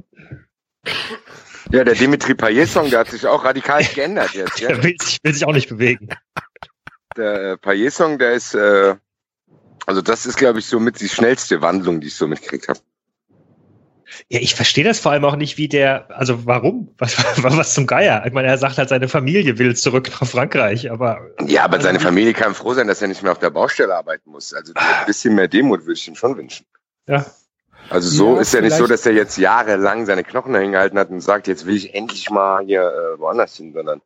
Ja, 1.72 1.84
der 1.86 1.96
Dimitri 1.96 2.36
Payet-Song, 2.36 2.90
der 2.90 3.00
hat 3.00 3.12
sich 3.12 3.26
auch 3.26 3.46
radikal 3.46 3.82
geändert 3.96 4.34
jetzt. 4.34 4.60
Ja? 4.60 4.70
Der 4.70 4.84
will 4.84 4.96
sich, 5.00 5.20
will 5.24 5.34
sich 5.34 5.46
auch 5.46 5.54
nicht 5.54 5.70
bewegen. 5.70 6.10
Der 7.16 7.52
äh, 7.52 7.58
Payet-Song, 7.58 8.18
der 8.18 8.34
ist, 8.34 8.56
äh, 8.56 8.96
also 9.86 10.02
das 10.02 10.26
ist, 10.26 10.38
glaube 10.38 10.60
ich, 10.60 10.66
so 10.66 10.80
mit 10.80 11.00
die 11.00 11.08
schnellste 11.08 11.62
Wandlung, 11.62 12.02
die 12.02 12.08
ich 12.08 12.16
so 12.16 12.28
mitgekriegt 12.28 12.68
habe. 12.68 12.80
Ja, 14.30 14.40
ich 14.40 14.56
verstehe 14.56 14.84
das 14.84 15.00
vor 15.00 15.12
allem 15.12 15.24
auch 15.26 15.36
nicht, 15.36 15.58
wie 15.58 15.68
der, 15.68 16.08
also 16.18 16.46
warum? 16.46 16.94
Was, 16.98 17.16
was 17.58 17.74
zum 17.74 17.88
Geier? 17.88 18.24
Ich 18.26 18.34
meine, 18.34 18.48
er 18.48 18.58
sagt 18.58 18.78
halt, 18.78 18.90
seine 18.90 19.08
Familie 19.08 19.58
will 19.60 19.76
zurück 19.76 20.10
nach 20.10 20.28
Frankreich, 20.28 20.92
aber 20.92 21.22
Ja, 21.46 21.64
aber 21.64 21.76
Also 21.76 21.86
seine 21.88 22.00
Familie 22.00 22.34
kann 22.34 22.54
froh 22.56 22.74
sein, 22.74 22.88
dass 22.88 23.02
er 23.02 23.08
nicht 23.08 23.24
mehr 23.24 23.32
auf 23.32 23.40
der 23.40 23.50
Baustelle 23.52 23.96
arbeiten 23.96 24.32
muss. 24.32 24.54
Also 24.54 24.74
ein 24.76 25.06
bisschen 25.06 25.36
mehr 25.36 25.48
Demut 25.48 25.82
würde 25.82 25.94
ich 25.94 26.08
ihm 26.08 26.16
schon 26.16 26.36
wünschen. 26.38 26.66
ja. 27.08 27.26
Also 27.90 28.10
so 28.10 28.36
Ja, 28.36 28.42
ist 28.42 28.54
ja 28.54 28.62
nicht 28.62 28.76
so, 28.76 28.86
dass 28.86 29.06
er 29.06 29.14
jetzt 29.14 29.38
jahrelang 29.38 30.06
seine 30.06 30.24
Knochen 30.24 30.54
dahin 30.54 30.74
gehalten 30.74 31.00
hat 31.00 31.10
und 31.10 31.22
sagt, 31.22 31.48
jetzt 31.48 31.66
will 31.66 31.76
ich 31.76 31.96
endlich 31.96 32.30
mal 32.30 32.64
hier 32.64 32.82
äh, 32.84 33.20
woanders 33.20 33.56
hin, 33.56 33.74
sondern 33.74 34.02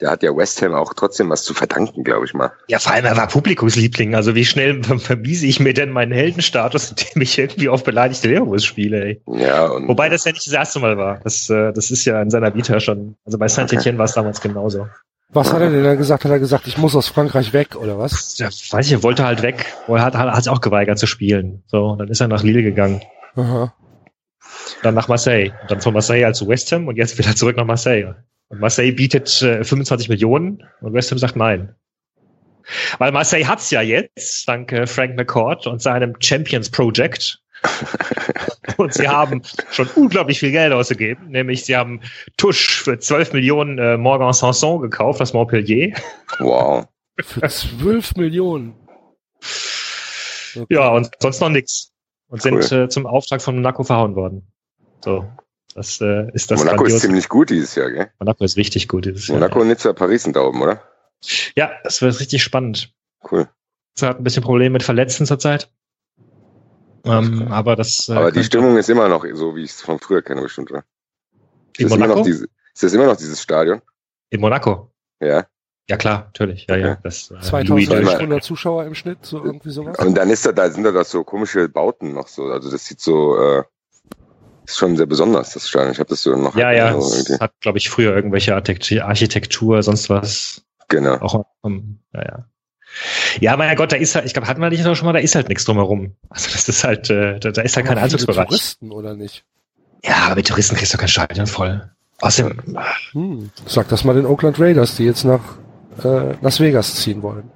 Der 0.00 0.10
hat 0.10 0.22
ja 0.22 0.36
West 0.36 0.60
Ham 0.60 0.74
auch 0.74 0.92
trotzdem 0.92 1.30
was 1.30 1.42
zu 1.42 1.54
verdanken, 1.54 2.04
glaube 2.04 2.26
ich 2.26 2.34
mal. 2.34 2.52
Ja, 2.68 2.78
vor 2.78 2.92
allem 2.92 3.06
er 3.06 3.16
war 3.16 3.28
Publikumsliebling. 3.28 4.14
Also 4.14 4.34
wie 4.34 4.44
schnell 4.44 4.82
vermiese 4.98 5.46
ich 5.46 5.58
mir 5.58 5.72
denn 5.72 5.90
meinen 5.90 6.12
Heldenstatus, 6.12 6.90
indem 6.96 7.22
ich 7.22 7.38
irgendwie 7.38 7.68
auf 7.68 7.82
beleidigte 7.82 8.28
Lehrobus 8.28 8.64
spiele, 8.64 9.02
ey. 9.02 9.22
Ja, 9.26 9.66
und 9.66 9.88
Wobei 9.88 10.08
das 10.08 10.24
ja 10.24 10.32
nicht 10.32 10.46
das 10.46 10.52
erste 10.52 10.80
Mal 10.80 10.98
war. 10.98 11.20
Das, 11.24 11.48
äh, 11.48 11.72
das 11.72 11.90
ist 11.90 12.04
ja 12.04 12.20
in 12.20 12.30
seiner 12.30 12.54
Vita 12.54 12.78
schon. 12.80 13.16
Also 13.24 13.38
bei 13.38 13.48
Saint-Etienne 13.48 13.98
war 13.98 14.04
es 14.04 14.12
damals 14.12 14.40
genauso. 14.40 14.86
Was 15.30 15.52
hat 15.52 15.60
er 15.60 15.70
denn 15.70 15.82
da 15.82 15.94
gesagt? 15.94 16.24
Hat 16.24 16.30
er 16.30 16.38
gesagt, 16.38 16.66
ich 16.66 16.78
muss 16.78 16.94
aus 16.94 17.08
Frankreich 17.08 17.52
weg 17.52 17.74
oder 17.74 17.98
was? 17.98 18.38
Ja, 18.38 18.46
weiß 18.46 18.86
ich, 18.86 18.92
er 18.92 19.02
wollte 19.02 19.24
halt 19.24 19.42
weg. 19.42 19.66
Er 19.88 20.02
hat, 20.02 20.14
hat, 20.14 20.30
hat 20.30 20.44
sich 20.44 20.52
auch 20.52 20.60
geweigert 20.60 20.98
zu 20.98 21.06
spielen. 21.06 21.62
So, 21.66 21.96
dann 21.96 22.08
ist 22.08 22.20
er 22.20 22.28
nach 22.28 22.42
Lille 22.42 22.62
gegangen. 22.62 23.00
Aha. 23.34 23.74
Dann 24.82 24.94
nach 24.94 25.08
Marseille. 25.08 25.52
Und 25.62 25.70
dann 25.70 25.80
von 25.80 25.94
Marseille 25.94 26.24
halt 26.24 26.36
zu 26.36 26.46
West 26.48 26.70
Ham 26.72 26.86
und 26.86 26.96
jetzt 26.96 27.18
wieder 27.18 27.34
zurück 27.34 27.56
nach 27.56 27.64
Marseille. 27.64 28.14
Und 28.48 28.60
Marseille 28.60 28.92
bietet 28.92 29.42
äh, 29.42 29.64
25 29.64 30.08
Millionen 30.08 30.62
und 30.80 30.92
West 30.92 31.10
Ham 31.10 31.18
sagt 31.18 31.36
nein. 31.36 31.74
Weil 32.98 33.12
Marseille 33.12 33.46
hat's 33.46 33.70
ja 33.70 33.80
jetzt, 33.80 34.48
dank 34.48 34.72
äh, 34.72 34.86
Frank 34.86 35.16
McCord 35.16 35.66
und 35.66 35.82
seinem 35.82 36.14
Champions 36.20 36.70
Project. 36.70 37.40
und 38.76 38.92
sie 38.92 39.08
haben 39.08 39.42
schon 39.70 39.88
unglaublich 39.96 40.38
viel 40.38 40.52
Geld 40.52 40.72
ausgegeben. 40.72 41.28
Nämlich 41.28 41.64
sie 41.64 41.76
haben 41.76 42.00
Tusch 42.36 42.82
für 42.82 42.98
12 42.98 43.32
Millionen 43.32 43.78
äh, 43.78 43.96
Morgan 43.96 44.32
Sanson 44.32 44.80
gekauft, 44.80 45.20
das 45.20 45.32
Montpellier. 45.32 45.94
wow. 46.38 46.86
Für 47.18 47.48
12 47.48 48.16
Millionen. 48.16 48.74
Okay. 50.54 50.74
Ja, 50.74 50.88
und 50.90 51.10
sonst 51.20 51.40
noch 51.40 51.48
nix. 51.48 51.92
Und 52.28 52.42
sind 52.42 52.72
äh, 52.72 52.88
zum 52.88 53.06
Auftrag 53.06 53.40
von 53.40 53.54
Monaco 53.56 53.84
verhauen 53.84 54.16
worden. 54.16 54.46
So. 55.04 55.26
Das 55.76 56.00
äh, 56.00 56.30
ist 56.32 56.50
das 56.50 56.58
Monaco 56.58 56.84
ist 56.84 56.94
grandiose- 56.94 57.00
ziemlich 57.02 57.28
gut 57.28 57.50
dieses 57.50 57.74
Jahr, 57.74 57.90
gell? 57.90 58.10
Monaco 58.18 58.42
ist 58.44 58.56
richtig 58.56 58.88
gut 58.88 59.04
dieses 59.04 59.28
Jahr. 59.28 59.38
Monaco, 59.38 59.62
Nizza, 59.62 59.92
Paris 59.92 60.22
sind 60.22 60.34
da 60.34 60.40
oben, 60.40 60.62
oder? 60.62 60.82
Ja, 61.54 61.70
das 61.84 62.00
wird 62.00 62.18
richtig 62.18 62.42
spannend. 62.42 62.94
Cool. 63.30 63.46
Sie 63.94 64.06
hat 64.06 64.16
ein 64.18 64.24
bisschen 64.24 64.42
Probleme 64.42 64.70
mit 64.72 64.82
Verletzten 64.82 65.26
zurzeit. 65.26 65.70
Ähm, 67.04 67.48
aber 67.50 67.76
das. 67.76 68.08
äh, 68.08 68.14
Aber 68.14 68.32
die 68.32 68.42
Stimmung 68.42 68.76
ist 68.78 68.88
immer 68.88 69.08
noch 69.08 69.24
so, 69.34 69.54
wie 69.54 69.62
ich 69.64 69.70
es 69.70 69.82
von 69.82 69.98
früher 69.98 70.22
kenne, 70.22 70.42
bestimmt, 70.42 70.70
oder? 70.70 70.84
Ist 71.76 71.80
In 71.80 71.84
das, 71.88 71.92
immer 71.92 71.96
Monaco? 72.06 72.18
noch 72.20 72.24
diese, 72.26 72.44
ist 72.74 72.82
das 72.82 72.92
immer 72.94 73.06
noch 73.06 73.16
dieses 73.16 73.40
Stadion? 73.42 73.80
In 74.30 74.40
Monaco. 74.40 74.90
Ja. 75.20 75.46
Ja 75.88 75.96
klar, 75.96 76.24
natürlich. 76.26 76.66
Ja, 76.68 76.76
ja. 76.76 76.92
Okay. 76.92 77.00
Das, 77.04 77.30
äh, 77.30 77.34
Louis 77.62 77.88
Delch. 77.88 78.06
2800 78.06 78.42
Zuschauer 78.42 78.84
im 78.86 78.94
Schnitt, 78.94 79.18
so 79.24 79.44
irgendwie 79.44 79.70
sowas. 79.70 79.98
Und 79.98 80.14
dann 80.16 80.30
ist 80.30 80.44
da, 80.44 80.52
da 80.52 80.68
sind 80.70 80.82
da 80.84 80.90
doch 80.90 81.04
so 81.04 81.22
komische 81.22 81.68
Bauten 81.68 82.12
noch 82.12 82.26
so. 82.28 82.46
Also 82.46 82.70
das 82.70 82.86
sieht 82.86 83.00
so, 83.00 83.38
äh, 83.40 83.62
ist 84.66 84.76
schon 84.78 84.96
sehr 84.96 85.06
besonders, 85.06 85.52
das 85.54 85.68
Stadion. 85.68 85.92
Ich 85.92 85.98
habe 85.98 86.08
das 86.10 86.22
so 86.22 86.36
noch. 86.36 86.56
Ja, 86.56 86.70
ja. 86.72 86.92
So 86.98 86.98
Es 87.34 87.40
hat, 87.40 87.52
glaube 87.60 87.78
ich, 87.78 87.88
früher 87.88 88.14
irgendwelche 88.14 88.54
Architekt- 88.54 89.00
Architektur, 89.02 89.82
sonst 89.82 90.08
was. 90.10 90.62
genau. 90.88 91.14
Auch, 91.20 91.44
ähm, 91.64 91.98
ja, 92.14 92.22
ja. 92.22 92.44
Ja, 93.40 93.56
mein 93.56 93.74
Gott, 93.76 93.92
da 93.92 93.96
ist 93.96 94.14
halt, 94.14 94.24
ich 94.24 94.32
glaube, 94.32 94.48
hatten 94.48 94.60
wir 94.60 94.70
nicht 94.70 94.86
auch 94.86 94.94
schon 94.94 95.06
mal, 95.06 95.12
da 95.12 95.18
ist 95.18 95.34
halt 95.34 95.48
nichts 95.48 95.64
drumherum. 95.66 96.14
Also 96.30 96.50
das 96.50 96.68
ist 96.68 96.82
halt, 96.84 97.10
äh, 97.10 97.38
da, 97.40 97.50
da 97.50 97.60
ist 97.62 97.76
halt 97.76 97.86
kein 97.86 97.98
Einzugsbereich. 97.98 98.46
Touristen 98.46 98.90
oder 98.90 99.14
nicht? 99.14 99.44
Ja, 100.04 100.14
aber 100.26 100.36
mit 100.36 100.46
Touristen 100.48 100.76
kriegst 100.76 100.94
du 100.94 100.98
kein 100.98 101.08
Stadion 101.08 101.46
voll. 101.46 101.90
Außerdem, 102.20 102.78
Hm. 103.12 103.50
Sag 103.66 103.88
das 103.88 104.04
mal 104.04 104.14
den 104.14 104.24
Oakland 104.24 104.58
Raiders, 104.58 104.96
die 104.96 105.04
jetzt 105.04 105.24
nach 105.24 105.40
äh, 106.02 106.34
Las 106.40 106.60
Vegas 106.60 106.94
ziehen 106.94 107.22
wollen. 107.22 107.50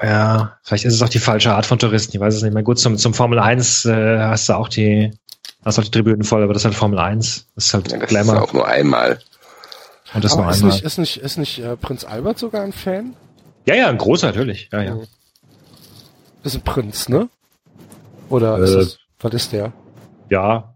Ja, 0.00 0.58
vielleicht 0.62 0.84
ist 0.84 0.94
es 0.94 1.02
auch 1.02 1.08
die 1.08 1.18
falsche 1.18 1.52
Art 1.54 1.66
von 1.66 1.78
Touristen. 1.78 2.16
Ich 2.16 2.20
weiß 2.20 2.34
es 2.34 2.42
nicht 2.42 2.52
mehr. 2.54 2.62
Gut, 2.62 2.78
zum, 2.78 2.96
zum 2.98 3.14
Formel 3.14 3.38
1 3.38 3.86
äh, 3.86 4.18
hast 4.18 4.48
du 4.48 4.52
auch 4.54 4.68
die, 4.68 5.12
hast 5.64 5.78
auch 5.78 5.84
die 5.84 5.90
Tribünen 5.90 6.24
voll, 6.24 6.42
aber 6.42 6.52
das 6.52 6.62
ist 6.62 6.66
halt 6.66 6.74
Formel 6.74 6.98
1. 6.98 7.48
Das 7.54 7.66
ist 7.66 7.74
halt 7.74 7.90
Ja, 7.90 7.98
das 7.98 8.04
ist 8.04 8.08
Glamour. 8.10 8.42
auch 8.42 8.52
nur 8.52 8.66
einmal. 8.66 9.18
und 10.14 10.24
das 10.24 10.32
Aber 10.32 10.42
nur 10.42 10.50
ist 10.50 10.58
einmal. 10.58 10.72
nicht, 10.74 10.84
ist 10.84 10.98
nicht, 10.98 11.16
ist 11.18 11.36
nicht 11.38 11.58
äh, 11.60 11.76
Prinz 11.76 12.04
Albert 12.04 12.38
sogar 12.38 12.62
ein 12.62 12.72
Fan? 12.72 13.14
Ja, 13.66 13.74
ja, 13.74 13.88
ein 13.88 13.98
großer 13.98 14.26
natürlich. 14.28 14.68
Ja, 14.72 14.82
ja. 14.82 14.98
Ist 16.42 16.54
ein 16.54 16.62
Prinz, 16.62 17.08
ne? 17.08 17.28
Oder 18.28 18.58
ist 18.58 18.70
Äh. 18.70 18.76
das, 18.76 18.98
was 19.20 19.34
ist 19.34 19.52
der? 19.52 19.72
Ja. 20.30 20.74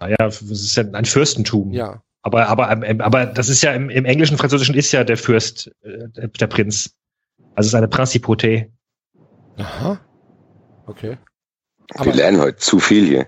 Naja, 0.00 0.16
es 0.26 0.40
ist 0.42 0.76
ja 0.76 0.84
ein 0.92 1.04
Fürstentum. 1.04 1.72
Ja. 1.72 2.02
Aber, 2.22 2.48
aber, 2.48 2.70
ähm, 2.84 3.00
aber 3.02 3.26
das 3.26 3.50
ist 3.50 3.62
ja 3.62 3.72
im, 3.74 3.90
im 3.90 4.06
Englischen, 4.06 4.38
Französischen 4.38 4.74
ist 4.74 4.90
ja 4.92 5.04
der 5.04 5.18
Fürst, 5.18 5.70
äh, 5.82 6.08
der, 6.08 6.28
der 6.28 6.46
Prinz. 6.46 6.94
Also 7.54 7.66
es 7.66 7.72
ist 7.72 7.74
eine 7.74 7.86
Principauté. 7.88 8.70
Aha. 9.58 10.00
Okay. 10.86 11.18
Wir 11.92 12.00
Aber 12.00 12.12
lernen 12.14 12.40
heute 12.40 12.56
zu 12.56 12.78
viel 12.80 13.06
hier. 13.06 13.26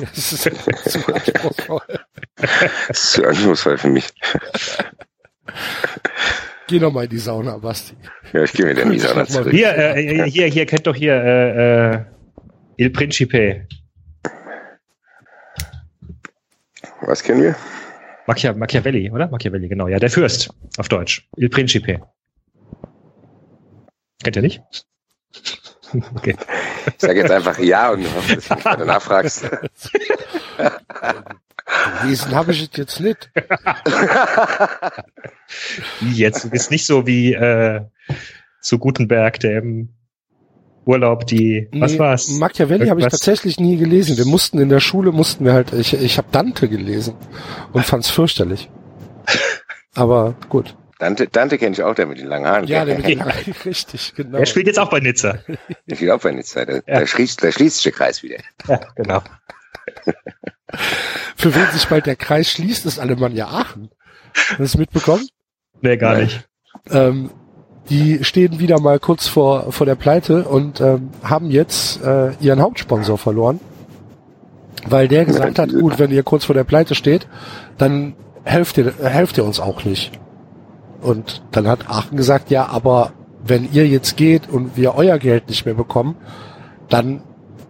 Das 0.00 0.32
ist 0.32 0.42
zu 0.90 1.14
anspruchsvoll. 1.14 1.80
Das 2.36 3.04
ist 3.04 3.12
zu 3.12 3.26
anspruchsvoll 3.26 3.78
für 3.78 3.88
mich. 3.88 4.08
Geh 6.68 6.78
noch 6.78 6.92
mal 6.92 7.04
in 7.04 7.10
die 7.10 7.18
Sauna, 7.18 7.58
Basti. 7.58 7.94
Ja, 8.32 8.44
ich 8.44 8.52
gehe 8.52 8.66
mit 8.66 8.76
der 8.76 8.86
Cool, 8.86 8.92
Nisa 8.92 9.08
ich 9.08 9.14
noch 9.14 9.22
mach 9.22 9.28
mal 9.28 9.42
zurück. 9.42 9.52
Hier, 9.52 9.76
äh, 9.76 10.30
hier, 10.30 10.46
hier, 10.46 10.66
kennt 10.66 10.86
doch 10.86 10.94
hier 10.94 11.14
äh, 11.14 11.94
äh, 11.94 12.04
Il 12.76 12.90
Principe. 12.90 13.66
Was 17.02 17.22
kennen 17.22 17.42
wir? 17.42 17.56
Macchia 18.26 18.52
Machiavelli, 18.52 19.10
oder? 19.10 19.28
Machiavelli, 19.28 19.68
genau. 19.68 19.88
Ja, 19.88 19.98
der 19.98 20.10
Fürst 20.10 20.50
auf 20.78 20.88
Deutsch. 20.88 21.28
Il 21.36 21.48
Principe. 21.48 22.00
Kennt 24.22 24.36
ihr 24.36 24.42
nicht? 24.42 24.62
Okay. 26.14 26.36
Ich 26.86 26.94
sage 26.98 27.20
jetzt 27.20 27.30
einfach 27.30 27.58
ja 27.58 27.90
und 27.90 28.04
hoffe, 28.14 28.36
dass 28.36 28.48
du 28.48 28.54
mich 28.54 28.64
weiter 28.64 28.84
nachfragst. 28.84 29.48
Gelesen 32.02 32.34
habe 32.34 32.52
ich 32.52 32.62
es 32.62 32.76
jetzt 32.76 33.00
nicht. 33.00 33.30
Wie 36.00 36.12
jetzt? 36.14 36.44
Du 36.44 36.50
bist 36.50 36.70
nicht 36.70 36.86
so 36.86 37.06
wie 37.06 37.32
äh, 37.32 37.82
zu 38.60 38.78
Gutenberg, 38.78 39.40
der 39.40 39.58
im 39.58 39.88
Urlaub 40.84 41.26
die. 41.26 41.68
Was 41.72 41.92
Nee, 41.92 41.98
war's? 41.98 42.28
Machiavelli 42.28 42.88
habe 42.88 43.00
ich 43.00 43.06
tatsächlich 43.06 43.60
nie 43.60 43.76
gelesen. 43.76 44.16
Wir 44.16 44.26
mussten 44.26 44.58
in 44.58 44.68
der 44.68 44.80
Schule, 44.80 45.12
mussten 45.12 45.44
wir 45.44 45.52
halt, 45.52 45.72
ich, 45.72 45.94
ich 45.94 46.18
habe 46.18 46.28
Dante 46.32 46.68
gelesen 46.68 47.14
und 47.72 47.84
fand's 47.84 48.10
fürchterlich. 48.10 48.68
Aber 49.94 50.34
gut. 50.48 50.74
Dante, 51.02 51.26
Dante 51.26 51.58
kenne 51.58 51.72
ich 51.72 51.82
auch, 51.82 51.96
der 51.96 52.06
mit 52.06 52.20
den 52.20 52.28
langen 52.28 52.46
Haaren. 52.46 52.64
Ja, 52.68 52.84
der 52.84 52.94
der, 52.96 53.18
mit 53.18 53.26
den 53.44 53.54
richtig, 53.64 54.14
genau. 54.14 54.38
Er 54.38 54.46
spielt 54.46 54.68
jetzt 54.68 54.78
auch 54.78 54.88
bei 54.88 55.00
Nizza. 55.00 55.38
der 55.88 55.96
spielt 55.96 56.12
auch 56.12 56.20
bei 56.20 56.30
Nizza. 56.30 56.64
Der, 56.64 56.76
Ja. 56.86 57.00
der, 57.00 57.06
schließt, 57.08 57.42
der 57.42 57.50
schließt 57.50 57.74
sich 57.78 57.82
der 57.82 57.92
Kreis 57.92 58.22
wieder. 58.22 58.36
Ja, 58.68 58.78
genau. 58.94 59.20
Für 61.36 61.52
wen 61.56 61.66
sich 61.72 61.88
bald 61.88 62.06
der 62.06 62.14
Kreis 62.14 62.52
schließt, 62.52 62.86
ist 62.86 63.00
Alemannia 63.00 63.48
Aachen. 63.48 63.90
Hast 64.32 64.58
du 64.60 64.62
es 64.62 64.76
mitbekommen? 64.78 65.26
Nee, 65.80 65.96
gar 65.96 66.12
Nein. 66.12 66.22
nicht. 66.22 66.48
Ähm, 66.88 67.30
die 67.90 68.22
stehen 68.22 68.60
wieder 68.60 68.78
mal 68.80 69.00
kurz 69.00 69.26
vor, 69.26 69.72
vor 69.72 69.86
der 69.86 69.96
Pleite 69.96 70.44
und 70.44 70.80
ähm, 70.80 71.10
haben 71.24 71.50
jetzt 71.50 72.00
äh, 72.00 72.30
ihren 72.38 72.60
Hauptsponsor 72.60 73.18
verloren. 73.18 73.58
Weil 74.86 75.08
der 75.08 75.24
gesagt 75.24 75.58
hat, 75.58 75.70
gut, 75.70 75.98
wenn 75.98 76.12
ihr 76.12 76.22
kurz 76.22 76.44
vor 76.44 76.54
der 76.54 76.62
Pleite 76.62 76.94
steht, 76.94 77.26
dann 77.76 78.14
helft 78.44 78.78
ihr, 78.78 78.86
äh, 79.00 79.08
helft 79.08 79.36
ihr 79.36 79.44
uns 79.44 79.58
auch 79.58 79.84
nicht. 79.84 80.12
Und 81.02 81.42
dann 81.50 81.66
hat 81.68 81.88
Aachen 81.90 82.16
gesagt, 82.16 82.50
ja, 82.50 82.66
aber 82.66 83.12
wenn 83.44 83.70
ihr 83.72 83.86
jetzt 83.86 84.16
geht 84.16 84.48
und 84.48 84.76
wir 84.76 84.94
euer 84.94 85.18
Geld 85.18 85.48
nicht 85.48 85.66
mehr 85.66 85.74
bekommen, 85.74 86.16
dann 86.88 87.22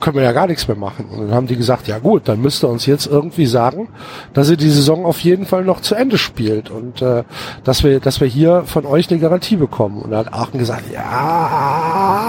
können 0.03 0.17
wir 0.17 0.25
ja 0.25 0.33
gar 0.33 0.49
nichts 0.49 0.69
mehr 0.69 0.77
machen. 0.77 1.07
Und 1.09 1.21
dann 1.21 1.35
haben 1.35 1.47
die 1.47 1.57
gesagt, 1.57 1.89
ja 1.89 1.99
gut, 1.99 2.29
dann 2.29 2.43
müsst 2.43 2.63
ihr 2.63 2.69
uns 2.69 2.85
jetzt 2.87 3.07
irgendwie 3.07 3.47
sagen, 3.47 3.89
dass 4.35 4.51
ihr 4.51 4.57
die 4.57 4.69
Saison 4.69 5.07
auf 5.07 5.21
jeden 5.21 5.47
Fall 5.47 5.65
noch 5.65 5.81
zu 5.81 5.95
Ende 5.95 6.19
spielt 6.19 6.71
und 6.71 7.01
äh, 7.01 7.23
dass 7.65 7.85
wir, 7.85 8.01
dass 8.01 8.21
wir 8.21 8.27
hier 8.29 8.65
von 8.67 8.85
euch 8.85 9.11
eine 9.11 9.21
Garantie 9.21 9.57
bekommen. 9.57 10.03
Und 10.03 10.11
da 10.11 10.19
hat 10.19 10.35
Aachen 10.35 10.59
gesagt, 10.59 10.83
ja, 10.93 12.27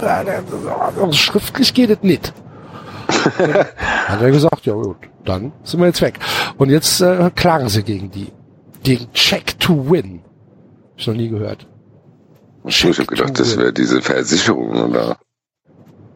äh, 0.00 1.12
schriftlich 1.12 1.74
geht 1.74 1.90
es 1.90 1.98
nicht. 2.02 2.32
Dann 3.38 3.66
hat 4.08 4.22
er 4.22 4.30
gesagt, 4.30 4.64
ja 4.66 4.74
gut, 4.74 4.98
dann 5.24 5.52
sind 5.64 5.80
wir 5.80 5.86
jetzt 5.86 6.02
weg. 6.02 6.18
Und 6.58 6.70
jetzt 6.70 7.00
äh, 7.00 7.30
klagen 7.34 7.68
sie 7.68 7.82
gegen 7.82 8.10
die. 8.10 8.32
Gegen 8.82 9.12
Check 9.12 9.58
to 9.60 9.90
Win. 9.90 10.22
Hab 10.92 10.98
ich 10.98 11.06
noch 11.06 11.14
nie 11.14 11.28
gehört. 11.28 11.66
Ich 12.64 12.84
habe 12.84 13.06
gedacht, 13.06 13.38
das 13.38 13.56
wäre 13.56 13.72
diese 13.72 14.02
Versicherung 14.02 14.70
oder. 14.70 15.16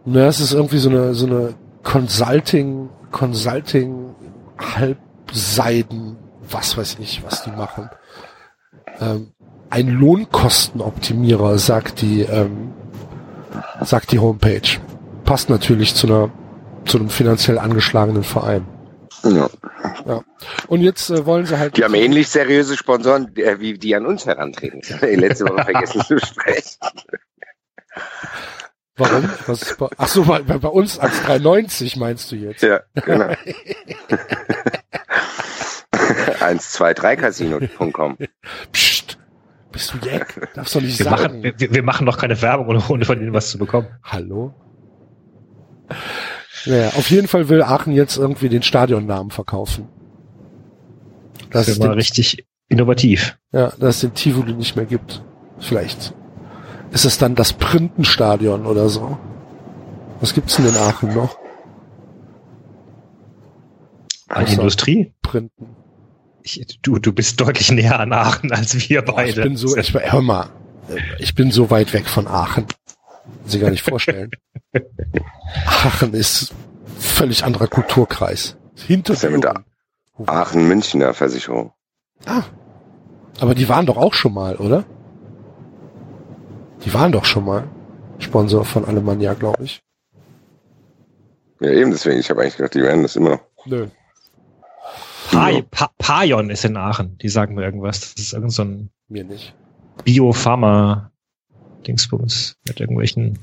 Na, 0.04 0.26
es 0.26 0.40
ist 0.40 0.52
irgendwie 0.52 0.78
so 0.78 0.90
eine, 0.90 1.14
so 1.14 1.26
eine 1.26 1.54
Consulting, 1.82 2.88
Consulting, 3.10 4.14
Halbseiden, 4.58 6.16
was 6.48 6.76
weiß 6.76 6.96
ich, 7.00 7.22
was 7.24 7.44
die 7.44 7.50
machen. 7.50 7.88
Ähm, 9.00 9.32
ein 9.70 9.88
Lohnkostenoptimierer, 9.88 11.58
sagt 11.58 12.02
die, 12.02 12.22
ähm, 12.22 12.72
sagt 13.80 14.12
die 14.12 14.18
Homepage. 14.18 14.78
Passt 15.24 15.48
natürlich 15.48 15.94
zu 15.94 16.06
einer, 16.06 16.30
zu 16.84 16.98
einem 16.98 17.08
finanziell 17.08 17.58
angeschlagenen 17.58 18.24
Verein. 18.24 18.66
Ja. 19.24 19.48
Und 20.68 20.80
jetzt 20.80 21.10
äh, 21.10 21.24
wollen 21.26 21.46
sie 21.46 21.58
halt. 21.58 21.76
Die 21.76 21.84
haben 21.84 21.94
ähnlich 21.94 22.28
seriöse 22.28 22.76
Sponsoren, 22.76 23.34
äh, 23.36 23.60
wie 23.60 23.78
die 23.78 23.94
an 23.94 24.06
uns 24.06 24.26
herantreten. 24.26 24.82
Letzte 25.18 25.44
Woche 25.48 25.64
vergessen 25.72 26.00
zu 26.02 26.18
sprechen. 26.18 26.78
Warum? 28.96 29.30
Was 29.46 29.76
bei, 29.76 29.88
ach 29.96 30.08
so, 30.08 30.24
bei, 30.24 30.40
bei 30.42 30.68
uns 30.68 30.98
als 30.98 31.22
390 31.22 31.96
meinst 31.96 32.30
du 32.32 32.36
jetzt? 32.36 32.62
Ja, 32.62 32.80
genau. 32.94 33.32
123casino.com. 36.40 38.16
Psst. 38.72 39.18
Bist 39.70 39.94
du 39.94 39.98
Jack? 40.06 40.50
Darfst 40.54 40.74
du 40.74 40.80
nicht 40.80 40.98
Wir 40.98 41.04
sagen. 41.04 41.22
machen, 41.22 41.42
wir, 41.42 41.54
wir 41.58 41.82
machen 41.82 42.04
doch 42.06 42.18
keine 42.18 42.40
Werbung, 42.42 42.66
ohne- 42.68 42.82
ohne 42.88 43.04
von 43.06 43.18
ihnen 43.20 43.32
was 43.32 43.50
zu 43.50 43.58
bekommen. 43.58 43.88
Hallo? 44.02 44.52
Naja, 46.66 46.88
auf 46.90 47.10
jeden 47.10 47.28
Fall 47.28 47.48
will 47.48 47.62
Aachen 47.62 47.92
jetzt 47.92 48.16
irgendwie 48.16 48.48
den 48.48 48.62
Stadionnamen 48.62 49.30
verkaufen. 49.30 49.88
Das 51.50 51.68
es 51.68 51.74
ist 51.74 51.78
mal 51.80 51.92
richtig 51.92 52.46
innovativ. 52.68 53.38
ja, 53.52 53.72
dass 53.78 53.96
es 53.96 54.00
den 54.00 54.14
Tivoli 54.14 54.54
nicht 54.54 54.76
mehr 54.76 54.86
gibt. 54.86 55.22
Vielleicht 55.58 56.14
ist 56.92 57.04
es 57.04 57.18
dann 57.18 57.34
das 57.34 57.52
Printenstadion 57.52 58.66
oder 58.66 58.88
so. 58.88 59.18
Was 60.20 60.34
gibt's 60.34 60.56
denn 60.56 60.66
in 60.66 60.76
Aachen 60.76 61.14
noch? 61.14 61.36
An 64.28 64.46
Industrie? 64.46 65.12
Printen. 65.22 65.76
Ich, 66.42 66.64
du, 66.82 66.98
du 66.98 67.12
bist 67.12 67.40
deutlich 67.40 67.70
näher 67.70 68.00
an 68.00 68.12
Aachen 68.12 68.52
als 68.52 68.88
wir 68.88 69.02
beide. 69.02 69.30
ich 69.30 69.36
bin 69.36 69.56
so, 69.56 69.76
ich, 69.76 69.92
hör 69.94 70.22
mal, 70.22 70.50
ich 71.18 71.34
bin 71.34 71.50
so 71.50 71.70
weit 71.70 71.92
weg 71.92 72.06
von 72.06 72.26
Aachen. 72.26 72.66
Sie 73.44 73.58
gar 73.58 73.70
nicht 73.70 73.82
vorstellen. 73.82 74.30
Aachen 75.66 76.14
ist 76.14 76.54
völlig 76.98 77.44
anderer 77.44 77.68
Kulturkreis. 77.68 78.56
Hinter 78.86 79.12
Was 79.12 79.18
ist 79.18 79.24
denn 79.24 79.32
mit 79.32 79.44
Düren. 79.44 79.64
Aachen-Münchner 80.26 81.14
Versicherung. 81.14 81.72
Ah. 82.26 82.42
Aber 83.40 83.54
die 83.54 83.68
waren 83.68 83.86
doch 83.86 83.96
auch 83.96 84.14
schon 84.14 84.34
mal, 84.34 84.56
oder? 84.56 84.84
Die 86.84 86.92
waren 86.94 87.12
doch 87.12 87.24
schon 87.24 87.44
mal 87.44 87.68
Sponsor 88.18 88.64
von 88.64 88.84
Alemannia, 88.84 89.34
glaube 89.34 89.64
ich. 89.64 89.82
Ja, 91.60 91.70
eben 91.70 91.90
deswegen. 91.90 92.18
Ich 92.18 92.30
habe 92.30 92.42
eigentlich 92.42 92.56
gedacht, 92.56 92.74
die 92.74 92.82
werden 92.82 93.02
das 93.02 93.16
immer 93.16 93.30
noch. 93.30 93.40
Nö. 93.66 93.88
Pa 95.30 95.62
pa 95.70 95.90
Pajon 95.96 96.50
ist 96.50 96.64
in 96.64 96.76
Aachen. 96.76 97.16
Die 97.18 97.28
sagen 97.28 97.54
mir 97.54 97.62
irgendwas. 97.62 98.00
Das 98.00 98.14
ist 98.16 98.32
irgend 98.32 98.52
so 98.52 98.62
ein 98.62 98.90
Mir 99.08 99.24
nicht. 99.24 99.54
Biopharma-Dingsbums 101.82 102.56
mit 102.66 102.80
irgendwelchen 102.80 103.38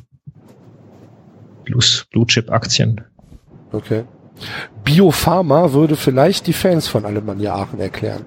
Blue- 1.64 2.04
Blue-Chip-Aktien. 2.12 3.02
Okay. 3.72 4.06
Biopharma 4.84 5.74
würde 5.74 5.96
vielleicht 5.96 6.48
die 6.48 6.54
Fans 6.54 6.88
von 6.88 7.06
Alemannia 7.06 7.54
Aachen 7.54 7.80
erklären. 7.80 8.26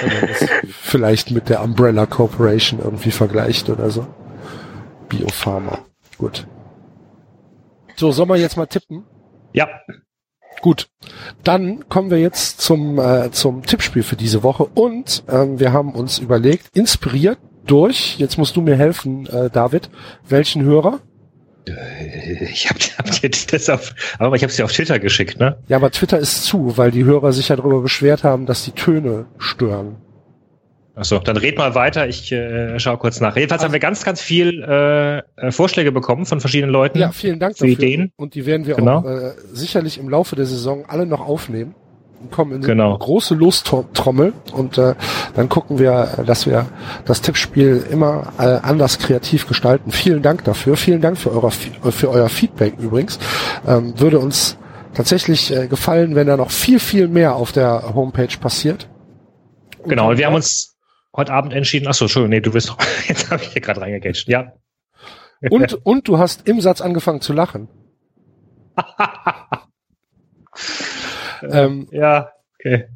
Wenn 0.00 0.20
man 0.20 0.28
das 0.28 0.48
vielleicht 0.80 1.30
mit 1.30 1.48
der 1.48 1.62
Umbrella 1.62 2.06
Corporation 2.06 2.80
irgendwie 2.80 3.10
vergleicht 3.10 3.68
oder 3.70 3.90
so. 3.90 4.06
Biopharma. 5.08 5.78
Gut. 6.18 6.46
So, 7.96 8.12
sollen 8.12 8.28
wir 8.28 8.36
jetzt 8.36 8.56
mal 8.56 8.66
tippen? 8.66 9.04
Ja, 9.52 9.66
Gut, 10.60 10.88
dann 11.44 11.88
kommen 11.88 12.10
wir 12.10 12.18
jetzt 12.18 12.60
zum, 12.60 12.98
äh, 12.98 13.30
zum 13.30 13.62
Tippspiel 13.64 14.02
für 14.02 14.16
diese 14.16 14.42
Woche 14.42 14.64
und 14.64 15.24
ähm, 15.28 15.60
wir 15.60 15.72
haben 15.72 15.92
uns 15.92 16.18
überlegt, 16.18 16.76
inspiriert 16.76 17.38
durch, 17.66 18.18
jetzt 18.18 18.38
musst 18.38 18.56
du 18.56 18.60
mir 18.60 18.76
helfen, 18.76 19.26
äh, 19.26 19.50
David, 19.50 19.90
welchen 20.28 20.62
Hörer? 20.62 21.00
ich 22.50 22.70
habe 22.70 22.78
hab 22.96 23.20
dir 23.20 23.30
das 23.30 23.68
auf, 23.68 23.94
aber 24.18 24.36
ich 24.36 24.42
habe 24.42 24.50
es 24.50 24.56
dir 24.56 24.64
auf 24.64 24.72
Twitter 24.72 24.98
geschickt, 24.98 25.38
ne? 25.38 25.58
Ja, 25.68 25.76
aber 25.76 25.90
Twitter 25.90 26.18
ist 26.18 26.44
zu, 26.44 26.76
weil 26.78 26.90
die 26.90 27.04
Hörer 27.04 27.32
sich 27.32 27.48
ja 27.48 27.56
darüber 27.56 27.82
beschwert 27.82 28.24
haben, 28.24 28.46
dass 28.46 28.64
die 28.64 28.72
Töne 28.72 29.26
stören. 29.38 29.96
Achso, 30.98 31.18
dann 31.20 31.36
red 31.36 31.56
mal 31.56 31.74
weiter. 31.76 32.08
Ich 32.08 32.32
äh, 32.32 32.78
schaue 32.80 32.96
kurz 32.98 33.20
nach. 33.20 33.36
Jedenfalls 33.36 33.62
haben 33.62 33.72
wir 33.72 33.78
ganz, 33.78 34.04
ganz 34.04 34.20
viel 34.20 34.62
äh, 34.64 35.18
äh, 35.36 35.52
Vorschläge 35.52 35.92
bekommen 35.92 36.26
von 36.26 36.40
verschiedenen 36.40 36.72
Leuten. 36.72 36.98
Ja, 36.98 37.12
vielen 37.12 37.38
Dank 37.38 37.56
Für 37.56 37.66
dafür. 37.68 37.84
Ideen. 37.84 38.12
Und 38.16 38.34
die 38.34 38.46
werden 38.46 38.66
wir 38.66 38.74
Genau. 38.74 38.98
auch 38.98 39.04
äh, 39.04 39.30
sicherlich 39.52 39.98
im 39.98 40.08
Laufe 40.08 40.34
der 40.34 40.46
Saison 40.46 40.84
alle 40.88 41.06
noch 41.06 41.20
aufnehmen. 41.20 41.74
Kommen 42.32 42.56
in 42.56 42.62
Genau. 42.62 42.88
eine 42.90 42.98
große 42.98 43.36
Lostrommel 43.36 44.32
und 44.52 44.76
äh, 44.76 44.96
dann 45.36 45.48
gucken 45.48 45.78
wir, 45.78 46.08
dass 46.26 46.46
wir 46.46 46.66
das 47.04 47.22
Tippspiel 47.22 47.84
immer 47.92 48.32
äh, 48.40 48.42
anders 48.62 48.98
kreativ 48.98 49.46
gestalten. 49.46 49.92
Vielen 49.92 50.20
Dank 50.22 50.42
dafür. 50.42 50.76
Vielen 50.76 51.00
Dank 51.00 51.16
für, 51.16 51.30
euer, 51.30 51.52
für 51.52 52.10
euer 52.10 52.28
Feedback 52.28 52.74
übrigens. 52.80 53.20
Ähm, 53.68 53.94
würde 54.00 54.18
uns 54.18 54.58
tatsächlich 54.94 55.54
äh, 55.54 55.68
gefallen, 55.68 56.16
wenn 56.16 56.26
da 56.26 56.36
noch 56.36 56.50
viel, 56.50 56.80
viel 56.80 57.06
mehr 57.06 57.36
auf 57.36 57.52
der 57.52 57.94
Homepage 57.94 58.36
passiert. 58.40 58.88
Genau, 59.86 60.10
und 60.10 60.18
wir 60.18 60.26
haben 60.26 60.34
uns 60.34 60.74
heute 61.18 61.32
Abend 61.32 61.52
entschieden. 61.52 61.86
Achso, 61.86 62.06
Entschuldigung, 62.06 62.30
nee, 62.30 62.40
du 62.40 62.52
bist 62.52 62.74
jetzt 63.08 63.30
habe 63.30 63.42
ich 63.42 63.50
hier 63.50 63.60
gerade 63.60 63.82
reingegrätscht. 63.82 64.28
Ja. 64.28 64.54
Und, 65.50 65.74
und 65.84 66.08
du 66.08 66.18
hast 66.18 66.48
im 66.48 66.60
Satz 66.62 66.80
angefangen 66.80 67.20
zu 67.20 67.32
lachen. 67.34 67.68
ähm, 71.42 71.88
ja, 71.90 72.32
okay. 72.54 72.88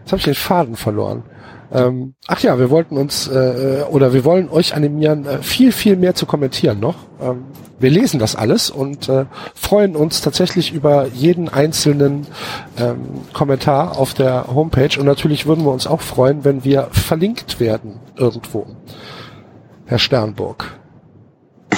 Jetzt 0.00 0.12
habe 0.12 0.18
ich 0.18 0.24
den 0.24 0.34
Faden 0.34 0.76
verloren. 0.76 1.24
Ähm, 1.74 2.14
ach 2.28 2.40
ja, 2.40 2.58
wir 2.58 2.70
wollten 2.70 2.96
uns 2.96 3.26
äh, 3.26 3.82
oder 3.90 4.12
wir 4.12 4.24
wollen 4.24 4.48
euch 4.48 4.74
animieren, 4.74 5.26
äh, 5.26 5.42
viel, 5.42 5.72
viel 5.72 5.96
mehr 5.96 6.14
zu 6.14 6.24
kommentieren 6.24 6.78
noch. 6.78 6.94
Ähm, 7.20 7.46
wir 7.80 7.90
lesen 7.90 8.20
das 8.20 8.36
alles 8.36 8.70
und 8.70 9.08
äh, 9.08 9.26
freuen 9.54 9.96
uns 9.96 10.20
tatsächlich 10.20 10.72
über 10.72 11.06
jeden 11.08 11.48
einzelnen 11.48 12.28
ähm, 12.78 13.22
Kommentar 13.32 13.98
auf 13.98 14.14
der 14.14 14.46
Homepage. 14.54 14.98
Und 14.98 15.06
natürlich 15.06 15.46
würden 15.46 15.64
wir 15.64 15.72
uns 15.72 15.88
auch 15.88 16.00
freuen, 16.00 16.44
wenn 16.44 16.62
wir 16.62 16.88
verlinkt 16.92 17.58
werden 17.58 17.98
irgendwo. 18.16 18.66
Herr 19.86 19.98
Sternburg. 19.98 20.78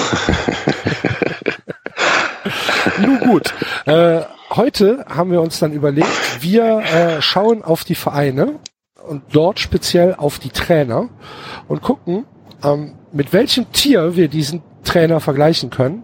Nun 3.01 3.18
gut. 3.20 3.55
Äh, 3.86 4.20
heute 4.51 5.07
haben 5.09 5.30
wir 5.30 5.40
uns 5.40 5.59
dann 5.59 5.72
überlegt, 5.72 6.42
wir 6.42 6.80
äh, 6.80 7.22
schauen 7.22 7.64
auf 7.64 7.84
die 7.84 7.94
Vereine 7.94 8.57
und 9.07 9.23
dort 9.33 9.59
speziell 9.59 10.15
auf 10.15 10.39
die 10.39 10.51
Trainer 10.51 11.09
und 11.69 11.83
gucken, 11.83 12.25
ähm, 12.65 12.95
mit 13.13 13.33
welchem 13.33 13.71
Tier 13.73 14.17
wir 14.17 14.29
diesen 14.29 14.63
Trainer 14.85 15.21
vergleichen 15.21 15.71
können. 15.71 16.03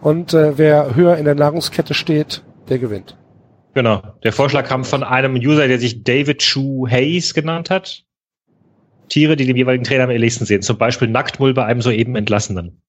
Und 0.00 0.34
äh, 0.34 0.58
wer 0.58 0.94
höher 0.94 1.16
in 1.16 1.24
der 1.24 1.34
Nahrungskette 1.34 1.94
steht, 1.94 2.42
der 2.68 2.78
gewinnt. 2.78 3.16
Genau. 3.74 4.02
Der 4.22 4.32
Vorschlag 4.32 4.66
kam 4.66 4.84
von 4.84 5.02
einem 5.02 5.34
User, 5.34 5.66
der 5.66 5.78
sich 5.78 6.04
David 6.04 6.40
Chu 6.40 6.86
Hayes 6.88 7.34
genannt 7.34 7.70
hat. 7.70 8.04
Tiere, 9.08 9.36
die 9.36 9.46
dem 9.46 9.56
jeweiligen 9.56 9.84
Trainer 9.84 10.04
am 10.04 10.10
ehesten 10.10 10.46
sehen. 10.46 10.62
Zum 10.62 10.78
Beispiel 10.78 11.08
Nacktmull 11.08 11.54
bei 11.54 11.64
einem 11.64 11.82
soeben 11.82 12.16
Entlassenen. 12.16 12.80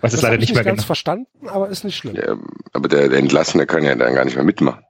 Was 0.00 0.14
ist 0.14 0.22
leider 0.22 0.34
ich 0.34 0.40
nicht 0.40 0.54
mehr 0.54 0.64
ganz 0.64 0.78
genau. 0.78 0.86
verstanden, 0.86 1.48
aber 1.48 1.68
ist 1.68 1.84
nicht 1.84 1.96
schlimm. 1.96 2.14
Ja, 2.14 2.36
aber 2.72 2.88
der, 2.88 3.08
der 3.08 3.18
Entlassene 3.18 3.66
kann 3.66 3.82
ja 3.82 3.94
dann 3.94 4.14
gar 4.14 4.24
nicht 4.24 4.36
mehr 4.36 4.44
mitmachen. 4.44 4.84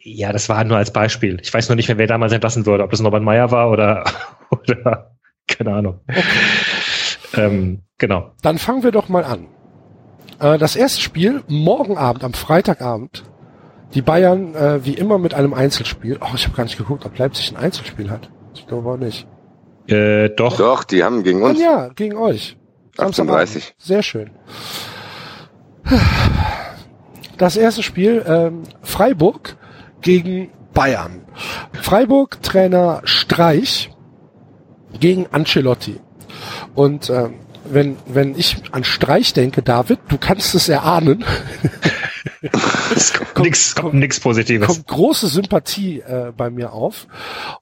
Ja, 0.00 0.32
das 0.32 0.48
war 0.48 0.62
nur 0.64 0.76
als 0.76 0.92
Beispiel. 0.92 1.38
Ich 1.42 1.52
weiß 1.52 1.68
nur 1.68 1.76
nicht 1.76 1.88
mehr, 1.88 1.98
wer 1.98 2.06
damals 2.06 2.32
entlassen 2.32 2.66
wurde. 2.66 2.84
Ob 2.84 2.90
das 2.90 3.00
Norbert 3.00 3.22
Meyer 3.22 3.50
war 3.50 3.70
oder, 3.70 4.04
oder 4.50 5.12
keine 5.46 5.74
Ahnung. 5.74 6.00
Ähm, 7.34 7.82
genau. 7.98 8.32
Dann 8.42 8.58
fangen 8.58 8.82
wir 8.82 8.92
doch 8.92 9.08
mal 9.08 9.24
an. 9.24 9.46
Äh, 10.40 10.58
das 10.58 10.76
erste 10.76 11.00
Spiel, 11.00 11.42
morgen 11.48 11.96
Abend, 11.98 12.24
am 12.24 12.32
Freitagabend. 12.32 13.24
Die 13.94 14.02
Bayern 14.02 14.54
äh, 14.54 14.84
wie 14.84 14.94
immer 14.94 15.18
mit 15.18 15.34
einem 15.34 15.54
Einzelspiel. 15.54 16.18
Oh, 16.20 16.34
ich 16.34 16.44
habe 16.46 16.56
gar 16.56 16.64
nicht 16.64 16.76
geguckt, 16.76 17.06
ob 17.06 17.16
Leipzig 17.18 17.50
ein 17.50 17.56
Einzelspiel 17.56 18.10
hat. 18.10 18.30
Ich 18.54 18.66
glaube 18.66 18.90
auch 18.90 18.96
nicht. 18.98 19.26
Äh, 19.86 20.28
doch. 20.30 20.58
Doch, 20.58 20.84
die 20.84 21.02
haben 21.02 21.22
gegen 21.22 21.42
Und 21.42 21.50
uns 21.50 21.60
ja, 21.60 21.88
gegen 21.88 22.16
euch. 22.16 22.56
Samstagabend. 22.96 23.42
38. 23.42 23.74
Sehr 23.78 24.02
schön. 24.02 24.30
Das 27.38 27.56
erste 27.56 27.82
Spiel, 27.82 28.22
ähm, 28.26 28.64
Freiburg 28.82 29.56
gegen 30.00 30.50
Bayern. 30.74 31.22
Freiburg 31.80 32.42
Trainer 32.42 33.02
Streich 33.04 33.90
gegen 34.98 35.26
Ancelotti. 35.30 36.00
Und 36.74 37.10
ähm, 37.10 37.34
wenn, 37.64 37.96
wenn 38.06 38.38
ich 38.38 38.62
an 38.72 38.84
Streich 38.84 39.32
denke, 39.32 39.62
David, 39.62 39.98
du 40.08 40.18
kannst 40.18 40.54
es 40.54 40.68
erahnen, 40.68 41.24
Es 42.94 43.12
kommt 43.12 43.38
nix, 43.38 43.74
kommt 43.74 43.94
nix 43.94 44.20
Positives. 44.20 44.66
kommt 44.66 44.86
große 44.86 45.26
Sympathie 45.28 46.00
äh, 46.00 46.32
bei 46.36 46.50
mir 46.50 46.72
auf. 46.72 47.06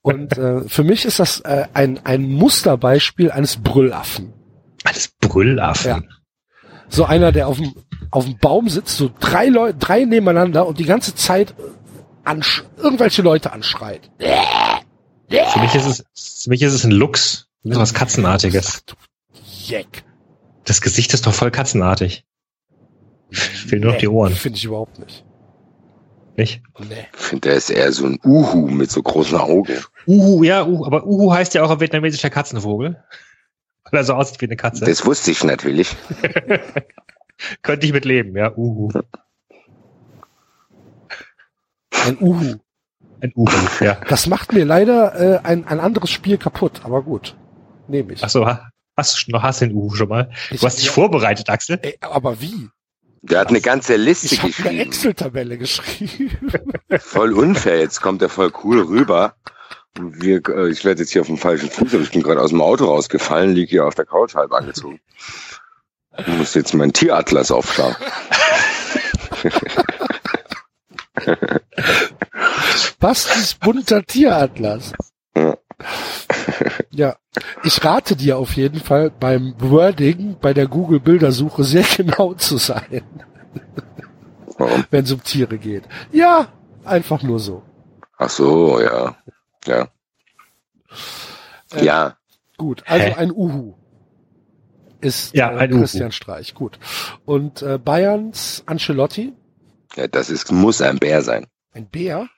Und 0.02 0.36
äh, 0.36 0.68
für 0.68 0.84
mich 0.84 1.04
ist 1.04 1.18
das 1.18 1.40
äh, 1.40 1.66
ein, 1.72 2.00
ein 2.04 2.22
Musterbeispiel 2.22 3.30
eines 3.30 3.56
Brüllaffen. 3.56 4.32
Alles 4.84 5.08
Brüllaffen. 5.20 5.90
Ja. 5.90 6.02
So 6.88 7.04
einer, 7.04 7.32
der 7.32 7.48
auf 7.48 7.56
dem, 7.56 7.74
auf 8.10 8.24
dem 8.24 8.38
Baum 8.38 8.68
sitzt, 8.68 8.96
so 8.96 9.10
drei 9.18 9.48
Leute, 9.48 9.78
drei 9.78 10.04
nebeneinander 10.04 10.66
und 10.66 10.78
die 10.78 10.84
ganze 10.84 11.14
Zeit 11.14 11.54
ansch 12.26 12.64
irgendwelche 12.76 13.22
Leute 13.22 13.52
anschreit. 13.52 14.10
Für 14.18 15.58
mich 15.60 15.74
ist 15.74 15.86
es, 15.86 16.42
für 16.44 16.50
mich 16.50 16.62
ist 16.62 16.72
es 16.72 16.84
ein 16.84 16.90
Luchs. 16.90 17.48
So 17.62 17.80
was 17.80 17.94
Katzenartiges. 17.94 18.76
Ach, 18.76 18.80
du 18.86 18.94
Jeck. 19.66 20.04
Das 20.64 20.80
Gesicht 20.80 21.14
ist 21.14 21.26
doch 21.26 21.34
voll 21.34 21.50
katzenartig. 21.50 22.24
Fehlen 23.30 23.82
nur 23.82 23.92
noch 23.92 23.98
die 23.98 24.08
Ohren, 24.08 24.34
Finde 24.34 24.58
ich 24.58 24.64
überhaupt 24.64 24.98
nicht. 25.00 25.24
nicht? 26.36 26.62
Nee. 26.78 27.06
Ich 27.12 27.20
finde, 27.20 27.48
der 27.48 27.56
ist 27.56 27.70
eher 27.70 27.90
so 27.92 28.06
ein 28.06 28.20
Uhu 28.24 28.68
mit 28.68 28.90
so 28.90 29.02
großen 29.02 29.36
Augen. 29.36 29.78
Uhu, 30.06 30.44
ja, 30.44 30.64
Uhu, 30.64 30.86
aber 30.86 31.04
Uhu 31.06 31.32
heißt 31.32 31.54
ja 31.54 31.64
auch 31.64 31.70
ein 31.70 31.80
vietnamesischer 31.80 32.30
Katzenvogel. 32.30 33.02
Weil 33.90 34.00
er 34.00 34.04
so 34.04 34.14
aussieht 34.14 34.40
wie 34.40 34.46
eine 34.46 34.56
Katze. 34.56 34.84
Das 34.84 35.04
wusste 35.04 35.32
ich 35.32 35.42
natürlich. 35.42 35.96
Könnte 37.62 37.86
ich 37.86 37.92
mit 37.92 38.04
leben, 38.04 38.36
ja, 38.36 38.52
Uhu. 38.56 38.90
Ein 42.04 42.18
Uhu. 42.20 42.54
Ein 43.20 43.32
Uhu, 43.34 43.50
ja. 43.84 43.98
Das 44.08 44.26
macht 44.26 44.52
mir 44.52 44.64
leider 44.64 45.14
äh, 45.18 45.38
ein, 45.42 45.66
ein 45.66 45.80
anderes 45.80 46.10
Spiel 46.10 46.36
kaputt, 46.38 46.80
aber 46.84 47.02
gut. 47.02 47.36
Nehme 47.88 48.12
ich. 48.12 48.22
Achso, 48.22 48.46
hast 48.96 49.26
du 49.26 49.30
noch 49.32 49.42
hast 49.42 49.60
den 49.60 49.72
Uhu 49.72 49.94
schon 49.94 50.08
mal? 50.08 50.30
Ich- 50.50 50.60
Du 50.60 50.66
hast 50.66 50.78
dich 50.78 50.86
ja, 50.86 50.92
vorbereitet, 50.92 51.48
Axel. 51.48 51.78
ey, 51.82 51.96
aber 52.00 52.40
wie? 52.40 52.68
Der 53.22 53.40
hat 53.40 53.48
eine 53.48 53.60
ganze 53.60 53.96
Liste 53.96 54.26
Ich 54.26 54.38
habe 54.42 54.46
eine 54.48 54.54
geschrieben. 54.62 54.80
Excel-Tabelle 54.80 55.58
geschrieben. 55.58 56.30
Voll 57.00 57.32
unfair. 57.32 57.80
Jetzt 57.80 58.00
kommt 58.00 58.22
er 58.22 58.28
voll 58.28 58.52
cool 58.62 58.82
rüber. 58.82 59.34
Und 59.98 60.22
wir, 60.22 60.46
äh, 60.48 60.68
ich 60.70 60.84
werde 60.84 61.00
jetzt 61.02 61.10
hier 61.12 61.22
auf 61.22 61.26
dem 61.26 61.38
falschen 61.38 61.70
Fuß, 61.70 61.94
aber 61.94 62.02
ich 62.04 62.10
bin 62.12 62.22
gerade 62.22 62.40
aus 62.40 62.50
dem 62.50 62.60
Auto 62.60 62.84
rausgefallen, 62.84 63.52
liege 63.54 63.70
hier 63.70 63.86
auf 63.86 63.94
der 63.96 64.04
Couch 64.04 64.34
halb 64.36 64.52
angezogen. 64.52 65.00
Ich 66.18 66.26
muss 66.28 66.54
jetzt 66.54 66.72
meinen 66.74 66.92
Tieratlas 66.92 67.50
aufschlagen. 67.50 67.96
Bastis 73.00 73.54
bunter 73.54 74.02
Tieratlas. 74.04 74.92
Ja. 75.36 75.56
Ja, 76.90 77.16
ich 77.64 77.84
rate 77.84 78.16
dir 78.16 78.38
auf 78.38 78.52
jeden 78.54 78.80
Fall 78.80 79.10
beim 79.10 79.54
Wording 79.58 80.36
bei 80.40 80.54
der 80.54 80.66
Google-Bildersuche 80.66 81.64
sehr 81.64 81.82
genau 81.96 82.32
zu 82.32 82.56
sein, 82.56 83.02
Warum? 84.56 84.84
wenn 84.90 85.04
es 85.04 85.12
um 85.12 85.22
Tiere 85.22 85.58
geht. 85.58 85.84
Ja, 86.12 86.48
einfach 86.84 87.22
nur 87.22 87.38
so. 87.38 87.62
Ach 88.16 88.30
so, 88.30 88.80
ja. 88.80 89.16
Ja. 89.66 89.88
Ähm, 91.74 91.84
Ja. 91.84 92.16
Gut, 92.56 92.82
also 92.86 93.06
Hä? 93.06 93.14
ein 93.18 93.30
Uhu 93.32 93.74
ist 95.02 95.34
Ja, 95.34 95.50
äh, 95.52 95.56
ein 95.58 95.72
Uhu. 95.74 95.80
Christian 95.80 96.12
Streich. 96.12 96.54
Gut. 96.54 96.78
Und 97.26 97.60
äh, 97.60 97.76
Bayerns 97.76 98.62
Ancelotti, 98.64 99.34
ja 99.94 100.06
das 100.08 100.30
ist, 100.30 100.50
muss 100.50 100.80
ein 100.80 100.98
Bär 100.98 101.22
sein. 101.22 101.46
ein 101.72 101.88
Bär. 101.88 102.28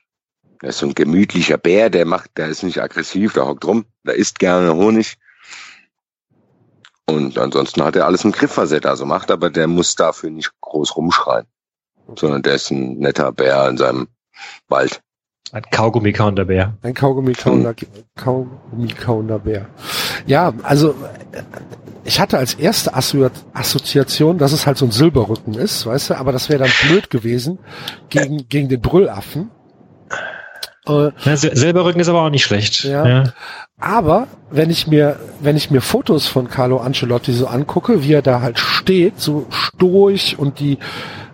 Das 0.59 0.75
ist 0.75 0.79
so 0.79 0.87
ein 0.87 0.93
gemütlicher 0.93 1.57
Bär, 1.57 1.89
der 1.89 2.05
macht, 2.05 2.37
der 2.37 2.49
ist 2.49 2.63
nicht 2.63 2.81
aggressiv, 2.81 3.33
der 3.33 3.47
hockt 3.47 3.65
rum, 3.65 3.85
der 4.05 4.15
isst 4.15 4.39
gerne 4.39 4.75
Honig. 4.75 5.17
Und 7.05 7.37
ansonsten 7.37 7.83
hat 7.83 7.95
er 7.95 8.05
alles 8.05 8.23
im 8.23 8.33
Griff, 8.33 8.57
was 8.57 8.71
er 8.71 8.81
da 8.81 8.95
so 8.95 9.05
macht, 9.05 9.31
aber 9.31 9.49
der 9.49 9.67
muss 9.67 9.95
dafür 9.95 10.29
nicht 10.29 10.51
groß 10.61 10.95
rumschreien. 10.95 11.47
Sondern 12.15 12.41
der 12.41 12.55
ist 12.55 12.69
ein 12.71 12.97
netter 12.97 13.31
Bär 13.31 13.67
in 13.69 13.77
seinem 13.77 14.09
Wald. 14.67 15.01
Ein 15.51 15.63
Kaugummi-Counter 15.71 16.45
Bär. 16.45 16.73
Ein 16.83 16.93
Kaugummi-kauender 16.93 17.73
Kaugummi 18.15 18.93
Bär. 19.43 19.65
Ja, 20.27 20.53
also 20.63 20.93
ich 22.03 22.19
hatte 22.19 22.37
als 22.37 22.53
erste 22.55 22.93
Assozi 22.95 23.29
Assoziation, 23.53 24.37
dass 24.37 24.51
es 24.51 24.65
halt 24.67 24.77
so 24.77 24.85
ein 24.85 24.91
Silberrücken 24.91 25.53
ist, 25.55 25.85
weißt 25.85 26.11
du, 26.11 26.17
aber 26.17 26.31
das 26.31 26.49
wäre 26.49 26.63
dann 26.63 26.71
blöd 26.87 27.09
gewesen 27.09 27.59
gegen, 28.09 28.47
gegen 28.49 28.69
den 28.69 28.81
Brüllaffen. 28.81 29.51
Äh, 30.87 30.91
Ja, 31.23 31.33
Sil- 31.37 31.55
Silberrücken 31.55 31.99
ist 32.01 32.09
aber 32.09 32.21
auch 32.21 32.29
nicht 32.29 32.43
schlecht. 32.43 32.83
Ja. 32.83 33.23
aber 33.79 34.27
wenn 34.51 34.69
ich 34.69 34.87
mir, 34.87 35.17
wenn 35.39 35.55
ich 35.57 35.71
mir 35.71 35.81
Fotos 35.81 36.27
von 36.27 36.47
Carlo 36.49 36.77
Ancelotti 36.77 37.33
so 37.33 37.47
angucke, 37.47 38.03
wie 38.03 38.13
er 38.13 38.21
da 38.21 38.41
halt 38.41 38.59
steht, 38.59 39.19
so 39.19 39.45
stoisch 39.49 40.35
und 40.37 40.59
die, 40.59 40.73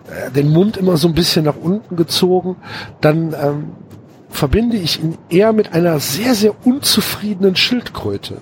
äh, 0.10 0.32
den 0.32 0.50
Mund 0.52 0.78
immer 0.78 0.98
so 0.98 1.08
ein 1.08 1.14
bisschen 1.14 1.46
nach 1.46 1.56
unten 1.56 1.96
gezogen, 1.96 2.58
dann 3.02 3.34
ähm, 3.42 3.72
verbinde 4.36 4.78
ich 4.78 5.02
ihn 5.02 5.18
eher 5.30 5.54
mit 5.54 5.74
einer 5.74 6.00
sehr, 6.00 6.36
sehr 6.36 6.66
unzufriedenen 6.66 7.56
Schildkröte. 7.56 8.42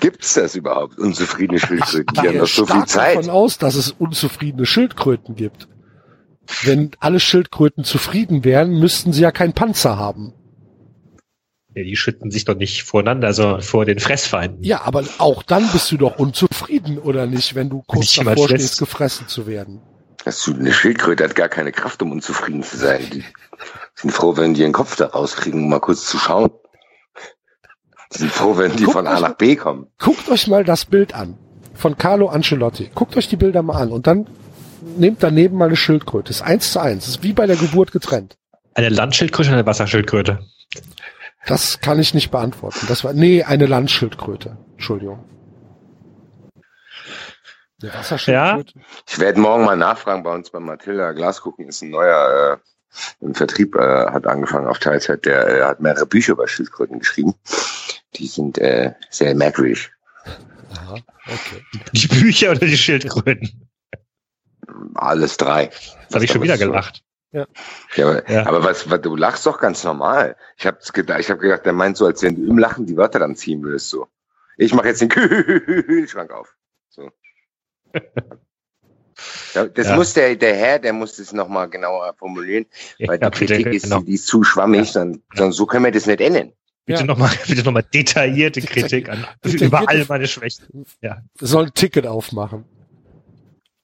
Gibt's 0.00 0.34
das 0.34 0.54
überhaupt? 0.54 0.98
Unzufriedene 0.98 1.58
Schildkröten? 1.58 2.14
Die 2.14 2.28
haben 2.28 2.38
doch 2.38 2.46
so 2.46 2.66
viel 2.66 2.84
Zeit. 2.84 3.16
davon 3.16 3.30
aus, 3.30 3.58
dass 3.58 3.74
es 3.74 3.90
unzufriedene 3.90 4.66
Schildkröten 4.66 5.34
gibt. 5.34 5.66
Wenn 6.62 6.90
alle 7.00 7.20
Schildkröten 7.20 7.84
zufrieden 7.84 8.44
wären, 8.44 8.78
müssten 8.78 9.14
sie 9.14 9.22
ja 9.22 9.32
keinen 9.32 9.54
Panzer 9.54 9.96
haben. 9.96 10.34
Ja, 11.74 11.82
die 11.82 11.96
schütten 11.96 12.30
sich 12.30 12.44
doch 12.44 12.54
nicht 12.54 12.84
voreinander, 12.84 13.32
sondern 13.32 13.62
vor 13.62 13.84
den 13.84 13.98
Fressfeinden. 13.98 14.62
Ja, 14.62 14.82
aber 14.82 15.04
auch 15.18 15.42
dann 15.42 15.66
bist 15.72 15.90
du 15.90 15.96
doch 15.96 16.18
unzufrieden, 16.18 16.98
oder 16.98 17.26
nicht, 17.26 17.54
wenn 17.54 17.70
du 17.70 17.82
kurz 17.86 18.14
davor 18.14 18.48
stehst, 18.48 18.78
gefressen 18.78 19.26
zu 19.26 19.46
werden. 19.46 19.80
Das 20.24 20.46
ist, 20.46 20.56
eine 20.56 20.72
Schildkröte 20.72 21.24
hat 21.24 21.34
gar 21.34 21.48
keine 21.48 21.72
Kraft, 21.72 22.02
um 22.02 22.12
unzufrieden 22.12 22.62
zu 22.62 22.76
sein. 22.76 23.06
Die 23.12 23.24
sind 23.94 24.10
froh, 24.10 24.36
wenn 24.36 24.54
die 24.54 24.62
ihren 24.62 24.72
Kopf 24.72 24.96
da 24.96 25.06
rauskriegen, 25.06 25.64
um 25.64 25.68
mal 25.68 25.80
kurz 25.80 26.06
zu 26.06 26.18
schauen. 26.18 26.50
Die 28.14 28.18
sind 28.18 28.32
froh, 28.32 28.56
wenn 28.56 28.74
die 28.76 28.84
Guck 28.84 28.94
von 28.94 29.06
A 29.06 29.20
nach 29.20 29.34
B 29.34 29.56
kommen. 29.56 29.88
Guckt 29.98 30.28
euch 30.30 30.46
mal 30.46 30.64
das 30.64 30.86
Bild 30.86 31.14
an 31.14 31.38
von 31.74 31.98
Carlo 31.98 32.28
Ancelotti. 32.28 32.90
Guckt 32.94 33.16
euch 33.16 33.28
die 33.28 33.36
Bilder 33.36 33.62
mal 33.62 33.80
an 33.80 33.90
und 33.90 34.06
dann 34.06 34.26
nehmt 34.96 35.22
daneben 35.22 35.58
mal 35.58 35.66
eine 35.66 35.76
Schildkröte. 35.76 36.28
Das 36.28 36.36
ist 36.36 36.42
eins 36.42 36.72
zu 36.72 36.80
eins. 36.80 37.04
Das 37.04 37.16
ist 37.16 37.22
wie 37.22 37.32
bei 37.32 37.46
der 37.46 37.56
Geburt 37.56 37.92
getrennt. 37.92 38.36
Eine 38.74 38.88
Landschildkröte 38.88 39.50
oder 39.50 39.58
eine 39.58 39.66
Wasserschildkröte? 39.66 40.40
Das 41.46 41.80
kann 41.80 41.98
ich 41.98 42.14
nicht 42.14 42.30
beantworten. 42.30 42.86
Das 42.88 43.04
war, 43.04 43.12
nee, 43.12 43.42
eine 43.42 43.66
Landschildkröte. 43.66 44.56
Entschuldigung. 44.72 45.22
Eine 47.84 47.94
Wasserschildkröte? 47.94 48.80
Ich 49.06 49.18
werde 49.18 49.40
morgen 49.40 49.64
mal 49.64 49.76
nachfragen 49.76 50.22
bei 50.22 50.34
uns 50.34 50.50
bei 50.50 50.58
Matilda 50.60 51.12
Glasgucken 51.12 51.68
ist 51.68 51.82
ein 51.82 51.90
neuer 51.90 52.60
äh, 53.20 53.24
im 53.24 53.34
Vertrieb 53.34 53.74
äh, 53.74 54.06
hat 54.06 54.26
angefangen 54.26 54.66
auf 54.68 54.78
Teilzeit, 54.78 55.24
der 55.26 55.48
äh, 55.48 55.62
hat 55.64 55.80
mehrere 55.80 56.06
Bücher 56.06 56.32
über 56.32 56.48
Schildkröten 56.48 57.00
geschrieben. 57.00 57.34
Die 58.14 58.26
sind 58.26 58.56
äh, 58.58 58.94
sehr 59.10 59.34
merkwürdig. 59.34 59.90
Aha, 60.70 60.94
okay. 61.26 61.64
Die 61.92 62.06
Bücher 62.06 62.52
oder 62.52 62.60
die 62.60 62.76
Schildkröten? 62.76 63.68
Alles 64.94 65.36
drei. 65.36 65.66
Das 66.06 66.14
habe 66.14 66.24
ich 66.24 66.30
schon 66.32 66.42
wieder 66.42 66.56
gelacht. 66.56 67.02
Ja, 67.32 67.46
aber, 67.98 68.30
Ja. 68.30 68.46
aber 68.46 68.62
was, 68.62 68.88
was, 68.88 69.00
du 69.00 69.16
lachst 69.16 69.44
doch 69.44 69.58
ganz 69.58 69.82
normal. 69.82 70.36
Ich 70.56 70.66
habe 70.66 70.78
gedacht, 70.92 71.18
ich 71.20 71.28
habe 71.30 71.40
gedacht, 71.40 71.66
der 71.66 71.72
meint 71.72 71.96
so, 71.96 72.06
als 72.06 72.22
wenn 72.22 72.36
du 72.36 72.48
im 72.48 72.58
Lachen 72.58 72.86
die 72.86 72.96
Wörter 72.96 73.18
dann 73.18 73.34
ziehen 73.34 73.62
würdest 73.62 73.90
so. 73.90 74.06
Ich 74.56 74.72
mache 74.72 74.86
jetzt 74.88 75.00
den 75.00 75.08
Kühlschrank 75.10 76.30
auf. 76.30 76.54
Ja, 79.54 79.66
das 79.66 79.86
Ja. 79.88 79.96
muss 79.96 80.12
der, 80.14 80.34
der 80.34 80.56
Herr, 80.56 80.78
der 80.80 80.92
muss 80.92 81.16
das 81.16 81.32
nochmal 81.32 81.68
genauer 81.70 82.14
formulieren, 82.18 82.66
weil 83.06 83.18
die 83.18 83.22
Ja, 83.24 83.30
bitte, 83.30 83.46
Kritik 83.54 83.66
ist, 83.72 83.82
genau. 83.84 84.00
die 84.00 84.14
ist 84.14 84.26
zu 84.26 84.42
schwammig, 84.42 84.90
dann, 84.92 85.22
dann 85.36 85.52
so 85.52 85.66
können 85.66 85.84
wir 85.84 85.92
das 85.92 86.06
nicht 86.06 86.20
ändern. 86.20 86.52
Bitte 86.84 87.00
Ja. 87.00 87.06
nochmal, 87.06 87.30
bitte 87.46 87.62
nochmal 87.62 87.84
detaillierte 87.84 88.60
Kritik 88.62 89.08
an 89.08 89.24
Detaillierte- 89.44 89.64
über 89.66 89.88
all 89.88 90.04
meine 90.08 90.26
Schwächen. 90.26 90.84
Wir 91.00 91.22
sollen 91.40 91.68
ein 91.68 91.74
Ticket 91.74 92.06
aufmachen. 92.06 92.64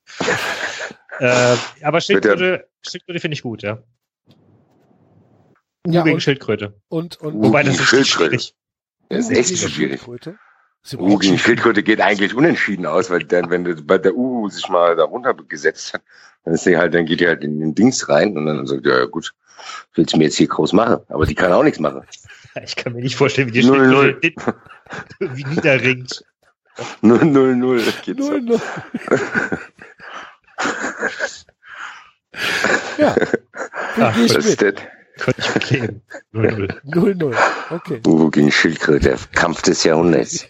Äh, 1.23 1.57
aber 1.83 2.01
Schildkröte, 2.01 2.67
Schildkröte 2.81 3.21
finde 3.21 3.35
ich 3.35 3.43
gut, 3.43 3.61
ja. 3.63 3.83
Ja, 5.87 6.03
Wegen 6.07 6.15
und, 6.15 6.21
Schildkröte. 6.23 6.81
und, 6.89 7.21
und, 7.21 7.35
Wobei 7.43 7.63
das 7.63 7.77
die 7.77 7.83
ist 7.83 7.89
Schildkröte. 7.89 8.39
schwierig. 8.41 8.55
Das 9.11 9.29
ist 9.29 9.37
echt 9.37 9.59
schwierig. 9.59 10.01
Schildkröte. 10.01 10.39
Uhu 10.95 11.18
gegen. 11.18 11.39
Schildkröte 11.39 11.83
geht 11.83 12.01
eigentlich 12.01 12.35
unentschieden 12.35 12.87
aus, 12.87 13.11
weil 13.11 13.24
dann, 13.24 13.51
wenn 13.51 13.64
du 13.64 13.74
bei 13.83 13.99
der 13.99 14.14
Uhu 14.14 14.49
sich 14.49 14.68
mal 14.68 14.97
da 14.97 15.05
runtergesetzt 15.05 15.95
hat, 15.95 16.03
dann 16.45 16.55
ist 16.55 16.66
die 16.66 16.76
halt, 16.76 16.95
dann 16.95 17.07
geht 17.07 17.20
die 17.20 17.26
halt 17.26 17.45
in 17.45 17.61
den 17.61 17.74
Dings 17.74 18.09
rein 18.09 18.37
und 18.37 18.47
dann 18.47 18.66
sagt, 18.66 18.87
ja, 18.87 18.99
ja 18.99 19.05
gut, 19.05 19.35
willst 19.95 20.14
du 20.14 20.18
mir 20.18 20.24
jetzt 20.24 20.37
hier 20.37 20.49
groß 20.49 20.72
machen? 20.72 20.99
Aber 21.09 21.26
die 21.26 21.35
kann 21.35 21.53
auch 21.53 21.62
nichts 21.64 21.81
machen. 21.81 22.03
Ich 22.64 22.74
kann 22.74 22.95
mir 22.95 23.01
nicht 23.01 23.14
vorstellen, 23.14 23.47
wie 23.47 23.53
die 23.53 23.62
Schildkröte 23.62 24.33
irgendwie 25.20 25.45
niederringt. 25.51 26.24
Null, 27.01 27.24
null, 27.24 27.57
null. 27.57 27.83
Geht 28.03 28.18
so. 28.18 28.31
Null, 28.31 28.41
null. 28.41 28.61
ja. 32.99 33.14
Geh 33.14 34.24
ich 34.24 34.35
Was 34.35 34.45
ist 34.47 34.62
das? 34.62 34.74
Könnte 35.21 35.43
ich 35.59 35.83
null. 36.33 36.81
Null, 36.85 37.14
null. 37.14 37.37
Okay. 37.71 38.01
Uhu 38.07 38.31
gegen 38.31 38.51
Schildkröte, 38.51 39.11
der 39.11 39.18
Kampf 39.33 39.62
des 39.62 39.85
Jahrhunderts. 39.85 40.47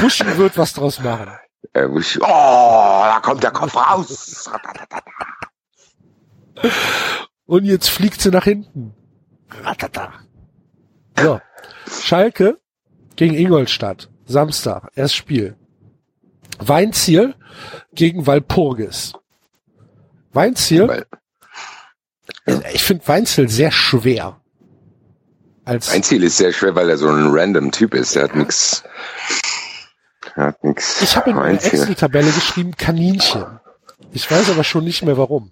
Buschi 0.00 0.36
wird 0.36 0.58
was 0.58 0.72
draus 0.72 1.00
machen. 1.00 1.30
Äh, 1.72 1.86
ich, 1.98 2.20
oh, 2.20 2.26
da 2.26 3.20
kommt 3.22 3.42
der 3.42 3.52
Kopf 3.52 3.76
raus. 3.76 4.50
Und 7.46 7.64
jetzt 7.64 7.88
fliegt 7.88 8.20
sie 8.20 8.30
nach 8.30 8.44
hinten. 8.44 8.94
Ratata. 9.62 10.12
So. 11.18 11.40
Schalke 12.02 12.58
gegen 13.14 13.34
Ingolstadt. 13.34 14.10
Samstag. 14.24 14.90
Erst 14.96 15.14
Spiel. 15.14 15.56
Weinziel 16.58 17.34
gegen 17.94 18.26
Walpurgis. 18.26 19.12
Weinziel, 20.32 21.06
Weil 22.46 22.64
ich 22.72 22.84
finde 22.84 23.06
Weinziel 23.06 23.48
sehr 23.48 23.70
schwer. 23.72 24.40
Als, 25.64 25.90
Ein 25.90 26.04
Ziel 26.04 26.22
ist 26.22 26.36
sehr 26.36 26.52
schwer, 26.52 26.76
weil 26.76 26.88
er 26.88 26.96
so 26.96 27.08
ein 27.08 27.26
random 27.28 27.72
Typ 27.72 27.92
ist. 27.92 28.14
Der 28.14 28.24
hat 28.24 28.36
nix. 28.36 28.84
Er 30.36 30.46
hat 30.46 30.62
nix. 30.62 31.02
ich 31.02 31.16
habe 31.16 31.30
in 31.30 31.36
meiner. 31.36 31.54
Excel-Tabelle 31.54 32.30
geschrieben 32.30 32.76
Kaninchen. 32.76 33.44
Ich 34.12 34.30
weiß 34.30 34.50
aber 34.50 34.62
schon 34.62 34.84
nicht 34.84 35.02
mehr 35.02 35.18
warum. 35.18 35.50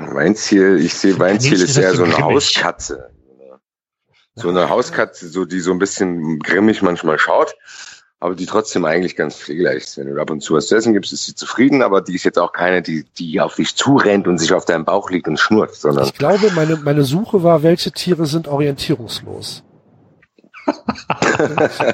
Weinziel, 0.00 0.80
ich 0.80 0.94
sehe 0.94 1.18
Weinziel 1.20 1.54
ist 1.54 1.70
ist 1.70 1.76
eher 1.76 1.94
so 1.94 2.02
eine 2.02 2.14
grimmig. 2.14 2.34
Hauskatze. 2.34 3.10
So 4.34 4.48
eine 4.48 4.68
Hauskatze, 4.68 5.28
so 5.28 5.44
die 5.44 5.60
so 5.60 5.70
ein 5.70 5.78
bisschen 5.78 6.40
grimmig 6.40 6.82
manchmal 6.82 7.18
schaut. 7.18 7.54
Aber 8.22 8.36
die 8.36 8.46
trotzdem 8.46 8.84
eigentlich 8.84 9.16
ganz 9.16 9.36
pflegeleicht 9.36 9.88
ist. 9.88 9.98
Wenn 9.98 10.06
du 10.06 10.20
ab 10.20 10.30
und 10.30 10.42
zu 10.42 10.54
was 10.54 10.68
zu 10.68 10.76
essen 10.76 10.92
gibst, 10.92 11.12
ist 11.12 11.26
sie 11.26 11.34
zufrieden, 11.34 11.82
aber 11.82 12.00
die 12.00 12.14
ist 12.14 12.24
jetzt 12.24 12.38
auch 12.38 12.52
keine, 12.52 12.80
die, 12.80 13.04
die 13.18 13.40
auf 13.40 13.56
dich 13.56 13.74
zurennt 13.74 14.28
und 14.28 14.38
sich 14.38 14.52
auf 14.52 14.64
deinem 14.64 14.84
Bauch 14.84 15.10
liegt 15.10 15.26
und 15.26 15.40
schnurrt, 15.40 15.74
sondern 15.74 16.04
Ich 16.04 16.14
glaube, 16.14 16.50
meine, 16.54 16.76
meine 16.76 17.02
Suche 17.02 17.42
war, 17.42 17.62
welche 17.62 17.90
Tiere 17.90 18.26
sind 18.26 18.46
orientierungslos. 18.46 19.64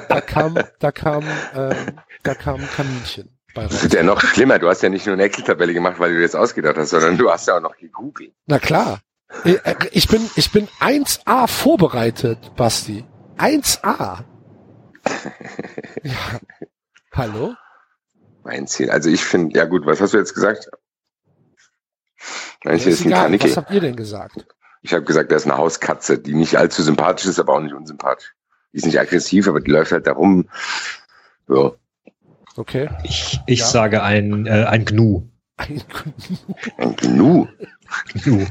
da 0.07 0.21
kam, 0.21 0.59
da 0.77 0.91
kam, 0.91 1.23
ähm, 1.55 1.75
da 2.21 2.35
kam 2.35 2.59
Kaninchen 2.75 3.29
das 3.55 3.81
wird 3.83 3.93
ja 3.93 4.03
noch 4.03 4.21
schlimmer. 4.21 4.59
Du 4.59 4.69
hast 4.69 4.83
ja 4.83 4.89
nicht 4.89 5.05
nur 5.05 5.13
eine 5.13 5.23
Excel-Tabelle 5.23 5.73
gemacht, 5.73 5.99
weil 5.99 6.13
du 6.13 6.21
das 6.21 6.35
ausgedacht 6.35 6.77
hast, 6.77 6.91
sondern 6.91 7.17
du 7.17 7.29
hast 7.29 7.47
ja 7.47 7.57
auch 7.57 7.61
noch 7.61 7.75
gegoogelt. 7.75 8.33
Na 8.45 8.59
klar. 8.59 8.99
Äh, 9.43 9.57
Ich 9.91 10.07
bin, 10.07 10.21
ich 10.35 10.51
bin 10.51 10.67
1A 10.79 11.47
vorbereitet, 11.47 12.55
Basti. 12.55 13.05
1A. 13.37 14.19
Ja. 16.03 16.39
Hallo? 17.13 17.55
Mein 18.43 18.67
Ziel. 18.67 18.89
Also 18.91 19.09
ich 19.09 19.23
finde, 19.23 19.57
ja 19.57 19.65
gut, 19.65 19.85
was 19.85 19.99
hast 20.01 20.13
du 20.13 20.17
jetzt 20.17 20.33
gesagt? 20.33 20.69
Mein 22.63 22.79
Ziel 22.79 22.91
ist 22.93 23.01
ein 23.01 23.07
egal. 23.07 23.23
Kanike. 23.23 23.49
Was 23.49 23.57
habt 23.57 23.71
ihr 23.71 23.81
denn 23.81 23.95
gesagt? 23.95 24.45
Ich 24.81 24.93
habe 24.93 25.03
gesagt, 25.03 25.31
das 25.31 25.43
ist 25.43 25.51
eine 25.51 25.57
Hauskatze, 25.57 26.19
die 26.19 26.33
nicht 26.33 26.55
allzu 26.57 26.83
sympathisch 26.83 27.25
ist, 27.27 27.39
aber 27.39 27.53
auch 27.53 27.59
nicht 27.61 27.73
unsympathisch. 27.73 28.33
Die 28.71 28.77
ist 28.77 28.85
nicht 28.85 28.99
aggressiv, 28.99 29.47
aber 29.47 29.59
die 29.59 29.71
läuft 29.71 29.91
halt 29.91 30.07
da 30.07 30.13
rum. 30.13 30.47
Ja. 31.49 31.71
Okay. 32.55 32.89
Ich, 33.03 33.39
ich 33.47 33.59
Ja. 33.59 33.65
sage 33.65 34.03
ein, 34.03 34.45
äh, 34.45 34.65
ein 34.65 34.85
Gnu. 34.85 35.27
Ein 35.57 35.81
Ein 36.77 36.95
Gnu. 36.95 37.47
Gnu. 38.13 38.45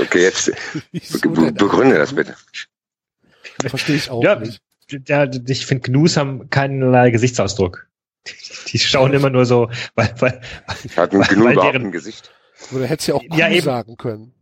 Okay, 0.00 0.22
jetzt 0.22 0.50
be 0.92 1.52
begründe 1.52 1.98
das 1.98 2.14
bitte. 2.14 2.36
Verstehe 3.60 3.96
ich 3.96 4.10
auch 4.10 4.22
Ja, 4.22 4.36
nicht. 4.36 4.62
Ja, 5.06 5.28
ich 5.48 5.66
finde 5.66 5.90
Gnus 5.90 6.16
haben 6.16 6.48
keinerlei 6.50 7.10
Gesichtsausdruck. 7.10 7.86
Die 8.68 8.78
schauen 8.78 9.12
immer 9.12 9.30
nur 9.30 9.46
so, 9.46 9.70
weil, 9.94 10.14
weil, 10.18 10.40
Hat 10.96 11.12
ein 11.12 11.18
Weil- 11.20 11.26
Gnu 11.28 11.44
weil 11.44 11.54
deren- 11.56 11.86
ein 11.86 11.92
Gesicht? 11.92 12.30
Oder 12.72 12.86
hättest 12.86 13.08
ja 13.08 13.14
auch 13.16 13.20
Kuh 13.28 13.36
Ja, 13.36 13.48
eben. 13.50 13.64
sagen 13.64 13.96
können. 13.96 14.32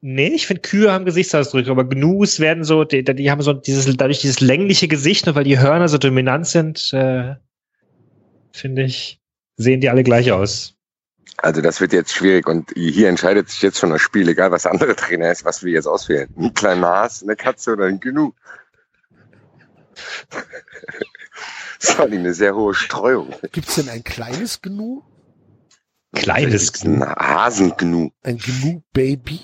nee, 0.00 0.28
ich 0.28 0.46
finde 0.46 0.62
Kühe 0.62 0.92
haben 0.92 1.04
Gesichtsausdrücke, 1.04 1.70
aber 1.70 1.84
Gnus 1.88 2.38
werden 2.38 2.62
so, 2.62 2.84
die, 2.84 3.02
die 3.02 3.30
haben 3.30 3.42
so 3.42 3.52
dieses, 3.54 3.84
dadurch 3.96 4.20
dieses 4.20 4.40
längliche 4.40 4.86
Gesicht, 4.86 5.26
und 5.26 5.34
weil 5.34 5.44
die 5.44 5.58
Hörner 5.58 5.88
so 5.88 5.98
dominant 5.98 6.46
sind, 6.46 6.92
äh, 6.92 7.34
finde 8.52 8.82
ich, 8.84 9.20
sehen 9.56 9.80
die 9.80 9.88
alle 9.88 10.04
gleich 10.04 10.30
aus. 10.30 10.74
Also 11.38 11.60
das 11.60 11.80
wird 11.80 11.92
jetzt 11.92 12.12
schwierig 12.12 12.46
und 12.46 12.70
hier 12.76 13.08
entscheidet 13.08 13.48
sich 13.48 13.60
jetzt 13.62 13.78
schon 13.78 13.90
das 13.90 14.00
Spiel, 14.02 14.28
egal 14.28 14.52
was 14.52 14.66
andere 14.66 14.94
Trainer 14.94 15.32
ist, 15.32 15.44
was 15.44 15.64
wir 15.64 15.72
jetzt 15.72 15.86
auswählen. 15.86 16.28
Ein 16.38 16.54
kleiner 16.54 16.86
Has, 16.88 17.22
eine 17.22 17.34
Katze 17.34 17.72
oder 17.72 17.86
ein 17.86 17.98
Gnu. 17.98 18.30
Das 21.80 21.98
war 21.98 22.06
eine 22.06 22.32
sehr 22.32 22.54
hohe 22.54 22.72
Streuung. 22.74 23.34
Gibt's 23.52 23.74
denn 23.74 23.88
ein 23.88 24.04
kleines 24.04 24.62
Gnu? 24.62 25.02
Kleines 26.14 26.72
Ein 26.82 27.00
Gnu. 27.00 27.06
Hasengnu. 27.06 28.10
Ein 28.22 28.38
Gnu-Baby? 28.38 29.40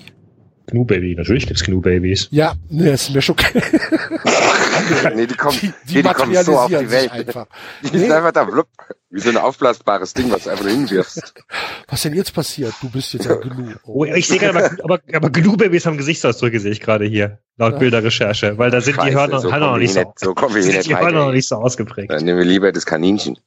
Gnu-Baby, 0.71 1.15
natürlich 1.15 1.45
gibt's 1.47 1.63
Gnu-Babys. 1.63 2.27
Ja, 2.31 2.55
ne, 2.69 2.91
ist 2.91 3.13
mir 3.13 3.21
schon 3.21 3.35
nee, 5.15 5.27
die 5.27 5.35
kommen, 5.35 5.57
Die, 5.61 5.71
die, 5.87 6.01
die 6.01 6.03
kommen 6.03 6.43
so 6.43 6.57
auf 6.57 6.67
die 6.69 6.89
Welt. 6.89 7.11
einfach. 7.11 7.45
Die 7.81 7.87
ist 7.87 7.93
Nee. 8.07 8.11
einfach 8.11 8.31
da, 8.31 8.45
blub, 8.45 8.67
wie 9.09 9.19
so 9.19 9.29
ein 9.29 9.37
aufblasbares 9.37 10.13
Ding, 10.13 10.31
was 10.31 10.43
du 10.45 10.49
einfach 10.51 10.63
nur 10.65 10.73
hinwirfst. 10.73 11.33
Was 11.87 12.01
denn 12.01 12.13
jetzt 12.15 12.33
passiert? 12.33 12.73
Du 12.81 12.89
bist 12.89 13.13
jetzt 13.13 13.29
ein 13.29 13.39
Gnu. 13.41 13.73
Oh, 13.85 14.05
ich 14.05 14.27
sehe 14.27 14.39
gerade, 14.39 14.57
aber, 14.83 14.83
aber, 14.83 14.99
aber 15.13 15.29
Gnu-Babys 15.29 15.85
haben 15.85 15.97
Gesichtsausdrücke, 15.97 16.59
sehe 16.59 16.71
ich 16.71 16.79
gerade 16.79 17.05
hier, 17.05 17.39
laut 17.57 17.73
Ja. 17.73 17.79
Bilderrecherche, 17.79 18.57
weil 18.57 18.71
da 18.71 18.81
sind 18.81 18.95
die 18.97 19.01
Scheiße, 19.01 19.15
Hörner, 19.15 19.39
so 19.39 19.51
Hörner 19.51 19.71
noch 19.71 19.77
nicht 19.77 19.93
so, 19.93 20.13
so 20.17 20.33
nicht 20.55 20.85
die 20.87 20.95
Hörner 20.95 21.25
noch 21.25 21.31
nicht 21.33 21.47
so 21.47 21.55
ausgeprägt. 21.57 22.11
Dann 22.11 22.23
nehmen 22.25 22.39
wir 22.39 22.45
lieber 22.45 22.71
das 22.71 22.85
Kaninchen. 22.85 23.37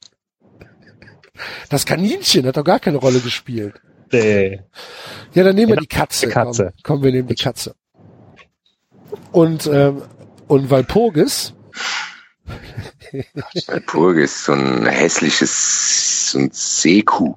Das 1.69 1.85
Kaninchen 1.85 2.45
hat 2.45 2.55
doch 2.57 2.63
gar 2.63 2.79
keine 2.79 2.97
Rolle 2.97 3.19
gespielt. 3.19 3.73
Nee. 4.11 4.61
Ja, 5.33 5.43
dann 5.43 5.55
nehmen 5.55 5.69
wir 5.69 5.75
Ja, 5.75 5.81
die 5.81 5.87
Katze. 5.87 6.27
die 6.27 6.31
Katze. 6.31 6.73
Komm, 6.83 6.97
komm, 6.97 7.03
wir 7.03 7.11
nehmen 7.11 7.27
die 7.27 7.35
Katze. 7.35 7.75
Und, 9.31 9.67
ähm, 9.67 10.01
und 10.47 10.69
Walpurgis, 10.69 11.53
ist 13.11 14.45
so 14.45 14.53
ein 14.53 14.85
hässliches, 14.85 16.31
so 16.31 16.39
ein 16.39 16.49
Seekuh. 16.51 17.35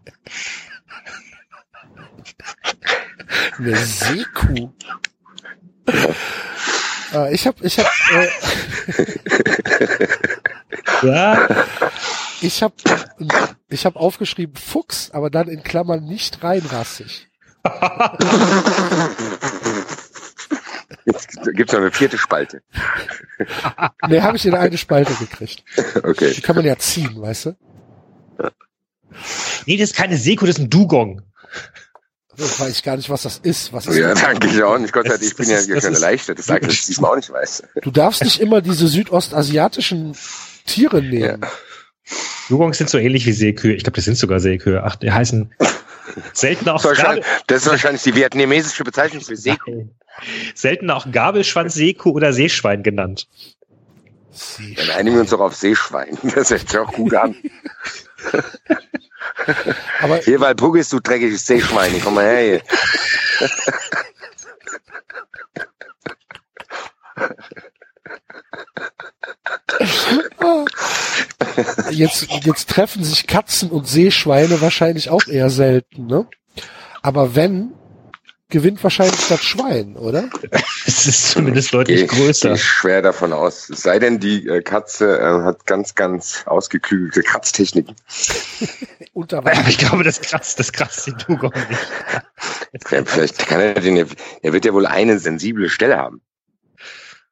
eine 3.58 3.76
Seekuh. 3.76 4.70
Äh, 7.14 7.34
ich 7.34 7.46
habe 7.46 7.56
ich 7.64 7.78
hab, 7.78 7.86
äh, 8.12 8.28
Ja, 11.02 11.48
ich 12.41 12.62
hab, 12.62 12.72
ich 13.68 13.84
hab 13.86 13.97
aufgeschrieben 13.97 14.57
Fuchs, 14.57 15.11
aber 15.12 15.30
dann 15.30 15.49
in 15.49 15.62
Klammern 15.62 16.05
nicht 16.05 16.43
reinrassig. 16.43 17.28
Jetzt 21.05 21.39
gibt's 21.55 21.72
noch 21.72 21.80
eine 21.80 21.91
vierte 21.91 22.18
Spalte. 22.18 22.62
Nee, 24.09 24.20
habe 24.20 24.36
ich 24.36 24.47
in 24.47 24.55
eine 24.55 24.76
Spalte 24.78 25.12
gekriegt. 25.14 25.64
Okay. 26.03 26.32
Die 26.34 26.41
kann 26.43 26.57
man 26.57 26.64
ja 26.64 26.76
ziehen, 26.78 27.20
weißt 27.20 27.47
du? 27.47 27.57
nee, 29.66 29.76
das 29.76 29.91
ist 29.91 29.97
keine 29.97 30.16
Seekuh, 30.16 30.47
das 30.47 30.57
ist 30.57 30.62
ein 30.62 30.70
Dugong. 30.70 31.22
Ich 32.36 32.61
weiß 32.61 32.82
gar 32.84 32.97
nicht, 32.97 33.11
was 33.11 33.22
das 33.22 33.39
ist. 33.39 33.72
Was 33.72 33.86
ist 33.89 33.97
Ja, 33.97 34.11
das? 34.11 34.20
danke 34.20 34.47
ich 34.47 34.62
auch 34.62 34.78
nicht. 34.78 34.93
Gott 34.93 35.07
sei 35.09 35.16
Das 35.16 35.20
Dank, 35.20 35.30
ich 35.32 35.36
bin 35.36 35.49
das 35.49 35.61
ja 35.62 35.66
hier 35.66 35.74
das 35.74 35.84
schon 35.84 35.93
ist- 35.95 36.03
erleichtert. 36.03 36.39
Das 36.39 36.47
sage 36.47 36.66
ich 36.68 36.74
jetzt 36.76 36.89
diesmal 36.89 37.11
auch 37.12 37.16
nicht 37.16 37.30
weiß. 37.30 37.62
Du 37.82 37.91
darfst 37.91 38.22
nicht 38.22 38.39
immer 38.41 38.61
diese 38.61 38.86
südostasiatischen 38.86 40.16
Tiere 40.66 41.03
nehmen. 41.03 41.45
Dugongs 42.48 42.78
sind 42.78 42.90
so 42.90 42.98
ähnlich 42.98 43.26
wie 43.26 43.32
Seekühe. 43.32 43.74
Ich 43.74 43.84
glaube, 43.84 43.96
das 43.96 44.04
sind 44.04 44.16
sogar 44.16 44.40
Seekühe. 44.40 44.82
Ach, 44.84 44.96
die 44.96 45.12
heißen 45.12 45.52
selten 46.32 46.68
auch, 46.68 46.82
Gabel, 46.82 47.22
das 47.46 47.62
ist 47.62 47.68
wahrscheinlich 47.68 48.02
die 48.02 48.14
vietnamesische 48.14 48.84
Bezeichnung 48.84 49.22
für 49.22 49.36
Seekuh. 49.36 49.86
selten 50.54 50.90
auch 50.90 51.11
Gabelschwanz-Seekuh 51.11 52.11
oder 52.11 52.32
Seeschwein 52.32 52.82
genannt. 52.82 53.28
Dann 54.76 54.90
einigen 54.90 55.16
wir 55.16 55.22
uns 55.22 55.30
doch 55.30 55.40
auf 55.40 55.54
Seeschwein. 55.54 56.18
Das 56.34 56.50
hört 56.50 56.68
sich 56.68 56.78
auch 56.78 56.92
gut 56.92 57.14
an. 57.14 57.34
Aber 60.00 60.18
Hier, 60.18 60.40
weil 60.40 60.54
Puggis, 60.54 60.88
du 60.90 61.00
dreckiges 61.00 61.46
Seeschwein. 61.46 61.92
Komm 62.02 62.14
mal 62.14 62.24
her 62.24 62.40
hier. 62.40 62.62
jetzt, 71.91 72.28
jetzt 72.45 72.68
treffen 72.68 73.05
sich 73.05 73.26
Katzen 73.26 73.70
und 73.70 73.86
Seeschweine 73.86 74.61
wahrscheinlich 74.61 75.11
auch 75.11 75.26
eher 75.26 75.51
selten, 75.51 76.07
ne? 76.07 76.26
Aber 77.03 77.34
wenn, 77.34 77.72
gewinnt 78.51 78.82
wahrscheinlich 78.82 79.28
das 79.28 79.43
Schwein, 79.43 79.97
oder? 79.97 80.28
Es 80.86 81.07
ist 81.07 81.30
zumindest 81.32 81.72
deutlich 81.74 81.99
Gehe 81.99 82.07
größer. 82.07 82.49
gehe 82.49 82.57
ich 82.57 82.64
schwer 82.64 83.03
davon 83.03 83.32
aus. 83.32 83.68
Es 83.68 83.82
sei 83.82 83.99
denn, 83.99 84.18
die 84.18 84.47
äh, 84.49 84.62
Katze 84.62 85.18
äh, 85.18 85.45
hat 85.45 85.66
ganz, 85.66 85.95
ganz 85.95 86.45
ausgeklügelte 86.47 87.22
Kratztechniken. 87.22 87.95
Unter 89.12 89.39
Aber 89.39 89.53
ich 89.68 89.78
glaube, 89.78 90.03
das 90.03 90.20
kratzt, 90.20 90.59
das 90.59 90.72
kratzt 90.72 91.07
den 91.07 91.18
Dugong 91.26 91.53
nicht. 91.68 92.91
Ja, 92.91 93.05
Vielleicht 93.05 93.39
kann 93.47 93.61
er 93.61 93.74
den, 93.74 93.97
er 93.97 94.53
wird 94.53 94.64
ja 94.64 94.72
wohl 94.72 94.86
eine 94.86 95.18
sensible 95.18 95.68
Stelle 95.68 95.99
haben. 95.99 96.22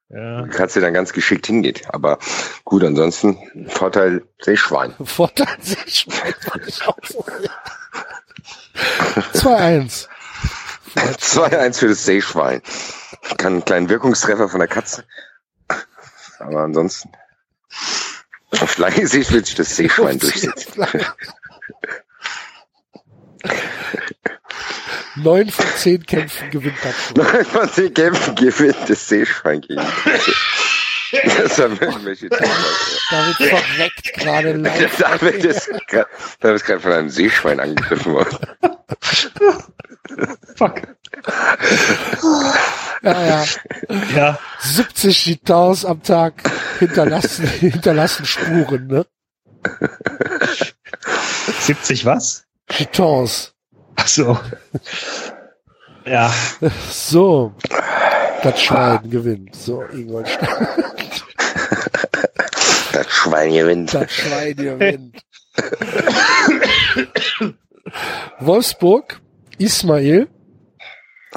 Ja. 0.08 0.46
Katze 0.46 0.80
dann 0.80 0.94
ganz 0.94 1.12
geschickt 1.12 1.46
hingeht. 1.46 1.82
Aber 1.92 2.18
gut, 2.64 2.84
ansonsten 2.84 3.68
Vorteil 3.68 4.22
Seeschwein. 4.40 4.94
Vorteil 5.04 5.56
Seeschwein 5.60 6.34
fand 6.40 6.68
ich 6.68 6.86
auch 6.86 6.98
so. 7.08 7.24
2-1. 9.34 10.06
2-1 10.94 11.78
für 11.78 11.88
das 11.88 12.04
Seeschwein. 12.04 12.62
Kann 13.36 13.54
einen 13.54 13.64
kleinen 13.64 13.88
Wirkungstreffer 13.88 14.48
von 14.48 14.60
der 14.60 14.68
Katze. 14.68 15.04
Aber 16.38 16.60
ansonsten. 16.60 17.10
Auf 18.60 18.78
lange 18.78 19.06
Sicht 19.06 19.32
wird 19.32 19.46
sich 19.46 19.56
das 19.56 19.74
Seeschwein 19.76 20.18
durchsetzen. 20.18 20.86
Neun 25.22 25.50
von 25.50 25.66
zehn 25.76 26.04
Kämpfen 26.04 26.50
gewinnt 26.50 26.76
das 26.82 26.94
Schwein. 26.94 27.44
Von 27.44 27.70
den 27.76 27.94
Kämpfen 27.94 28.34
gewinnt 28.34 28.76
das 28.88 29.08
Seeschwein 29.08 29.60
gegen. 29.60 29.82
Das 31.38 31.58
haben 31.58 31.78
irgendwelche 31.80 32.28
Tiere. 32.28 32.50
David 33.10 33.36
verreckt 33.36 34.12
gerade 34.14 34.52
live. 34.54 34.96
David 34.98 35.44
ist 35.44 35.70
David 36.40 36.56
ist 36.56 36.64
gerade 36.66 36.80
von 36.80 36.92
einem 36.92 37.08
Seeschwein 37.08 37.60
angegriffen 37.60 38.12
worden. 38.12 38.38
Fuck. 40.56 40.82
Ja, 43.02 43.26
ja. 43.26 43.44
Ja. 44.14 44.38
70 44.60 45.24
Gitans 45.24 45.84
am 45.84 46.02
Tag 46.02 46.34
hinterlassen, 46.78 47.46
hinterlassen 47.60 48.26
Spuren, 48.26 48.86
ne? 48.88 49.06
70 51.60 52.04
was? 52.04 52.44
Gitans. 52.68 53.55
Ach 53.96 54.06
so. 54.06 54.38
Ja. 56.04 56.32
So. 56.90 57.52
Das 58.42 58.62
Schwein 58.62 59.10
gewinnt. 59.10 59.56
So, 59.56 59.82
Ingolstadt. 59.82 60.48
Das 62.92 63.06
Schwein 63.10 63.52
gewinnt. 63.52 63.92
Das 63.92 64.10
Schwein 64.10 64.56
gewinnt. 64.56 65.16
Wolfsburg, 68.40 69.20
Ismail 69.58 70.28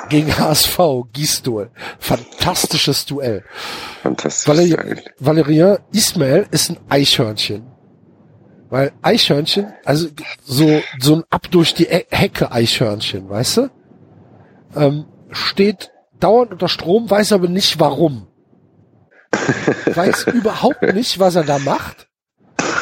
gegen 0.10 0.38
HSV, 0.38 0.80
Gisdol. 1.14 1.72
Fantastisches 1.99 3.05
Duell. 3.05 3.43
Fantastisch. 4.03 4.47
Valer 4.47 4.97
Valerian 5.20 5.80
Ismail 5.91 6.47
ist 6.51 6.70
ein 6.70 6.78
Eichhörnchen. 6.89 7.78
Weil 8.70 8.91
Eichhörnchen, 9.01 9.74
also 9.84 10.09
so, 10.43 10.82
so 10.99 11.15
ein 11.15 11.24
ab 11.30 11.49
durch 11.49 11.74
die 11.74 11.86
E- 11.88 12.05
Hecke 12.11 12.51
Eichhörnchen, 12.51 13.28
weißt 13.30 13.57
du? 13.57 13.70
Ähm, 14.76 15.05
steht 15.32 15.91
dauernd 16.20 16.51
unter 16.51 16.67
Strom, 16.67 17.09
weiß 17.09 17.32
aber 17.34 17.47
nicht 17.47 17.80
warum. 17.80 18.28
Weiß 19.93 20.28
überhaupt 20.34 20.82
nicht, 20.93 21.20
was 21.20 21.36
er 21.36 21.43
da 21.43 21.57
macht. 21.59 22.07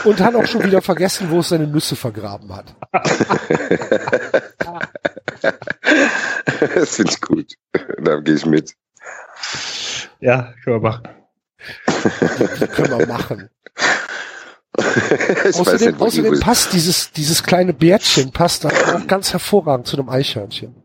Und 0.06 0.20
hat 0.22 0.36
auch 0.36 0.46
schon 0.46 0.64
wieder 0.64 0.82
vergessen, 0.82 1.30
wo 1.32 1.40
es 1.40 1.50
seine 1.50 1.68
Nüsse 1.68 1.96
vergraben 1.96 2.54
hat. 2.56 2.76
das 6.74 6.96
finde 6.96 7.12
ich 7.12 7.22
gut. 7.22 7.54
Da 8.02 8.20
gehe 8.20 8.36
ich 8.36 8.46
mit. 8.46 8.74
Ja, 10.20 10.54
können 10.64 10.82
wir 10.82 10.90
machen. 10.90 11.08
Die 12.60 12.68
können 12.68 13.00
wir 13.00 13.08
machen. 13.08 13.50
Außerdem, 15.46 15.88
nicht, 15.88 16.00
die- 16.00 16.04
außerdem 16.04 16.36
wo- 16.36 16.40
passt 16.40 16.74
dieses, 16.74 17.12
dieses 17.12 17.44
kleine 17.44 17.74
Bärtchen 17.74 18.32
passt 18.32 18.64
dann 18.64 18.72
auch 18.72 19.08
ganz 19.08 19.32
hervorragend 19.34 19.88
zu 19.88 19.98
einem 19.98 20.10
Eichhörnchen, 20.10 20.76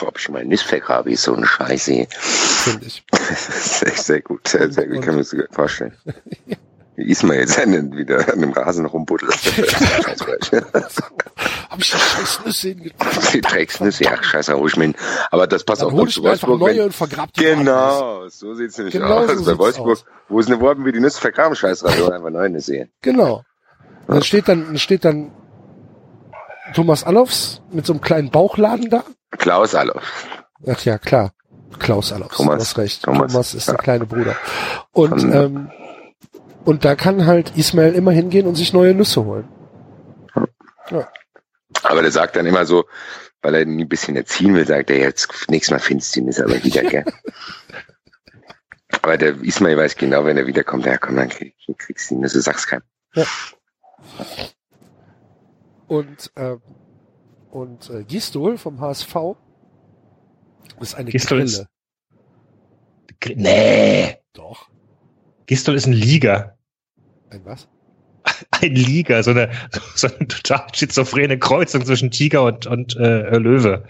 ob 0.00 0.18
ich 0.18 0.28
mal 0.28 0.44
nicht 0.44 0.62
vergrabe, 0.64 1.12
ist 1.12 1.22
so 1.22 1.34
eine 1.34 1.46
Scheiße. 1.46 2.06
finde 2.10 2.86
ich. 2.86 3.04
Echt 3.82 4.02
sehr 4.04 4.20
gut. 4.22 4.48
Sehr, 4.48 4.70
sehr 4.72 4.86
gut. 4.86 5.02
Kann 5.02 5.14
mir 5.14 5.20
das 5.22 5.30
gut 5.30 5.46
vorstellen. 5.50 5.94
Ismail 6.96 7.48
seinen 7.48 7.96
wieder 7.96 8.30
an 8.32 8.40
dem 8.40 8.52
Rasen 8.52 8.84
rumbuddelt. 8.86 9.32
Scheiße. 9.34 10.66
Hab 11.70 11.78
ich 11.80 11.90
die 11.90 11.96
scheiß 11.98 12.40
Nüsse 12.44 12.68
hingetan. 12.68 13.08
Die 13.32 13.40
Drecksnüsse, 13.40 14.04
ja, 14.04 14.22
scheiße, 14.22 14.54
hol 14.54 14.68
ich 14.68 14.76
mir 14.76 14.84
hin. 14.84 14.94
Aber 15.30 15.46
das 15.46 15.64
passt 15.64 15.80
Dann 15.80 15.88
auch 15.88 15.92
hol 15.92 16.08
ich 16.08 16.14
zu 16.14 16.22
mir 16.22 16.32
einfach 16.32 16.48
Wolfsburg. 16.48 16.70
neue 16.74 16.84
und 16.84 16.92
vergrab 16.94 17.32
die. 17.32 17.44
Genau, 17.44 18.28
so 18.28 18.54
sieht's 18.54 18.76
nämlich 18.76 18.92
Genau 18.92 19.20
aus. 19.20 19.30
so 19.30 19.44
Bei 19.52 19.58
Wolfsburg, 19.58 19.88
aus. 19.92 20.04
wo 20.28 20.38
es 20.40 20.46
eine 20.48 20.60
Worten 20.60 20.84
wie 20.84 20.92
die 20.92 21.00
Nüsse 21.00 21.18
vergraben, 21.20 21.56
scheiß 21.56 21.82
rein, 21.84 22.00
oder 22.02 22.14
einfach 22.16 22.30
neue 22.30 22.50
Nüsse 22.50 22.66
sehen. 22.72 22.92
Genau. 23.00 23.42
Und 24.06 24.16
dann 24.16 24.22
steht 24.22 24.48
dann, 24.48 24.76
steht 24.78 25.04
dann 25.06 25.32
Thomas 26.74 27.04
Allofs 27.04 27.62
mit 27.70 27.86
so 27.86 27.92
einem 27.94 28.00
kleinen 28.02 28.30
Bauchladen 28.30 28.90
da. 28.90 29.04
Klaus 29.38 29.74
Allof. 29.74 30.02
Ach 30.68 30.80
ja, 30.84 30.98
klar. 30.98 31.32
Klaus 31.78 32.12
Allofs, 32.12 32.36
Thomas. 32.36 32.54
du 32.56 32.60
hast 32.60 32.78
recht. 32.78 33.02
Thomas, 33.02 33.32
Thomas, 33.32 33.54
ist 33.54 33.66
ja. 33.66 33.72
der 33.74 33.82
kleine 33.82 34.06
Bruder. 34.06 34.36
Und, 34.92 35.20
Von- 35.20 35.32
ähm, 35.32 35.70
und 36.64 36.84
da 36.84 36.94
kann 36.94 37.26
halt 37.26 37.56
Ismail 37.56 37.94
immer 37.94 38.12
hingehen 38.12 38.46
und 38.46 38.54
sich 38.54 38.72
neue 38.72 38.94
Nüsse 38.94 39.24
holen. 39.24 39.48
Aber 41.82 42.02
der 42.02 42.10
sagt 42.12 42.36
dann 42.36 42.46
immer 42.46 42.66
so, 42.66 42.84
weil 43.40 43.54
er 43.54 43.62
ihn 43.62 43.80
ein 43.80 43.88
bisschen 43.88 44.14
erziehen 44.16 44.54
will, 44.54 44.66
sagt 44.66 44.90
er, 44.90 44.98
jetzt 44.98 45.28
nächstes 45.50 45.70
Mal 45.72 45.78
findest 45.80 46.14
du 46.14 46.20
ihn, 46.20 46.28
ist 46.28 46.40
aber 46.40 46.62
wieder, 46.62 46.82
gell? 46.82 47.04
aber 49.02 49.16
der 49.16 49.40
Ismail 49.42 49.76
weiß 49.76 49.96
genau, 49.96 50.24
wenn 50.24 50.36
er 50.36 50.46
wiederkommt, 50.46 50.86
ja 50.86 50.98
komm, 50.98 51.16
dann 51.16 51.28
krieg, 51.28 51.54
kriegst 51.78 52.10
du 52.10 52.14
ihn, 52.16 52.22
also 52.22 52.40
sag's 52.40 52.66
keinem. 52.66 52.82
Und, 55.88 56.30
ähm, 56.36 56.60
und 57.50 57.90
äh, 57.90 58.04
Gistol 58.04 58.56
vom 58.58 58.80
HSV 58.80 59.14
ist 60.80 60.94
eine 60.94 61.10
Gistol 61.10 61.38
Grille. 61.38 61.44
ist- 61.50 61.66
Nee. 63.36 64.18
Doch. 64.32 64.68
Gistol 65.46 65.74
ist 65.74 65.86
ein 65.86 65.92
Liga. 65.92 66.56
Ein 67.30 67.44
was? 67.44 67.68
Ein 68.50 68.74
Liga, 68.76 69.22
so 69.22 69.32
eine, 69.32 69.50
so 69.96 70.06
eine 70.06 70.28
total 70.28 70.66
schizophrene 70.72 71.38
Kreuzung 71.38 71.84
zwischen 71.84 72.10
Tiger 72.10 72.44
und, 72.44 72.66
und 72.66 72.96
äh, 72.96 73.36
Löwe. 73.36 73.84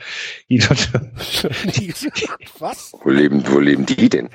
Die 0.49 0.59
dort- 0.59 0.91
was? 2.59 2.93
Wo 3.03 3.11
leben, 3.11 3.43
wo 3.47 3.59
leben 3.59 3.85
die 3.85 4.09
denn? 4.09 4.31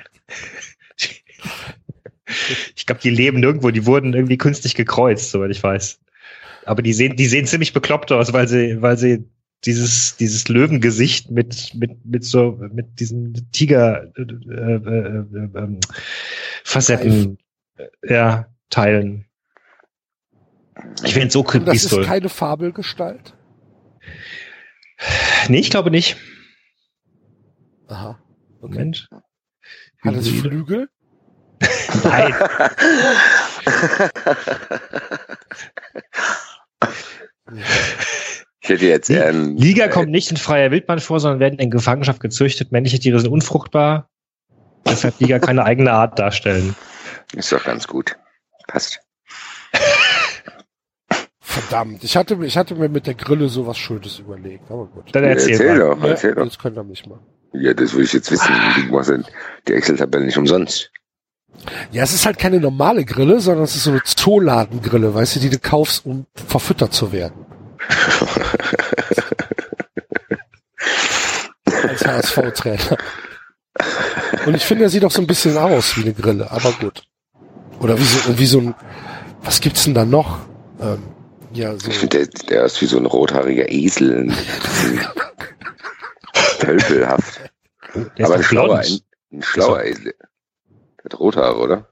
Ich 2.76 2.86
glaube, 2.86 3.00
die 3.02 3.10
leben 3.10 3.40
nirgendwo, 3.40 3.70
die 3.70 3.86
wurden 3.86 4.12
irgendwie 4.14 4.38
künstlich 4.38 4.74
gekreuzt, 4.74 5.30
soweit 5.30 5.50
ich 5.50 5.62
weiß. 5.62 5.98
Aber 6.66 6.82
die 6.82 6.92
sehen, 6.92 7.16
die 7.16 7.26
sehen 7.26 7.46
ziemlich 7.46 7.72
bekloppt 7.72 8.12
aus, 8.12 8.32
weil 8.32 8.46
sie, 8.46 8.82
weil 8.82 8.98
sie 8.98 9.24
dieses, 9.64 10.16
dieses 10.16 10.48
Löwengesicht 10.48 11.30
mit, 11.30 11.72
mit, 11.74 12.04
mit 12.04 12.24
so, 12.24 12.58
mit 12.72 12.98
diesem 13.00 13.32
Tiger, 13.52 14.04
äh, 14.16 14.22
äh, 14.22 14.24
äh, 14.24 15.18
äh, 15.18 15.58
ähm, 15.58 15.80
Facetten, 16.64 17.38
äh, 17.76 17.86
ja, 18.08 18.46
teilen. 18.70 19.26
Ich 21.02 21.14
finde 21.14 21.30
so 21.30 21.44
Und 21.44 21.66
das 21.66 21.84
ist 21.84 22.02
keine 22.02 22.28
Fabelgestalt. 22.28 23.34
Nee, 25.48 25.58
ich 25.58 25.70
glaube 25.70 25.90
nicht. 25.90 26.16
Aha. 27.88 28.18
Okay. 28.60 28.74
Moment. 28.74 29.08
Hat 30.02 30.14
es. 30.14 30.28
Flügel? 30.28 30.88
Nein. 32.04 32.34
Ich 38.68 38.74
hätte 38.74 38.86
jetzt 38.86 39.08
eher 39.08 39.26
einen, 39.26 39.56
Liga 39.56 39.86
äh, 39.86 39.88
kommt 39.88 40.10
nicht 40.10 40.30
in 40.30 40.36
freier 40.36 40.70
Wildbahn 40.70 40.98
vor, 41.00 41.20
sondern 41.20 41.40
werden 41.40 41.58
in 41.58 41.70
Gefangenschaft 41.70 42.20
gezüchtet. 42.20 42.70
Männliche 42.70 42.98
Tiere 42.98 43.18
sind 43.18 43.30
unfruchtbar. 43.30 44.10
Deshalb 44.86 45.18
Liga 45.20 45.38
keine 45.38 45.64
eigene 45.64 45.90
Art 45.92 46.18
darstellen. 46.18 46.76
Ist 47.34 47.50
doch 47.50 47.64
ganz 47.64 47.86
gut. 47.88 48.16
Passt. 48.66 49.00
Verdammt. 51.40 52.04
Ich 52.04 52.14
hatte, 52.14 52.38
ich 52.44 52.58
hatte 52.58 52.74
mir 52.74 52.90
mit 52.90 53.06
der 53.06 53.14
Grille 53.14 53.48
sowas 53.48 53.78
Schönes 53.78 54.18
überlegt. 54.18 54.70
Aber 54.70 54.84
gut. 54.86 55.04
Dann 55.12 55.24
erzähl, 55.24 55.52
erzähl 55.52 55.78
mal. 55.78 55.78
doch, 55.78 56.02
Ja, 56.02 56.08
erzähl 56.10 56.34
doch. 56.34 56.44
jetzt 56.44 56.58
könnt 56.58 56.76
ihr 56.76 56.84
mich 56.84 57.06
mal. 57.06 57.18
Ja, 57.54 57.72
das 57.72 57.94
will 57.94 58.04
ich 58.04 58.12
jetzt 58.12 58.30
wissen. 58.30 58.52
Du 58.86 58.92
machst 58.94 59.08
ja 59.10 59.16
die 59.66 59.72
Excel-Tabelle 59.72 60.26
nicht 60.26 60.36
umsonst. 60.36 60.92
Ja, 61.90 62.02
es 62.02 62.12
ist 62.12 62.26
halt 62.26 62.38
keine 62.38 62.60
normale 62.60 63.06
Grille, 63.06 63.40
sondern 63.40 63.64
es 63.64 63.74
ist 63.74 63.84
so 63.84 63.92
eine 63.92 64.02
Zooladengrille, 64.04 65.14
weißt 65.14 65.36
du, 65.36 65.40
die 65.40 65.48
du 65.50 65.58
kaufst, 65.58 66.04
um 66.04 66.26
verfüttert 66.34 66.92
zu 66.92 67.12
werden. 67.12 67.46
Als 71.88 72.06
HSV-Trainer. 72.06 72.98
Und 74.46 74.54
ich 74.54 74.64
finde, 74.64 74.84
er 74.84 74.90
sieht 74.90 75.04
auch 75.04 75.10
so 75.10 75.20
ein 75.20 75.26
bisschen 75.26 75.56
aus 75.56 75.96
wie 75.96 76.02
eine 76.02 76.14
Grille, 76.14 76.50
aber 76.50 76.72
gut. 76.72 77.02
Oder 77.80 77.98
wie 77.98 78.04
so, 78.04 78.38
wie 78.38 78.46
so 78.46 78.58
ein, 78.60 78.74
was 79.42 79.60
gibt's 79.60 79.84
denn 79.84 79.94
da 79.94 80.04
noch? 80.04 80.40
Ähm, 80.80 81.02
ja, 81.52 81.76
so. 81.78 81.90
Ich 81.90 81.98
finde, 82.00 82.26
der, 82.26 82.46
der 82.48 82.64
ist 82.64 82.80
wie 82.80 82.86
so 82.86 82.98
ein 82.98 83.06
rothaariger 83.06 83.70
Esel. 83.70 84.32
Tölpelhaft. 86.60 87.40
Aber 88.20 88.34
ein 88.34 88.42
schlauer, 88.42 88.78
ein, 88.78 89.00
ein 89.32 89.42
schlauer 89.42 89.82
Esel. 89.84 90.14
Der 90.98 91.04
hat 91.04 91.20
Rothaare, 91.20 91.58
oder? 91.58 91.88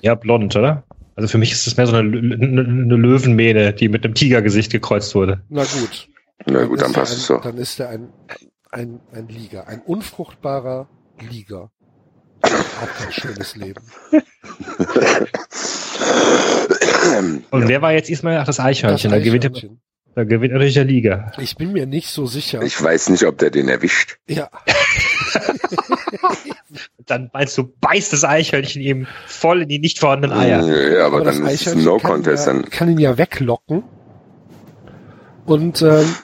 Ja, 0.00 0.14
blond, 0.14 0.56
oder? 0.56 0.84
Also 1.20 1.32
für 1.32 1.38
mich 1.38 1.52
ist 1.52 1.66
das 1.66 1.76
mehr 1.76 1.86
so 1.86 1.96
eine, 1.96 2.08
eine 2.08 2.96
Löwenmähne, 2.96 3.74
die 3.74 3.90
mit 3.90 4.06
einem 4.06 4.14
Tigergesicht 4.14 4.72
gekreuzt 4.72 5.14
wurde. 5.14 5.42
Na 5.50 5.64
gut. 5.64 6.08
Na 6.46 6.64
gut, 6.64 6.80
dann 6.80 6.92
er 6.92 6.94
passt 6.94 7.12
ein, 7.12 7.18
es 7.18 7.26
doch. 7.26 7.42
Dann 7.42 7.58
ist 7.58 7.78
er 7.78 7.90
ein, 7.90 8.08
ein, 8.70 9.00
ein 9.12 9.28
Liga, 9.28 9.64
ein 9.64 9.82
unfruchtbarer 9.82 10.88
Liga. 11.30 11.70
Auch 12.42 12.98
kein 12.98 13.12
schönes 13.12 13.54
Leben. 13.54 13.82
Und 17.50 17.68
wer 17.68 17.82
war 17.82 17.92
jetzt 17.92 18.08
Ismail? 18.08 18.38
Ach, 18.38 18.46
das 18.46 18.58
Eichhörnchen. 18.60 19.10
Das 19.10 19.18
Da 19.18 19.22
gewinnt, 19.22 19.44
Eichhörnchen. 19.44 19.82
da 20.14 20.24
gewinnt 20.24 20.54
natürlich 20.54 20.72
der 20.74 20.84
Liga. 20.84 21.32
Ich 21.36 21.56
bin 21.56 21.72
mir 21.72 21.84
nicht 21.84 22.08
so 22.08 22.24
sicher. 22.24 22.62
Ich 22.62 22.82
weiß 22.82 23.10
nicht, 23.10 23.24
ob 23.26 23.36
der 23.36 23.50
den 23.50 23.68
erwischt. 23.68 24.16
ja, 24.26 24.48
Dann 27.06 27.30
meinst 27.32 27.56
du, 27.58 27.64
beißt 27.80 28.12
das 28.12 28.24
Eichhörnchen 28.24 28.82
ihm 28.82 29.06
voll 29.26 29.62
in 29.62 29.68
die 29.68 29.78
nicht 29.78 29.98
vorhandenen 29.98 30.36
Eier. 30.36 30.64
Ja, 30.64 31.06
aber, 31.06 31.24
das 31.24 31.38
dann 31.38 31.46
ist 31.46 31.66
es 31.66 31.66
ein 31.68 31.78
Eichhörnchen 31.78 31.84
No-Contest. 31.84 32.46
Kann, 32.46 32.56
ihn 32.56 32.62
ja, 32.62 32.68
kann 32.70 32.88
ihn 32.90 32.98
ja 32.98 33.18
weglocken. 33.18 33.82
Und 35.46 35.82
ähm, 35.82 36.14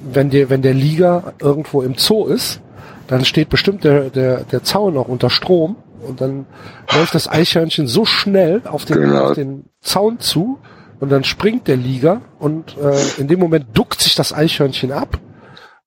wenn 0.00 0.30
der, 0.30 0.50
wenn 0.50 0.62
der 0.62 0.74
Liga 0.74 1.34
irgendwo 1.40 1.82
im 1.82 1.96
Zoo 1.96 2.26
ist, 2.26 2.60
dann 3.06 3.24
steht 3.24 3.48
bestimmt 3.48 3.84
der, 3.84 4.10
der, 4.10 4.44
der 4.44 4.62
Zaun 4.62 4.96
auch 4.96 5.08
unter 5.08 5.30
Strom 5.30 5.76
und 6.06 6.20
dann 6.20 6.46
läuft 6.92 7.14
das 7.14 7.28
Eichhörnchen 7.28 7.86
so 7.86 8.04
schnell 8.04 8.62
auf 8.64 8.84
den, 8.84 9.00
Genau. 9.00 9.28
auf 9.28 9.34
den 9.34 9.64
Zaun 9.80 10.18
zu 10.18 10.58
und 11.00 11.10
dann 11.10 11.24
springt 11.24 11.68
der 11.68 11.76
Liga 11.76 12.22
und 12.38 12.76
äh, 12.78 13.20
in 13.20 13.28
dem 13.28 13.38
Moment 13.38 13.66
duckt 13.74 14.00
sich 14.00 14.14
das 14.14 14.32
Eichhörnchen 14.32 14.92
ab 14.92 15.18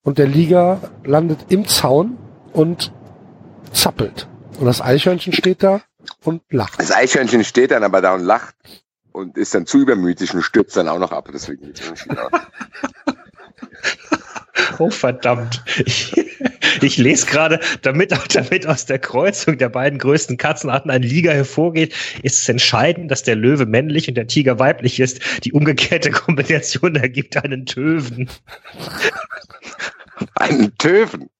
und 0.02 0.18
der 0.18 0.26
Liga 0.26 0.80
landet 1.04 1.46
im 1.48 1.66
Zaun 1.66 2.16
und 2.56 2.92
zappelt. 3.72 4.28
Und 4.58 4.66
das 4.66 4.80
Eichhörnchen 4.80 5.34
steht 5.34 5.62
da 5.62 5.82
und 6.24 6.42
lacht. 6.50 6.80
das 6.80 6.90
Eichhörnchen 6.90 7.44
steht 7.44 7.70
dann 7.70 7.84
aber 7.84 8.00
da 8.00 8.14
und 8.14 8.22
lacht 8.22 8.54
und 9.12 9.36
ist 9.36 9.54
dann 9.54 9.66
zu 9.66 9.78
übermütig 9.78 10.32
und 10.34 10.42
stürzt 10.42 10.76
dann 10.76 10.88
auch 10.88 10.98
noch 10.98 11.12
ab. 11.12 11.28
Deswegen. 11.32 11.72
Oh 14.78 14.90
verdammt. 14.90 15.62
Ich, 15.84 16.12
ich 16.82 16.98
lese 16.98 17.26
gerade, 17.26 17.60
damit, 17.82 18.12
damit 18.34 18.66
aus 18.66 18.84
der 18.84 18.98
Kreuzung 18.98 19.56
der 19.56 19.70
beiden 19.70 19.98
größten 19.98 20.36
Katzenarten 20.36 20.90
ein 20.90 21.02
Liga 21.02 21.32
hervorgeht, 21.32 21.94
ist 22.22 22.42
es 22.42 22.48
entscheidend, 22.48 23.10
dass 23.10 23.22
der 23.22 23.36
Löwe 23.36 23.64
männlich 23.64 24.08
und 24.08 24.16
der 24.16 24.26
Tiger 24.26 24.58
weiblich 24.58 25.00
ist. 25.00 25.44
Die 25.44 25.52
umgekehrte 25.52 26.10
Kombination 26.10 26.96
ergibt 26.96 27.42
einen 27.42 27.64
Töven. 27.64 28.28
Einen 30.34 30.76
Töven. 30.76 31.30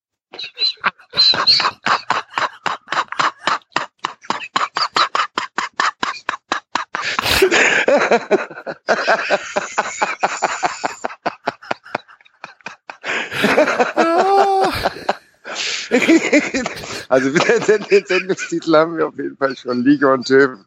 also 17.09 17.31
den, 17.31 18.05
Sendungstitel 18.05 18.77
haben 18.77 18.99
wir 18.99 19.09
auf 19.09 19.17
jeden 19.17 19.39
Fall 19.39 19.57
schon. 19.57 19.83
Liga 19.85 20.13
und 20.13 20.27
Töven. 20.27 20.67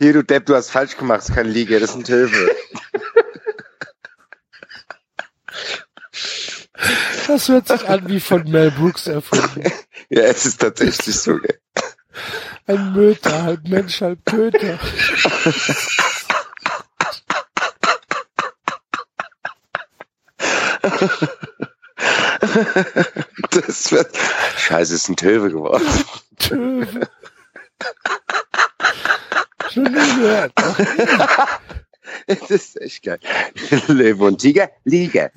Hier, 0.00 0.12
du 0.12 0.24
Depp, 0.24 0.46
du 0.46 0.56
hast 0.56 0.70
falsch 0.70 0.96
gemacht. 0.96 1.20
Es 1.20 1.28
ist 1.28 1.36
keine 1.36 1.50
Liga, 1.50 1.78
das 1.78 1.90
ist 1.90 1.96
ein 1.96 2.04
Töwe. 2.04 2.56
Das 7.28 7.46
hört 7.48 7.68
sich 7.68 7.86
an 7.86 8.08
wie 8.08 8.20
von 8.20 8.50
Mel 8.50 8.70
Brooks 8.70 9.06
erfunden. 9.06 9.70
Ja, 10.10 10.22
es 10.22 10.46
ist 10.46 10.60
tatsächlich 10.60 11.14
so. 11.14 11.36
Gell. 11.38 11.60
Ein 12.66 12.94
Möter, 12.94 13.42
halb 13.42 13.68
Mensch, 13.68 14.00
halb 14.00 14.24
Köter. 14.24 14.78
Das 23.50 23.92
wird. 23.92 24.16
Scheiße, 24.56 24.94
es 24.94 25.02
ist 25.02 25.08
ein 25.10 25.16
Töwe 25.16 25.50
geworden. 25.50 25.86
Töwe. 26.38 27.08
Schon 29.70 29.82
nie 29.82 29.90
gehört. 29.92 30.52
Das 32.26 32.50
ist 32.50 32.80
echt 32.80 33.02
geil. 33.02 33.20
Löwe 33.86 34.24
und 34.24 34.38
Tiger, 34.38 34.70
Liga. 34.84 35.30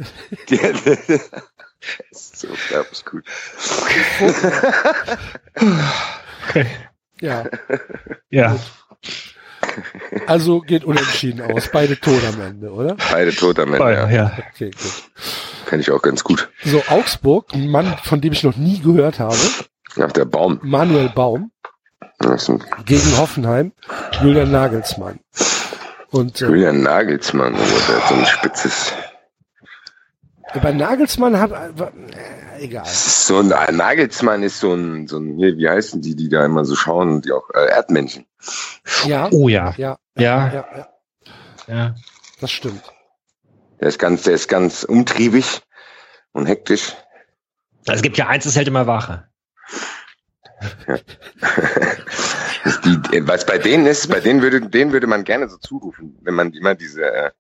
Das 2.12 2.22
ist 2.22 2.40
so 2.40 2.48
unglaublich 2.50 3.06
gut. 3.06 3.24
Okay. 6.50 6.66
Ja, 7.20 7.46
Ja. 8.30 8.56
also 10.28 10.60
geht 10.62 10.84
unentschieden 10.86 11.42
aus. 11.42 11.70
Beide 11.72 12.00
tot 12.00 12.22
am 12.26 12.42
Ende, 12.42 12.72
oder? 12.72 12.96
Beide 13.12 13.34
tot 13.34 13.60
am 13.60 13.74
Ende. 13.74 13.84
Oh, 13.86 13.90
Ja. 13.90 14.10
ja. 14.10 14.32
Okay, 14.54 14.72
gut. 14.72 15.04
Kenn 15.68 15.80
ich 15.80 15.92
auch 15.92 16.02
ganz 16.02 16.24
gut. 16.24 16.50
So, 16.64 16.84
Augsburg, 16.90 17.54
ein 17.54 17.68
Mann, 17.70 17.96
von 18.04 18.22
dem 18.22 18.34
ich 18.34 18.44
noch 18.44 18.58
nie 18.58 18.80
gehört 18.80 19.20
habe. 19.20 19.38
Nach 19.96 20.12
der 20.12 20.26
Baum. 20.26 20.60
Manuel 20.64 21.10
Baum 21.10 21.52
ist 22.36 22.52
gegen 22.86 23.18
Hoffenheim, 23.18 23.72
Julian 24.22 24.52
Nagelsmann. 24.52 25.20
Und 26.12 26.42
äh, 26.42 26.46
Julian 26.46 26.82
Nagelsmann, 26.84 27.56
also 27.56 27.76
der 27.88 28.02
hat 28.02 28.10
so 28.10 28.16
ein 28.16 28.26
spitzes. 28.26 28.94
Bei 30.60 30.72
Nagelsmann 30.74 31.40
hat 31.40 31.52
äh, 31.52 31.92
egal. 32.60 32.86
So 32.86 33.38
ein 33.40 33.48
Nagelsmann 33.76 34.44
ist 34.44 34.60
so 34.60 34.74
ein, 34.74 35.08
so 35.08 35.18
ein, 35.18 35.38
wie 35.38 35.70
heißen 35.70 36.02
die, 36.02 36.16
die 36.16 36.30
da 36.30 36.44
immer 36.46 36.66
so 36.66 36.76
schauen, 36.76 37.22
die 37.22 37.32
auch 37.32 37.50
äh, 37.54 37.70
Erdmännchen. 37.70 38.26
Ja, 39.06 39.30
Oh 39.32 39.48
ja. 39.50 39.74
ja, 39.78 39.98
Ja. 40.18 40.48
ja, 40.54 40.66
ja, 40.76 40.88
Ja. 41.68 41.96
das 42.40 42.52
stimmt. 42.52 42.84
Der 43.80 43.88
ist 43.88 44.00
ganz, 44.00 44.24
der 44.24 44.34
ist 44.34 44.48
ganz 44.48 44.84
umtriebig 44.84 45.62
und 46.34 46.46
hektisch. 46.46 46.96
Es 47.88 48.02
gibt 48.02 48.18
ja 48.18 48.28
eins, 48.28 48.44
das 48.44 48.56
hält 48.56 48.68
immer 48.68 48.86
Wache. 48.88 49.28
Das 52.64 52.80
die, 52.82 53.18
äh, 53.18 53.28
was 53.28 53.46
bei 53.46 53.58
denen 53.58 53.86
ist, 53.88 54.08
bei 54.10 54.20
denen 54.20 54.42
würde, 54.42 54.62
denen 54.62 54.92
würde 54.92 55.08
man 55.08 55.24
gerne 55.24 55.50
so 55.50 55.58
zurufen, 55.58 56.18
wenn 56.22 56.34
man 56.36 56.54
immer 56.54 56.76
diese, 56.76 57.04
äh, 57.04 57.32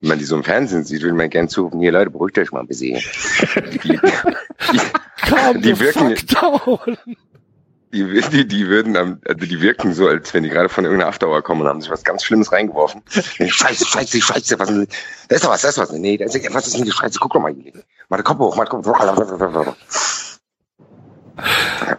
wenn 0.00 0.08
man 0.10 0.18
die 0.18 0.24
so 0.24 0.36
im 0.36 0.44
Fernsehen 0.44 0.84
sieht, 0.84 1.02
würde 1.02 1.14
man 1.16 1.30
gerne 1.30 1.48
zurufen, 1.48 1.80
hier 1.80 1.92
Leute, 1.92 2.10
beruhigt 2.10 2.38
euch 2.38 2.52
mal 2.52 2.60
ein 2.60 2.66
bisschen. 2.66 3.00
Die, 3.72 3.78
die, 3.78 3.98
Die 5.54 5.74
the 5.74 5.80
wirken- 5.80 6.14
die, 7.92 8.20
die, 8.30 8.46
die 8.46 8.66
würden, 8.66 8.96
also 8.96 9.46
die 9.46 9.60
wirken 9.62 9.94
so, 9.94 10.08
als 10.08 10.34
wenn 10.34 10.42
die 10.42 10.50
gerade 10.50 10.68
von 10.68 10.84
irgendeiner 10.84 11.08
Afterhour 11.08 11.40
kommen 11.42 11.62
und 11.62 11.68
haben 11.68 11.80
sich 11.80 11.90
was 11.90 12.02
ganz 12.04 12.24
Schlimmes 12.24 12.52
reingeworfen. 12.52 13.02
Scheiße, 13.08 13.86
scheiße, 13.86 14.20
scheiße, 14.20 14.58
was 14.58 14.68
denn? 14.68 14.86
Da 15.28 15.36
ist 15.36 15.44
doch 15.44 15.50
was, 15.50 15.62
da 15.62 15.68
ist 15.70 15.78
was. 15.78 15.92
Nee, 15.92 16.16
da 16.18 16.26
ist, 16.26 16.34
was 16.54 16.66
ist 16.66 16.76
denn 16.76 16.84
die 16.84 16.92
Scheiße? 16.92 17.18
Guck 17.20 17.32
doch 17.32 17.40
mal 17.40 17.54
hier. 17.54 17.72
Mach 18.08 18.18
den 18.18 18.24
Kopf 18.24 18.38
hoch, 18.40 18.56
mach 18.56 18.68
den 18.68 18.82
Kopf 18.82 18.86
hoch. 18.86 19.76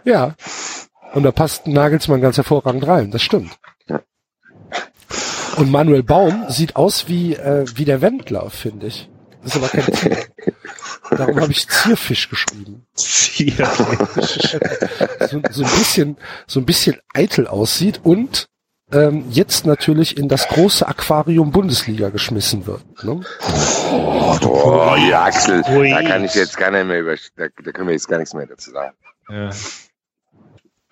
Ja. 0.04 0.34
Und 1.18 1.24
da 1.24 1.32
passt 1.32 1.66
Nagelsmann 1.66 2.20
ganz 2.20 2.36
hervorragend 2.36 2.86
rein, 2.86 3.10
das 3.10 3.22
stimmt. 3.22 3.58
Ja. 3.88 4.00
Und 5.56 5.68
Manuel 5.68 6.04
Baum 6.04 6.44
sieht 6.48 6.76
aus 6.76 7.08
wie, 7.08 7.34
äh, 7.34 7.66
wie 7.74 7.84
der 7.84 8.02
Wendler, 8.02 8.50
finde 8.50 8.86
ich. 8.86 9.10
Das 9.42 9.56
ist 9.56 9.60
aber 9.60 9.66
kein 9.66 9.92
Tier. 9.92 10.16
Darum 11.10 11.40
habe 11.40 11.50
ich 11.50 11.68
Zierfisch 11.68 12.28
geschrieben. 12.30 12.86
Ja. 13.34 13.68
So, 15.28 15.42
so 15.50 15.64
ein 15.64 15.70
bisschen, 15.70 16.16
so 16.46 16.60
ein 16.60 16.66
bisschen 16.66 17.00
eitel 17.12 17.48
aussieht 17.48 18.00
und 18.04 18.46
ähm, 18.92 19.24
jetzt 19.30 19.66
natürlich 19.66 20.16
in 20.16 20.28
das 20.28 20.46
große 20.46 20.86
Aquarium 20.86 21.50
Bundesliga 21.50 22.10
geschmissen 22.10 22.64
wird. 22.66 22.84
Ne? 23.02 23.22
Oh, 24.44 24.94
ja, 25.10 25.24
Axel, 25.24 25.62
da 25.62 26.02
kann 26.02 26.24
ich 26.24 26.34
jetzt 26.34 26.56
gar 26.56 26.70
nicht 26.70 26.86
mehr 26.86 27.00
über, 27.00 27.16
da, 27.34 27.48
da 27.64 27.72
können 27.72 27.88
wir 27.88 27.94
jetzt 27.94 28.06
gar 28.06 28.18
nichts 28.18 28.34
mehr 28.34 28.46
dazu 28.46 28.70
sagen. 28.70 28.94
ja. 29.30 29.50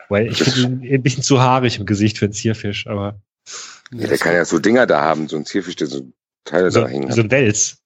Weil 0.08 0.28
ich 0.30 0.38
finde 0.42 0.86
ihn 0.86 0.94
ein 0.94 1.02
bisschen 1.02 1.22
zu 1.22 1.40
haarig 1.40 1.78
im 1.78 1.86
Gesicht 1.86 2.18
für 2.18 2.26
einen 2.26 2.32
Zierfisch, 2.34 2.86
aber 2.86 3.20
Ja, 3.92 4.06
der 4.06 4.18
kann 4.18 4.34
ja 4.34 4.44
so 4.44 4.58
Dinger 4.58 4.86
da 4.86 5.02
haben, 5.02 5.28
so 5.28 5.36
ein 5.36 5.44
Zierfisch, 5.46 5.76
der 5.76 5.86
so 5.88 6.12
Teile 6.44 6.70
so, 6.70 6.80
da 6.82 6.88
hängen 6.88 7.10
so 7.12 7.22
ein 7.22 7.30
Wels. 7.30 7.78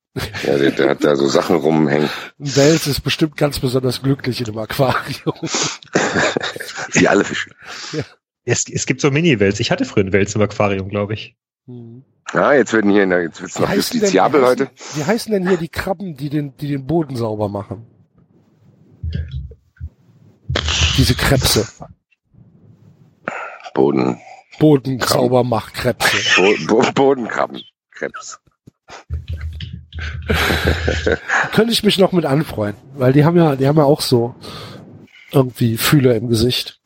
Ja, 0.45 0.59
der, 0.59 0.73
der 0.73 0.91
hat 0.91 1.05
da 1.05 1.15
so 1.15 1.29
Sachen 1.29 1.57
rumhängen. 1.57 2.11
Wels 2.39 2.87
ist 2.89 3.01
bestimmt 3.03 3.37
ganz 3.37 3.61
besonders 3.61 4.03
glücklich 4.03 4.41
in 4.41 4.47
dem 4.47 4.59
Aquarium. 4.59 5.35
Wie 6.93 7.07
alle 7.07 7.25
Fische. 7.25 7.51
Es, 8.45 8.65
es 8.69 8.87
gibt 8.87 9.01
so 9.01 9.11
Mini-Wels. 9.13 9.61
Ich 9.61 9.71
hatte 9.71 9.85
früher 9.85 10.03
einen 10.03 10.13
Wels 10.13 10.35
im 10.35 10.43
Aquarium, 10.43 10.89
glaube 10.89 11.15
ich. 11.15 11.37
Hm. 11.67 12.03
Ja, 12.35 12.53
jetzt 12.53 12.73
werden 12.73 12.91
hier, 12.91 13.07
jetzt 13.23 13.41
wird's 13.41 13.57
Wie 13.57 13.63
noch 13.63 13.69
heißen 13.69 13.93
denn- 13.93 14.01
justiziabel 14.01 14.45
heute. 14.45 14.71
Wie 14.95 15.05
heißen 15.05 15.33
denn 15.33 15.47
hier 15.49 15.57
die 15.59 15.69
Krabben, 15.69 16.17
die 16.17 16.29
den, 16.29 16.57
die 16.57 16.69
den 16.69 16.87
Boden 16.87 17.15
sauber 17.17 17.49
machen? 17.49 17.87
Diese 20.97 21.15
Krebse. 21.15 21.67
Boden, 23.81 24.21
Boden 24.59 24.99
Krabben. 24.99 25.23
sauber 25.23 25.43
macht 25.43 25.73
Krebse. 25.73 26.17
Bo, 26.67 26.83
Bo, 26.83 26.93
Bodenkrabben, 26.93 27.63
Krebs. 27.91 28.39
Könnte 31.53 31.73
ich 31.73 31.83
mich 31.83 31.99
noch 31.99 32.13
mit 32.13 32.27
anfreunden, 32.27 32.83
weil 32.95 33.15
die 33.15 33.25
haben 33.25 33.39
ja, 33.39 33.57
die 33.57 33.67
haben 33.67 33.79
ja 33.79 33.85
auch 33.85 34.03
so 34.03 34.35
irgendwie 35.33 35.79
Fühler 35.79 36.15
im 36.15 36.29
Gesicht. 36.29 36.79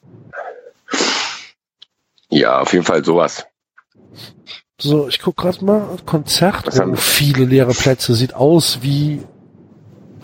Ja, 2.29 2.61
auf 2.61 2.73
jeden 2.73 2.85
Fall 2.85 3.05
sowas. 3.05 3.45
So, 4.81 5.09
ich 5.09 5.19
guck 5.21 5.37
gerade 5.37 5.65
mal, 5.65 5.97
Konzert, 6.07 6.67
Was 6.67 6.79
haben 6.79 6.93
oh, 6.93 6.97
viele 6.97 7.45
leere 7.45 7.73
Plätze, 7.73 8.15
sieht 8.15 8.35
aus 8.35 8.81
wie 8.83 9.23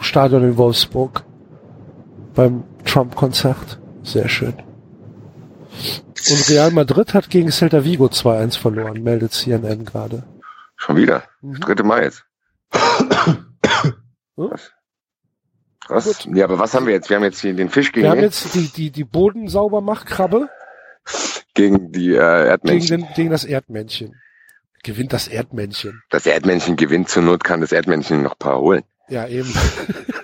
Stadion 0.01 0.45
in 0.45 0.57
Wolfsburg 0.57 1.25
beim 2.35 2.63
Trump-Konzert. 2.85 3.81
Sehr 4.03 4.29
schön. 4.29 4.55
Und 6.31 6.51
Real 6.51 6.71
Madrid 6.71 7.15
hat 7.15 7.31
gegen 7.31 7.51
Celta 7.51 7.85
Vigo 7.85 8.07
2-1 8.07 8.59
verloren, 8.59 9.03
meldet 9.03 9.33
CNN 9.33 9.85
gerade. 9.85 10.25
Schon 10.77 10.97
wieder. 10.97 11.25
Mhm. 11.41 11.61
Dritte 11.61 11.85
Mal 11.85 12.03
jetzt. 12.05 12.25
Hm? 12.73 13.47
Was? 14.37 14.73
Was? 15.89 16.29
Ja, 16.33 16.45
aber 16.45 16.59
was 16.59 16.75
haben 16.75 16.87
wir 16.87 16.95
jetzt? 16.95 17.11
Wir 17.11 17.17
haben 17.17 17.25
jetzt 17.25 17.41
hier 17.41 17.53
den 17.53 17.69
Fisch 17.69 17.89
Wir 17.89 18.03
gegen, 18.03 18.09
haben 18.09 18.21
jetzt 18.21 18.55
die, 18.55 18.69
die, 18.69 18.91
die 18.91 19.05
Boden 19.05 19.49
sauber 19.49 19.81
macht 19.81 20.07
Krabbe 20.07 20.49
gegen 21.55 21.93
die 21.93 22.11
äh, 22.11 22.13
gegen, 22.13 22.21
Erdmännchen. 22.21 23.01
den, 23.03 23.15
gegen 23.15 23.31
das 23.31 23.45
Erdmännchen. 23.45 24.15
Gewinnt 24.83 25.13
das 25.13 25.29
Erdmännchen. 25.29 26.03
Das 26.09 26.27
Erdmännchen 26.27 26.77
gewinnt 26.77 27.09
zur 27.09 27.23
Not, 27.23 27.45
kann 27.45 27.61
das 27.61 27.73
Erdmännchen 27.73 28.23
noch 28.23 28.33
ein 28.33 28.39
paar 28.39 28.59
holen. 28.61 28.83
Ja, 29.09 29.27
eben. 29.27 29.53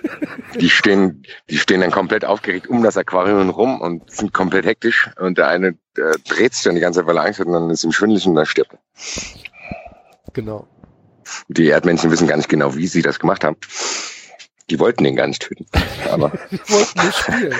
Die 0.59 0.69
stehen, 0.69 1.23
die 1.49 1.57
stehen 1.57 1.81
dann 1.81 1.91
komplett 1.91 2.25
aufgeregt 2.25 2.67
um 2.67 2.83
das 2.83 2.97
Aquarium 2.97 3.49
rum 3.49 3.81
und 3.81 4.09
sind 4.11 4.33
komplett 4.33 4.65
hektisch. 4.65 5.09
Und 5.19 5.37
der 5.37 5.47
eine 5.47 5.77
der 5.97 6.15
dreht 6.27 6.53
sich 6.53 6.63
dann 6.63 6.75
die 6.75 6.81
ganze 6.81 6.99
Zeit, 6.99 7.07
weil 7.07 7.17
er 7.17 7.25
Angst 7.25 7.39
hat 7.39 7.47
und 7.47 7.53
dann 7.53 7.69
ist 7.69 7.83
ihm 7.83 7.91
schwindelig 7.91 8.25
und 8.27 8.35
dann 8.35 8.45
stirbt 8.45 8.73
er. 8.73 8.79
Genau. 10.33 10.67
Die 11.47 11.67
Erdmännchen 11.67 12.11
wissen 12.11 12.27
gar 12.27 12.37
nicht 12.37 12.49
genau, 12.49 12.75
wie 12.75 12.87
sie 12.87 13.01
das 13.01 13.19
gemacht 13.19 13.43
haben. 13.43 13.57
Die 14.69 14.79
wollten 14.79 15.03
den 15.03 15.15
gar 15.15 15.27
nicht 15.27 15.41
töten. 15.41 15.65
Aber 16.11 16.31
Wir 16.49 16.59
wollten 16.69 17.01
nur 17.01 17.11
spielen. 17.11 17.55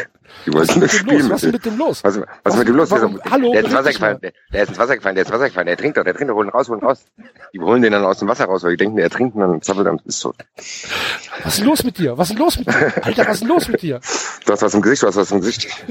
Die 0.45 0.53
Was 0.53 0.67
wollten 0.69 0.81
ist 0.83 0.93
das 0.93 1.03
mit 1.03 1.05
dem 1.05 1.07
los? 1.09 1.19
Spiel 1.19 1.29
Was 1.31 1.43
ist 1.43 1.51
mit 1.51 1.65
dem 1.65 1.77
los? 1.77 2.03
Was, 2.03 2.17
was, 2.19 2.27
was 2.43 2.53
ist 2.53 2.59
mit 2.59 2.67
dem 2.67 2.75
los? 2.75 2.91
warum- 2.91 3.15
der, 3.21 3.31
hallo, 3.31 3.51
der 3.51 3.59
ist 3.61 3.65
ins 3.67 3.75
Wasser 3.75 3.91
gefallen. 3.91 4.19
Der, 4.21 4.31
der 4.53 4.63
ist 4.63 4.69
ins 4.69 4.77
Wasser 4.79 4.95
gefallen. 4.95 5.15
Der 5.15 5.21
ist 5.23 5.27
ins 5.29 5.33
Wasser 5.35 5.47
gefallen. 5.49 5.67
Der 5.67 5.77
trinkt 5.77 5.97
doch. 5.97 6.03
Der 6.03 6.13
trinkt 6.13 6.29
doch. 6.31 6.35
Holen 6.35 6.49
raus, 6.49 6.69
holen 6.69 6.79
raus. 6.81 7.05
Die 7.53 7.59
holen 7.59 7.81
den 7.81 7.91
dann 7.91 8.05
aus 8.05 8.19
dem 8.19 8.27
Wasser 8.27 8.45
raus, 8.45 8.63
weil 8.63 8.71
die 8.71 8.77
denken, 8.77 8.97
er 8.99 9.09
trinkt 9.09 9.35
und 9.35 9.41
dann 9.41 9.61
zappelt 9.61 9.87
er 9.87 9.97
ist 10.05 10.19
tot. 10.19 10.35
Was 10.55 11.53
ist 11.53 11.57
denn 11.59 11.65
los 11.65 11.83
mit 11.83 11.97
dir? 11.97 12.17
Was 12.17 12.29
ist 12.29 12.37
denn 12.37 12.43
los 12.45 12.57
mit 12.59 12.67
dir? 12.67 12.93
Alter, 13.03 13.27
was 13.27 13.33
ist 13.35 13.41
denn 13.41 13.49
los 13.49 13.67
mit 13.67 13.81
dir? 13.81 13.99
Du 14.45 14.53
hast 14.53 14.61
was 14.61 14.73
im 14.73 14.81
Gesicht, 14.81 15.03
du 15.03 15.07
hast 15.07 15.15
was 15.17 15.31
im 15.31 15.41
Gesicht. 15.41 15.67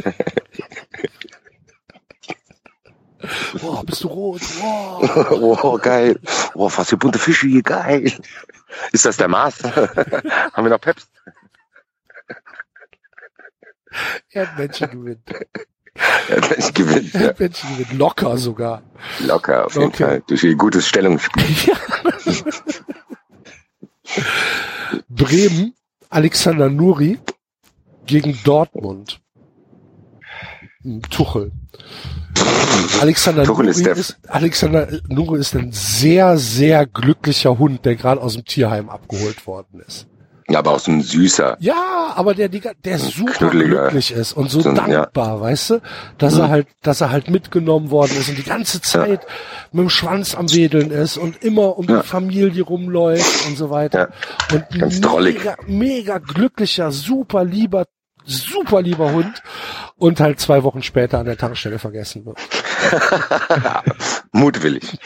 Boah, 3.61 3.85
bist 3.85 4.05
du 4.05 4.09
rot? 4.09 4.41
Boah. 4.61 5.33
oh, 5.65 5.79
geil. 5.79 6.19
Oh, 6.55 6.71
was 6.75 6.89
für 6.89 6.97
bunte 6.97 7.19
Fische 7.19 7.47
hier. 7.49 7.63
Geil. 7.63 8.13
Ist 8.93 9.07
das 9.07 9.17
der 9.17 9.29
Mars? 9.29 9.63
Haben 9.65 10.65
wir 10.65 10.71
noch 10.71 10.81
Peps? 10.81 11.09
Erdmännchen 14.31 14.91
gewinnt. 14.91 15.23
Ja, 16.29 16.41
das 16.41 16.75
gewinnt. 16.75 17.15
Ja. 17.15 17.21
Erdmännchen 17.21 17.71
gewinnt. 17.79 17.99
Locker 17.99 18.37
sogar. 18.37 18.83
Locker, 19.21 19.65
auf 19.65 19.75
jeden 19.75 19.87
Okay. 19.87 20.05
Fall. 20.05 20.23
Durch 20.27 20.45
ihr 20.45 20.55
gutes 20.55 20.87
Stellungsspiel. 20.87 21.43
Bremen, 25.09 25.75
Alexander 26.11 26.69
Nuri 26.69 27.19
gegen 28.07 28.39
Dortmund. 28.45 29.21
Hm, 30.83 31.03
Tuchel. 31.11 31.53
Alexander 33.01 33.45
Tuchel 33.45 33.67
Nuri 33.67 33.71
ist 33.71 33.87
ist, 33.87 34.19
Alexander 34.29 34.89
Nuri 35.09 35.41
ist 35.41 35.57
ein 35.57 35.73
sehr, 35.73 36.37
sehr 36.39 36.87
glücklicher 36.87 37.59
Hund, 37.59 37.85
der 37.85 37.97
gerade 37.97 38.21
aus 38.21 38.35
dem 38.35 38.45
Tierheim 38.45 38.91
abgeholt 38.91 39.47
worden 39.47 39.81
ist. 39.81 40.07
Ja, 40.49 40.61
aber 40.61 40.73
auch 40.73 40.79
so 40.79 40.93
ein 40.93 41.03
süßer. 41.03 41.57
Ja, 41.59 42.13
aber 42.15 42.33
der, 42.35 42.49
der, 42.49 42.73
der 42.85 42.99
super 43.01 43.51
glücklich 43.51 44.13
ist 44.13 44.33
und 44.33 44.49
so 44.51 44.61
So 44.61 44.69
ein- 44.71 44.77
ja. 44.77 44.87
dankbar, 45.03 45.41
weißt 45.41 45.71
du, 45.71 45.81
dass 46.19 46.39
er 46.39 46.49
halt, 46.49 46.69
dass 46.83 47.01
er 47.01 47.11
halt 47.11 47.29
mitgenommen 47.31 47.91
worden 47.91 48.17
ist 48.17 48.29
und 48.29 48.39
die 48.39 48.45
ganze 48.45 48.81
Zeit 48.81 49.27
mit 49.73 49.83
dem 49.83 49.91
Schwanz 49.91 50.37
am 50.37 50.49
Wedeln 50.53 50.93
ist 50.93 51.17
und 51.17 51.43
immer 51.43 51.77
um 51.79 51.87
Ja. 51.89 52.01
die 52.03 52.07
Familie 52.07 52.63
rumläuft 52.63 53.47
und 53.49 53.57
so 53.57 53.71
weiter. 53.71 54.11
Und 54.53 54.65
ein 54.73 54.79
ganz 54.79 55.01
drollig. 55.01 55.39
mega, 55.39 55.57
mega 55.67 56.19
glücklicher, 56.19 56.93
super 56.93 57.45
lieber, 57.45 57.85
super 58.25 58.83
lieber 58.83 59.11
Hund 59.13 59.43
und 59.97 60.21
halt 60.21 60.39
zwei 60.39 60.63
Wochen 60.63 60.83
später 60.83 61.19
an 61.19 61.27
der 61.27 61.37
Tankstelle 61.39 61.81
vergessen 61.81 62.25
wird. 62.25 62.39
Mutwillig. 64.33 64.99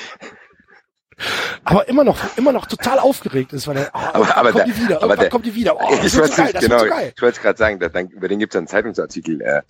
Aber 1.65 1.89
immer 1.89 2.05
noch, 2.05 2.19
immer 2.37 2.53
noch 2.53 2.67
total 2.67 2.99
aufgeregt 2.99 3.53
ist, 3.53 3.67
weil 3.69 3.77
er, 3.79 3.91
oh, 3.95 3.99
Aber- 3.99 4.37
aber 4.37 4.53
kommt 4.53 4.67
der- 4.67 4.75
die 4.75 4.83
wieder, 4.83 5.03
aber 5.03 5.17
der- 5.17 5.29
kommt 5.29 5.47
die 5.47 5.55
wieder, 5.55 5.77
oh, 5.77 5.89
ich 6.03 6.15
wird 6.17 6.37
weiß 6.39 6.53
so 6.53 6.59
genau. 6.61 6.79
so. 6.79 6.87
Ich 7.15 7.23
wollte 7.23 7.41
gerade 7.41 7.59
sagen, 7.59 7.79
da, 7.79 7.89
dann, 7.89 8.09
über 8.09 8.29
den 8.29 8.39
gibt 8.39 8.55
es 8.55 8.59
einen 8.59 8.67
Zeitungsartikel. 8.67 9.41
Äh, 9.43 9.63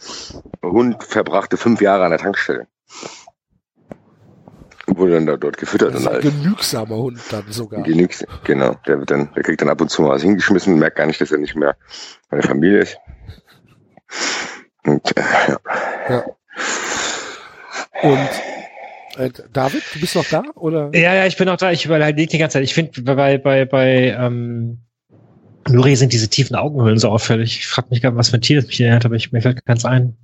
Hund 0.62 1.02
verbrachte 1.04 1.56
fünf 1.56 1.80
Jahre 1.80 2.04
an 2.04 2.10
der 2.10 2.20
Tankstelle. 2.20 2.66
Wurde 4.86 5.12
dann 5.14 5.26
da, 5.26 5.36
dort 5.36 5.56
gefüttert 5.56 5.94
Das 5.94 6.00
ist 6.00 6.06
und 6.06 6.16
ein 6.16 6.22
halt. 6.22 6.34
genügsamer 6.42 6.96
Hund 6.96 7.20
dann 7.30 7.44
sogar. 7.50 7.82
Genügt, 7.82 8.26
genau. 8.44 8.74
Der 8.88 8.98
wird 8.98 9.10
dann, 9.10 9.32
der 9.34 9.42
kriegt 9.44 9.60
dann 9.60 9.68
ab 9.68 9.80
und 9.80 9.88
zu 9.88 10.02
mal 10.02 10.10
was 10.10 10.22
hingeschmissen, 10.22 10.76
merkt 10.78 10.96
gar 10.96 11.06
nicht, 11.06 11.20
dass 11.20 11.30
er 11.30 11.38
nicht 11.38 11.54
mehr 11.54 11.76
bei 12.28 12.38
der 12.38 12.48
Familie 12.48 12.80
ist. 12.80 12.96
Und, 14.84 15.16
äh, 15.16 15.22
ja. 15.48 15.58
Ja. 16.08 16.24
Und 18.02 18.28
äh, 19.16 19.30
David, 19.52 19.82
du 19.94 20.00
bist 20.00 20.14
noch 20.16 20.24
da? 20.26 20.42
Oder? 20.54 20.90
Ja, 20.94 21.14
ja, 21.14 21.26
ich 21.26 21.36
bin 21.36 21.48
auch 21.48 21.56
da. 21.56 21.70
Ich 21.72 21.84
überlege 21.84 22.26
die 22.26 22.38
ganze 22.38 22.54
Zeit. 22.54 22.64
Ich 22.64 22.74
finde, 22.74 23.02
bei, 23.02 23.38
bei, 23.38 23.64
bei 23.64 24.16
ähm, 24.18 24.78
Nuri 25.68 25.96
sind 25.96 26.12
diese 26.12 26.28
tiefen 26.28 26.56
Augenhöhlen 26.56 26.98
so 26.98 27.08
auffällig. 27.10 27.58
Ich 27.58 27.66
frage 27.66 27.88
mich 27.90 28.02
gar, 28.02 28.14
was 28.16 28.30
für 28.30 28.36
ein 28.36 28.42
Tier 28.42 28.56
das 28.60 28.66
mich 28.66 28.80
erinnert, 28.80 29.04
aber 29.04 29.14
ich, 29.16 29.32
mir 29.32 29.42
fällt 29.42 29.64
ganz 29.66 29.84
ein. 29.84 30.16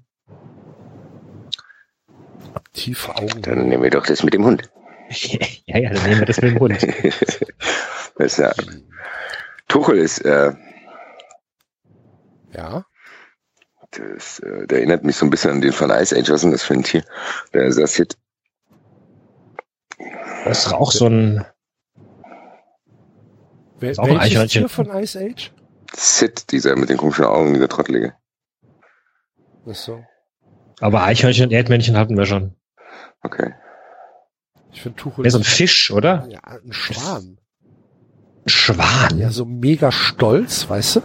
Tiefe 2.72 3.14
Augen. 3.16 3.42
Dann 3.42 3.68
nehmen 3.68 3.82
wir 3.82 3.90
doch 3.90 4.06
das 4.06 4.22
mit 4.22 4.34
dem 4.34 4.44
Hund. 4.44 4.68
ja, 5.10 5.78
ja, 5.78 5.90
dann 5.90 6.02
nehmen 6.04 6.20
wir 6.20 6.26
das 6.26 6.40
mit 6.40 6.52
dem 6.52 6.60
Hund. 6.60 6.82
das 6.82 8.32
ist 8.32 8.38
ja, 8.38 8.52
Tuchel 9.68 9.98
ist, 9.98 10.18
äh, 10.24 10.52
Ja. 12.54 12.84
das, 13.92 14.40
äh, 14.40 14.66
der 14.66 14.78
erinnert 14.78 15.04
mich 15.04 15.16
so 15.16 15.26
ein 15.26 15.30
bisschen 15.30 15.52
an 15.52 15.60
den 15.60 15.72
von 15.72 15.90
Ice 15.90 16.16
Age. 16.16 16.28
Was 16.30 16.36
ist 16.36 16.42
denn 16.44 16.52
das 16.52 16.62
für 16.64 16.74
ein 16.74 16.82
Tier? 16.82 17.04
Der 17.54 17.70
das 17.70 17.94
Hit. 17.96 18.16
Das 20.46 20.64
ist 20.64 20.72
auch 20.72 20.92
so 20.92 21.06
ein. 21.06 21.44
Wel 23.80 23.90
Ist 23.90 23.98
auch 23.98 24.04
ein 24.04 24.10
welches 24.10 24.26
Eichhörnchen. 24.26 24.62
Tier 24.62 24.68
von 24.68 24.90
Ice 24.90 25.18
Age? 25.18 25.52
Sid, 25.92 26.52
dieser 26.52 26.76
mit 26.76 26.88
den 26.88 26.98
komischen 26.98 27.24
Augen, 27.24 27.52
dieser 27.52 27.68
Trottelige. 27.68 28.14
Ach 29.68 29.74
so. 29.74 30.04
Aber 30.78 31.02
Eichhörnchen 31.02 31.46
und 31.46 31.52
Erdmännchen 31.52 31.96
hatten 31.96 32.16
wir 32.16 32.26
schon. 32.26 32.54
Okay. 33.22 33.54
Ich 34.70 34.82
finde 34.82 34.96
Tuchel. 34.96 35.24
Ja, 35.24 35.32
so 35.32 35.38
ein 35.38 35.44
Fisch, 35.44 35.90
oder? 35.90 36.28
ja, 36.30 36.38
ein 36.44 36.72
Schwan. 36.72 37.38
Ein 38.44 38.48
Schwan. 38.48 39.18
Ja, 39.18 39.30
so 39.30 39.44
mega 39.44 39.90
stolz, 39.90 40.70
weißt 40.70 40.96
du? 40.96 41.02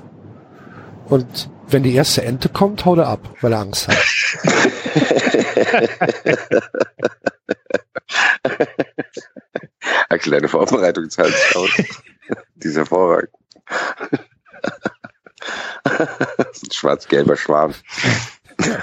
Und 1.05 1.49
wenn 1.67 1.81
die 1.81 1.95
erste 1.95 2.23
Ente 2.23 2.49
kommt, 2.49 2.85
haut 2.85 2.99
er 2.99 3.07
ab, 3.07 3.27
weil 3.41 3.53
er 3.53 3.59
Angst 3.59 3.87
hat. 3.87 3.97
Axel, 10.09 10.31
deine 10.33 10.47
Vorbereitungszeit 10.47 11.33
aus. 11.55 11.69
Die 12.55 12.67
ist 12.67 12.77
hervorragend. 12.77 13.29
ein 15.83 16.71
schwarz-gelber 16.71 17.35
Schwan. 17.35 17.73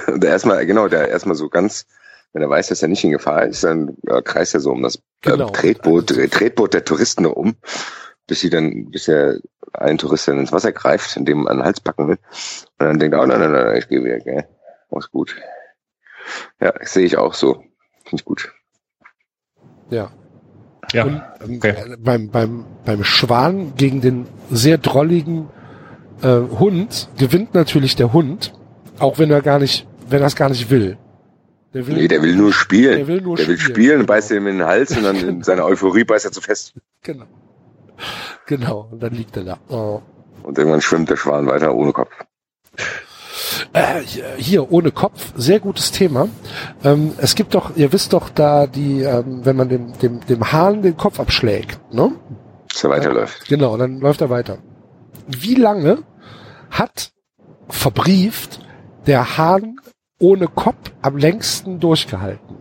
Der 0.09 0.31
erstmal, 0.31 0.67
genau, 0.67 0.89
der 0.89 1.09
erstmal 1.09 1.37
so 1.37 1.49
ganz, 1.49 1.87
wenn 2.33 2.43
er 2.43 2.51
weiß, 2.51 2.69
dass 2.69 2.83
er 2.83 2.89
nicht 2.89 3.05
in 3.05 3.13
Gefahr 3.13 3.45
ist, 3.45 3.63
dann 3.65 3.97
äh, 4.07 4.23
kreist 4.23 4.55
er 4.55 4.61
so 4.61 4.73
um 4.73 4.83
das 4.83 4.97
äh, 4.97 5.01
Genau. 5.23 5.51
Tretboot, 5.51 6.11
äh, 6.13 6.29
Tretboot 6.29 6.75
der 6.75 6.85
Touristen 6.85 7.27
um, 7.27 7.57
bis 8.27 8.41
sie 8.41 8.51
dann, 8.51 8.91
bis 8.91 9.09
er 9.09 9.39
einen 9.73 9.99
Tourist 9.99 10.29
dann 10.29 10.39
ins 10.39 10.53
Wasser 10.53 10.73
greift, 10.73 11.17
indem 11.17 11.39
man 11.39 11.49
an 11.49 11.57
den 11.59 11.65
Hals 11.65 11.81
packen 11.81 12.09
will. 12.09 12.19
Und 12.79 12.87
dann 12.87 12.99
denkt 12.99 13.15
er, 13.15 13.23
oh 13.23 13.27
nein, 13.27 13.41
nein, 13.41 13.53
nein, 13.53 13.77
ich 13.77 13.89
gehe 13.89 14.03
wieder, 14.03 14.19
gell. 14.19 14.49
Alles 14.91 15.11
gut. 15.11 15.37
Ja, 16.61 16.73
das 16.73 16.93
sehe 16.93 17.05
ich 17.07 17.17
auch 17.17 17.35
so. 17.35 17.55
Finde 18.05 18.17
ich 18.21 18.25
gut. 18.25 18.53
Ja. 19.91 20.11
Ja. 20.93 21.05
Und 21.05 21.23
ähm, 21.45 21.57
okay. 21.57 21.75
beim, 21.99 22.31
beim, 22.31 22.65
beim 22.85 23.05
Schwan 23.05 23.75
gegen 23.77 24.01
den 24.01 24.27
sehr 24.51 24.79
drolligen 24.79 25.49
äh, 26.23 26.41
Hund 26.59 27.09
gewinnt 27.19 27.55
natürlich 27.55 27.97
der 27.97 28.13
Hund, 28.13 28.53
auch 28.99 29.19
wenn 29.19 29.31
er 29.31 29.43
gar 29.43 29.59
nicht, 29.59 29.87
wenn 30.09 30.21
er 30.21 30.27
es 30.27 30.37
gar 30.37 30.49
nicht 30.49 30.71
will. 30.71 30.97
Der 31.75 31.87
will, 31.87 31.97
Nee, 31.97 32.09
der 32.09 32.23
will 32.23 32.35
nur 32.35 32.53
spielen. 32.53 32.97
Der 32.97 33.07
will 33.07 33.21
nur 33.21 33.37
der 33.37 33.47
will 33.47 33.59
spielen, 33.59 33.75
spielen, 33.75 33.97
genau. 33.99 34.07
beißt 34.07 34.31
ihm 34.31 34.47
in 34.47 34.59
den 34.59 34.67
Hals 34.67 34.97
und 34.97 35.03
dann 35.03 35.17
in 35.29 35.43
seiner 35.43 35.65
Euphorie 35.67 36.05
beißt 36.05 36.25
er 36.25 36.33
zu 36.33 36.41
fest. 36.41 36.75
Genau. 37.03 37.27
Genau, 38.47 38.89
und 38.91 39.03
dann 39.03 39.13
liegt 39.13 39.37
er 39.37 39.45
da. 39.45 39.59
Oh. 39.69 40.01
Und 40.43 40.57
irgendwann 40.57 40.81
schwimmt 40.81 41.11
der 41.11 41.17
Schwan 41.17 41.47
weiter 41.47 41.75
ohne 41.75 41.93
Kopf. 41.93 42.11
Äh, 43.73 44.01
hier, 44.37 44.71
ohne 44.73 44.91
Kopf, 44.91 45.33
sehr 45.37 45.61
gutes 45.61 45.93
Thema. 45.93 46.29
Ähm, 46.85 47.13
es 47.19 47.35
gibt 47.35 47.55
doch, 47.55 47.77
ihr 47.77 47.93
wisst 47.93 48.13
doch 48.13 48.29
da 48.31 48.67
die, 48.67 49.03
ähm, 49.03 49.45
wenn 49.45 49.57
man 49.57 49.69
dem, 49.69 49.99
dem, 49.99 50.21
dem 50.27 50.53
Hahn 50.53 50.83
den 50.83 50.97
Kopf 50.97 51.21
abschlägt, 51.21 51.79
ne? 51.93 52.13
Dass 52.73 52.85
er 52.85 52.91
weiterläuft. 52.91 53.49
Genau, 53.49 53.77
dann 53.77 53.99
läuft 54.01 54.21
er 54.21 54.31
weiter. 54.31 54.59
Wie 55.27 55.55
lange 55.55 55.99
hat 56.71 57.13
verbrieft 57.69 58.61
der 59.07 59.37
Hahn 59.37 59.81
ohne 60.21 60.49
Kopf 60.49 60.93
am 61.03 61.17
längsten 61.17 61.81
durchgehalten? 61.81 62.57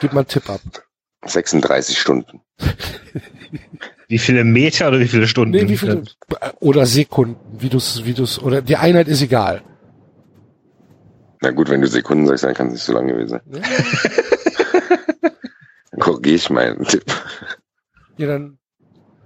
Gib 0.00 0.12
mal 0.12 0.20
einen 0.20 0.28
Tipp 0.28 0.48
ab. 0.50 0.60
36 1.24 1.98
Stunden. 1.98 2.42
Wie 4.08 4.18
viele 4.18 4.44
Meter 4.44 4.88
oder 4.88 5.00
wie 5.00 5.08
viele 5.08 5.26
Stunden? 5.26 5.52
Nee, 5.56 5.68
wie 5.68 5.76
viele, 5.76 6.02
oder 6.60 6.86
Sekunden, 6.86 7.36
wie 7.60 7.68
du's, 7.68 8.04
wie 8.04 8.14
du's, 8.14 8.40
oder 8.40 8.62
die 8.62 8.76
Einheit 8.76 9.08
ist 9.08 9.22
egal. 9.22 9.62
Na 11.42 11.50
gut, 11.50 11.68
wenn 11.68 11.80
du 11.80 11.88
Sekunden 11.88 12.26
sagst, 12.26 12.44
dann 12.44 12.54
kann 12.54 12.68
es 12.68 12.72
nicht 12.74 12.82
so 12.84 12.92
lange 12.92 13.12
gewesen 13.12 13.28
sein. 13.30 13.40
Ja, 13.52 13.60
Dann 15.90 16.00
korrigiere 16.00 16.36
ich 16.36 16.50
meinen 16.50 16.84
Tipp. 16.84 17.04
Ja, 18.16 18.26
dann 18.28 18.58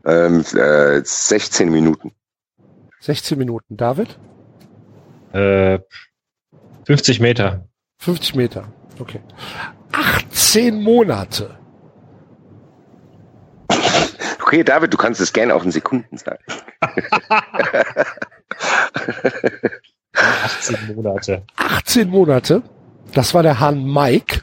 Ähm, 0.05 0.44
äh, 0.57 1.01
16 1.05 1.70
Minuten. 1.70 2.12
16 3.01 3.39
Minuten. 3.39 3.77
David? 3.77 4.19
Äh, 5.32 5.78
50 6.86 7.20
Meter. 7.20 7.69
50 7.98 8.35
Meter. 8.35 8.73
Okay. 8.98 9.20
18 9.93 10.82
Monate. 10.82 11.57
Okay, 14.51 14.64
David, 14.64 14.93
du 14.93 14.97
kannst 14.97 15.20
es 15.20 15.32
gerne 15.32 15.55
auch 15.55 15.62
in 15.62 15.70
Sekunden 15.70 16.18
sagen. 16.18 16.43
18 20.12 20.97
Monate. 20.97 21.44
18 21.55 22.10
Monate. 22.10 22.64
Das 23.14 23.32
war 23.32 23.44
der 23.44 23.60
Hahn 23.60 23.85
Mike 23.85 24.40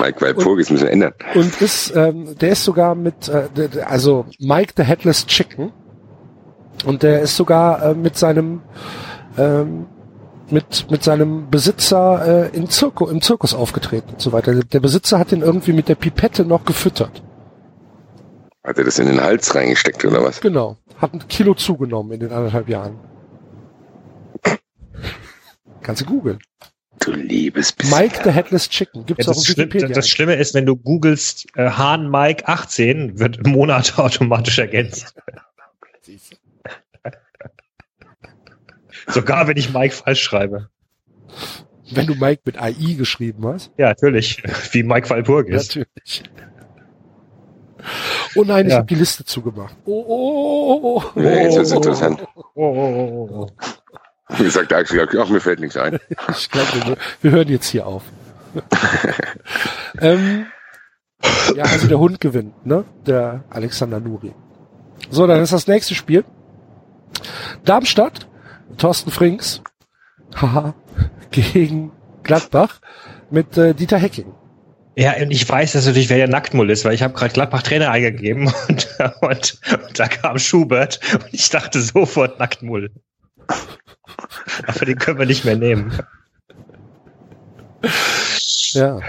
Mike 0.00 0.22
Walpurgis 0.22 0.70
müssen 0.70 0.84
wir 0.84 0.90
ändern. 0.90 1.12
und 1.34 1.60
ist, 1.60 1.94
ähm, 1.94 2.34
der 2.38 2.52
ist 2.52 2.64
sogar 2.64 2.94
mit, 2.94 3.28
äh, 3.28 3.50
also 3.84 4.24
Mike 4.38 4.72
the 4.78 4.82
Headless 4.82 5.26
Chicken 5.26 5.72
Und 6.86 7.02
der 7.02 7.20
ist 7.20 7.36
sogar 7.36 7.90
äh, 7.90 7.94
mit 7.94 8.16
seinem 8.16 8.62
ähm, 9.36 9.86
mit 10.50 10.90
mit 10.90 11.02
seinem 11.02 11.50
Besitzer 11.50 12.50
äh, 12.52 12.56
in 12.56 12.68
Zirku, 12.68 13.06
im 13.06 13.20
Zirkus 13.22 13.54
aufgetreten 13.54 14.10
und 14.12 14.20
so 14.20 14.32
weiter. 14.32 14.54
Der, 14.54 14.80
Besitzer 14.80 15.18
hat 15.18 15.32
ihn 15.32 15.42
irgendwie 15.42 15.72
mit 15.72 15.88
der 15.88 15.94
Pipette 15.94 16.44
noch 16.44 16.64
gefüttert. 16.64 17.22
Hat 18.64 18.78
er 18.78 18.84
das 18.84 18.98
in 18.98 19.06
den 19.06 19.20
Hals 19.20 19.54
reingesteckt 19.54 20.04
oder 20.04 20.22
was? 20.22 20.40
Genau. 20.40 20.76
Hat 20.98 21.12
ein 21.14 21.26
Kilo 21.28 21.54
zugenommen 21.54 22.12
in 22.12 22.20
den 22.20 22.32
anderthalb 22.32 22.68
Jahren. 22.68 22.98
Kannst 25.82 26.02
du 26.02 26.06
googeln. 26.06 26.38
Du 26.98 27.12
liebes 27.12 27.72
bisschen. 27.72 27.96
Mike 27.96 28.20
the 28.24 28.30
Headless 28.30 28.68
Chicken. 28.68 29.04
Gibt's 29.06 29.26
Ja, 29.26 29.32
auch 29.32 29.44
Schlimm, 29.44 29.68
Wikipedia. 29.68 29.88
das 29.94 30.08
Schlimme 30.08 30.34
ist, 30.34 30.54
wenn 30.54 30.66
du 30.66 30.74
googelst 30.76 31.46
äh, 31.54 31.70
Hahn 31.70 32.10
Mike 32.10 32.48
18, 32.48 33.18
wird 33.18 33.46
Monate 33.46 33.98
automatisch 34.02 34.58
ergänzt. 34.58 35.14
Sogar 39.06 39.46
wenn 39.48 39.56
ich 39.56 39.72
Mike 39.72 39.94
falsch 39.94 40.22
schreibe. 40.22 40.68
Wenn 41.92 42.06
du 42.06 42.14
Mike 42.14 42.42
mit 42.44 42.60
AI 42.60 42.94
geschrieben 42.98 43.46
hast. 43.46 43.70
Ja, 43.76 43.88
natürlich. 43.88 44.42
Wie 44.72 44.82
Mike 44.82 45.08
Walpurg 45.10 45.48
ist. 45.48 45.76
Natürlich. 45.76 46.24
Oh 48.34 48.42
nein, 48.44 48.66
ich 48.66 48.72
Ja. 48.72 48.78
habe 48.78 48.86
die 48.88 48.96
Liste 48.96 49.24
zugemacht. 49.24 49.76
Oh, 49.84 50.04
oh, 50.06 50.08
oh, 50.08 50.80
oh, 50.82 51.02
oh. 51.14 51.20
Ja, 51.20 51.30
jetzt 51.42 51.56
wird's 51.56 51.70
interessant. 51.70 52.26
Oh, 52.34 52.42
oh, 52.54 53.28
oh, 53.30 53.30
oh. 53.32 53.50
Wie 54.36 54.42
gesagt, 54.44 54.72
der 54.72 54.78
Axel, 54.78 55.08
ach, 55.20 55.28
mir 55.28 55.40
fällt 55.40 55.60
nichts 55.60 55.76
ein. 55.76 55.98
Ich 56.30 56.50
glaube, 56.50 56.68
wir, 56.86 56.96
wir 57.22 57.30
hören 57.30 57.48
jetzt 57.48 57.68
hier 57.68 57.86
auf. 57.86 58.02
ähm, 60.00 60.46
ja, 61.54 61.64
also 61.64 61.86
der 61.86 61.98
Hund 61.98 62.20
gewinnt, 62.20 62.66
ne? 62.66 62.84
Der 63.06 63.44
Alexander 63.50 64.00
Nuri. 64.00 64.32
So, 65.10 65.26
dann 65.26 65.40
ist 65.40 65.52
das 65.52 65.66
nächste 65.68 65.94
Spiel. 65.94 66.24
Darmstadt, 67.64 68.26
Thorsten 68.76 69.10
Frings, 69.10 69.62
haha, 70.34 70.74
gegen 71.30 71.92
Gladbach 72.22 72.80
mit 73.30 73.56
äh, 73.56 73.74
Dieter 73.74 73.98
Hecking. 73.98 74.32
Ja, 74.98 75.14
und 75.20 75.30
ich 75.30 75.46
weiß 75.46 75.72
dass 75.72 75.84
natürlich, 75.84 76.08
wer 76.08 76.16
der 76.16 76.28
Nacktmull 76.28 76.70
ist, 76.70 76.84
weil 76.84 76.94
ich 76.94 77.02
habe 77.02 77.12
gerade 77.12 77.32
Gladbach 77.32 77.62
Trainer 77.62 77.90
eingegeben 77.90 78.46
und, 78.68 78.88
und, 79.20 79.60
und 79.72 79.98
da 79.98 80.08
kam 80.08 80.38
Schubert 80.38 81.00
und 81.12 81.26
ich 81.32 81.50
dachte 81.50 81.80
sofort 81.80 82.38
Nacktmull. 82.38 82.90
Aber 84.66 84.84
den 84.84 84.98
können 84.98 85.18
wir 85.18 85.26
nicht 85.26 85.44
mehr 85.44 85.56
nehmen. 85.56 85.98
Ja, 88.72 89.00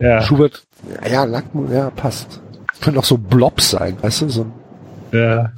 Ja, 0.00 0.22
Schubert, 0.22 0.66
ja, 1.08 1.24
Lackmund, 1.24 1.72
ja, 1.72 1.90
passt. 1.90 2.40
Können 2.80 2.98
auch 2.98 3.04
so 3.04 3.16
Blobs 3.16 3.70
sein, 3.70 3.96
weißt 4.02 4.22
du, 4.22 4.28
so 4.28 4.42
ein, 4.42 4.52
ja. 5.12 5.52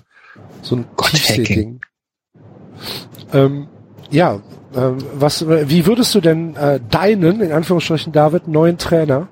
so 0.62 0.76
ein 0.76 0.86
Gott, 0.96 1.10
Tiefseeding. 1.10 1.80
Ähm, 3.32 3.68
ja, 4.10 4.40
ähm, 4.74 4.98
was, 5.14 5.46
wie 5.48 5.86
würdest 5.86 6.14
du 6.14 6.20
denn 6.20 6.56
äh, 6.56 6.80
deinen, 6.90 7.40
in 7.40 7.52
Anführungsstrichen, 7.52 8.12
David, 8.12 8.48
neuen 8.48 8.78
Trainer, 8.78 9.28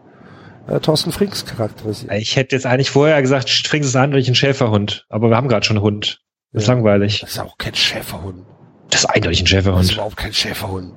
äh, 0.68 0.81
Thorsten 0.81 1.12
Frings 1.12 1.44
charakterisieren? 1.47 2.16
Ich 2.16 2.36
hätte 2.36 2.56
jetzt 2.56 2.66
eigentlich 2.66 2.90
vorher 2.90 3.20
gesagt, 3.23 3.48
Strings 3.48 3.86
ist 3.86 3.97
eindeutig 3.97 4.28
ein 4.28 4.35
Schäferhund, 4.35 5.06
aber 5.09 5.28
wir 5.31 5.36
haben 5.36 5.48
gerade 5.48 5.64
schon 5.64 5.77
einen 5.77 5.85
Hund. 5.85 6.20
Das 6.52 6.62
ist 6.64 6.68
Ja. 6.68 6.74
langweilig. 6.74 7.20
Das 7.20 7.31
ist 7.32 7.39
auch 7.39 7.59
kein 7.59 7.74
Schäferhund. 7.74 8.44
Das 8.90 9.01
ist 9.01 9.06
eindeutig 9.06 9.40
ein 9.40 9.44
Das 9.44 9.47
ist 9.47 9.48
Schäferhund. 9.51 9.93
überhaupt 9.93 10.16
kein 10.16 10.32
Schäferhund. 10.32 10.93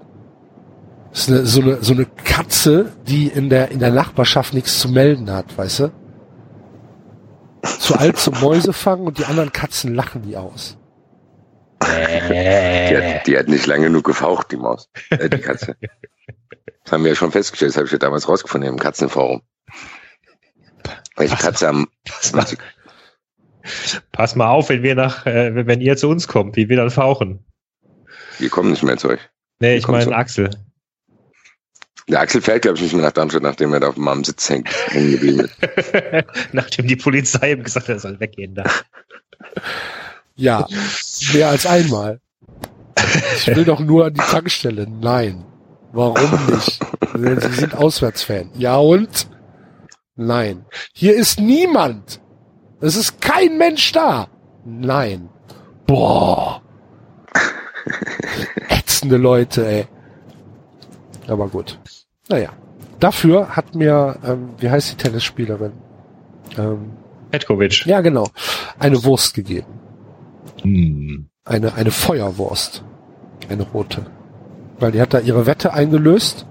Das 1.12 1.22
ist 1.22 1.30
eine, 1.30 1.46
so 1.46 1.62
eine, 1.62 1.78
so 1.84 1.94
eine 1.94 2.06
Katze, 2.06 2.92
die 3.08 3.28
in 3.28 3.50
der, 3.50 3.72
in 3.72 3.80
der 3.80 3.92
Nachbarschaft 3.92 4.54
nichts 4.54 4.80
zu 4.80 4.90
melden 4.90 5.32
hat, 5.32 5.58
weißt 5.58 5.80
du? 5.80 5.92
Zu 7.80 7.96
alt 7.96 8.18
zum 8.18 8.36
Mäuse 8.42 8.74
fangen 8.74 9.08
und 9.08 9.18
die 9.18 9.26
anderen 9.26 9.52
Katzen 9.52 9.96
lachen 9.96 10.22
die 10.22 10.38
aus. 10.38 10.78
Die 11.82 12.98
hat, 12.98 13.28
die 13.28 13.38
hat 13.38 13.48
nicht 13.48 13.66
lange 13.66 13.86
genug 13.86 14.06
gefaucht, 14.06 14.52
die 14.52 14.58
Maus. 14.58 14.90
Äh, 15.10 15.30
die 15.30 15.40
Katze. 15.40 15.76
Das 16.84 16.94
haben 16.94 17.04
wir 17.04 17.12
ja 17.12 17.16
schon 17.16 17.32
festgestellt, 17.32 17.72
das 17.72 17.78
habe 17.78 17.86
ich 17.86 17.92
ja 17.92 17.98
damals 17.98 18.28
rausgefunden 18.28 18.70
im 18.70 18.80
Katzenforum. 18.80 19.42
Welche 21.16 21.36
Katze 21.36 21.70
am 21.70 21.88
Pass 22.06 22.34
mal, 22.34 22.46
pass 24.12 24.36
mal 24.36 24.50
auf, 24.50 24.70
wenn 24.70 24.84
wir 24.84 24.96
nach, 24.96 25.26
äh, 25.26 25.68
wenn 25.68 25.82
ihr 25.82 25.98
zu 25.98 26.10
uns 26.10 26.28
kommt, 26.28 26.56
wie 26.56 26.70
wir 26.70 26.78
dann 26.78 26.92
fauchen. 26.92 27.46
Wir 28.40 28.50
kommen 28.50 28.72
nicht 28.72 28.84
mehr 28.84 28.98
zu 28.98 29.10
euch. 29.10 29.20
Nee, 29.60 29.76
ich 29.76 29.88
meine? 29.88 30.16
Axel. 30.16 30.50
Der 32.08 32.22
Axel 32.22 32.42
fährt, 32.42 32.64
glaube 32.64 32.78
ich, 32.78 32.84
nicht 32.84 32.94
mehr 32.94 33.04
nach 33.04 33.12
Darmstadt, 33.12 33.44
nachdem 33.44 33.72
er 33.74 33.82
da 33.82 33.90
auf 33.90 33.98
meinem 33.98 34.24
Sitz 34.24 34.50
hängt, 34.50 34.70
hängen 34.88 35.12
geblieben 35.12 35.42
ist. 35.42 35.56
Nachdem 36.54 36.88
die 36.88 36.96
Polizei 36.96 37.52
ihm 37.52 37.64
gesagt 37.64 37.88
hat, 37.88 37.96
er 37.96 38.00
soll 38.00 38.20
weggehen 38.20 38.56
da. 38.56 38.64
Ja, 40.40 40.68
mehr 41.34 41.50
als 41.50 41.66
einmal. 41.66 42.22
Ich 43.36 43.48
will 43.48 43.66
doch 43.66 43.80
nur 43.80 44.06
an 44.06 44.14
die 44.14 44.22
Tankstelle. 44.22 44.88
Nein. 44.90 45.44
Warum 45.92 46.46
nicht? 46.48 46.80
Sie 47.14 47.60
sind 47.60 47.76
Auswärtsfan. 47.76 48.52
Ja 48.56 48.78
und? 48.78 49.28
Nein. 50.16 50.66
Hier 50.94 51.16
ist 51.16 51.40
niemand. 51.40 52.22
Es 52.82 52.96
ist 52.96 53.20
kein 53.22 53.58
Mensch 53.58 53.92
da. 53.92 54.28
Nein. 54.64 55.30
Boah. 55.88 56.62
Ätzende 58.70 59.18
Leute, 59.18 59.68
ey. 59.68 59.88
Aber 61.28 61.48
gut. 61.48 61.80
Naja. 62.30 62.50
Dafür 63.00 63.56
hat 63.56 63.76
mir, 63.76 64.18
ähm, 64.26 64.52
wie 64.58 64.70
heißt 64.70 64.92
die 64.92 64.98
Tennisspielerin? 64.98 65.72
Ähm, 66.58 66.92
Petkovic. 67.32 67.86
ja, 67.86 68.02
genau. 68.02 68.28
Eine 68.78 69.04
Wurst 69.04 69.34
gegeben. 69.34 69.68
Hm. 70.64 71.30
eine, 71.46 71.74
eine 71.74 71.92
Feuerwurst. 71.92 72.84
Eine 73.50 73.64
rote. 73.64 74.06
Weil 74.80 74.92
die 74.92 75.02
hat 75.02 75.14
da 75.14 75.20
ihre 75.20 75.46
Wette 75.46 75.74
eingelöst, 75.74 76.46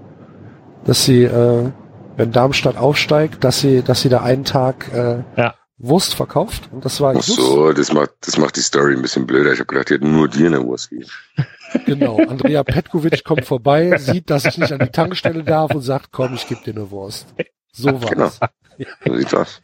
dass 0.85 1.05
sie, 1.05 1.23
äh, 1.23 1.69
wenn 2.17 2.31
Darmstadt 2.31 2.77
aufsteigt, 2.77 3.43
dass 3.43 3.59
sie, 3.59 3.81
dass 3.81 4.01
sie 4.01 4.09
da 4.09 4.21
einen 4.21 4.43
Tag 4.45 4.91
äh, 4.93 5.23
Ja. 5.37 5.55
Wurst 5.81 6.13
verkauft. 6.13 6.69
Und 6.73 6.83
das 6.83 6.99
war 6.99 7.15
Ach 7.17 7.21
so, 7.21 7.71
das 7.71 7.93
macht, 7.93 8.11
das 8.21 8.37
macht 8.37 8.57
die 8.57 8.61
Story 8.61 8.95
ein 8.95 9.01
bisschen 9.01 9.25
blöder. 9.25 9.53
Ich 9.53 9.59
habe 9.59 9.67
gedacht, 9.67 9.89
die 9.89 9.93
hätten 9.93 10.11
nur 10.11 10.27
dir 10.27 10.47
eine 10.47 10.61
Wurst 10.65 10.89
gegeben. 10.89 11.09
genau. 11.85 12.17
Andrea 12.27 12.63
Petkovic 12.65 13.23
kommt 13.23 13.45
vorbei, 13.45 13.95
sieht, 13.99 14.29
dass 14.29 14.43
ich 14.43 14.57
nicht 14.57 14.73
an 14.73 14.79
die 14.79 14.89
Tankstelle 14.91 15.43
darf 15.43 15.73
und 15.73 15.81
sagt, 15.81 16.11
komm, 16.11 16.33
ich 16.33 16.47
gebe 16.49 16.61
dir 16.65 16.71
eine 16.75 16.91
Wurst. 16.91 17.27
So 17.71 18.01
war 18.01 18.09
Genau. 18.09 18.25
es. 18.25 18.39
So 19.05 19.15
sieht's 19.15 19.33
aus. 19.33 19.61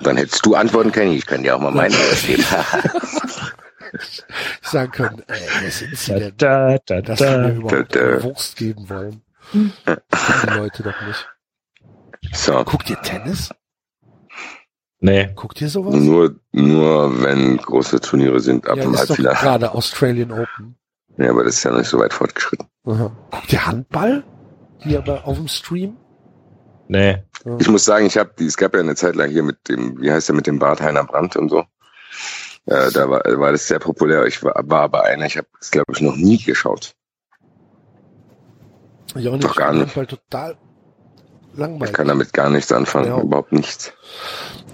Dann 0.00 0.16
hättest 0.16 0.46
du 0.46 0.54
antworten 0.54 0.92
können, 0.92 1.12
ich 1.12 1.26
kann 1.26 1.42
dir 1.42 1.56
auch 1.56 1.60
mal 1.60 1.72
meine 1.72 1.94
Wurst 1.94 2.26
geben. 2.28 2.44
Ich 3.92 4.22
sagen 4.62 4.90
können, 4.92 5.22
ey, 5.28 5.40
wer 5.60 5.70
sind 5.70 5.96
sie 5.96 6.12
Da, 6.12 6.18
denn, 6.18 6.34
da, 6.36 6.78
da, 6.86 7.00
dass 7.02 7.18
sie 7.18 7.24
mir 7.24 7.30
da. 7.30 7.48
überhaupt 7.50 7.94
da, 7.94 8.00
da. 8.00 8.06
eine 8.06 8.22
Wurst 8.24 8.56
geben 8.56 8.88
wollen? 8.88 9.22
Die 9.52 10.50
Leute 10.56 10.82
doch 10.82 11.00
nicht. 11.06 11.28
so. 12.32 12.64
Guckt 12.64 12.90
ihr 12.90 13.00
Tennis? 13.02 13.50
Nee. 15.00 15.30
Guckt 15.36 15.60
ihr 15.60 15.68
sowas? 15.68 15.94
Nur, 15.94 16.36
nur 16.52 17.22
wenn 17.22 17.58
große 17.58 18.00
Turniere 18.00 18.40
sind, 18.40 18.66
ab 18.66 18.76
ja, 18.78 18.82
dem 18.84 18.94
ist 18.94 19.02
doch 19.04 19.08
Halbfinale. 19.10 19.36
gerade 19.36 19.72
Australian 19.74 20.32
Open. 20.32 20.76
Ja, 21.18 21.30
aber 21.30 21.44
das 21.44 21.56
ist 21.56 21.64
ja 21.64 21.72
nicht 21.76 21.86
so 21.88 21.98
weit 21.98 22.12
fortgeschritten. 22.12 22.66
Aha. 22.84 23.10
Guckt 23.30 23.52
ihr 23.52 23.66
Handball? 23.66 24.24
Hier 24.80 24.98
aber 24.98 25.26
auf 25.26 25.36
dem 25.36 25.48
Stream? 25.48 25.96
Nee. 26.88 27.22
Ich 27.58 27.68
muss 27.68 27.84
sagen, 27.84 28.06
ich 28.06 28.16
habe, 28.16 28.32
es 28.44 28.56
gab 28.56 28.74
ja 28.74 28.80
eine 28.80 28.94
Zeit 28.96 29.16
lang 29.16 29.30
hier 29.30 29.42
mit 29.42 29.68
dem, 29.68 30.00
wie 30.00 30.10
heißt 30.10 30.28
der, 30.28 30.34
mit 30.36 30.46
dem 30.46 30.58
Bart 30.58 30.80
Heiner 30.80 31.04
Brandt 31.04 31.36
und 31.36 31.48
so. 31.50 31.64
Ja, 32.66 32.90
da 32.90 33.08
war, 33.08 33.22
war 33.38 33.52
das 33.52 33.68
sehr 33.68 33.78
populär. 33.78 34.26
Ich 34.26 34.42
war, 34.42 34.54
war 34.64 34.82
aber 34.82 35.04
einer, 35.04 35.26
ich 35.26 35.36
habe 35.36 35.46
es, 35.60 35.70
glaube 35.70 35.92
ich, 35.92 36.00
noch 36.00 36.16
nie 36.16 36.38
geschaut. 36.38 36.94
Ich 39.14 39.28
auch 39.28 39.32
nicht. 39.32 39.44
Doch 39.44 39.54
gar 39.56 39.72
Ich 39.72 39.78
nicht. 39.80 39.96
Handball 39.96 40.06
total 40.06 40.56
Ich 41.52 41.58
langweilig. 41.58 41.94
kann 41.94 42.08
damit 42.08 42.32
gar 42.32 42.50
nichts 42.50 42.72
anfangen, 42.72 43.06
Ja. 43.08 43.20
überhaupt 43.20 43.52
nichts. 43.52 43.92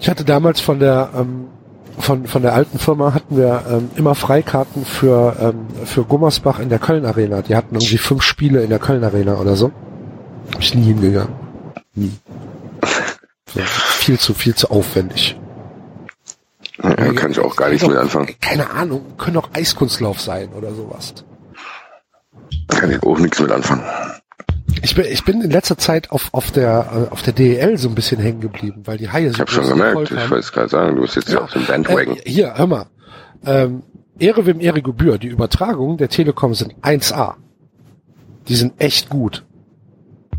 Ich 0.01 0.09
hatte 0.09 0.25
damals 0.25 0.61
von 0.61 0.81
der 0.81 1.11
ähm, 1.15 1.49
von 1.99 2.27
von 2.27 2.41
der 2.43 2.55
alten 2.55 2.79
Firma 2.79 3.13
hatten 3.15 3.37
wir 3.37 3.65
ähm, 3.69 3.91
immer 3.97 4.15
Freikarten 4.15 4.85
für 4.87 5.37
ähm, 5.39 5.87
für 5.87 6.05
Gummersbach 6.05 6.59
in 6.59 6.71
der 6.71 6.79
Köln 6.79 7.05
Arena. 7.05 7.43
Die 7.43 7.55
hatten 7.55 7.75
irgendwie 7.75 7.99
fünf 7.99 8.23
Spiele 8.23 8.63
in 8.63 8.71
der 8.71 8.79
Köln 8.79 9.05
Arena 9.05 9.37
oder 9.39 9.55
so. 9.55 9.71
Hab 10.55 10.61
ich 10.61 10.75
nie 10.75 10.85
hingegangen. 10.85 11.35
Nie. 11.95 12.13
So, 13.55 13.61
viel 13.61 14.19
zu 14.19 14.33
viel 14.33 14.55
zu 14.55 14.71
aufwendig. 14.71 15.39
Ja, 16.83 17.13
kann 17.13 17.31
ich 17.31 17.39
auch 17.41 17.55
gar 17.57 17.69
nichts 17.69 17.87
mit 17.87 17.97
anfangen. 17.97 18.35
Keine 18.41 18.71
Ahnung, 18.71 19.17
können 19.19 19.37
auch 19.37 19.51
Eiskunstlauf 19.53 20.21
sein 20.21 20.49
oder 20.53 20.73
sowas. 20.75 21.15
Kann 22.69 22.91
ich 22.91 23.03
auch 23.03 23.19
nichts 23.19 23.41
mit 23.41 23.51
anfangen. 23.51 23.85
Ich 24.83 24.95
bin, 24.95 25.05
ich 25.05 25.25
bin 25.25 25.43
in 25.43 25.51
letzter 25.51 25.77
Zeit 25.77 26.11
auf, 26.11 26.31
auf 26.33 26.51
der, 26.51 27.09
äh, 27.11 27.13
auf 27.13 27.23
der 27.23 27.35
DEL 27.35 27.77
so 27.77 27.89
ein 27.89 27.95
bisschen 27.95 28.21
hängen 28.21 28.41
geblieben, 28.41 28.83
weil 28.85 28.97
die 28.97 29.11
Haie 29.11 29.29
Ich 29.29 29.35
so 29.35 29.41
habe 29.41 29.51
schon 29.51 29.69
gemerkt, 29.69 30.11
ich 30.11 30.31
wollte 30.31 30.37
es 30.37 30.53
gerade 30.53 30.69
sagen, 30.69 30.97
du 30.97 31.03
bist 31.03 31.17
jetzt 31.17 31.29
ja. 31.29 31.37
Ja. 31.37 31.41
auf 31.43 31.53
dem 31.53 31.67
Bandwagon. 31.67 32.17
Äh, 32.17 32.23
hier, 32.25 32.55
hör 32.57 32.67
mal. 32.67 32.87
Ähm, 33.45 33.83
Ehre 34.19 34.47
wem 34.47 34.61
Ehre 34.61 34.83
gebühr. 34.83 35.19
Die 35.19 35.29
Übertragungen 35.29 35.99
der 35.99 36.09
Telekom 36.09 36.55
sind 36.55 36.75
1A. 36.83 37.35
Die 38.49 38.55
sind 38.55 38.81
echt 38.81 39.09
gut. 39.11 39.45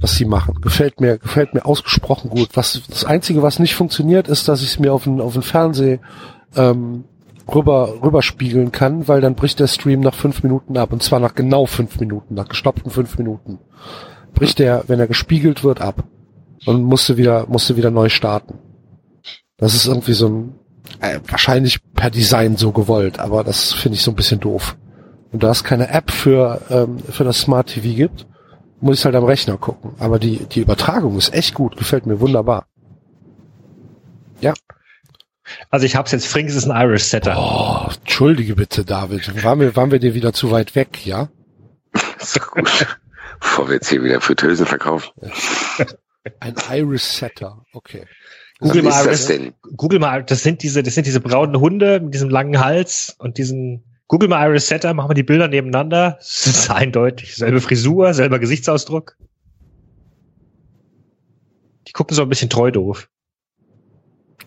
Was 0.03 0.15
sie 0.15 0.25
machen. 0.25 0.59
Gefällt 0.59 0.99
mir, 0.99 1.17
gefällt 1.17 1.53
mir 1.53 1.65
ausgesprochen 1.65 2.29
gut. 2.29 2.49
Was, 2.55 2.81
das 2.89 3.05
einzige, 3.05 3.41
was 3.41 3.59
nicht 3.59 3.73
funktioniert, 3.73 4.27
ist, 4.27 4.49
dass 4.49 4.61
ich 4.61 4.71
es 4.71 4.79
mir 4.79 4.93
auf 4.93 5.05
den, 5.05 5.21
auf 5.21 5.31
den 5.31 5.43
Fernseh, 5.43 5.99
ähm, 6.57 7.05
rüber, 7.47 8.01
rüberspiegeln 8.03 8.73
kann, 8.73 9.07
weil 9.07 9.21
dann 9.21 9.35
bricht 9.35 9.61
der 9.61 9.67
Stream 9.67 10.01
nach 10.01 10.13
fünf 10.13 10.43
Minuten 10.43 10.75
ab. 10.75 10.91
Und 10.91 11.03
zwar 11.03 11.21
nach 11.21 11.35
genau 11.35 11.65
fünf 11.67 12.01
Minuten, 12.01 12.35
nach 12.35 12.49
gestoppten 12.49 12.91
fünf 12.91 13.17
Minuten. 13.17 13.59
Bricht 14.33 14.59
der, 14.59 14.83
wenn 14.87 14.99
er 14.99 15.07
gespiegelt 15.07 15.63
wird, 15.63 15.79
ab. 15.79 16.03
Und 16.65 16.83
musste 16.83 17.15
wieder, 17.15 17.45
musste 17.47 17.77
wieder 17.77 17.89
neu 17.89 18.09
starten. 18.09 18.55
Das 19.55 19.75
ist 19.75 19.85
irgendwie 19.85 20.11
so 20.11 20.27
ein, 20.27 20.55
äh, 20.99 21.21
wahrscheinlich 21.29 21.79
per 21.93 22.09
Design 22.09 22.57
so 22.57 22.73
gewollt, 22.73 23.19
aber 23.19 23.45
das 23.45 23.71
finde 23.71 23.95
ich 23.95 24.03
so 24.03 24.11
ein 24.11 24.15
bisschen 24.15 24.41
doof. 24.41 24.75
Und 25.31 25.43
da 25.43 25.49
es 25.49 25.63
keine 25.63 25.87
App 25.87 26.11
für, 26.11 26.59
ähm, 26.69 26.99
für 26.99 27.23
das 27.23 27.39
Smart 27.39 27.67
TV 27.67 27.95
gibt, 27.95 28.27
muss 28.83 28.99
ich 28.99 29.05
halt 29.05 29.15
am 29.15 29.23
Rechner 29.23 29.57
gucken. 29.57 29.95
Aber 29.97 30.19
die, 30.19 30.45
die 30.45 30.61
Übertragung 30.61 31.17
ist 31.17 31.33
echt 31.33 31.53
gut, 31.53 31.77
gefällt 31.77 32.05
mir 32.05 32.19
wunderbar. 32.19 32.67
Ja. 34.41 34.53
Also 35.69 35.85
ich 35.85 35.95
hab's 35.95 36.11
jetzt, 36.11 36.27
Frings 36.27 36.53
ist 36.55 36.69
ein 36.69 36.85
Irish-Setter. 36.85 37.35
Oh, 37.37 37.89
entschuldige 38.01 38.55
bitte, 38.55 38.85
David. 38.85 39.43
Waren 39.43 39.59
wir, 39.59 39.75
waren 39.75 39.91
wir 39.91 39.99
dir 39.99 40.13
wieder 40.13 40.33
zu 40.33 40.51
weit 40.51 40.75
weg, 40.75 41.05
ja? 41.05 41.29
Ist 42.19 42.37
doch 42.37 42.51
gut. 42.51 42.87
Bevor 43.39 43.67
wir 43.67 43.75
jetzt 43.75 43.89
hier 43.89 44.03
wieder 44.03 44.21
Fritteusen 44.21 44.65
verkaufen. 44.65 45.11
Ein 46.39 46.55
Irish 46.71 47.03
Setter, 47.03 47.65
okay. 47.73 48.05
Google 48.59 48.85
Was 48.85 48.93
mal, 48.93 48.99
ist 48.99 49.07
das 49.07 49.27
das, 49.27 49.37
denn? 49.37 49.53
Google 49.75 49.99
mal, 49.99 50.23
das 50.23 50.43
sind 50.43 50.63
diese, 50.63 50.83
das 50.83 50.95
sind 50.95 51.05
diese 51.05 51.19
braunen 51.19 51.59
Hunde 51.59 51.99
mit 51.99 52.13
diesem 52.13 52.29
langen 52.29 52.63
Hals 52.63 53.15
und 53.19 53.37
diesen 53.37 53.83
Google 54.07 54.29
mal 54.29 54.47
Iris 54.47 54.67
Setter, 54.67 54.93
machen 54.93 55.09
wir 55.09 55.15
die 55.15 55.23
Bilder 55.23 55.47
nebeneinander. 55.47 56.17
Das 56.19 56.45
ist 56.47 56.69
eindeutig. 56.69 57.35
Selbe 57.35 57.61
Frisur, 57.61 58.13
selber 58.13 58.39
Gesichtsausdruck. 58.39 59.17
Die 61.87 61.93
gucken 61.93 62.15
so 62.15 62.21
ein 62.21 62.29
bisschen 62.29 62.49
treu 62.49 62.71
doof. 62.71 63.09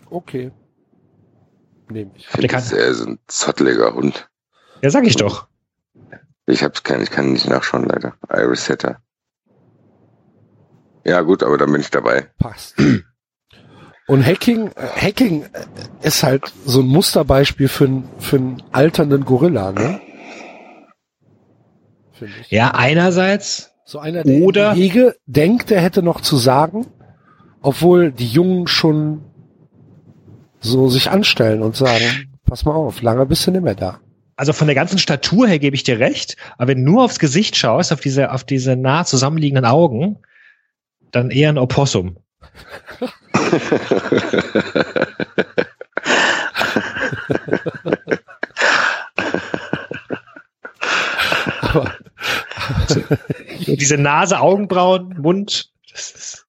Okay. 0.09 0.51
Nehme 1.89 2.11
ich. 2.15 2.27
Finde, 2.27 2.47
das 2.47 2.67
ist 2.67 2.71
eher 2.73 2.93
so 2.93 3.05
ein 3.05 3.19
zotteliger 3.27 3.93
Hund. 3.93 4.29
Ja, 4.81 4.89
sag 4.89 5.05
ich 5.05 5.15
doch. 5.15 5.47
Ich 6.45 6.63
hab's 6.63 6.83
kein, 6.83 7.01
ich 7.01 7.09
kann 7.09 7.33
nicht 7.33 7.47
nachschauen, 7.47 7.85
leider. 7.85 8.15
Iris 8.29 8.65
Setter. 8.65 9.01
Ja, 11.05 11.21
gut, 11.21 11.43
aber 11.43 11.57
dann 11.57 11.71
bin 11.71 11.81
ich 11.81 11.89
dabei. 11.89 12.29
Passt. 12.37 12.75
Und 14.07 14.25
Hacking, 14.25 14.69
Hacking 14.75 15.45
ist 16.01 16.23
halt 16.23 16.43
so 16.65 16.79
ein 16.81 16.87
Musterbeispiel 16.87 17.67
für, 17.67 17.85
einen- 17.85 18.09
für 18.19 18.37
einen 18.37 18.63
alternden 18.71 19.25
Gorilla, 19.25 19.71
ne? 19.73 19.99
Ja, 22.49 22.71
einerseits, 22.71 23.73
So 23.85 23.99
einer, 23.99 24.23
der 24.23 24.41
Oder- 24.41 24.71
in 24.71 24.77
Hege 24.77 25.15
denkt, 25.27 25.71
er 25.71 25.81
hätte 25.81 26.01
noch 26.03 26.21
zu 26.21 26.37
sagen, 26.37 26.87
obwohl 27.61 28.11
die 28.11 28.27
Jungen 28.27 28.67
schon 28.67 29.21
so 30.59 30.89
sich 30.89 31.09
anstellen 31.11 31.61
und 31.61 31.75
sagen, 31.75 32.29
pass 32.45 32.65
mal 32.65 32.73
auf, 32.73 33.01
lange 33.01 33.25
bist 33.25 33.45
du 33.45 33.51
nicht 33.51 33.63
mehr 33.63 33.75
da. 33.75 33.99
also 34.35 34.53
von 34.53 34.67
der 34.67 34.75
ganzen 34.75 34.99
Statur 34.99 35.47
her 35.47 35.57
gebe 35.59 35.75
ich 35.75 35.83
dir 35.83 35.99
recht, 35.99 36.37
aber 36.57 36.67
wenn 36.69 36.83
du 36.85 36.91
nur 36.91 37.03
aufs 37.03 37.17
Gesicht 37.19 37.55
schaust, 37.57 37.91
auf 37.93 37.99
diese, 38.01 38.31
auf 38.31 38.43
diese 38.43 38.75
nah 38.75 39.03
zusammenliegenden 39.05 39.65
Augen, 39.65 40.17
dann 41.11 41.29
eher 41.31 41.49
ein 41.49 41.57
Opossum. 41.57 42.17
Aber 51.69 51.93
diese 53.75 53.97
Nase, 53.97 54.39
Augenbrauen, 54.39 55.19
Mund, 55.19 55.71
das 55.91 56.11
ist, 56.11 56.47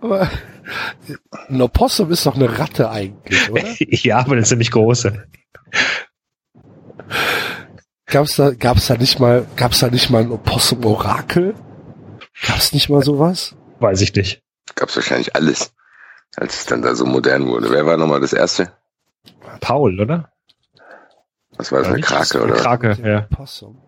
Aber 0.00 0.30
ein 1.48 1.62
Opossum 1.62 2.10
ist 2.10 2.26
doch 2.26 2.36
eine 2.36 2.58
Ratte 2.58 2.90
eigentlich, 2.90 3.50
oder? 3.50 3.64
ja, 3.78 4.18
aber 4.18 4.32
eine 4.32 4.44
ziemlich 4.44 4.70
große. 4.70 5.26
Gab's 8.06 8.36
da, 8.36 8.52
gab's 8.52 8.86
da 8.86 8.96
nicht 8.96 9.18
mal, 9.18 9.46
gab's 9.56 9.80
da 9.80 9.88
nicht 9.88 10.10
mal 10.10 10.22
ein 10.22 10.30
Opossum-Orakel? 10.30 11.54
Gab's 12.46 12.72
nicht 12.72 12.88
mal 12.88 13.02
sowas? 13.02 13.54
Weiß 13.80 14.00
ich 14.00 14.14
nicht. 14.14 14.42
Gab's 14.74 14.96
wahrscheinlich 14.96 15.34
alles, 15.36 15.72
als 16.36 16.60
es 16.60 16.66
dann 16.66 16.82
da 16.82 16.94
so 16.94 17.06
modern 17.06 17.46
wurde. 17.46 17.70
Wer 17.70 17.86
war 17.86 17.96
nochmal 17.96 18.20
das 18.20 18.32
erste? 18.32 18.72
Paul, 19.60 20.00
oder? 20.00 20.32
Was 21.56 21.72
war 21.72 21.78
das, 21.80 21.88
Ja, 21.88 21.94
eine 21.94 22.02
Krake, 22.02 22.20
das- 22.20 22.42
oder? 22.42 22.54
Krake, 22.54 22.96
Der 22.96 23.12
ja. 23.12 23.26
Opossum. 23.30 23.80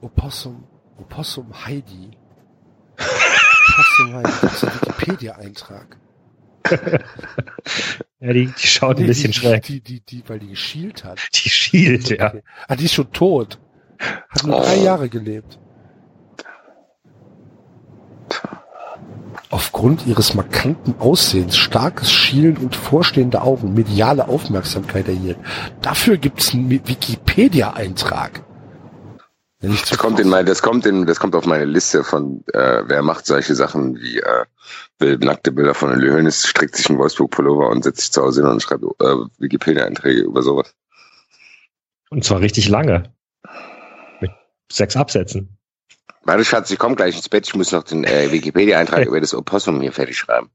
Opossum, 0.00 0.64
Opossum 0.98 1.52
Heidi. 1.66 2.10
Opossum 2.98 4.14
Heidi, 4.14 4.32
das 4.42 4.54
ist 4.54 4.64
ein 4.64 4.74
Wikipedia-Eintrag. 4.74 5.96
Ja, 8.22 8.34
die, 8.34 8.46
die 8.48 8.66
schaut 8.66 8.96
ein 8.98 9.02
Nee, 9.02 9.06
bisschen 9.08 9.30
die, 9.32 9.38
schräg. 9.38 9.62
Die, 9.62 9.80
die, 9.80 10.00
die, 10.00 10.22
weil 10.28 10.38
die 10.40 10.48
geschielt 10.48 11.04
hat. 11.04 11.18
Die 11.32 11.48
schielt, 11.48 12.10
ja. 12.10 12.28
Okay. 12.28 12.42
Ah, 12.68 12.76
die 12.76 12.84
ist 12.84 12.92
schon 12.92 13.10
tot. 13.12 13.58
Hat 14.28 14.44
nur 14.44 14.58
Oh. 14.58 14.62
drei 14.62 14.76
Jahre 14.76 15.08
gelebt. 15.08 15.58
Aufgrund 19.50 20.06
ihres 20.06 20.34
markanten 20.34 20.94
Aussehens, 21.00 21.56
starkes 21.56 22.12
Schielen 22.12 22.56
und 22.56 22.76
vorstehende 22.76 23.42
Augen 23.42 23.74
mediale 23.74 24.28
Aufmerksamkeit 24.28 25.08
erhielt. 25.08 25.38
Dafür 25.82 26.18
gibt's 26.18 26.54
einen 26.54 26.70
Wikipedia-Eintrag. 26.70 28.44
Das 29.62 29.98
kommt 29.98 30.18
in 30.20 30.28
mein, 30.28 30.46
das 30.46 30.62
kommt 30.62 30.86
in, 30.86 31.04
das 31.04 31.20
kommt 31.20 31.34
auf 31.34 31.44
meine 31.44 31.66
Liste 31.66 32.02
von, 32.02 32.42
äh, 32.54 32.82
wer 32.86 33.02
macht 33.02 33.26
solche 33.26 33.54
Sachen 33.54 33.96
wie, 33.96 34.20
äh, 34.20 34.44
will 34.98 35.18
nackte 35.18 35.52
Bilder 35.52 35.74
von 35.74 35.90
den 35.90 36.00
Hönes, 36.00 36.46
strickt 36.46 36.76
sich 36.76 36.88
einen 36.88 36.98
Wolfsburg-Pullover 36.98 37.68
und 37.68 37.82
setzt 37.82 38.00
sich 38.00 38.12
zu 38.12 38.22
Hause 38.22 38.40
hin 38.40 38.50
und 38.50 38.62
schreibt 38.62 38.84
äh, 38.84 39.16
Wikipedia-Einträge 39.38 40.22
über 40.22 40.42
sowas. 40.42 40.74
Und 42.08 42.24
zwar 42.24 42.40
richtig 42.40 42.68
lange. 42.68 43.12
Mit 44.20 44.30
sechs 44.72 44.96
Absätzen. 44.96 45.59
Warte, 46.30 46.44
Schatz, 46.44 46.70
ich 46.70 46.78
komme 46.78 46.94
gleich 46.94 47.16
ins 47.16 47.28
Bett. 47.28 47.48
Ich 47.48 47.56
muss 47.56 47.72
noch 47.72 47.82
den 47.82 48.04
äh, 48.04 48.30
Wikipedia-Eintrag 48.30 49.04
über 49.06 49.20
das 49.20 49.34
Opossum 49.34 49.80
hier 49.80 49.90
fertig 49.90 50.16
schreiben. 50.16 50.48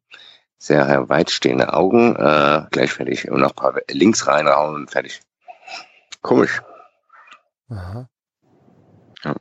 Sehr 0.57 1.09
weitstehende 1.09 1.73
Augen, 1.73 2.15
äh, 2.15 2.61
gleich 2.71 2.93
fertig. 2.93 3.29
Und 3.29 3.41
noch 3.41 3.49
ein 3.49 3.55
paar 3.55 3.75
Links 3.91 4.25
reinhauen 4.25 4.73
und 4.73 4.89
fertig. 4.89 5.19
Komisch. 6.21 6.61
Aha. 7.67 8.07
Ja. 9.25 9.35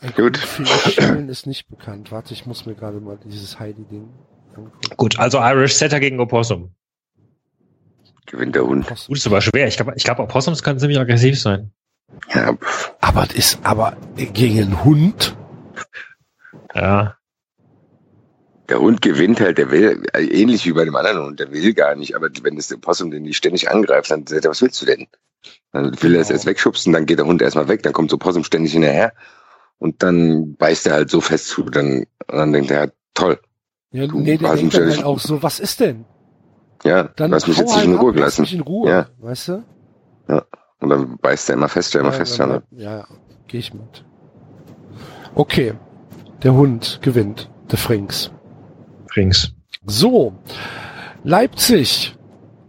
Ein 0.00 0.12
Gut. 0.12 0.36
Schielen 0.90 1.30
ist 1.30 1.46
nicht 1.46 1.70
bekannt. 1.70 2.12
Warte, 2.12 2.34
ich 2.34 2.44
muss 2.44 2.66
mir 2.66 2.74
gerade 2.74 3.00
mal 3.00 3.18
dieses 3.24 3.58
Heidi-Ding 3.58 4.12
angucken. 4.54 4.96
Gut, 4.98 5.18
also 5.18 5.38
Irish 5.38 5.72
Setter 5.72 6.00
gegen 6.00 6.20
Opossum. 6.20 6.74
Gewinnt 8.26 8.54
der 8.54 8.66
Hund. 8.66 8.84
Opossum. 8.84 9.06
Gut, 9.06 9.16
ist 9.16 9.26
aber 9.26 9.40
schwer. 9.40 9.68
Ich 9.68 9.76
glaube, 9.76 9.94
ich 9.96 10.04
glaub, 10.04 10.18
Opossums 10.18 10.62
kann 10.62 10.78
ziemlich 10.78 11.00
aggressiv 11.00 11.40
sein. 11.40 11.72
Ja. 12.32 12.56
Aber 13.00 13.22
das 13.26 13.34
ist 13.34 13.58
aber 13.62 13.96
gegen 14.16 14.60
einen 14.60 14.84
Hund. 14.84 15.36
Ja. 16.74 17.16
der 18.68 18.80
Hund 18.80 19.00
gewinnt 19.00 19.40
halt, 19.40 19.58
der 19.58 19.70
will, 19.70 20.02
äh, 20.12 20.24
ähnlich 20.24 20.66
wie 20.66 20.72
bei 20.72 20.84
dem 20.84 20.96
anderen 20.96 21.24
Hund, 21.24 21.40
der 21.40 21.52
will 21.52 21.72
gar 21.74 21.94
nicht. 21.94 22.16
Aber 22.16 22.28
wenn 22.42 22.56
das 22.56 22.72
Opossum 22.72 23.10
den 23.10 23.22
nicht 23.22 23.36
ständig 23.36 23.70
angreift, 23.70 24.10
dann 24.10 24.26
sagt 24.26 24.44
er, 24.44 24.50
was 24.50 24.60
willst 24.62 24.80
du 24.82 24.86
denn? 24.86 25.06
Dann 25.72 26.00
will 26.02 26.14
er 26.16 26.20
es 26.22 26.30
erst 26.30 26.46
wegschubsen, 26.46 26.92
dann 26.92 27.06
geht 27.06 27.18
der 27.18 27.26
Hund 27.26 27.40
erstmal 27.42 27.68
weg, 27.68 27.82
dann 27.84 27.92
kommt 27.92 28.10
das 28.10 28.14
Opossum 28.16 28.42
ständig 28.44 28.72
hinterher. 28.72 29.12
Und 29.78 30.02
dann 30.02 30.56
beißt 30.56 30.86
er 30.86 30.94
halt 30.94 31.10
so 31.10 31.20
fest 31.20 31.48
zu, 31.48 31.62
dann, 31.64 32.06
und 32.26 32.36
dann 32.36 32.52
denkt 32.52 32.70
er, 32.70 32.90
toll, 33.14 33.38
Ja, 33.92 34.06
Du 34.06 34.18
nee, 34.20 34.36
der 34.36 34.48
hast 34.48 34.58
denkt 34.58 34.72
mich 34.74 34.80
dann 34.80 34.90
ja 34.90 34.96
halt 34.96 35.04
auch 35.06 35.20
so, 35.20 35.42
was 35.42 35.60
ist 35.60 35.80
denn? 35.80 36.04
ja, 36.84 37.04
Dann 37.04 37.30
lass 37.30 37.46
mich 37.46 37.56
jetzt 37.58 37.68
nicht 37.68 37.76
halt 37.76 37.86
in 37.86 37.94
Ruhe 37.94 38.10
ab, 38.10 38.16
lass 38.16 38.36
gelassen. 38.36 38.40
mich 38.42 38.54
in 38.54 38.60
Ruhe, 38.62 38.90
Ja. 38.90 39.06
weißt 39.18 39.48
du? 39.48 39.64
Und 40.28 40.42
dann 40.80 41.16
beißt 41.18 41.48
er 41.50 41.54
immer 41.54 41.68
fester, 41.68 42.00
immer 42.00 42.10
Ja, 42.10 42.16
fester. 42.16 42.46
Ne? 42.46 42.62
dann- 42.70 42.78
Ja, 42.78 42.96
ja, 42.98 43.06
gehe 43.46 43.60
ich 43.60 43.72
mit. 43.74 44.04
Okay, 45.34 45.74
der 46.42 46.54
Hund 46.54 46.98
gewinnt, 47.02 47.50
der 47.70 47.78
Frings. 47.78 48.30
Rings. 49.16 49.52
So, 49.86 50.34
Leipzig, 51.22 52.16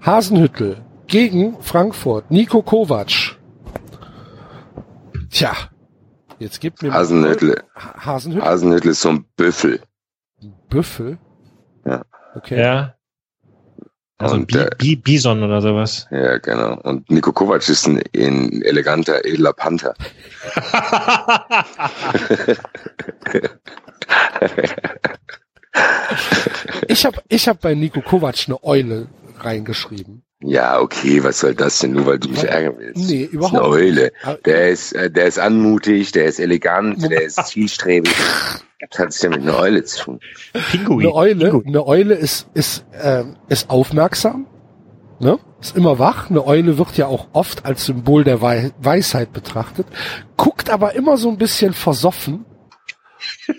Hasenhüttel 0.05 0.77
gegen 1.07 1.61
Frankfurt, 1.61 2.29
Nico 2.31 2.61
Kovac. 2.61 3.37
Tja, 5.29 5.53
jetzt 6.39 6.59
gibt 6.61 6.81
mir 6.81 6.89
mal- 6.89 6.95
Hasenhüttel, 6.99 7.61
Ha- 7.75 8.05
Hasenhüttel, 8.05 8.47
Hasenhüttel 8.47 8.91
ist 8.91 9.01
so 9.01 9.09
ein 9.09 9.25
Büffel. 9.35 9.81
Büffel. 10.69 11.17
Ja. 11.85 12.03
Okay. 12.35 12.59
Ja. 12.61 12.93
Also 14.19 14.35
Und, 14.35 14.47
Bi 14.47 14.57
äh, 14.57 14.69
Bi 14.77 14.95
Bison 14.95 15.43
oder 15.43 15.61
sowas. 15.61 16.07
Ja, 16.09 16.39
genau. 16.39 16.79
Und 16.81 17.09
Nico 17.11 17.31
Kovac 17.31 17.67
ist 17.69 17.85
ein, 17.87 18.01
ein 18.15 18.63
eleganter, 18.63 19.23
edler 19.25 19.53
Panther. 19.53 19.93
Ich 26.87 27.05
habe 27.05 27.21
ich 27.27 27.47
hab 27.47 27.61
bei 27.61 27.75
Nico 27.75 28.01
Kovac 28.01 28.45
eine 28.47 28.63
Eule 28.63 29.07
reingeschrieben. 29.39 30.23
Ja, 30.41 30.79
okay, 30.79 31.23
was 31.23 31.39
soll 31.39 31.55
das 31.55 31.79
denn, 31.79 31.93
nur 31.93 32.05
weil 32.05 32.19
du 32.19 32.29
mich 32.29 32.43
ärgern 32.43 32.75
willst? 32.77 33.09
Nee, 33.09 33.23
überhaupt 33.23 33.55
eine 33.55 33.65
Eule. 33.67 34.11
nicht. 34.25 34.45
Der 34.45 34.69
ist, 34.69 34.93
äh, 34.93 35.09
der 35.09 35.25
ist 35.25 35.39
anmutig, 35.39 36.11
der 36.11 36.25
ist 36.25 36.39
elegant, 36.39 37.09
der 37.09 37.23
ist 37.23 37.43
zielstrebig. 37.47 38.13
Was 38.91 38.99
hat 38.99 39.09
es 39.09 39.19
denn 39.19 39.31
mit 39.31 39.41
einer 39.41 39.57
Eule 39.57 39.83
zu 39.83 40.03
tun? 40.03 40.19
Pinguin. 40.69 41.07
Eine 41.07 41.15
Eule, 41.15 41.49
Pinguin. 41.49 41.67
eine 41.69 41.87
Eule 41.87 42.13
ist, 42.13 42.47
ist, 42.53 42.85
ähm, 43.01 43.37
ist 43.49 43.71
aufmerksam, 43.71 44.45
ne? 45.19 45.39
Ist 45.59 45.75
immer 45.75 45.97
wach. 45.97 46.29
Eine 46.29 46.45
Eule 46.45 46.77
wird 46.77 46.95
ja 46.97 47.07
auch 47.07 47.29
oft 47.33 47.65
als 47.65 47.85
Symbol 47.85 48.23
der 48.23 48.39
Wei 48.39 48.69
Weisheit 48.79 49.33
betrachtet, 49.33 49.87
guckt 50.35 50.69
aber 50.69 50.93
immer 50.93 51.17
so 51.17 51.29
ein 51.29 51.39
bisschen 51.39 51.73
versoffen. 51.73 52.45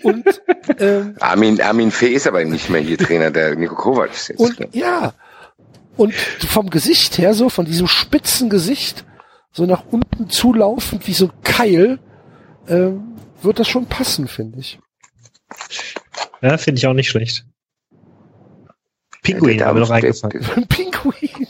Und, 0.03 0.23
ähm, 0.79 1.15
Armin, 1.19 1.59
Armin 1.61 1.91
Fee 1.91 2.13
ist 2.13 2.25
aber 2.25 2.45
nicht 2.45 2.69
mehr 2.69 2.79
hier 2.79 2.97
Trainer, 2.97 3.31
der 3.31 3.57
Niko 3.57 3.75
Kovac 3.75 4.11
ist 4.13 4.29
jetzt. 4.29 4.39
und 4.39 4.73
ja, 4.73 5.13
und 5.99 6.13
vom 6.13 6.69
Gesicht 6.69 7.17
her, 7.17 7.33
so 7.33 7.49
von 7.49 7.65
diesem 7.65 7.87
spitzen 7.87 8.49
Gesicht, 8.49 9.05
so 9.51 9.65
nach 9.65 9.85
unten 9.91 10.29
zulaufend 10.29 11.07
wie 11.07 11.13
so 11.13 11.25
ein 11.27 11.41
Keil, 11.43 11.99
ähm, 12.67 13.15
wird 13.41 13.59
das 13.59 13.67
schon 13.67 13.85
passen, 13.87 14.27
finde 14.27 14.59
ich. 14.59 14.79
Ja, 16.41 16.57
finde 16.57 16.79
ich 16.79 16.87
auch 16.87 16.93
nicht 16.93 17.09
schlecht. 17.09 17.45
Pinguin 19.23 19.57
Der 19.57 19.67
haben 19.67 19.75
wir 19.75 19.81
noch 19.81 19.89
Dampf- 19.89 20.21
der- 20.21 20.31
eingefangen. 20.31 20.45
Ein 20.55 20.67
Pinguin. 20.67 21.47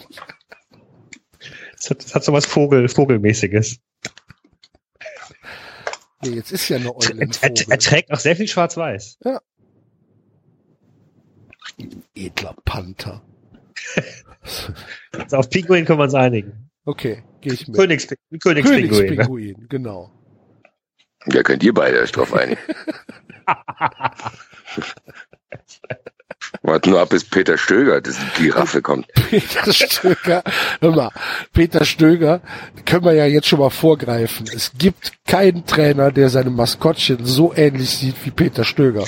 Das 1.76 1.90
hat, 1.92 2.04
das 2.04 2.16
hat 2.16 2.24
so 2.24 2.34
was 2.34 2.46
Vogel, 2.46 2.90
Vogelmäßiges. 2.90 3.78
Nee, 6.22 6.30
jetzt 6.32 6.52
ist 6.52 6.68
ja 6.70 6.78
eine 6.78 6.94
Eule 6.94 7.08
Er, 7.08 7.22
ein 7.22 7.32
er, 7.56 7.70
er 7.70 7.80
trägt 7.80 8.12
auch 8.12 8.20
sehr 8.20 8.36
viel 8.36 8.48
Schwarz-Weiß. 8.48 9.20
Edler 12.16 12.56
Panther. 12.66 13.22
Also 15.12 15.38
auf 15.38 15.50
Pinguin 15.50 15.86
können 15.86 16.00
wir 16.00 16.04
uns 16.04 16.14
einigen. 16.14 16.70
Okay, 16.86 17.24
gehe 17.42 17.54
ich 17.54 17.68
mit. 17.68 17.78
Königs, 17.78 18.08
Königspinguin. 18.42 18.96
ne? 18.96 19.02
Königspinguin, 19.02 19.68
genau. 19.70 20.12
Ja, 21.32 21.44
könnt 21.44 21.64
ihr 21.64 21.74
beide 21.74 22.00
euch 22.02 22.12
drauf 22.12 22.34
einigen. 22.34 22.62
Warte 26.62 26.90
nur 26.90 27.00
ab, 27.02 27.10
bis 27.10 27.24
Peter 27.26 27.58
Stöger, 27.58 28.02
das 28.02 28.18
die 28.38 28.44
Giraffe 28.44 28.82
kommt. 28.82 29.08
Peter 29.30 29.72
Stöger, 29.74 30.44
hör 30.82 30.92
mal, 30.92 31.12
Peter 31.54 31.86
Stöger, 31.86 32.42
können 32.86 33.06
wir 33.06 33.14
ja 33.14 33.26
jetzt 33.26 33.48
schon 33.48 33.60
mal 33.60 33.70
vorgreifen. 33.70 34.48
Es 34.54 34.72
gibt 34.78 35.14
keinen 35.26 35.66
Trainer, 35.66 36.12
der 36.12 36.30
seine 36.30 36.50
Maskottchen 36.50 37.26
so 37.26 37.54
ähnlich 37.54 37.90
sieht 37.90 38.16
wie 38.26 38.32
Peter 38.32 38.64
Stöger. 38.64 39.06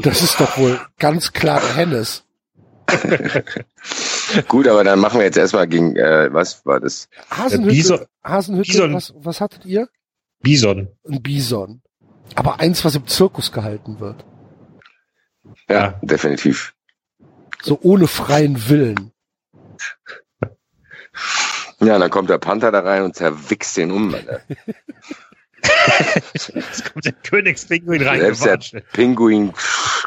Das 0.00 0.22
ist 0.22 0.40
doch 0.40 0.58
wohl 0.58 0.80
ganz 0.98 1.32
klar 1.32 1.62
Hennes. 1.76 2.24
Gut, 4.48 4.68
aber 4.68 4.84
dann 4.84 4.98
machen 5.00 5.18
wir 5.18 5.24
jetzt 5.26 5.36
erstmal 5.38 5.66
gegen, 5.66 5.96
äh, 5.96 6.28
was 6.32 6.64
war 6.66 6.80
das? 6.80 7.08
Hasenhütte, 7.30 7.74
Bison- 7.74 8.06
Hasenhütte 8.24 8.70
Bison. 8.72 8.94
was, 8.94 9.12
was 9.16 9.40
hattet 9.40 9.64
ihr? 9.64 9.88
Bison. 10.42 10.88
Ein 11.08 11.22
Bison. 11.22 11.82
Aber 12.36 12.60
eins, 12.60 12.84
was 12.84 12.94
im 12.94 13.06
Zirkus 13.06 13.50
gehalten 13.52 13.98
wird. 14.00 14.24
Ja, 15.68 15.74
Ja. 15.80 15.98
definitiv. 16.02 16.74
So 17.62 17.78
ohne 17.82 18.06
freien 18.06 18.68
Willen. 18.68 19.12
Ja, 21.80 21.98
dann 21.98 22.10
kommt 22.10 22.30
der 22.30 22.38
Panther 22.38 22.70
da 22.70 22.80
rein 22.80 23.02
und 23.02 23.16
zerwichst 23.16 23.76
den 23.76 23.90
um. 23.90 24.14
Jetzt 26.34 26.92
kommt 26.92 27.04
der 27.04 27.12
Königspinguin 27.12 28.00
Selbst 28.34 28.72
der. 28.72 28.80
Pinguin 28.92 29.52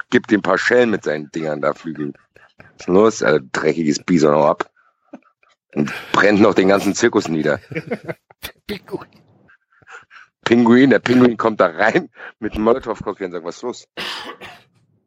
gibt 0.09 0.31
ihm 0.31 0.39
ein 0.39 0.43
paar 0.43 0.57
Schellen 0.57 0.89
mit 0.89 1.03
seinen 1.03 1.29
Dingern 1.31 1.61
da 1.61 1.73
Flügeln. 1.73 2.13
Was 2.77 2.81
ist 2.81 2.87
los? 2.87 3.23
Alter, 3.23 3.45
dreckiges 3.51 3.99
Bison 3.99 4.33
auch 4.33 4.45
ab. 4.45 4.69
Und 5.75 5.91
brennt 6.11 6.39
noch 6.39 6.53
den 6.53 6.67
ganzen 6.67 6.93
Zirkus 6.93 7.27
nieder. 7.27 7.59
Pinguin. 8.67 9.09
Pinguin, 10.43 10.89
der 10.89 10.99
Pinguin 10.99 11.37
kommt 11.37 11.59
da 11.61 11.67
rein 11.67 12.09
mit 12.39 12.53
einem 12.53 12.65
Molotow-Cocktail 12.65 13.25
und 13.25 13.31
sagt, 13.31 13.45
was 13.45 13.55
ist 13.57 13.61
los? 13.63 13.87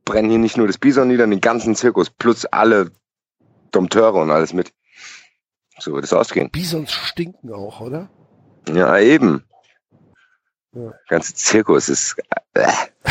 Brennen 0.04 0.30
hier 0.30 0.38
nicht 0.38 0.56
nur 0.56 0.66
das 0.66 0.78
Bison 0.78 1.08
nieder, 1.08 1.26
den 1.26 1.40
ganzen 1.40 1.76
Zirkus, 1.76 2.10
plus 2.10 2.46
alle 2.46 2.90
Dompteure 3.70 4.14
und 4.14 4.30
alles 4.30 4.52
mit. 4.52 4.72
So 5.78 5.92
wird 5.92 6.04
es 6.04 6.12
ausgehen. 6.12 6.50
Bisons 6.50 6.92
stinken 6.92 7.52
auch, 7.52 7.80
oder? 7.80 8.08
Ja, 8.68 8.98
eben. 8.98 9.44
Ja. 10.72 10.90
Der 10.90 11.00
ganze 11.08 11.34
Zirkus 11.34 11.88
ist, 11.88 12.16
äh, 12.54 12.66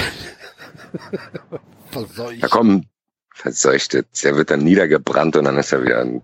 Verseucht. 1.91 2.44
da 2.44 2.48
kommen 2.48 2.90
verseuchtet. 3.36 4.07
Der 4.24 4.36
wird 4.36 4.49
dann 4.49 4.62
niedergebrannt 4.64 5.36
und 5.36 5.45
dann 5.45 5.57
ist 5.57 5.72
er 5.72 5.84
wieder 5.84 5.99
ein 6.02 6.22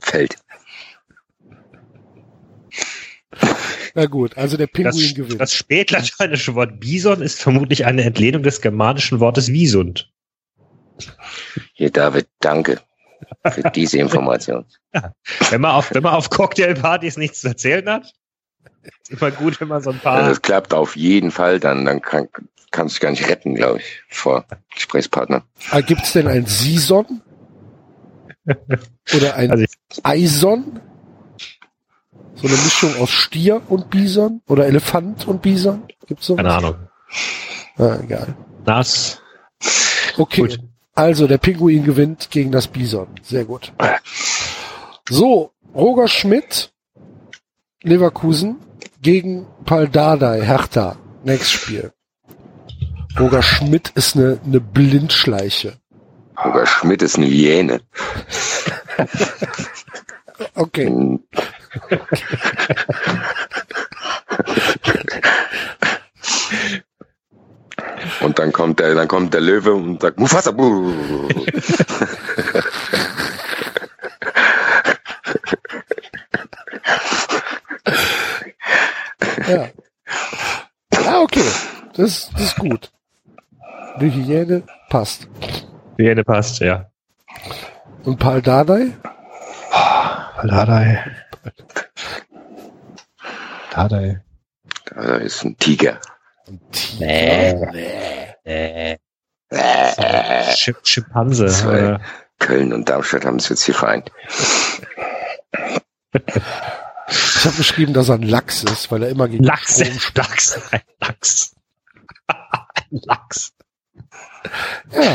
Feld. 0.00 0.36
Na 3.94 4.06
gut, 4.06 4.36
also 4.36 4.56
der 4.56 4.66
Pinguin 4.66 4.92
Das, 4.92 5.14
gewinnt. 5.14 5.40
das 5.40 5.54
spätlateinische 5.54 6.54
Wort 6.56 6.80
Bison 6.80 7.22
ist 7.22 7.40
vermutlich 7.40 7.84
eine 7.84 8.02
Entlehnung 8.02 8.42
des 8.42 8.60
germanischen 8.60 9.20
Wortes 9.20 9.48
Wisund. 9.52 10.10
Hier, 11.74 11.90
David, 11.90 12.26
danke 12.40 12.80
für 13.52 13.62
diese 13.70 13.98
Information. 13.98 14.64
Wenn 15.50 15.60
man 15.60 15.72
auf, 15.72 15.92
wenn 15.94 16.02
man 16.02 16.14
auf 16.14 16.30
Cocktailpartys 16.30 17.16
nichts 17.16 17.40
zu 17.40 17.48
erzählen 17.48 17.88
hat, 17.88 18.12
immer 19.08 19.30
gut, 19.30 19.60
wenn 19.60 19.68
man 19.68 19.82
so 19.82 19.90
ein 19.90 19.98
paar. 19.98 20.22
das 20.28 20.42
klappt 20.42 20.74
auf 20.74 20.96
jeden 20.96 21.30
Fall, 21.30 21.60
dann, 21.60 21.84
dann 21.84 22.00
kann, 22.00 22.28
kannst 22.70 22.94
du 22.94 22.96
dich 22.96 23.00
gar 23.00 23.10
nicht 23.10 23.28
retten, 23.28 23.54
glaube 23.54 23.78
ich, 23.78 24.02
vor 24.08 24.44
Gesprächspartner. 24.74 25.44
Ah, 25.70 25.80
gibt's 25.80 26.12
denn 26.12 26.26
ein 26.28 26.46
Sison? 26.46 27.22
Oder 29.14 29.36
ein 29.36 29.50
Also 29.50 29.64
Eison? 30.02 30.80
So 32.34 32.48
eine 32.48 32.56
Mischung 32.56 32.96
aus 33.00 33.10
Stier 33.10 33.62
und 33.68 33.90
Bison? 33.90 34.42
Oder 34.48 34.66
Elefant 34.66 35.26
und 35.26 35.40
Bison? 35.40 35.84
Gibt's 36.06 36.26
sowas? 36.26 36.42
Keine 36.42 36.54
Ahnung. 36.54 36.76
Ah, 37.78 37.98
egal. 38.02 38.36
Das. 38.64 39.20
Okay. 40.18 40.42
Gut. 40.42 40.60
Also 40.94 41.26
der 41.26 41.38
Pinguin 41.38 41.84
gewinnt 41.84 42.30
gegen 42.30 42.52
das 42.52 42.68
Bison. 42.68 43.08
Sehr 43.22 43.44
gut. 43.44 43.72
So, 45.08 45.52
Roger 45.74 46.06
Schmidt, 46.08 46.72
Leverkusen 47.84 48.56
gegen 49.02 49.46
Paul 49.66 49.88
Dardai, 49.88 50.40
Hertha. 50.40 50.96
Nächstes 51.22 51.50
Spiel. 51.50 51.92
Roger 53.20 53.42
Schmidt 53.42 53.90
ist 53.94 54.16
eine, 54.16 54.40
eine 54.44 54.58
Blindschleiche. 54.60 55.74
Roger 56.42 56.66
Schmidt 56.66 57.02
ist 57.02 57.16
eine 57.16 57.26
Hyäne. 57.26 57.80
Okay. 60.56 60.86
Und 68.20 68.38
dann 68.38 68.52
kommt 68.52 68.80
der, 68.80 68.94
dann 68.94 69.08
kommt 69.08 69.32
der 69.32 69.40
Löwe 69.40 69.74
und 69.74 70.00
sagt, 70.02 70.18
Mufasa, 70.18 70.50
buh. 70.50 70.92
Ja. 79.48 79.68
Ah, 81.06 81.20
okay. 81.20 81.44
Das, 81.96 82.30
das 82.32 82.42
ist 82.42 82.56
gut. 82.56 82.90
Die 84.00 84.10
Hyäne 84.10 84.62
passt. 84.88 85.28
Die 85.98 86.06
Ende 86.06 86.24
passt, 86.24 86.60
ja. 86.60 86.90
Und 88.04 88.18
Paul 88.18 88.42
Dardai? 88.42 88.88
Ladei. 90.42 91.04
Ladei. 93.74 94.20
Da 94.86 95.16
ist 95.16 95.44
ein 95.44 95.56
Tiger. 95.56 96.00
Nee. 96.98 97.54
Nee. 98.44 98.98
Schim 100.56 100.76
Schimpanse. 100.82 101.46
Zwei. 101.46 101.78
Oder? 101.78 102.00
Köln 102.38 102.72
und 102.72 102.88
Darmstadt 102.88 103.24
haben 103.24 103.36
es 103.36 103.48
jetzt 103.48 103.64
hier 103.64 103.74
vereint. 103.74 104.10
Ich 107.08 107.44
habe 107.44 107.56
geschrieben, 107.56 107.92
dass 107.92 108.08
er 108.08 108.16
ein 108.16 108.22
Lachs 108.22 108.62
ist, 108.64 108.90
weil 108.90 109.02
er 109.02 109.08
immer 109.10 109.28
gegen 109.28 109.44
Lachs. 109.44 109.74
Strom. 109.74 109.98
Lachs. 110.24 110.60
Ein 110.70 110.80
Lachs. 111.00 111.54
Ein 112.28 113.00
Lachs. 113.04 113.52
Ja, 114.92 115.14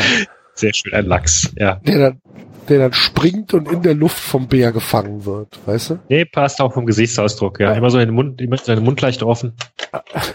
Sehr 0.56 0.74
schön, 0.74 0.94
ein 0.94 1.06
Lachs. 1.06 1.52
Ja. 1.58 1.76
der 1.76 2.00
dann, 2.00 2.22
der 2.68 2.80
dann 2.80 2.94
springt 2.94 3.54
und 3.54 3.72
in 3.72 3.82
der 3.82 3.94
Luft 3.94 4.20
vom 4.20 4.48
Bär 4.48 4.72
gefangen 4.72 5.26
wird, 5.26 5.60
weißt 5.66 5.90
du? 5.92 6.00
Nee, 6.10 6.26
passt 6.26 6.62
auch 6.62 6.74
vom 6.74 6.86
Gesichtsausdruck, 6.86 7.60
ja. 7.60 7.72
Ja. 7.72 7.78
Immer 7.78 7.90
so 7.90 7.98
den 7.98 8.12
Mund, 8.12 8.42
immer 8.42 8.58
seinen 8.58 8.84
Mund 8.84 9.02
leicht 9.02 9.24
offen. 9.24 9.54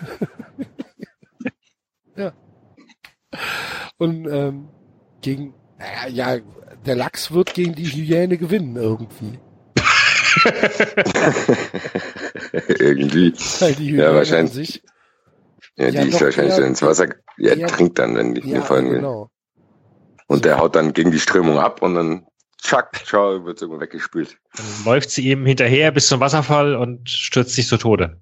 Und 3.99 4.27
ähm, 4.29 4.69
gegen, 5.23 5.55
ja, 6.11 6.37
der 6.85 6.97
Lachs 6.97 7.33
wird 7.33 7.55
gegen 7.55 7.75
die 7.75 7.87
Hyäne 7.87 8.39
gewinnen 8.39 8.77
irgendwie. 8.77 9.39
Irgendwie. 12.79 13.33
Weil 13.61 13.75
die 13.75 13.91
Ja, 13.93 14.11
an 14.11 14.17
wahrscheinlich. 14.17 14.53
sich, 14.55 14.83
Ja, 15.77 15.89
Ja, 15.89 16.03
die 16.05 16.11
ist 16.11 16.21
wahrscheinlich 16.21 16.55
so 16.55 16.63
ins 16.63 16.83
Wasser. 16.83 17.09
Ja, 17.37 17.55
Ja. 17.55 17.67
trinkt 17.67 17.99
dann, 17.99 18.15
wenn 18.17 18.35
die 18.35 18.41
ja, 18.49 18.59
mir 18.59 18.63
folgen 18.63 18.91
will. 18.91 18.97
genau. 18.99 19.31
Und 20.27 20.45
der 20.45 20.59
haut 20.59 20.75
dann 20.77 20.93
gegen 20.93 21.11
die 21.11 21.19
Strömung 21.21 21.59
ab 21.59 21.83
und 21.83 21.95
dann 21.95 22.27
Chuck, 22.63 22.89
ciao, 23.05 23.45
wird 23.45 23.61
irgendwo 23.61 23.81
weggespült. 23.81 24.39
Dann 24.57 24.65
läuft 24.87 25.11
sie 25.11 25.29
ihm 25.31 25.45
hinterher 25.45 25.91
bis 25.93 26.07
zum 26.07 26.21
Wasserfall 26.21 26.77
und 26.77 27.11
stürzt 27.11 27.55
sich 27.55 27.69
zu 27.69 27.77
Tode. 27.77 28.19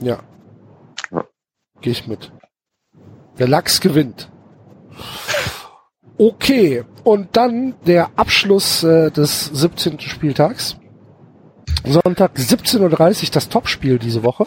Ja. 0.00 0.20
Ja. 1.10 1.24
Gehe 1.82 1.92
ich 1.92 2.06
mit. 2.06 2.32
Der 3.38 3.46
Lachs 3.48 3.80
gewinnt. 3.82 4.30
Okay, 6.16 6.84
und 7.04 7.36
dann 7.36 7.74
der 7.86 8.10
Abschluss 8.16 8.82
äh, 8.84 9.10
des 9.10 9.46
17. 9.46 10.00
Spieltags. 10.00 10.76
Sonntag 11.84 12.32
17.30 12.36 13.24
Uhr 13.24 13.30
das 13.32 13.48
Topspiel 13.48 13.98
diese 13.98 14.22
Woche. 14.22 14.46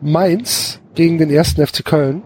Mainz 0.00 0.80
gegen 0.94 1.18
den 1.18 1.30
ersten 1.30 1.66
FC 1.66 1.84
Köln. 1.84 2.22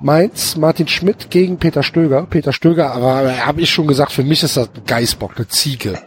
Mainz, 0.00 0.56
Martin 0.56 0.88
Schmidt 0.88 1.30
gegen 1.30 1.58
Peter 1.58 1.82
Stöger. 1.82 2.26
Peter 2.26 2.52
Stöger, 2.52 2.92
aber 2.92 3.46
habe 3.46 3.60
ich 3.60 3.70
schon 3.70 3.86
gesagt, 3.86 4.12
für 4.12 4.24
mich 4.24 4.42
ist 4.42 4.56
das 4.56 4.68
ein 4.68 4.84
Geißbock, 4.84 5.36
eine 5.36 5.48
Ziege. 5.48 5.98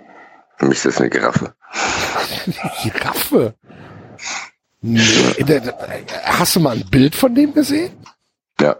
Für 0.58 0.66
mich 0.66 0.78
ist 0.80 0.86
das 0.86 1.00
eine 1.00 1.10
Giraffe. 1.10 1.54
Giraffe. 2.84 3.56
Nee, 4.82 5.02
hast 6.26 6.56
du 6.56 6.60
mal 6.60 6.76
ein 6.76 6.86
Bild 6.90 7.16
von 7.16 7.34
dem 7.34 7.54
gesehen? 7.54 7.92
Ja, 8.60 8.76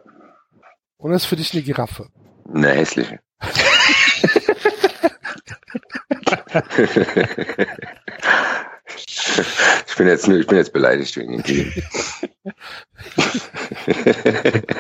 Oder 0.98 1.16
ist 1.16 1.26
für 1.26 1.36
dich 1.36 1.54
eine 1.54 1.64
Giraffe? 1.64 2.08
eine 2.54 2.70
hässliche. 2.70 3.20
ich 8.98 9.96
bin 9.98 10.08
jetzt, 10.08 10.28
nur- 10.28 10.40
ich 10.40 10.48
bin 10.48 10.58
jetzt 10.58 10.74
beleidigt 10.74 11.16
wegen 11.18 11.42
dem. 11.44 11.72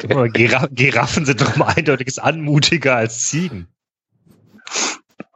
Aber 0.09 0.29
Gira 0.29 0.67
Giraffen 0.71 1.25
sind 1.25 1.41
doch 1.41 1.55
mal 1.55 1.73
eindeutiges 1.75 2.19
anmutiger 2.19 2.95
als 2.95 3.27
Ziegen. 3.27 3.67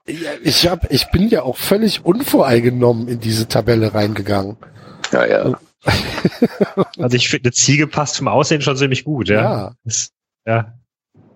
Ja, 0.08 0.32
ich 0.42 0.68
hab, 0.68 0.92
ich 0.92 1.08
bin 1.12 1.30
ja 1.30 1.44
auch 1.44 1.58
völlig 1.58 2.04
unvoreingenommen 2.04 3.08
in 3.08 3.20
diese 3.20 3.48
Tabelle 3.48 3.94
reingegangen. 3.94 4.58
Ja, 5.12 5.26
ja. 5.26 5.60
Also 6.98 7.16
ich 7.16 7.30
finde, 7.30 7.48
eine 7.50 7.54
Ziege 7.54 7.88
passt 7.88 8.18
vom 8.18 8.28
Aussehen 8.28 8.62
schon 8.62 8.78
ziemlich 8.78 9.04
gut, 9.04 9.30
ja. 9.30 9.42
Ja. 9.42 9.74
Das, 9.84 10.10
ja. 10.46 10.74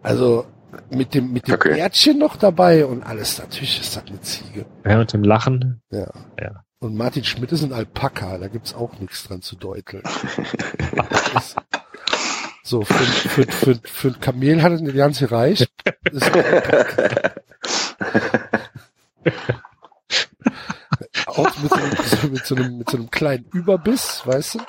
Also 0.01 0.45
mit 0.89 1.13
dem 1.13 1.31
mit 1.33 1.47
dem 1.47 1.53
Okay. 1.55 1.75
Bärtchen 1.75 2.17
noch 2.17 2.35
dabei 2.35 2.85
und 2.85 3.03
alles. 3.03 3.37
Natürlich 3.37 3.79
ist 3.79 3.95
das 3.95 4.05
eine 4.07 4.19
Ziege. 4.21 4.65
ja, 4.85 4.99
und 4.99 5.13
dem 5.13 5.23
Lachen. 5.23 5.81
Ja. 5.91 6.11
Ja. 6.41 6.63
Und 6.83 6.97
Martin 6.97 7.23
Schmidt 7.23 7.49
ist 7.53 7.63
ein 7.63 7.71
Alpaka. 7.71 8.37
Da 8.37 8.49
gibt's 8.49 8.73
auch 8.73 8.99
nichts 8.99 9.23
dran 9.23 9.41
zu 9.41 9.55
deuteln. 9.55 10.03
So 12.65 12.81
für, 12.85 12.93
für, 12.93 13.43
für, 13.45 13.79
für 13.83 14.07
ein 14.07 14.21
Kamel 14.21 14.63
hat 14.63 14.71
es 14.71 14.79
nicht 14.79 14.95
ganz 14.95 15.19
gereicht. 15.19 15.69
Das 15.83 16.13
ist 16.13 16.31
auch 21.25 21.57
mit 21.57 21.69
so, 21.69 21.75
einem, 21.75 22.31
mit, 22.31 22.45
so 22.45 22.55
einem, 22.55 22.77
mit 22.77 22.89
so 22.89 22.97
einem 22.97 23.11
kleinen 23.11 23.45
Überbiss, 23.51 24.21
weißt 24.23 24.55
du? 24.55 24.59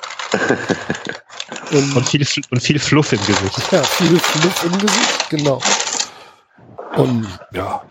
Und, 1.71 1.95
Und 1.95 2.09
viel, 2.09 2.27
und 2.51 2.61
viel 2.61 2.79
Fluff 2.79 3.13
im 3.13 3.25
Gesicht. 3.25 3.71
Ja, 3.71 3.81
viel 3.81 4.19
Fluff 4.19 4.65
im 4.65 4.77
Gesicht, 4.77 5.29
genau. 5.29 5.61
Und 6.97 7.27
ja, 7.53 7.81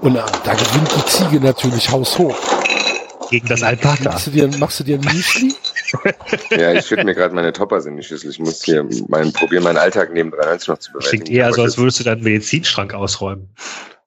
und 0.00 0.16
äh, 0.16 0.22
da 0.44 0.54
gewinnt 0.54 0.90
die 0.96 1.04
Ziege 1.06 1.40
natürlich 1.40 1.88
haushoch. 1.88 2.36
Gegen 3.30 3.46
das 3.48 3.62
Alpaka. 3.62 4.04
Machst 4.04 4.26
du 4.26 4.30
dir, 4.30 4.48
machst 4.58 4.80
du 4.80 4.84
dir 4.84 4.98
ein 4.98 5.04
Müsli? 5.04 5.54
Ja, 6.50 6.72
ich 6.72 6.84
schütte 6.84 7.04
mir 7.04 7.14
gerade 7.14 7.32
meine 7.32 7.52
Toppers 7.52 7.86
in 7.86 7.96
die 7.96 8.02
Schüssel. 8.02 8.30
Ich 8.30 8.40
muss 8.40 8.64
hier 8.64 8.86
mein, 9.08 9.32
probieren, 9.32 9.62
meinen 9.62 9.76
Alltag 9.76 10.12
neben 10.12 10.32
93 10.32 10.68
noch 10.68 10.78
zu 10.78 10.92
bewältigen. 10.92 11.24
Klingt 11.24 11.38
eher 11.38 11.52
so, 11.52 11.62
als 11.62 11.78
würdest 11.78 12.00
du 12.00 12.04
deinen 12.04 12.24
Medizinschrank 12.24 12.92
ausräumen. 12.92 13.54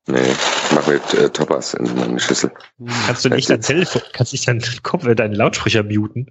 Nee, 0.07 0.19
ich 0.19 0.75
mache 0.75 0.91
mit 0.91 1.13
äh, 1.13 1.29
Toppers 1.29 1.73
in 1.75 1.95
meine 1.95 2.19
Schüssel. 2.19 2.51
Kannst 3.05 3.23
du 3.23 3.29
nicht 3.29 3.49
dein 3.49 3.61
Telefon, 3.61 4.01
kannst 4.11 4.33
nicht 4.33 4.45
deinen 4.47 4.61
Kopf, 4.83 5.05
äh, 5.05 5.15
deinen 5.15 5.35
Lautsprecher 5.35 5.83
muten? 5.83 6.27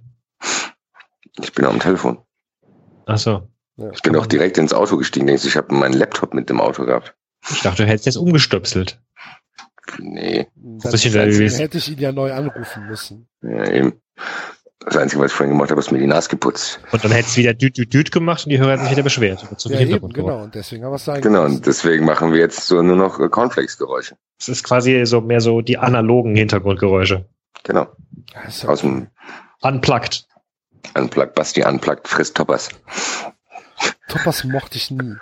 Ich 1.41 1.51
bin 1.53 1.65
am 1.65 1.79
Telefon. 1.79 2.19
Ach 3.07 3.17
so. 3.17 3.47
Ja, 3.77 3.89
Ich 3.91 4.01
bin 4.01 4.15
auch 4.15 4.27
direkt 4.27 4.57
ins 4.57 4.73
Auto 4.73 4.97
gestiegen. 4.97 5.25
Denkst 5.27 5.43
du, 5.43 5.47
ich 5.49 5.57
habe 5.57 5.73
meinen 5.73 5.93
Laptop 5.93 6.33
mit 6.33 6.49
dem 6.49 6.61
Auto 6.61 6.85
gehabt? 6.85 7.15
Ich 7.49 7.61
dachte, 7.61 7.83
du 7.83 7.89
hättest 7.89 8.05
jetzt 8.05 8.17
umgestöpselt. 8.17 8.99
Nee, 9.97 10.47
Dann, 10.55 10.91
dann 10.91 11.11
nervös. 11.11 11.59
hätte 11.59 11.77
ich 11.77 11.91
ihn 11.91 11.99
ja 11.99 12.11
neu 12.11 12.31
anrufen 12.33 12.87
müssen. 12.87 13.27
ja, 13.41 13.69
eben. 13.71 13.93
Das 14.85 14.95
Einzige, 14.95 15.21
was 15.21 15.31
ich 15.31 15.37
vorhin 15.37 15.53
gemacht 15.53 15.71
habe, 15.71 15.79
ist 15.81 15.91
mir 15.91 15.99
die 15.99 16.07
Nase 16.07 16.29
geputzt. 16.29 16.79
Und 16.91 17.03
dann 17.03 17.11
hättest 17.11 17.35
du 17.35 17.41
wieder 17.41 17.53
düt, 17.53 17.77
düt, 17.77 17.93
düt 17.93 18.11
gemacht 18.13 18.45
und 18.45 18.49
die 18.51 18.59
Hörer 18.59 18.71
hätten 18.71 18.83
sich 18.83 18.91
wieder 18.93 19.03
beschwert. 19.03 19.43
Über 19.43 19.57
zu 19.57 19.67
viel 19.67 19.89
Ja, 19.89 19.97
eben, 19.97 20.09
genau. 20.13 20.41
Und 20.41 20.55
deswegen 20.55 20.85
haben 20.85 20.91
wir 20.91 20.95
es 21.15 21.21
Genau, 21.21 21.43
und 21.43 21.65
deswegen 21.65 22.05
machen 22.05 22.31
wir 22.31 22.39
jetzt 22.39 22.65
so 22.65 22.81
nur 22.81 22.95
noch 22.95 23.19
äh, 23.19 23.27
Cornflakes-Geräusche. 23.27 24.15
Das 24.37 24.47
ist 24.47 24.63
quasi 24.63 25.05
so 25.05 25.19
mehr 25.19 25.41
so 25.41 25.59
die 25.59 25.77
analogen 25.77 26.33
Hintergrundgeräusche. 26.33 27.25
Genau. 27.63 27.87
Ist 28.47 28.63
ja 28.63 28.69
Aus 28.69 28.79
dem 28.81 29.07
Unplugged. 29.61 30.25
Unplugged, 30.95 31.35
Basti 31.35 31.61
Unplugged, 31.63 32.07
frisst 32.07 32.37
Toppers. 32.37 32.69
Toppers 34.07 34.45
mochte 34.45 34.77
ich 34.77 34.91
nie. 34.91 35.15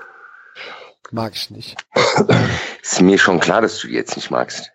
Mag 1.12 1.34
ich 1.36 1.50
nicht. 1.50 1.78
Ist 2.82 3.02
mir 3.02 3.18
schon 3.18 3.40
klar, 3.40 3.62
dass 3.62 3.80
du 3.80 3.88
die 3.88 3.94
jetzt 3.94 4.16
nicht 4.16 4.30
magst. 4.32 4.72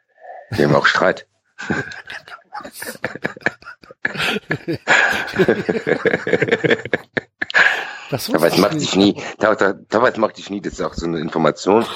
Wir 0.50 0.66
haben 0.66 0.74
auch 0.74 0.86
Streit. 0.86 1.26
Das 8.10 8.28
ich 8.28 8.58
macht 8.58 8.74
dich 8.74 8.94
nie, 8.94 9.22
damals 9.38 10.18
macht 10.18 10.36
dich 10.36 10.50
nie, 10.50 10.60
das 10.60 10.74
ist 10.74 10.82
auch 10.82 10.92
so 10.92 11.06
eine 11.06 11.18
Information, 11.18 11.86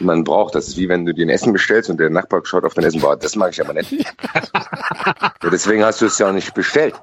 die 0.00 0.04
man 0.04 0.24
braucht. 0.24 0.54
Das 0.54 0.68
ist 0.68 0.78
wie 0.78 0.88
wenn 0.88 1.04
du 1.04 1.12
dir 1.12 1.26
ein 1.26 1.28
Essen 1.28 1.52
bestellst 1.52 1.90
und 1.90 2.00
der 2.00 2.08
Nachbar 2.08 2.40
schaut 2.44 2.64
auf 2.64 2.72
dein 2.72 2.86
Essen, 2.86 3.02
boah, 3.02 3.14
das 3.14 3.36
mag 3.36 3.52
ich 3.52 3.60
aber 3.60 3.74
nicht. 3.74 3.92
ja, 3.92 5.50
deswegen 5.50 5.84
hast 5.84 6.00
du 6.00 6.06
es 6.06 6.18
ja 6.18 6.28
auch 6.28 6.32
nicht 6.32 6.54
bestellt. 6.54 6.94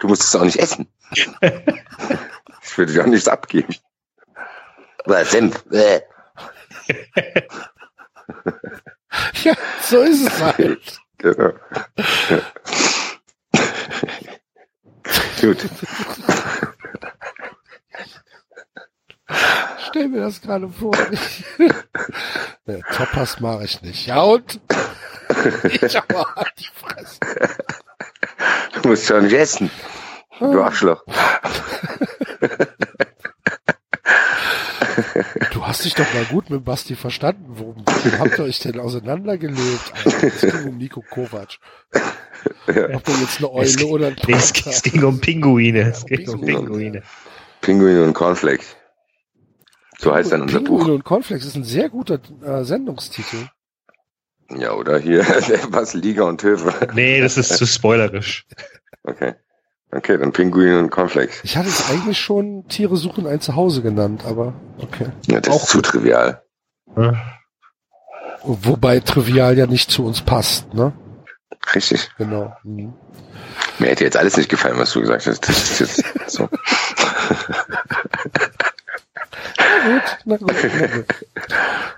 Du 0.00 0.08
musst 0.08 0.24
es 0.24 0.34
auch 0.34 0.42
nicht 0.42 0.58
essen. 0.58 0.88
Ich 1.12 1.28
würde 2.76 2.92
dir 2.92 3.02
auch 3.04 3.06
nichts 3.06 3.28
abgeben. 3.28 3.74
Oder 5.06 5.24
Senf. 5.24 5.64
Äh. 5.70 6.00
Ja, 9.44 9.54
so 9.82 10.00
ist 10.02 10.26
es 10.26 10.42
halt. 10.42 11.00
Genau. 11.18 11.50
Gut. 15.40 15.66
Stell 19.88 20.08
mir 20.08 20.20
das 20.20 20.42
gerade 20.42 20.68
vor. 20.68 20.94
ne, 22.66 22.82
Toppers 22.92 23.40
mache 23.40 23.64
ich 23.64 23.80
nicht. 23.80 24.06
Ja 24.06 24.20
und? 24.20 24.60
Ich 25.64 25.96
aber 25.96 26.34
halt 26.34 26.52
die 26.58 26.68
Fresse. 26.74 27.18
Du 28.74 28.88
musst 28.90 29.10
nicht 29.10 29.32
essen. 29.32 29.70
Du 30.38 30.62
Arschloch. 30.62 31.02
Du 35.52 35.66
hast 35.66 35.84
dich 35.84 35.94
doch 35.94 36.12
mal 36.14 36.24
gut 36.26 36.50
mit 36.50 36.64
Basti 36.64 36.94
verstanden. 36.96 37.44
Worum, 37.48 37.84
habt 38.18 38.38
ihr 38.38 38.44
euch 38.44 38.58
denn 38.60 38.78
auseinandergelebt? 38.80 39.92
Alter, 40.04 40.26
Es 40.26 40.40
ging 40.40 40.68
um 40.68 40.76
Nico 40.78 41.02
Kovac. 41.08 41.58
Habt 41.92 42.68
ihr 42.68 42.90
jetzt 42.90 43.08
eine 43.08 43.20
Es 43.20 43.42
Eule 43.44 43.72
ging- 43.76 43.90
oder 43.90 44.06
ein 44.08 44.16
Nee, 44.26 44.34
es, 44.34 44.52
Panther? 44.52 44.70
es 44.70 44.82
ging 44.82 45.04
um 45.04 45.20
Pinguine. 45.20 45.80
Es 45.90 46.04
ging 46.06 46.28
um 46.28 46.40
Pinguine. 46.40 46.66
Pinguine. 46.66 47.02
Pinguine 47.60 48.02
und 48.04 48.12
Cornflakes. 48.14 48.76
So 49.98 50.14
heißt 50.14 50.32
dann 50.32 50.42
unser 50.42 50.58
Pinguine 50.58 50.84
Buch. 50.84 50.88
und 50.94 51.04
Cornflakes 51.04 51.46
ist 51.46 51.56
ein 51.56 51.64
sehr 51.64 51.88
guter 51.88 52.20
äh, 52.44 52.64
Sendungstitel. 52.64 53.48
Ja, 54.50 54.72
oder 54.74 54.98
hier, 54.98 55.20
was 55.70 55.94
Liga 55.94 56.24
und 56.24 56.42
Höfe. 56.42 56.72
Nee, 56.94 57.20
das 57.20 57.36
ist 57.36 57.56
zu 57.56 57.66
spoilerisch. 57.66 58.46
Okay. 59.02 59.34
Okay, 59.96 60.18
dann 60.18 60.32
Pinguine 60.32 60.78
und 60.78 60.90
Cornflakes. 60.90 61.40
Ich 61.44 61.56
hatte 61.56 61.68
es 61.68 61.88
eigentlich 61.90 62.18
schon 62.20 62.66
Tiere 62.68 62.96
suchen 62.96 63.26
ein 63.26 63.40
Zuhause 63.40 63.80
genannt, 63.82 64.24
aber 64.26 64.52
okay. 64.78 65.06
Ja, 65.26 65.40
das 65.40 65.56
ist 65.56 65.68
zu 65.70 65.80
trivial. 65.80 66.42
Hm? 66.94 67.16
Wobei 68.42 69.00
trivial 69.00 69.56
ja 69.56 69.66
nicht 69.66 69.90
zu 69.90 70.04
uns 70.04 70.20
passt, 70.20 70.72
ne? 70.74 70.92
Richtig. 71.74 72.10
Genau. 72.18 72.54
Mhm. 72.62 72.92
Mir 73.78 73.88
hätte 73.88 74.04
jetzt 74.04 74.16
alles 74.16 74.36
nicht 74.36 74.48
gefallen, 74.48 74.78
was 74.78 74.92
du 74.92 75.00
gesagt 75.00 75.26
hast. 75.26 75.48
Das 75.48 75.80
ist 75.80 75.80
jetzt 75.80 76.30
so. 76.30 76.48
Na 80.24 80.36
gut, 80.36 80.46
na 80.48 80.52
gut, 80.52 80.70
na 80.80 80.86
gut. 80.96 81.06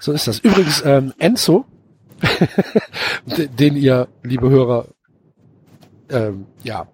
So 0.00 0.12
ist 0.12 0.26
das. 0.26 0.38
Übrigens, 0.40 0.82
ähm, 0.84 1.12
Enzo, 1.18 1.64
de- 3.26 3.46
den 3.58 3.76
ihr, 3.76 4.08
liebe 4.22 4.48
Hörer, 4.50 4.86
ähm, 6.10 6.46
ja, 6.62 6.86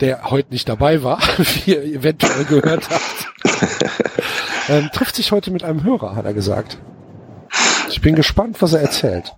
der 0.00 0.30
heute 0.30 0.50
nicht 0.50 0.68
dabei 0.68 1.02
war, 1.02 1.18
wie 1.38 1.72
ihr 1.72 1.82
eventuell 1.82 2.44
gehört 2.44 2.88
habt, 2.90 3.26
ähm, 4.68 4.90
trifft 4.92 5.16
sich 5.16 5.32
heute 5.32 5.50
mit 5.50 5.62
einem 5.64 5.82
Hörer, 5.84 6.16
hat 6.16 6.24
er 6.24 6.34
gesagt. 6.34 6.78
Ich 7.90 8.00
bin 8.00 8.14
gespannt, 8.14 8.60
was 8.60 8.72
er 8.72 8.80
erzählt. 8.82 9.34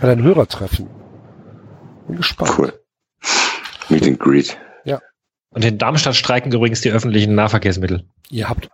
Hat 0.00 0.10
ein 0.10 0.22
Hörertreffen. 0.22 0.88
Bin 2.08 2.16
gespannt. 2.16 2.52
Cool. 2.58 2.72
Meet 3.88 4.06
and 4.06 4.18
Greet. 4.20 4.56
Und 5.50 5.64
in 5.64 5.78
Darmstadt 5.78 6.16
streiken 6.16 6.50
übrigens 6.52 6.80
die 6.80 6.90
öffentlichen 6.90 7.36
Nahverkehrsmittel. 7.36 8.08
Ihr 8.28 8.48
habt 8.48 8.68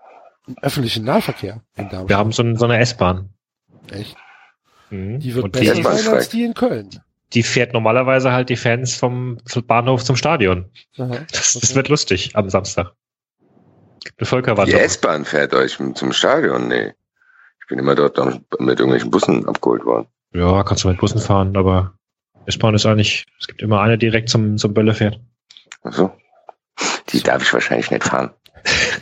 einen 0.47 0.57
öffentlichen 0.63 1.05
Nahverkehr 1.05 1.61
in 1.77 1.91
Darmstadt. 1.91 2.09
Wir 2.09 2.17
haben 2.17 2.33
so, 2.33 2.43
ein- 2.43 2.57
so 2.57 2.65
eine 2.65 2.79
S-Bahn. 2.79 3.35
Echt? 3.93 4.17
Mhm. 4.89 5.21
Die 5.21 5.35
wird 5.35 5.45
Und 5.45 5.53
besser 5.53 5.75
die, 5.75 5.83
sein 5.83 6.09
als 6.09 6.31
die 6.31 6.43
in 6.43 6.55
Köln. 6.55 6.89
Die 7.33 7.43
fährt 7.43 7.73
normalerweise 7.73 8.33
halt 8.33 8.49
die 8.49 8.57
Fans 8.57 8.95
vom 8.95 9.39
Bahnhof 9.67 10.05
zum 10.05 10.17
Stadion. 10.17 10.71
Aha. 10.99 11.19
Das, 11.31 11.53
das 11.53 11.57
Okay. 11.65 11.75
wird 11.77 11.89
lustig 11.89 12.35
am 12.35 12.51
Samstag. 12.51 12.93
Gibt 14.03 14.19
eine 14.19 14.27
Die. 14.67 14.73
S-Bahn 14.73 15.25
fährt 15.25 15.55
euch 15.55 15.79
zum 15.95 16.13
Stadion? 16.13 16.69
Nee. 16.69 16.93
Ich 17.61 17.67
bin 17.69 17.79
immer 17.79 17.95
dort 17.95 18.19
mit 18.59 18.81
irgendwelchen 18.81 19.11
Bussen 19.11 19.47
abgeholt 19.49 19.85
worden. 19.85 20.07
Ja, 20.33 20.63
kannst 20.65 20.85
du 20.85 20.89
mit 20.89 20.99
Bussen 20.99 21.21
fahren, 21.21 21.57
aber 21.57 21.95
S-Bahn 22.47 22.75
ist 22.75 22.87
eigentlich, 22.87 23.27
es 23.39 23.47
gibt 23.47 23.63
immer 23.63 23.81
eine 23.81 23.99
direkt 23.99 24.29
zum, 24.29 24.57
zum 24.57 24.75
Bölle 24.75 24.95
fährt. 24.95 25.21
Ach 25.83 25.93
so. 25.93 26.13
Die 27.11 27.23
darf 27.23 27.43
ich 27.43 27.53
wahrscheinlich 27.53 27.91
nicht 27.91 28.05
fahren. 28.05 28.31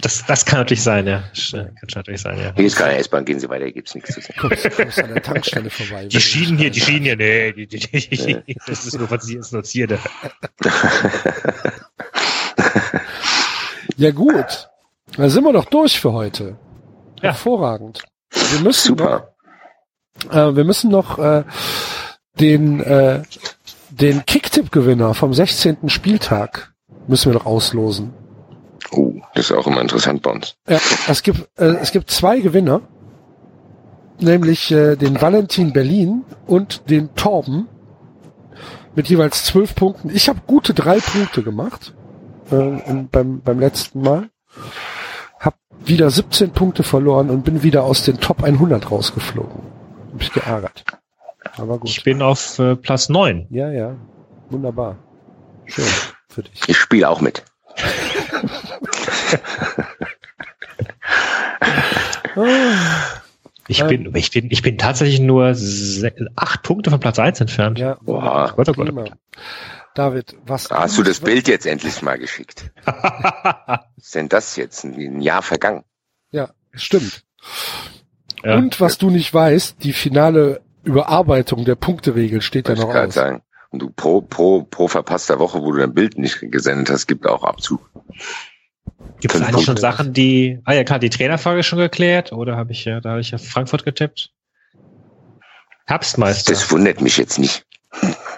Das, 0.00 0.24
das 0.26 0.44
kann 0.44 0.60
natürlich 0.60 0.82
sein, 0.82 1.06
ja. 1.06 1.24
Äh, 1.52 1.52
Kann 1.52 1.72
natürlich 1.94 2.20
sein, 2.20 2.38
ja. 2.38 2.52
Hier 2.54 2.66
ist 2.66 2.76
keine 2.76 2.96
S-Bahn, 2.98 3.24
gehen 3.24 3.40
Sie 3.40 3.48
weiter, 3.48 3.64
hier 3.64 3.74
gibt's 3.74 3.94
nichts 3.94 4.14
zu 4.14 4.20
sehen. 4.20 4.34
Kommst, 4.38 4.70
kommst 4.76 4.98
an 5.02 5.12
der 5.12 5.22
Tankstelle 5.22 5.70
vorbei. 5.70 6.06
Die 6.06 6.20
Schienen 6.20 6.58
hier, 6.58 6.70
die 6.70 6.80
Schienen 6.80 7.02
hier, 7.02 7.16
nee, 7.16 7.52
die, 7.52 7.66
die, 7.66 7.78
die, 7.78 8.56
das 8.66 8.86
ist 8.86 8.98
nur, 8.98 9.10
was 9.10 9.24
sie 9.24 9.36
ist, 9.36 9.52
nur 9.52 9.64
Zierde. 9.64 9.98
Ja 13.98 14.12
gut, 14.12 14.70
da 15.16 15.28
sind 15.28 15.42
wir 15.42 15.52
doch 15.52 15.64
durch 15.64 15.98
für 15.98 16.12
heute. 16.12 16.56
Ja. 17.16 17.30
Hervorragend. 17.30 18.04
Wir 18.30 18.60
müssen 18.60 18.96
Super. 18.96 19.32
noch, 20.24 20.32
äh, 20.32 20.54
wir 20.54 20.62
müssen 20.62 20.88
noch 20.92 21.18
äh, 21.18 21.42
den 22.38 22.78
äh, 22.80 23.24
den 23.90 24.24
Kicktipp-Gewinner 24.24 25.14
vom 25.14 25.34
16. 25.34 25.88
Spieltag 25.88 26.72
müssen 27.08 27.32
wir 27.32 27.38
noch 27.38 27.46
auslosen. 27.46 28.12
Oh, 28.90 29.15
das 29.35 29.51
ist 29.51 29.56
auch 29.56 29.66
immer 29.66 29.81
interessant 29.81 30.23
bei 30.23 30.31
uns. 30.31 30.56
Ja, 30.69 30.78
es 31.09 31.23
gibt 31.23 31.48
äh, 31.59 31.77
es 31.81 31.93
gibt 31.93 32.10
zwei 32.10 32.40
Gewinner, 32.40 32.81
nämlich 34.20 34.70
äh, 34.70 34.97
den 34.97 35.20
Valentin 35.20 35.73
Berlin 35.73 36.24
und 36.47 36.89
den 36.89 37.15
Torben 37.15 37.69
mit 38.94 39.09
jeweils 39.09 39.44
zwölf 39.44 39.74
Punkten. 39.74 40.10
Ich 40.15 40.28
habe 40.28 40.40
gute 40.47 40.74
drei 40.74 40.98
Punkte 40.98 41.43
gemacht 41.43 41.94
äh, 42.51 42.81
in, 42.89 43.09
beim 43.10 43.40
beim 43.40 43.60
letzten 43.60 44.01
Mal. 44.01 44.31
Hab 45.39 45.56
wieder 45.85 46.10
17 46.10 46.51
Punkte 46.51 46.82
verloren 46.82 47.31
und 47.31 47.44
bin 47.44 47.62
wieder 47.62 47.85
aus 47.85 48.02
den 48.02 48.19
Top 48.19 48.43
100 48.43 48.90
rausgeflogen. 48.90 49.62
Hab 50.06 50.15
mich 50.15 50.32
geärgert. 50.32 50.85
Aber 51.56 51.78
gut. 51.78 51.90
Ich 51.90 52.02
bin 52.02 52.23
auf 52.23 52.59
äh, 52.59 52.77
Platz 52.77 53.09
neun. 53.09 53.47
Ja, 53.51 53.70
ja. 53.70 53.97
Wunderbar. 54.51 54.97
Schön 55.66 55.85
für 56.28 56.43
dich. 56.43 56.69
Ich 56.69 56.77
spiele 56.77 57.09
auch 57.09 57.20
mit. 57.20 57.44
Ich 63.70 63.85
bin, 63.85 64.15
ich 64.16 64.31
bin, 64.31 64.51
ich 64.51 64.62
bin 64.62 64.78
tatsächlich 64.78 65.20
nur 65.20 65.55
acht 66.36 66.62
Punkte 66.62 66.90
von 66.90 67.01
Platz 67.01 67.19
eins 67.19 67.39
entfernt. 67.40 67.78
Ja, 67.78 67.98
Oha. 68.06 68.52
Gott, 68.56 68.66
Gott. 68.69 68.77
prima. 68.77 69.05
David, 69.94 70.36
was 70.47 70.70
Hast 70.70 70.97
du 70.97 71.02
das 71.02 71.20
Bild 71.20 71.48
jetzt 71.48 71.66
endlich 71.66 72.01
mal 72.02 72.19
geschickt? 72.19 72.70
Was 72.86 73.81
ist 73.97 74.15
denn 74.15 74.28
das 74.28 74.56
jetzt? 74.56 74.85
Ein 74.85 75.20
Jahr 75.20 75.43
vergangen. 75.43 75.82
Ja, 76.31 76.51
stimmt. 76.73 77.24
Ja. 78.44 78.56
Und 78.56 78.81
was 78.81 78.98
du 78.98 79.10
nicht 79.10 79.35
weißt, 79.35 79.82
die 79.82 79.93
finale 79.93 80.60
Überarbeitung 80.85 81.65
der 81.65 81.74
Punkteregel 81.74 82.40
steht 82.40 82.69
ja 82.69 82.77
Wollte 82.77 82.93
noch 82.93 82.94
aus. 82.94 83.15
sagen. 83.15 83.43
Und 83.70 83.80
du 83.80 83.90
pro, 83.90 84.22
pro, 84.22 84.62
pro 84.62 84.88
verpasster 84.88 85.38
Woche, 85.38 85.60
wo 85.60 85.72
du 85.72 85.78
dein 85.78 85.94
Bild 85.94 86.18
nicht 86.18 86.40
gesendet 86.40 86.90
hast, 86.90 87.06
gibt 87.06 87.26
auch 87.26 87.44
Abzug. 87.44 87.90
Gibt 89.20 89.34
es 89.34 89.42
eigentlich 89.42 89.66
schon. 89.66 89.76
Sachen, 89.76 90.12
die, 90.12 90.60
ah 90.64 90.72
ja 90.72 90.84
klar, 90.84 90.98
die 90.98 91.10
Trainerfrage 91.10 91.62
schon 91.62 91.78
geklärt, 91.78 92.32
oder 92.32 92.56
habe 92.56 92.72
ich 92.72 92.84
ja, 92.84 93.00
da 93.00 93.10
habe 93.10 93.20
ich 93.20 93.30
ja 93.30 93.38
Frankfurt 93.38 93.84
getippt. 93.84 94.32
Herbstmeister. 95.86 96.52
Das 96.52 96.70
wundert 96.70 97.00
mich 97.00 97.16
jetzt 97.16 97.38
nicht. 97.38 97.66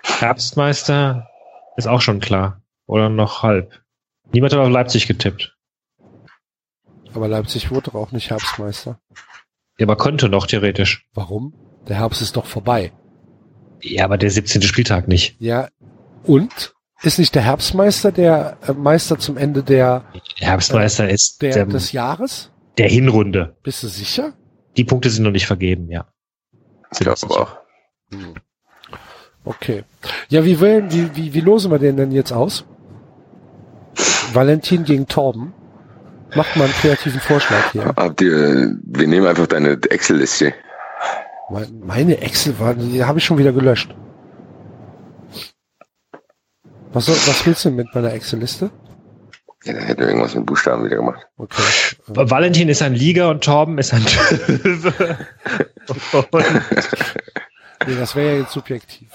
Herbstmeister 0.02 1.28
ist 1.77 1.86
auch 1.86 2.01
schon 2.01 2.20
klar. 2.20 2.62
Oder 2.86 3.09
noch 3.09 3.43
halb. 3.43 3.82
Niemand 4.32 4.52
hat 4.52 4.61
auf 4.61 4.69
Leipzig 4.69 5.07
getippt. 5.07 5.57
Aber 7.15 7.28
Leipzig 7.28 7.70
wurde 7.70 7.90
doch 7.90 7.94
auch 7.94 8.12
nicht 8.12 8.31
Herbstmeister. 8.31 9.01
Ja, 9.78 9.86
aber 9.86 9.97
konnte 9.97 10.28
noch 10.28 10.47
theoretisch. 10.47 11.07
Warum? 11.15 11.55
Der 11.89 11.97
Herbst 11.97 12.23
ist 12.23 12.36
doch 12.36 12.47
vorbei. 12.47 12.93
Ja, 13.82 14.05
aber 14.05 14.19
der 14.19 14.31
17. 14.31 14.62
Spieltag 14.62 15.09
nicht. 15.09 15.36
Ja. 15.39 15.69
Und? 16.24 16.74
Ist 17.02 17.19
nicht 17.19 17.35
der 17.35 17.43
Herbstmeister 17.43 18.12
der 18.12 18.59
äh, 18.66 18.73
Meister 18.73 19.19
zum 19.19 19.39
Ende 19.39 19.62
der, 19.62 20.05
Der 20.40 20.48
Herbstmeister 20.48 21.09
ist 21.09 21.40
der 21.40 21.55
der, 21.55 21.66
des 21.66 21.93
Jahres? 21.93 22.51
der 22.77 22.89
Hinrunde. 22.89 23.57
Bist 23.62 23.82
du 23.82 23.89
sicher? 23.89 24.35
Die 24.77 24.85
Punkte 24.85 25.09
sind 25.11 25.24
noch 25.24 25.31
nicht 25.31 25.47
vergeben, 25.47 25.89
ja. 25.90 26.07
Ich 26.93 26.98
glaube 26.98 27.19
auch. 27.31 27.57
Hm. 28.12 28.35
Okay. 29.44 29.85
Ja, 30.28 30.44
wie 30.44 30.61
wählen, 30.61 30.93
wie, 30.93 31.16
wie, 31.16 31.35
wie 31.35 31.40
losen 31.40 31.70
wir 31.70 31.78
den 31.78 31.97
denn 31.97 32.12
jetzt 32.12 32.32
aus? 32.32 32.65
Valentin 34.32 34.85
gegen 34.85 35.07
Torben. 35.07 35.52
Macht 36.35 36.55
mal 36.57 36.65
einen 36.65 36.73
kreativen 36.74 37.20
Vorschlag 37.20 37.73
hier. 37.73 37.86
Habt 37.97 38.20
ihr, 38.20 38.77
wir 38.85 39.07
nehmen 39.09 39.27
einfach 39.27 39.47
deine 39.48 39.73
Excel-Liste. 39.73 40.55
Mein- 41.51 41.81
Meine 41.85 42.19
Excel 42.21 42.59
war, 42.61 42.75
die 42.75 43.05
habe 43.05 43.19
ich 43.19 43.25
schon 43.25 43.39
wieder 43.39 43.53
gelöscht. 43.53 43.95
Was, 46.93 47.09
was 47.09 47.47
willst 47.47 47.65
du 47.65 47.71
mit 47.71 47.95
meiner 47.95 48.13
Excel-Liste? 48.13 48.71
Ja, 49.65 49.75
da 49.75 49.81
hätten 49.81 50.01
wir 50.01 50.09
irgendwas 50.09 50.35
mit 50.35 50.47
Buchstaben 50.47 50.85
wieder 50.85 50.97
gemacht. 50.97 51.27
Okay. 51.37 51.63
Valentin 52.07 52.69
ist 52.69 52.83
ein 52.83 52.95
Liga 52.95 53.31
und 53.31 53.45
Torben 53.45 53.79
ist 53.79 53.93
ein 53.93 54.03
Löwe. 54.03 55.19
Nee, 57.87 57.97
das 57.99 58.15
wäre 58.15 58.35
ja 58.35 58.41
jetzt 58.43 58.53
subjektiv. 58.53 59.09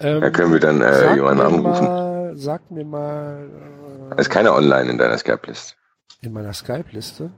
Ähm, 0.00 0.20
Da 0.20 0.30
können 0.30 0.52
wir 0.52 0.60
dann 0.60 0.80
äh, 0.82 1.14
jemanden 1.16 1.40
anrufen. 1.44 1.84
Mal, 1.84 2.32
sag 2.36 2.70
mir 2.70 2.84
mal 2.84 3.48
Da 4.10 4.16
äh, 4.16 4.20
ist 4.20 4.30
keiner 4.30 4.54
online 4.54 4.88
in 4.88 4.98
deiner 4.98 5.18
Skype-Liste, 5.18 5.74
in 6.20 6.32
meiner 6.32 6.52
Skype-Liste. 6.52 7.32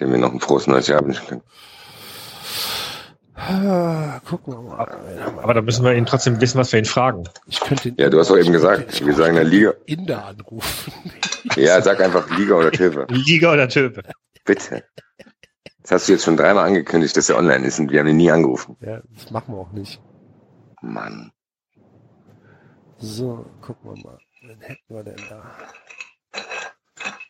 Dem 0.00 0.10
wir 0.12 0.18
noch 0.18 0.32
ein 0.34 0.40
frohes 0.40 0.66
neues 0.66 0.86
Jahr 0.86 1.02
wünschen 1.04 1.26
können. 1.26 1.42
Ah, 3.38 4.20
gucken 4.28 4.52
wir 4.54 4.62
mal. 4.62 4.88
Aber 5.42 5.54
da 5.54 5.62
müssen 5.62 5.84
wir 5.84 5.94
ihn 5.94 6.06
trotzdem 6.06 6.40
wissen, 6.40 6.58
was 6.58 6.72
wir 6.72 6.78
ihn 6.80 6.84
fragen. 6.84 7.24
Ich 7.46 7.60
könnte 7.60 7.88
ihn 7.90 7.94
Ja, 7.96 8.10
du 8.10 8.18
hast 8.18 8.30
doch 8.30 8.36
eben 8.36 8.46
ich 8.46 8.52
gesagt, 8.52 9.04
wir 9.06 9.14
sagen 9.14 9.30
in 9.30 9.36
der 9.36 9.44
Liga. 9.44 9.74
Inder 9.86 10.24
anrufen. 10.26 10.92
Ja, 11.54 11.80
sag 11.80 12.00
einfach 12.00 12.28
Liga 12.36 12.56
oder 12.56 12.70
Tilve. 12.70 13.06
Liga 13.08 13.52
oder 13.52 13.68
Töbe? 13.68 14.02
Bitte. 14.44 14.84
Das 15.82 15.92
hast 15.92 16.08
du 16.08 16.12
jetzt 16.12 16.24
schon 16.24 16.36
dreimal 16.36 16.66
angekündigt, 16.66 17.16
dass 17.16 17.30
er 17.30 17.38
online 17.38 17.64
ist 17.64 17.78
und 17.78 17.90
wir 17.90 18.00
haben 18.00 18.08
ihn 18.08 18.16
nie 18.18 18.30
angerufen. 18.30 18.76
Ja, 18.80 19.00
das 19.14 19.30
machen 19.30 19.54
wir 19.54 19.60
auch 19.60 19.72
nicht. 19.72 20.00
Mann. 20.82 21.30
So, 22.98 23.46
gucken 23.62 23.94
wir 23.94 24.04
mal. 24.04 24.18
Wen 24.42 24.60
hätten 24.60 24.82
wir 24.94 25.04
denn 25.04 25.16
da? 25.30 25.42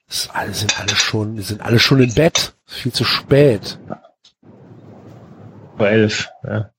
Das 0.08 0.30
alle 0.32 0.54
sind 0.54 0.80
alle 0.80 0.96
schon, 0.96 1.36
wir 1.36 1.42
sind 1.44 1.60
alle 1.60 1.78
schon 1.78 2.02
im 2.02 2.12
Bett. 2.14 2.54
Viel 2.66 2.92
zu 2.92 3.04
spät. 3.04 3.78
Vor 5.78 5.88
elf. 5.88 6.28
Ja. 6.44 6.70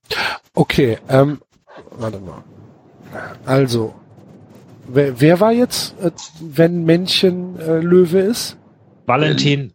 Okay, 0.54 0.98
ähm, 1.08 1.40
warte 1.92 2.20
mal. 2.20 2.44
Also, 3.44 3.94
wer, 4.86 5.20
wer 5.20 5.40
war 5.40 5.52
jetzt, 5.52 5.98
äh, 6.00 6.10
wenn 6.40 6.84
Männchen 6.84 7.58
äh, 7.58 7.78
Löwe 7.80 8.20
ist? 8.20 8.56
Valentin, 9.06 9.72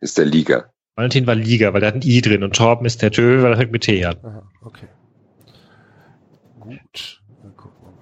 Ist 0.00 0.18
der 0.18 0.26
Liga. 0.26 0.70
Valentin 0.94 1.26
war 1.26 1.34
Liga, 1.34 1.72
weil 1.74 1.80
da 1.80 1.88
hat 1.88 1.94
ein 1.96 2.02
I 2.02 2.20
drin 2.20 2.42
und 2.44 2.54
Torben 2.56 2.86
ist 2.86 3.02
der 3.02 3.10
Töwe, 3.10 3.42
weil 3.42 3.52
er 3.52 3.56
fängt 3.58 3.72
mit 3.72 3.82
T 3.82 4.04
an. 4.04 4.16
Aha, 4.22 4.48
okay. 4.62 4.86
Gut, 6.60 7.22
dann 7.42 7.56
gucken 7.56 7.78
wir 7.82 7.90
mal. 7.90 8.00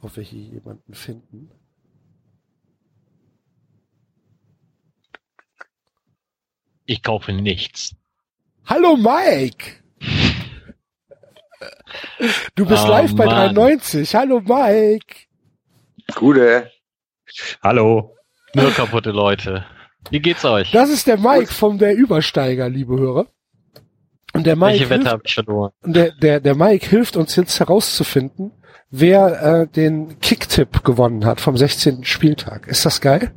Ob 0.00 0.16
wir 0.16 0.22
hier 0.22 0.40
jemanden 0.42 0.94
finden. 0.94 1.50
Ich 6.90 7.02
kaufe 7.02 7.32
nichts. 7.34 7.94
Hallo 8.64 8.96
Mike! 8.96 9.72
Du 12.54 12.64
bist 12.64 12.84
Oh, 12.86 12.88
live 12.88 13.14
bei 13.14 13.26
Mann. 13.26 13.54
93. 13.54 14.14
Hallo 14.14 14.40
Mike! 14.40 15.26
Gute. 16.14 16.70
Hallo. 17.62 18.16
Nur 18.54 18.70
kaputte 18.70 19.10
Leute. 19.10 19.66
Wie 20.10 20.20
geht's 20.20 20.46
euch? 20.46 20.70
Das 20.70 20.88
ist 20.88 21.06
der 21.06 21.18
Mike 21.18 21.52
vom 21.52 21.76
der 21.76 21.94
Übersteiger, 21.94 22.70
liebe 22.70 22.98
Hörer. 22.98 23.26
Und 24.32 24.46
der 24.46 24.56
Mike, 24.56 24.70
Welche 24.80 24.84
Wette 24.88 24.94
hilft, 25.00 25.12
habe 25.12 25.22
ich 25.26 25.34
verloren? 25.34 25.72
und 25.82 25.94
der, 25.94 26.12
der, 26.12 26.40
der 26.40 26.54
Mike 26.54 26.86
hilft 26.88 27.16
uns 27.18 27.36
jetzt 27.36 27.60
herauszufinden, 27.60 28.52
wer 28.88 29.42
äh, 29.42 29.66
den 29.68 30.20
Kicktipp 30.20 30.84
gewonnen 30.84 31.26
hat 31.26 31.40
vom 31.42 31.54
16. 31.58 32.04
Spieltag. 32.04 32.66
Ist 32.66 32.86
das 32.86 33.02
geil? 33.02 33.32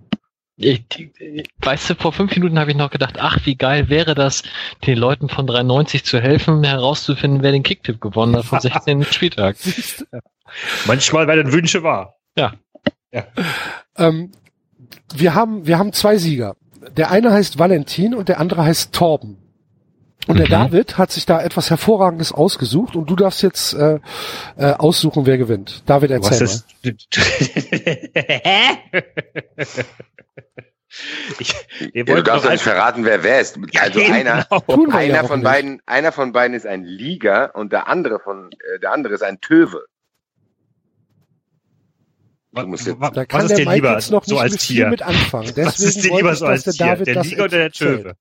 Ich, 0.64 0.84
ich, 1.20 1.50
weißt 1.60 1.90
du, 1.90 1.96
vor 1.96 2.14
fünf 2.14 2.36
Minuten 2.36 2.60
habe 2.60 2.72
ich 2.72 2.78
noch 2.78 2.92
gedacht, 2.92 3.16
ach, 3.20 3.40
wie 3.46 3.56
geil 3.56 3.90
wäre 3.90 4.16
das, 4.16 4.44
den 4.86 4.98
Leuten 4.98 5.30
von 5.30 5.48
93 5.48 6.04
zu 6.04 6.20
helfen, 6.20 6.64
herauszufinden, 6.64 7.42
wer 7.42 7.52
den 7.52 7.64
Kicktipp 7.64 8.00
gewonnen 8.00 8.36
hat 8.36 8.46
vom 8.46 8.60
16. 8.62 9.04
Spieltag. 9.06 9.58
Manchmal 10.86 11.28
werden 11.28 11.52
Wünsche 11.52 11.84
wahr. 11.84 12.16
Ähm, 13.98 14.32
wir 15.14 15.36
haben, 15.36 15.68
wir 15.68 15.78
haben 15.78 15.94
zwei 15.94 16.18
Sieger. 16.18 16.56
Der 16.96 17.12
eine 17.12 17.32
heißt 17.32 17.60
Valentin 17.60 18.16
und 18.16 18.30
der 18.30 18.40
andere 18.40 18.64
heißt 18.64 18.94
Torben. 18.94 19.41
Und 20.28 20.38
der 20.38 20.46
Mhm. 20.48 20.52
David 20.52 20.98
hat 20.98 21.12
sich 21.12 21.26
da 21.26 21.42
etwas 21.42 21.70
Hervorragendes 21.72 22.32
ausgesucht 22.32 22.96
und 22.96 23.10
du 23.10 23.16
darfst 23.16 23.42
jetzt 23.42 23.74
äh, 23.74 24.00
äh, 24.56 24.74
aussuchen, 24.74 25.26
wer 25.26 25.38
gewinnt. 25.38 25.82
David, 25.88 26.12
Was 26.12 26.40
erzähl 26.40 26.46
ist. 26.46 26.66
Hä? 28.16 28.78
ich, 31.40 31.54
ihr 31.80 31.90
Ja, 31.94 32.04
du 32.04 32.14
wollt 32.14 32.28
darfst 32.28 32.46
doch 32.46 32.52
nicht 32.52 32.64
verraten, 32.64 33.06
wer 33.06 33.24
wer 33.24 33.40
ist. 33.42 33.58
Ja, 33.72 33.82
Also 33.84 34.00
genau. 34.00 34.14
einer, 34.14 34.48
ja 34.50 35.18
einer 35.18 35.24
von 35.28 35.40
nicht. 35.40 35.44
beiden, 35.46 35.82
einer 35.86 36.12
von 36.12 36.32
beiden 36.34 36.56
ist 36.56 36.66
ein 36.68 36.84
Liga 36.84 37.46
und 37.46 37.72
der 37.72 37.88
andere 37.88 38.20
von, 38.20 38.52
äh, 38.52 38.80
der 38.80 38.92
andere 38.92 39.14
ist 39.16 39.24
ein 39.24 39.40
Töwe. 39.42 39.86
Du 42.54 42.68
musst 42.68 42.86
jetzt- 42.86 43.00
Wa- 43.00 43.10
Da 43.10 43.22
Was 43.22 43.28
kann 43.30 43.46
ist 43.46 43.52
der 43.58 43.60
Mike 43.60 43.74
lieber 43.76 43.94
jetzt 43.94 44.12
noch 44.12 44.26
so 44.26 44.34
nicht 44.36 44.42
als 44.44 44.52
mit 44.54 44.62
viel 44.62 44.76
Tier? 44.76 44.88
mit 44.90 45.02
anfangen. 45.02 45.46
Deswegen 45.56 45.68
Was 45.68 45.80
ist 45.80 46.04
dir 46.04 46.16
lieber 46.18 46.36
so 46.36 46.46
als 46.46 46.64
der 46.66 46.74
Tier? 46.74 46.96
Der 46.98 47.24
Liga 47.24 47.44
oder 47.44 47.50
der 47.58 47.64
erzählt. 47.64 48.02
Töwe? 48.04 48.16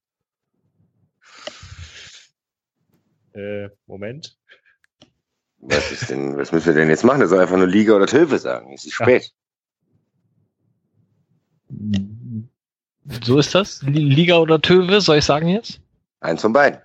Äh, 3.33 3.69
Moment. 3.87 4.37
Was 5.59 5.91
ist 5.91 6.09
denn, 6.09 6.37
was 6.37 6.51
müssen 6.51 6.67
wir 6.67 6.73
denn 6.73 6.89
jetzt 6.89 7.03
machen? 7.03 7.21
Er 7.21 7.27
soll 7.27 7.39
einfach 7.39 7.57
nur 7.57 7.67
Liga 7.67 7.93
oder 7.93 8.07
Töwe 8.07 8.39
sagen. 8.39 8.73
Es 8.73 8.85
ist 8.85 8.97
Ja. 8.99 9.05
spät. 9.05 9.31
So 13.23 13.39
ist 13.39 13.53
das? 13.55 13.81
Li- 13.83 14.03
Liga 14.13 14.37
oder 14.37 14.61
Töwe, 14.61 15.01
soll 15.01 15.17
ich 15.17 15.25
sagen 15.25 15.47
jetzt? 15.47 15.79
Eins 16.19 16.41
von 16.41 16.53
beiden. 16.53 16.79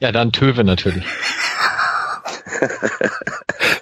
Ja, 0.00 0.12
dann 0.12 0.30
Töwe 0.30 0.62
natürlich. 0.62 1.06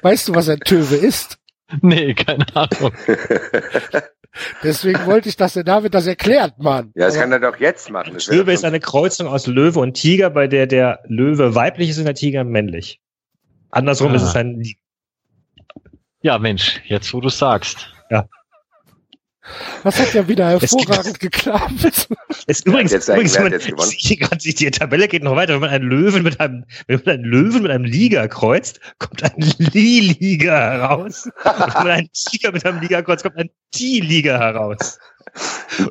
Weißt 0.03 0.29
du, 0.29 0.35
was 0.37 0.49
ein 0.49 0.61
Töwe 0.61 0.95
ist? 0.95 1.39
Nee, 1.83 2.15
keine 2.15 2.45
Ahnung. 2.55 2.93
Deswegen 4.63 5.07
wollte 5.07 5.29
ich, 5.29 5.37
dass 5.37 5.55
der 5.55 5.65
David 5.65 5.95
das 5.95 6.07
erklärt, 6.07 6.59
Mann. 6.59 6.91
Ja, 6.95 7.07
das 7.07 7.15
Aber 7.15 7.23
kann 7.23 7.33
er 7.33 7.41
doch 7.53 7.59
jetzt 7.61 7.89
machen. 7.91 8.15
Das 8.15 8.27
Löwe 8.27 8.53
ist 8.53 8.65
eine 8.65 8.81
Kreuzung 8.81 9.29
aus 9.29 9.47
Löwe 9.47 9.79
und 9.81 9.95
Tiger, 9.95 10.29
bei 10.31 10.47
der 10.49 10.67
der 10.67 11.01
Löwe 11.07 11.55
weiblich 11.55 11.91
ist 11.91 11.99
und 11.99 12.05
der 12.05 12.15
Tiger 12.15 12.43
männlich. 12.45 13.01
Andersrum 13.71 14.13
Ah. 14.13 14.17
ist 14.17 14.23
es 14.23 14.35
ein 14.37 14.63
Ja, 16.23 16.39
Mensch, 16.39 16.81
jetzt 16.87 17.13
wo 17.15 17.21
du 17.21 17.29
sagst. 17.29 17.91
Das 19.83 20.01
hat 20.01 20.15
ja 20.15 20.27
wieder 20.27 20.49
hervorragend 20.49 21.21
geklappt. 21.21 22.09
Ist 22.47 22.67
übrigens, 22.67 22.93
jetzt 22.93 23.07
sagen, 23.07 23.21
übrigens 23.21 23.37
wenn 23.37 23.77
man, 23.77 24.39
jetzt 24.39 24.61
die, 24.61 24.71
Tabelle 24.71 25.09
geht 25.09 25.23
noch 25.23 25.37
weiter. 25.37 25.55
Wenn 25.55 25.61
man 25.61 25.71
einen 25.71 25.89
Löwen 25.89 26.23
mit 26.23 26.41
einem, 26.41 26.65
wenn 26.87 27.03
man 27.05 27.15
einen 27.15 27.25
Löwen 27.25 27.63
mit 27.63 27.71
einem 27.71 27.85
Liga 27.85 28.27
kreuzt, 28.29 28.81
kommt 28.99 29.23
ein 29.23 29.33
Li-Liga 29.59 30.53
heraus. 30.53 31.27
Und 31.27 31.35
wenn 31.45 31.85
man 31.85 31.91
einen 31.91 32.11
Tiger 32.13 32.53
mit 32.53 32.65
einem 32.65 32.81
Liga 32.81 33.03
kreuzt, 33.03 33.23
kommt 33.23 33.37
ein 33.37 33.51
Ti-Liga 33.71 34.39
heraus. 34.39 34.99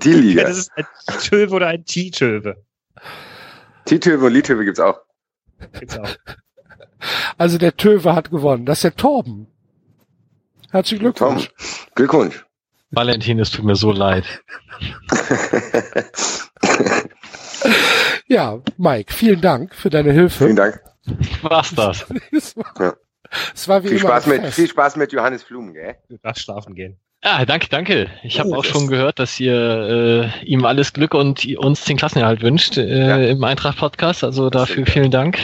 Die 0.04 0.34
Ja, 0.34 0.44
das 0.44 0.58
ist 0.58 0.72
ein 0.76 0.86
Töwe 1.22 1.56
oder 1.56 1.68
ein 1.68 1.86
Ti-Töwe. 1.86 2.58
T-Töwe 3.86 4.26
und 4.26 4.34
Li-Töwe 4.34 4.66
gibt's 4.66 4.80
auch. 4.80 5.00
Gibt's 5.80 5.98
auch. 5.98 6.10
Also 7.38 7.58
der 7.58 7.76
Töwe 7.76 8.16
hat 8.16 8.32
gewonnen. 8.32 8.66
Das 8.66 8.80
ist 8.80 8.84
der 8.84 8.96
Torben. 8.96 9.48
Herzlichen 10.72 11.14
Tom, 11.14 11.42
Glückwunsch. 11.94 12.46
Valentin, 12.94 13.40
es 13.40 13.52
tut 13.52 13.66
mir 13.66 13.76
so 13.76 13.92
leid. 13.92 14.26
Ja, 18.28 18.60
Mike, 18.78 19.14
vielen 19.14 19.42
Dank 19.42 19.76
für 19.76 19.90
deine 19.90 20.12
Hilfe. 20.12 20.46
Vielen 20.46 20.56
Dank. 20.56 20.82
Was 21.42 21.72
das? 21.76 22.06
Es 22.32 22.56
war, 22.56 22.74
Ja. 22.80 22.94
es 23.54 23.68
war 23.68 23.84
wie 23.84 23.90
Viel 23.90 23.98
immer 23.98 24.10
Spaß 24.10 24.28
mit, 24.28 24.46
viel 24.48 24.68
Spaß 24.68 24.96
mit 24.96 25.12
Johannes 25.12 25.44
Flum, 25.44 25.74
gell? 25.74 25.96
Du 26.10 26.18
darfst 26.18 26.44
schlafen 26.44 26.76
gehen. 26.76 26.98
Ja, 27.24 27.46
danke, 27.46 27.68
danke. 27.70 28.10
Ich 28.24 28.40
habe 28.40 28.50
Oh, 28.50 28.56
auch 28.56 28.66
schon 28.66 28.88
gehört, 28.88 29.18
dass 29.18 29.40
ihr 29.40 30.32
äh, 30.44 30.46
ihm 30.46 30.66
alles 30.66 30.92
Glück 30.92 31.14
und 31.14 31.46
uns 31.58 31.86
den 31.86 31.96
Klassenerhalt 31.96 32.42
wünscht 32.42 32.78
äh, 32.78 33.08
Ja. 33.08 33.18
im 33.18 33.44
Eintracht-Podcast. 33.44 34.24
Also 34.26 34.50
dafür 34.50 34.86
vielen 34.86 35.10
Dank. 35.12 35.40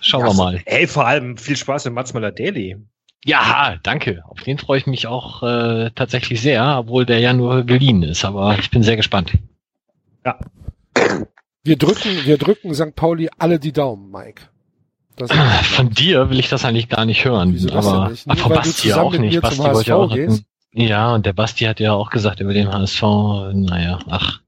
Schauen 0.00 0.20
Ja, 0.20 0.26
wir 0.28 0.34
mal. 0.34 0.60
Hey, 0.66 0.86
vor 0.86 1.06
allem 1.06 1.36
viel 1.36 1.56
Spaß 1.56 1.86
mit 1.86 1.94
Mats 1.94 2.14
Möller-Daly. 2.14 2.76
Ja, 3.24 3.76
danke. 3.82 4.22
Auf 4.28 4.42
den 4.42 4.58
freue 4.58 4.78
ich 4.78 4.86
mich 4.86 5.06
auch 5.06 5.42
äh, 5.42 5.90
tatsächlich 5.94 6.42
sehr, 6.42 6.78
obwohl 6.78 7.06
der 7.06 7.20
ja 7.20 7.32
nur 7.32 7.64
geliehen 7.64 8.02
ist. 8.02 8.24
Aber 8.24 8.58
ich 8.58 8.70
bin 8.70 8.82
sehr 8.82 8.96
gespannt. 8.96 9.32
Wir 11.64 11.76
drücken, 11.76 12.10
wir 12.24 12.36
drücken 12.36 12.74
St. 12.74 12.94
Pauli 12.94 13.30
alle 13.38 13.58
die 13.58 13.72
Daumen, 13.72 14.10
Mike. 14.10 14.42
Das 15.16 15.30
Von 15.62 15.90
dir 15.90 16.28
will 16.28 16.38
ich 16.38 16.50
das 16.50 16.64
eigentlich 16.66 16.90
gar 16.90 17.06
nicht 17.06 17.24
hören. 17.24 17.54
Wieso 17.54 17.72
aber 17.72 18.10
nicht? 18.10 18.26
Nur 18.26 18.36
von 18.36 18.52
Basti 18.52 18.92
auch 18.92 19.16
nicht. 19.16 19.40
Basti 19.40 19.62
wollte 19.62 19.88
ja 19.88 19.96
auch 19.96 20.10
hatten. 20.10 20.44
Ja, 20.72 21.14
und 21.14 21.24
der 21.24 21.32
Basti 21.32 21.64
hat 21.64 21.80
ja 21.80 21.92
auch 21.92 22.10
gesagt 22.10 22.40
über 22.40 22.52
den 22.52 22.70
HSV, 22.70 23.02
naja, 23.52 24.00
ach. 24.10 24.40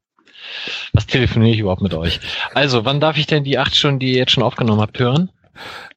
Was 0.93 1.07
telefoniere 1.07 1.55
ich 1.55 1.61
überhaupt 1.61 1.83
mit 1.83 1.95
euch? 1.95 2.21
Also, 2.53 2.85
wann 2.85 3.01
darf 3.01 3.17
ich 3.17 3.27
denn 3.27 3.45
die 3.45 3.59
acht 3.59 3.77
Stunden, 3.77 4.01
die 4.01 4.13
ihr 4.13 4.19
jetzt 4.19 4.33
schon 4.33 4.43
aufgenommen 4.43 4.81
habt, 4.81 4.99
hören? 4.99 5.31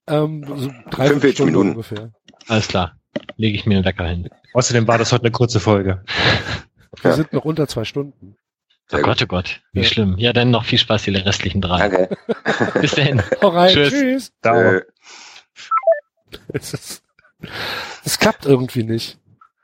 ähm, 0.07 0.43
so 0.45 0.71
drei 0.89 1.07
45 1.07 1.33
Stunden 1.35 1.51
Minuten. 1.51 1.69
ungefähr. 1.71 2.11
Alles 2.49 2.67
klar. 2.67 2.97
Lege 3.37 3.55
ich 3.57 3.65
mir 3.65 3.75
einen 3.77 3.85
Wecker 3.85 4.05
hin. 4.07 4.29
Außerdem 4.53 4.87
war 4.87 4.97
das 4.97 5.11
heute 5.13 5.23
eine 5.23 5.31
kurze 5.31 5.59
Folge. 5.59 6.03
Wir 7.01 7.11
Ja. 7.11 7.15
sind 7.15 7.31
noch 7.33 7.45
unter 7.45 7.67
zwei 7.67 7.85
Stunden. 7.85 8.35
Sehr 8.87 8.99
oh 8.99 9.03
Gott, 9.03 9.21
oh 9.21 9.27
Gott, 9.27 9.61
wie 9.71 9.81
Ja. 9.81 9.85
schlimm. 9.87 10.15
Ja, 10.17 10.33
dann 10.33 10.49
noch 10.49 10.65
viel 10.65 10.79
Spaß, 10.79 11.03
die 11.03 11.11
restlichen 11.11 11.61
drei. 11.61 11.87
Danke. 11.89 12.17
Bis 12.81 12.91
dahin. 12.91 13.21
Hau 13.41 13.49
rein, 13.49 13.71
Tschüss. 13.73 13.89
tschüss. 13.93 14.33
Dauer. 14.41 14.73
Äh, 14.73 14.81
Es, 16.53 16.73
ist, 16.73 17.03
es 18.05 18.19
klappt 18.19 18.45
irgendwie 18.45 18.83
nicht. 18.83 19.17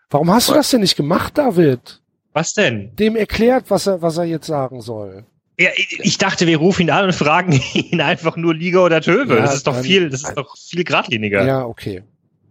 Warum 0.09 0.31
hast 0.31 0.47
du 0.49 0.53
Was? 0.53 0.57
das 0.59 0.69
denn 0.71 0.81
nicht 0.81 0.95
gemacht, 0.95 1.37
David? 1.37 2.01
Was 2.33 2.53
denn? 2.53 2.95
Dem 2.95 3.15
erklärt, 3.15 3.65
was 3.69 3.87
er, 3.87 4.01
was 4.01 4.17
er 4.17 4.23
jetzt 4.25 4.47
sagen 4.47 4.81
soll. 4.81 5.25
Ja, 5.59 5.69
ich, 5.75 6.17
dachte, 6.17 6.47
wir 6.47 6.57
rufen 6.57 6.83
ihn 6.83 6.89
an 6.91 7.05
und 7.05 7.13
fragen 7.13 7.51
ihn 7.73 8.01
einfach 8.01 8.35
nur 8.35 8.53
Liga 8.53 8.79
oder 8.79 9.01
Töwe. 9.01 9.35
Ja, 9.35 9.41
das 9.41 9.55
ist 9.55 9.67
doch 9.67 9.73
dann- 9.75 9.83
viel, 9.83 10.09
das 10.09 10.23
ist 10.23 10.35
doch 10.37 10.55
viel 10.57 10.83
geradliniger. 10.83 11.45
Ja, 11.45 11.65
okay. 11.65 12.03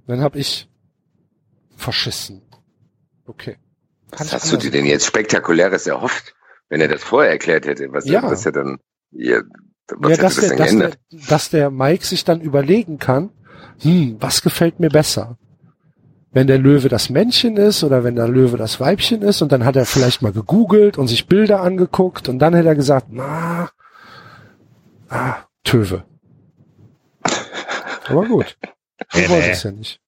Dann 0.06 0.20
hab 0.20 0.36
ich 0.36 0.68
verschissen. 1.76 2.42
Okay. 3.26 3.56
Kann 4.10 4.26
was 4.26 4.32
hast 4.32 4.52
du 4.52 4.56
dir 4.56 4.70
denn 4.70 4.86
jetzt 4.86 5.06
Spektakuläres 5.06 5.86
erhofft? 5.86 6.34
Wenn 6.68 6.80
er 6.80 6.88
das 6.88 7.02
vorher 7.02 7.32
erklärt 7.32 7.66
hätte, 7.66 7.92
was, 7.92 8.06
Ja. 8.06 8.22
was 8.22 8.46
er 8.46 8.52
dann, 8.52 8.78
ja, 9.10 9.40
was 9.96 10.10
ja, 10.10 10.16
dass, 10.16 10.36
das 10.36 10.48
der, 10.48 10.56
dass, 10.56 10.76
der, 10.76 10.90
dass 11.28 11.50
der 11.50 11.70
Mike 11.70 12.04
sich 12.04 12.24
dann 12.24 12.40
überlegen 12.40 12.98
kann, 12.98 13.30
hm, 13.80 14.16
was 14.20 14.42
gefällt 14.42 14.80
mir 14.80 14.88
besser? 14.90 15.38
Wenn 16.32 16.46
der 16.46 16.58
Löwe 16.58 16.88
das 16.88 17.10
Männchen 17.10 17.56
ist 17.56 17.84
oder 17.84 18.02
wenn 18.02 18.16
der 18.16 18.28
Löwe 18.28 18.56
das 18.56 18.80
Weibchen 18.80 19.22
ist 19.22 19.40
und 19.40 19.52
dann 19.52 19.64
hat 19.64 19.76
er 19.76 19.86
vielleicht 19.86 20.20
mal 20.20 20.32
gegoogelt 20.32 20.98
und 20.98 21.06
sich 21.06 21.26
Bilder 21.26 21.60
angeguckt 21.60 22.28
und 22.28 22.40
dann 22.40 22.54
hätte 22.54 22.68
er 22.68 22.74
gesagt, 22.74 23.06
na, 23.10 23.70
ah, 25.08 25.36
Töwe. 25.62 26.04
Aber 28.08 28.26
gut. 28.26 28.56
Nee, 29.12 29.22
Ich 29.22 29.28
wollte 29.28 29.46
nee. 29.46 29.52
es 29.52 29.62
ja 29.62 29.72
nicht. 29.72 30.00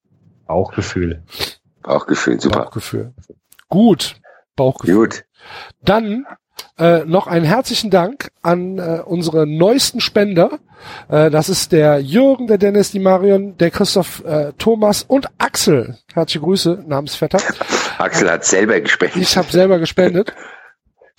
Bauchgefühl. 0.47 1.23
Bauchgefühl, 1.82 2.40
super. 2.40 2.60
Bauchgefühl. 2.64 3.14
Gut. 3.68 4.16
Bauchgefühl. 4.55 4.94
Gut. 4.94 5.24
Dann 5.82 6.27
äh, 6.78 7.05
noch 7.05 7.27
einen 7.27 7.44
herzlichen 7.44 7.90
Dank 7.90 8.31
an 8.43 8.78
äh, 8.78 9.02
unsere 9.05 9.47
neuesten 9.47 10.01
Spender. 10.01 10.59
Äh, 11.09 11.31
das 11.31 11.48
ist 11.48 11.73
der 11.73 12.01
Jürgen, 12.01 12.47
der 12.47 12.59
Dennis, 12.59 12.90
die 12.90 12.98
Marion, 12.98 13.56
der 13.59 13.70
Christoph, 13.70 14.24
äh, 14.24 14.52
Thomas 14.59 15.02
und 15.02 15.28
Axel. 15.39 15.98
Herzliche 16.14 16.40
Grüße, 16.40 16.85
Namensvetter. 16.86 17.39
Axel 17.98 18.31
hat 18.31 18.44
selber 18.44 18.81
gespendet. 18.81 19.16
Ich 19.23 19.36
habe 19.36 19.51
selber 19.51 19.78
gespendet. 19.78 20.32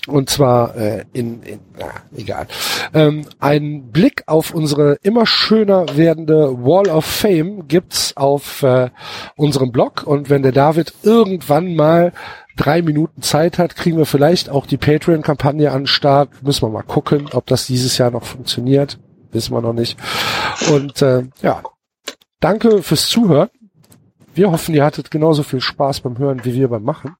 Und 0.08 0.30
zwar 0.30 0.76
äh, 0.76 1.04
in, 1.14 1.44
in 1.44 1.60
na, 1.78 1.88
egal. 2.16 2.48
Ähm, 2.94 3.26
ein 3.40 3.92
Blick 3.92 4.24
auf 4.28 4.54
unsere 4.54 4.98
immer 5.04 5.26
schöner 5.26 5.86
werdende 5.96 6.64
Wall 6.64 6.90
of 6.90 7.06
Fame 7.06 7.68
gibt's 7.68 8.16
auf 8.16 8.64
äh, 8.64 8.90
unserem 9.36 9.72
Blog. 9.72 10.04
Und 10.06 10.30
wenn 10.30 10.44
der 10.44 10.54
David 10.54 10.94
irgendwann 11.04 11.76
mal 11.76 12.14
drei 12.56 12.82
Minuten 12.82 13.22
Zeit 13.22 13.60
hat, 13.60 13.76
kriegen 13.76 13.98
wir 13.98 14.06
vielleicht 14.06 14.50
auch 14.50 14.66
die 14.66 14.78
Patreon-Kampagne 14.78 15.72
an 15.72 15.82
den 15.82 15.88
Start. 15.88 16.30
Müssen 16.42 16.64
wir 16.64 16.70
mal 16.70 16.84
gucken, 16.84 17.30
ob 17.34 17.46
das 17.46 17.68
dieses 17.68 17.98
Jahr 17.98 18.12
noch 18.12 18.24
funktioniert. 18.24 19.00
Wissen 19.32 19.54
wir 19.54 19.62
noch 19.62 19.74
nicht. 19.74 19.98
Und 20.72 21.02
äh, 21.02 21.24
ja, 21.42 21.62
danke 22.40 22.82
fürs 22.82 23.08
Zuhören. 23.08 23.50
Wir 24.34 24.52
hoffen, 24.52 24.76
ihr 24.76 24.86
hattet 24.86 25.12
genauso 25.12 25.44
viel 25.44 25.62
Spaß 25.62 26.02
beim 26.02 26.18
Hören 26.18 26.46
wie 26.46 26.54
wir 26.54 26.68
beim 26.68 26.84
Machen. 26.84 27.16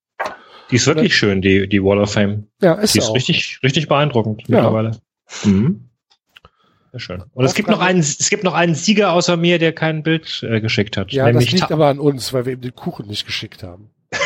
Die 0.72 0.76
ist 0.76 0.86
wirklich 0.88 1.16
schön, 1.16 1.42
die, 1.42 1.68
die 1.70 1.82
Wall 1.84 2.00
of 2.00 2.12
Fame. 2.12 2.48
Ja, 2.62 2.74
ist 2.74 2.94
Die 2.96 3.00
ist 3.00 3.10
auch. 3.10 3.16
richtig, 3.16 3.60
richtig 3.64 3.88
beeindruckend 3.88 4.42
Ja. 4.48 4.58
mittlerweile. 4.58 4.92
Mhm. 5.46 5.90
Sehr 6.92 7.00
schön. 7.00 7.24
Und 7.34 7.46
es 7.46 7.54
gibt 7.54 7.70
noch 7.70 7.80
einen, 7.80 8.00
es 8.00 8.30
gibt 8.30 8.44
noch 8.44 8.54
einen 8.54 8.76
Sieger 8.76 9.12
außer 9.14 9.38
mir, 9.38 9.60
der 9.60 9.74
kein 9.74 10.04
Bild 10.04 10.44
äh, 10.44 10.60
geschickt 10.62 10.98
hat. 10.98 11.12
Ja, 11.12 11.32
das 11.32 11.52
liegt 11.52 11.72
aber 11.72 11.88
an 11.88 12.00
uns, 12.00 12.34
weil 12.34 12.46
wir 12.46 12.54
ihm 12.54 12.62
den 12.62 12.76
Kuchen 12.76 13.08
nicht 13.08 13.26
geschickt 13.26 13.64
haben. 13.64 13.90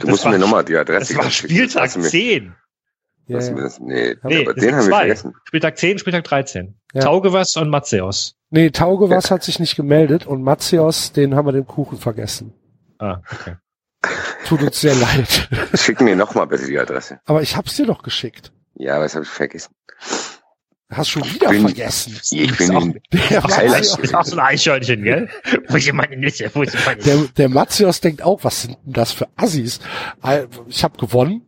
Du 0.00 0.08
musst 0.08 0.24
war- 0.24 0.30
mir 0.32 0.38
nochmal 0.38 0.64
die 0.64 0.76
Adresse 0.76 1.14
das 1.14 1.24
war. 1.24 1.30
Spieltag 1.30 1.82
Hast 1.84 1.96
du 1.96 2.00
mir- 2.00 2.08
10. 2.08 2.54
Ja, 3.26 3.40
ja. 3.40 3.50
das, 3.54 3.80
nee, 3.80 4.14
Nee, 4.22 4.42
aber 4.42 4.54
den 4.54 4.72
haben 4.74 4.78
wir 4.78 4.88
zwei. 4.88 4.98
vergessen. 5.00 5.34
Spieltag 5.44 5.76
10, 5.76 5.98
Spieltag 5.98 6.24
13. 6.24 6.74
Ja. 6.94 7.00
Taugewas 7.02 7.56
und 7.56 7.68
Matzeos. 7.68 8.36
Nee, 8.50 8.70
Taugewas 8.70 9.30
hat 9.30 9.42
sich 9.42 9.58
nicht 9.58 9.76
gemeldet 9.76 10.26
und 10.26 10.42
Matzios, 10.42 11.12
den 11.12 11.34
haben 11.34 11.46
wir 11.46 11.52
den 11.52 11.66
Kuchen 11.66 11.98
vergessen. 11.98 12.54
Ah, 12.98 13.20
okay. 13.30 13.56
Tut 14.48 14.62
uns 14.62 14.80
sehr 14.80 14.94
leid. 14.94 15.48
Schick 15.74 16.00
mir 16.00 16.16
nochmal 16.16 16.46
bitte 16.46 16.66
die 16.66 16.78
Adresse. 16.78 17.20
Aber 17.26 17.42
ich 17.42 17.56
hab's 17.56 17.76
dir 17.76 17.86
doch 17.86 18.02
geschickt. 18.02 18.52
Ja, 18.74 18.94
aber 18.94 19.04
das 19.04 19.14
habe 19.14 19.24
ich 19.24 19.30
vergessen. 19.30 19.74
Hast 20.90 21.10
schon 21.10 21.22
wieder 21.24 21.50
bin- 21.50 21.60
vergessen. 21.60 22.18
Ich 22.30 22.56
bin 22.56 22.74
auch- 22.74 22.86
Der. 23.30 23.42
Matzios, 23.42 23.98
Ist 23.98 24.14
auch 24.14 24.24
so 24.24 24.36
ein 24.36 24.46
Eichhörnchen, 24.46 25.02
gell? 25.02 25.28
Wo 25.68 25.76
sind 25.78 25.96
meine 25.96 26.16
Nüsse? 26.16 26.50
Wo 26.54 26.64
sind 26.64 26.84
meine 26.86 27.02
der, 27.02 27.16
der 27.36 27.48
Matzios 27.50 28.00
denkt 28.00 28.22
auch, 28.22 28.42
was 28.42 28.62
sind 28.62 28.78
denn 28.86 28.94
das 28.94 29.12
für 29.12 29.28
Assis? 29.36 29.80
Äh, 30.22 30.46
Ich 30.68 30.82
habe 30.84 30.96
gewonnen. 30.96 31.42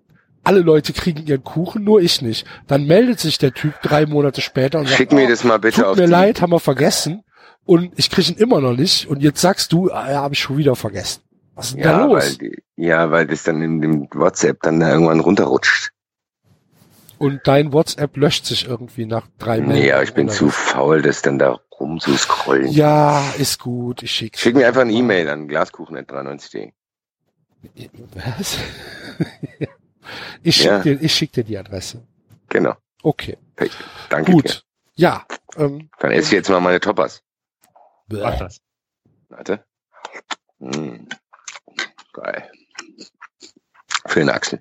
Alle 0.44 0.60
Leute 0.60 0.92
kriegen 0.92 1.26
ihren 1.26 1.42
Kuchen, 1.44 1.84
nur 1.84 2.00
ich 2.02 2.20
nicht. 2.22 2.46
Dann 2.66 2.86
meldet 2.86 3.20
sich 3.20 3.38
der 3.38 3.52
Typ 3.54 3.80
drei 3.82 4.04
Monate 4.06 4.40
später 4.42 4.78
und 4.78 4.86
sagt, 4.86 4.96
Schick 4.98 5.12
mir 5.12 5.24
oh, 5.26 5.28
das 5.30 5.44
mal 5.44 5.58
bitte 5.58 5.76
tut 5.76 5.84
auf 5.86 5.96
mir 5.96 6.06
leid, 6.06 6.40
haben 6.42 6.50
wir 6.52 6.60
vergessen. 6.60 7.22
Und 7.64 7.92
ich 7.96 8.10
kriege 8.10 8.32
ihn 8.32 8.38
immer 8.38 8.60
noch 8.60 8.74
nicht. 8.76 9.06
Und 9.06 9.22
jetzt 9.22 9.40
sagst 9.40 9.72
du, 9.72 9.90
ah, 9.90 10.10
ja, 10.10 10.20
habe 10.22 10.34
ich 10.34 10.40
schon 10.40 10.56
wieder 10.58 10.76
vergessen. 10.76 11.22
Was 11.54 11.66
ist 11.68 11.74
denn 11.76 11.82
da 11.82 11.90
ja, 11.90 11.98
weil 12.10 12.12
los? 12.28 12.38
die, 12.38 12.62
ja, 12.76 13.10
weil 13.10 13.26
das 13.26 13.42
dann 13.42 13.60
in 13.62 13.80
dem 13.80 14.08
WhatsApp 14.12 14.62
dann 14.62 14.80
da 14.80 14.90
irgendwann 14.92 15.20
runterrutscht. 15.20 15.92
Und 17.18 17.40
dein 17.44 17.72
WhatsApp 17.72 18.16
löscht 18.16 18.46
sich 18.46 18.66
irgendwie 18.66 19.04
nach 19.04 19.26
drei 19.38 19.58
Nee, 19.60 19.88
ja, 19.88 20.00
ich 20.02 20.14
bin 20.14 20.28
zu 20.30 20.46
was? 20.46 20.54
faul, 20.56 21.02
das 21.02 21.20
dann 21.20 21.38
da 21.38 21.60
rumzuscrollen. 21.78 22.68
Ja, 22.72 23.22
ist 23.38 23.58
gut, 23.60 24.02
ich 24.02 24.10
schick's. 24.10 24.40
Schick 24.40 24.54
mir 24.56 24.66
einfach 24.66 24.80
eine 24.82 24.92
E-Mail 24.92 25.28
an 25.28 25.46
glaskuchen.93.de. 25.48 26.72
Was? 28.14 28.56
ich 30.42 30.56
schick 30.56 30.66
Ja. 30.66 30.78
dir, 30.78 31.02
ich 31.02 31.14
schick 31.14 31.32
dir 31.32 31.44
die 31.44 31.58
Adresse. 31.58 32.02
Genau. 32.48 32.74
Okay, 33.02 33.36
Danke 34.08 34.30
dir. 34.30 34.32
gut. 34.32 34.64
Ja, 34.94 35.24
ähm, 35.56 35.90
Dann 35.98 36.10
esse 36.12 36.26
ich 36.28 36.32
jetzt 36.32 36.48
mal 36.48 36.60
meine 36.60 36.80
Toppers. 36.80 37.22
Mach 38.08 38.38
das. 38.38 38.60
Warte. 39.28 39.64
Mm. 40.58 41.06
Geil. 42.22 42.50
Für 44.06 44.20
den 44.20 44.28
Axel. 44.30 44.60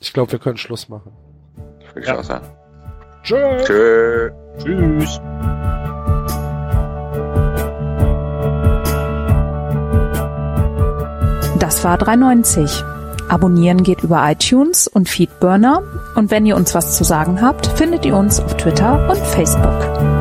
ich 0.00 0.12
glaube, 0.12 0.32
wir 0.32 0.38
können 0.38 0.56
Schluss 0.58 0.88
machen. 0.88 1.12
Würde 1.94 2.00
ich 2.00 2.06
Ja. 2.06 2.18
auch 2.18 2.24
sagen. 2.24 2.46
Tschö. 3.22 3.64
Tschö. 3.64 4.30
Tschüss. 4.58 5.20
Das 11.58 11.82
war 11.84 11.96
390. 11.98 12.84
Abonnieren 13.28 13.82
geht 13.82 14.02
über 14.02 14.22
iTunes 14.30 14.86
und 14.86 15.08
Feedburner. 15.08 15.82
Und 16.14 16.30
wenn 16.30 16.46
ihr 16.46 16.56
uns 16.56 16.74
was 16.74 16.96
zu 16.96 17.02
sagen 17.04 17.40
habt, 17.42 17.66
findet 17.66 18.04
ihr 18.04 18.14
uns 18.16 18.38
auf 18.40 18.56
Twitter 18.56 19.08
und 19.10 19.18
Facebook. 19.18 20.15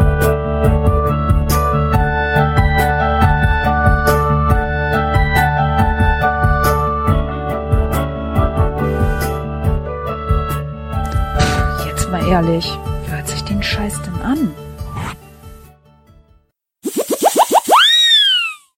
ehrlich. 12.28 12.78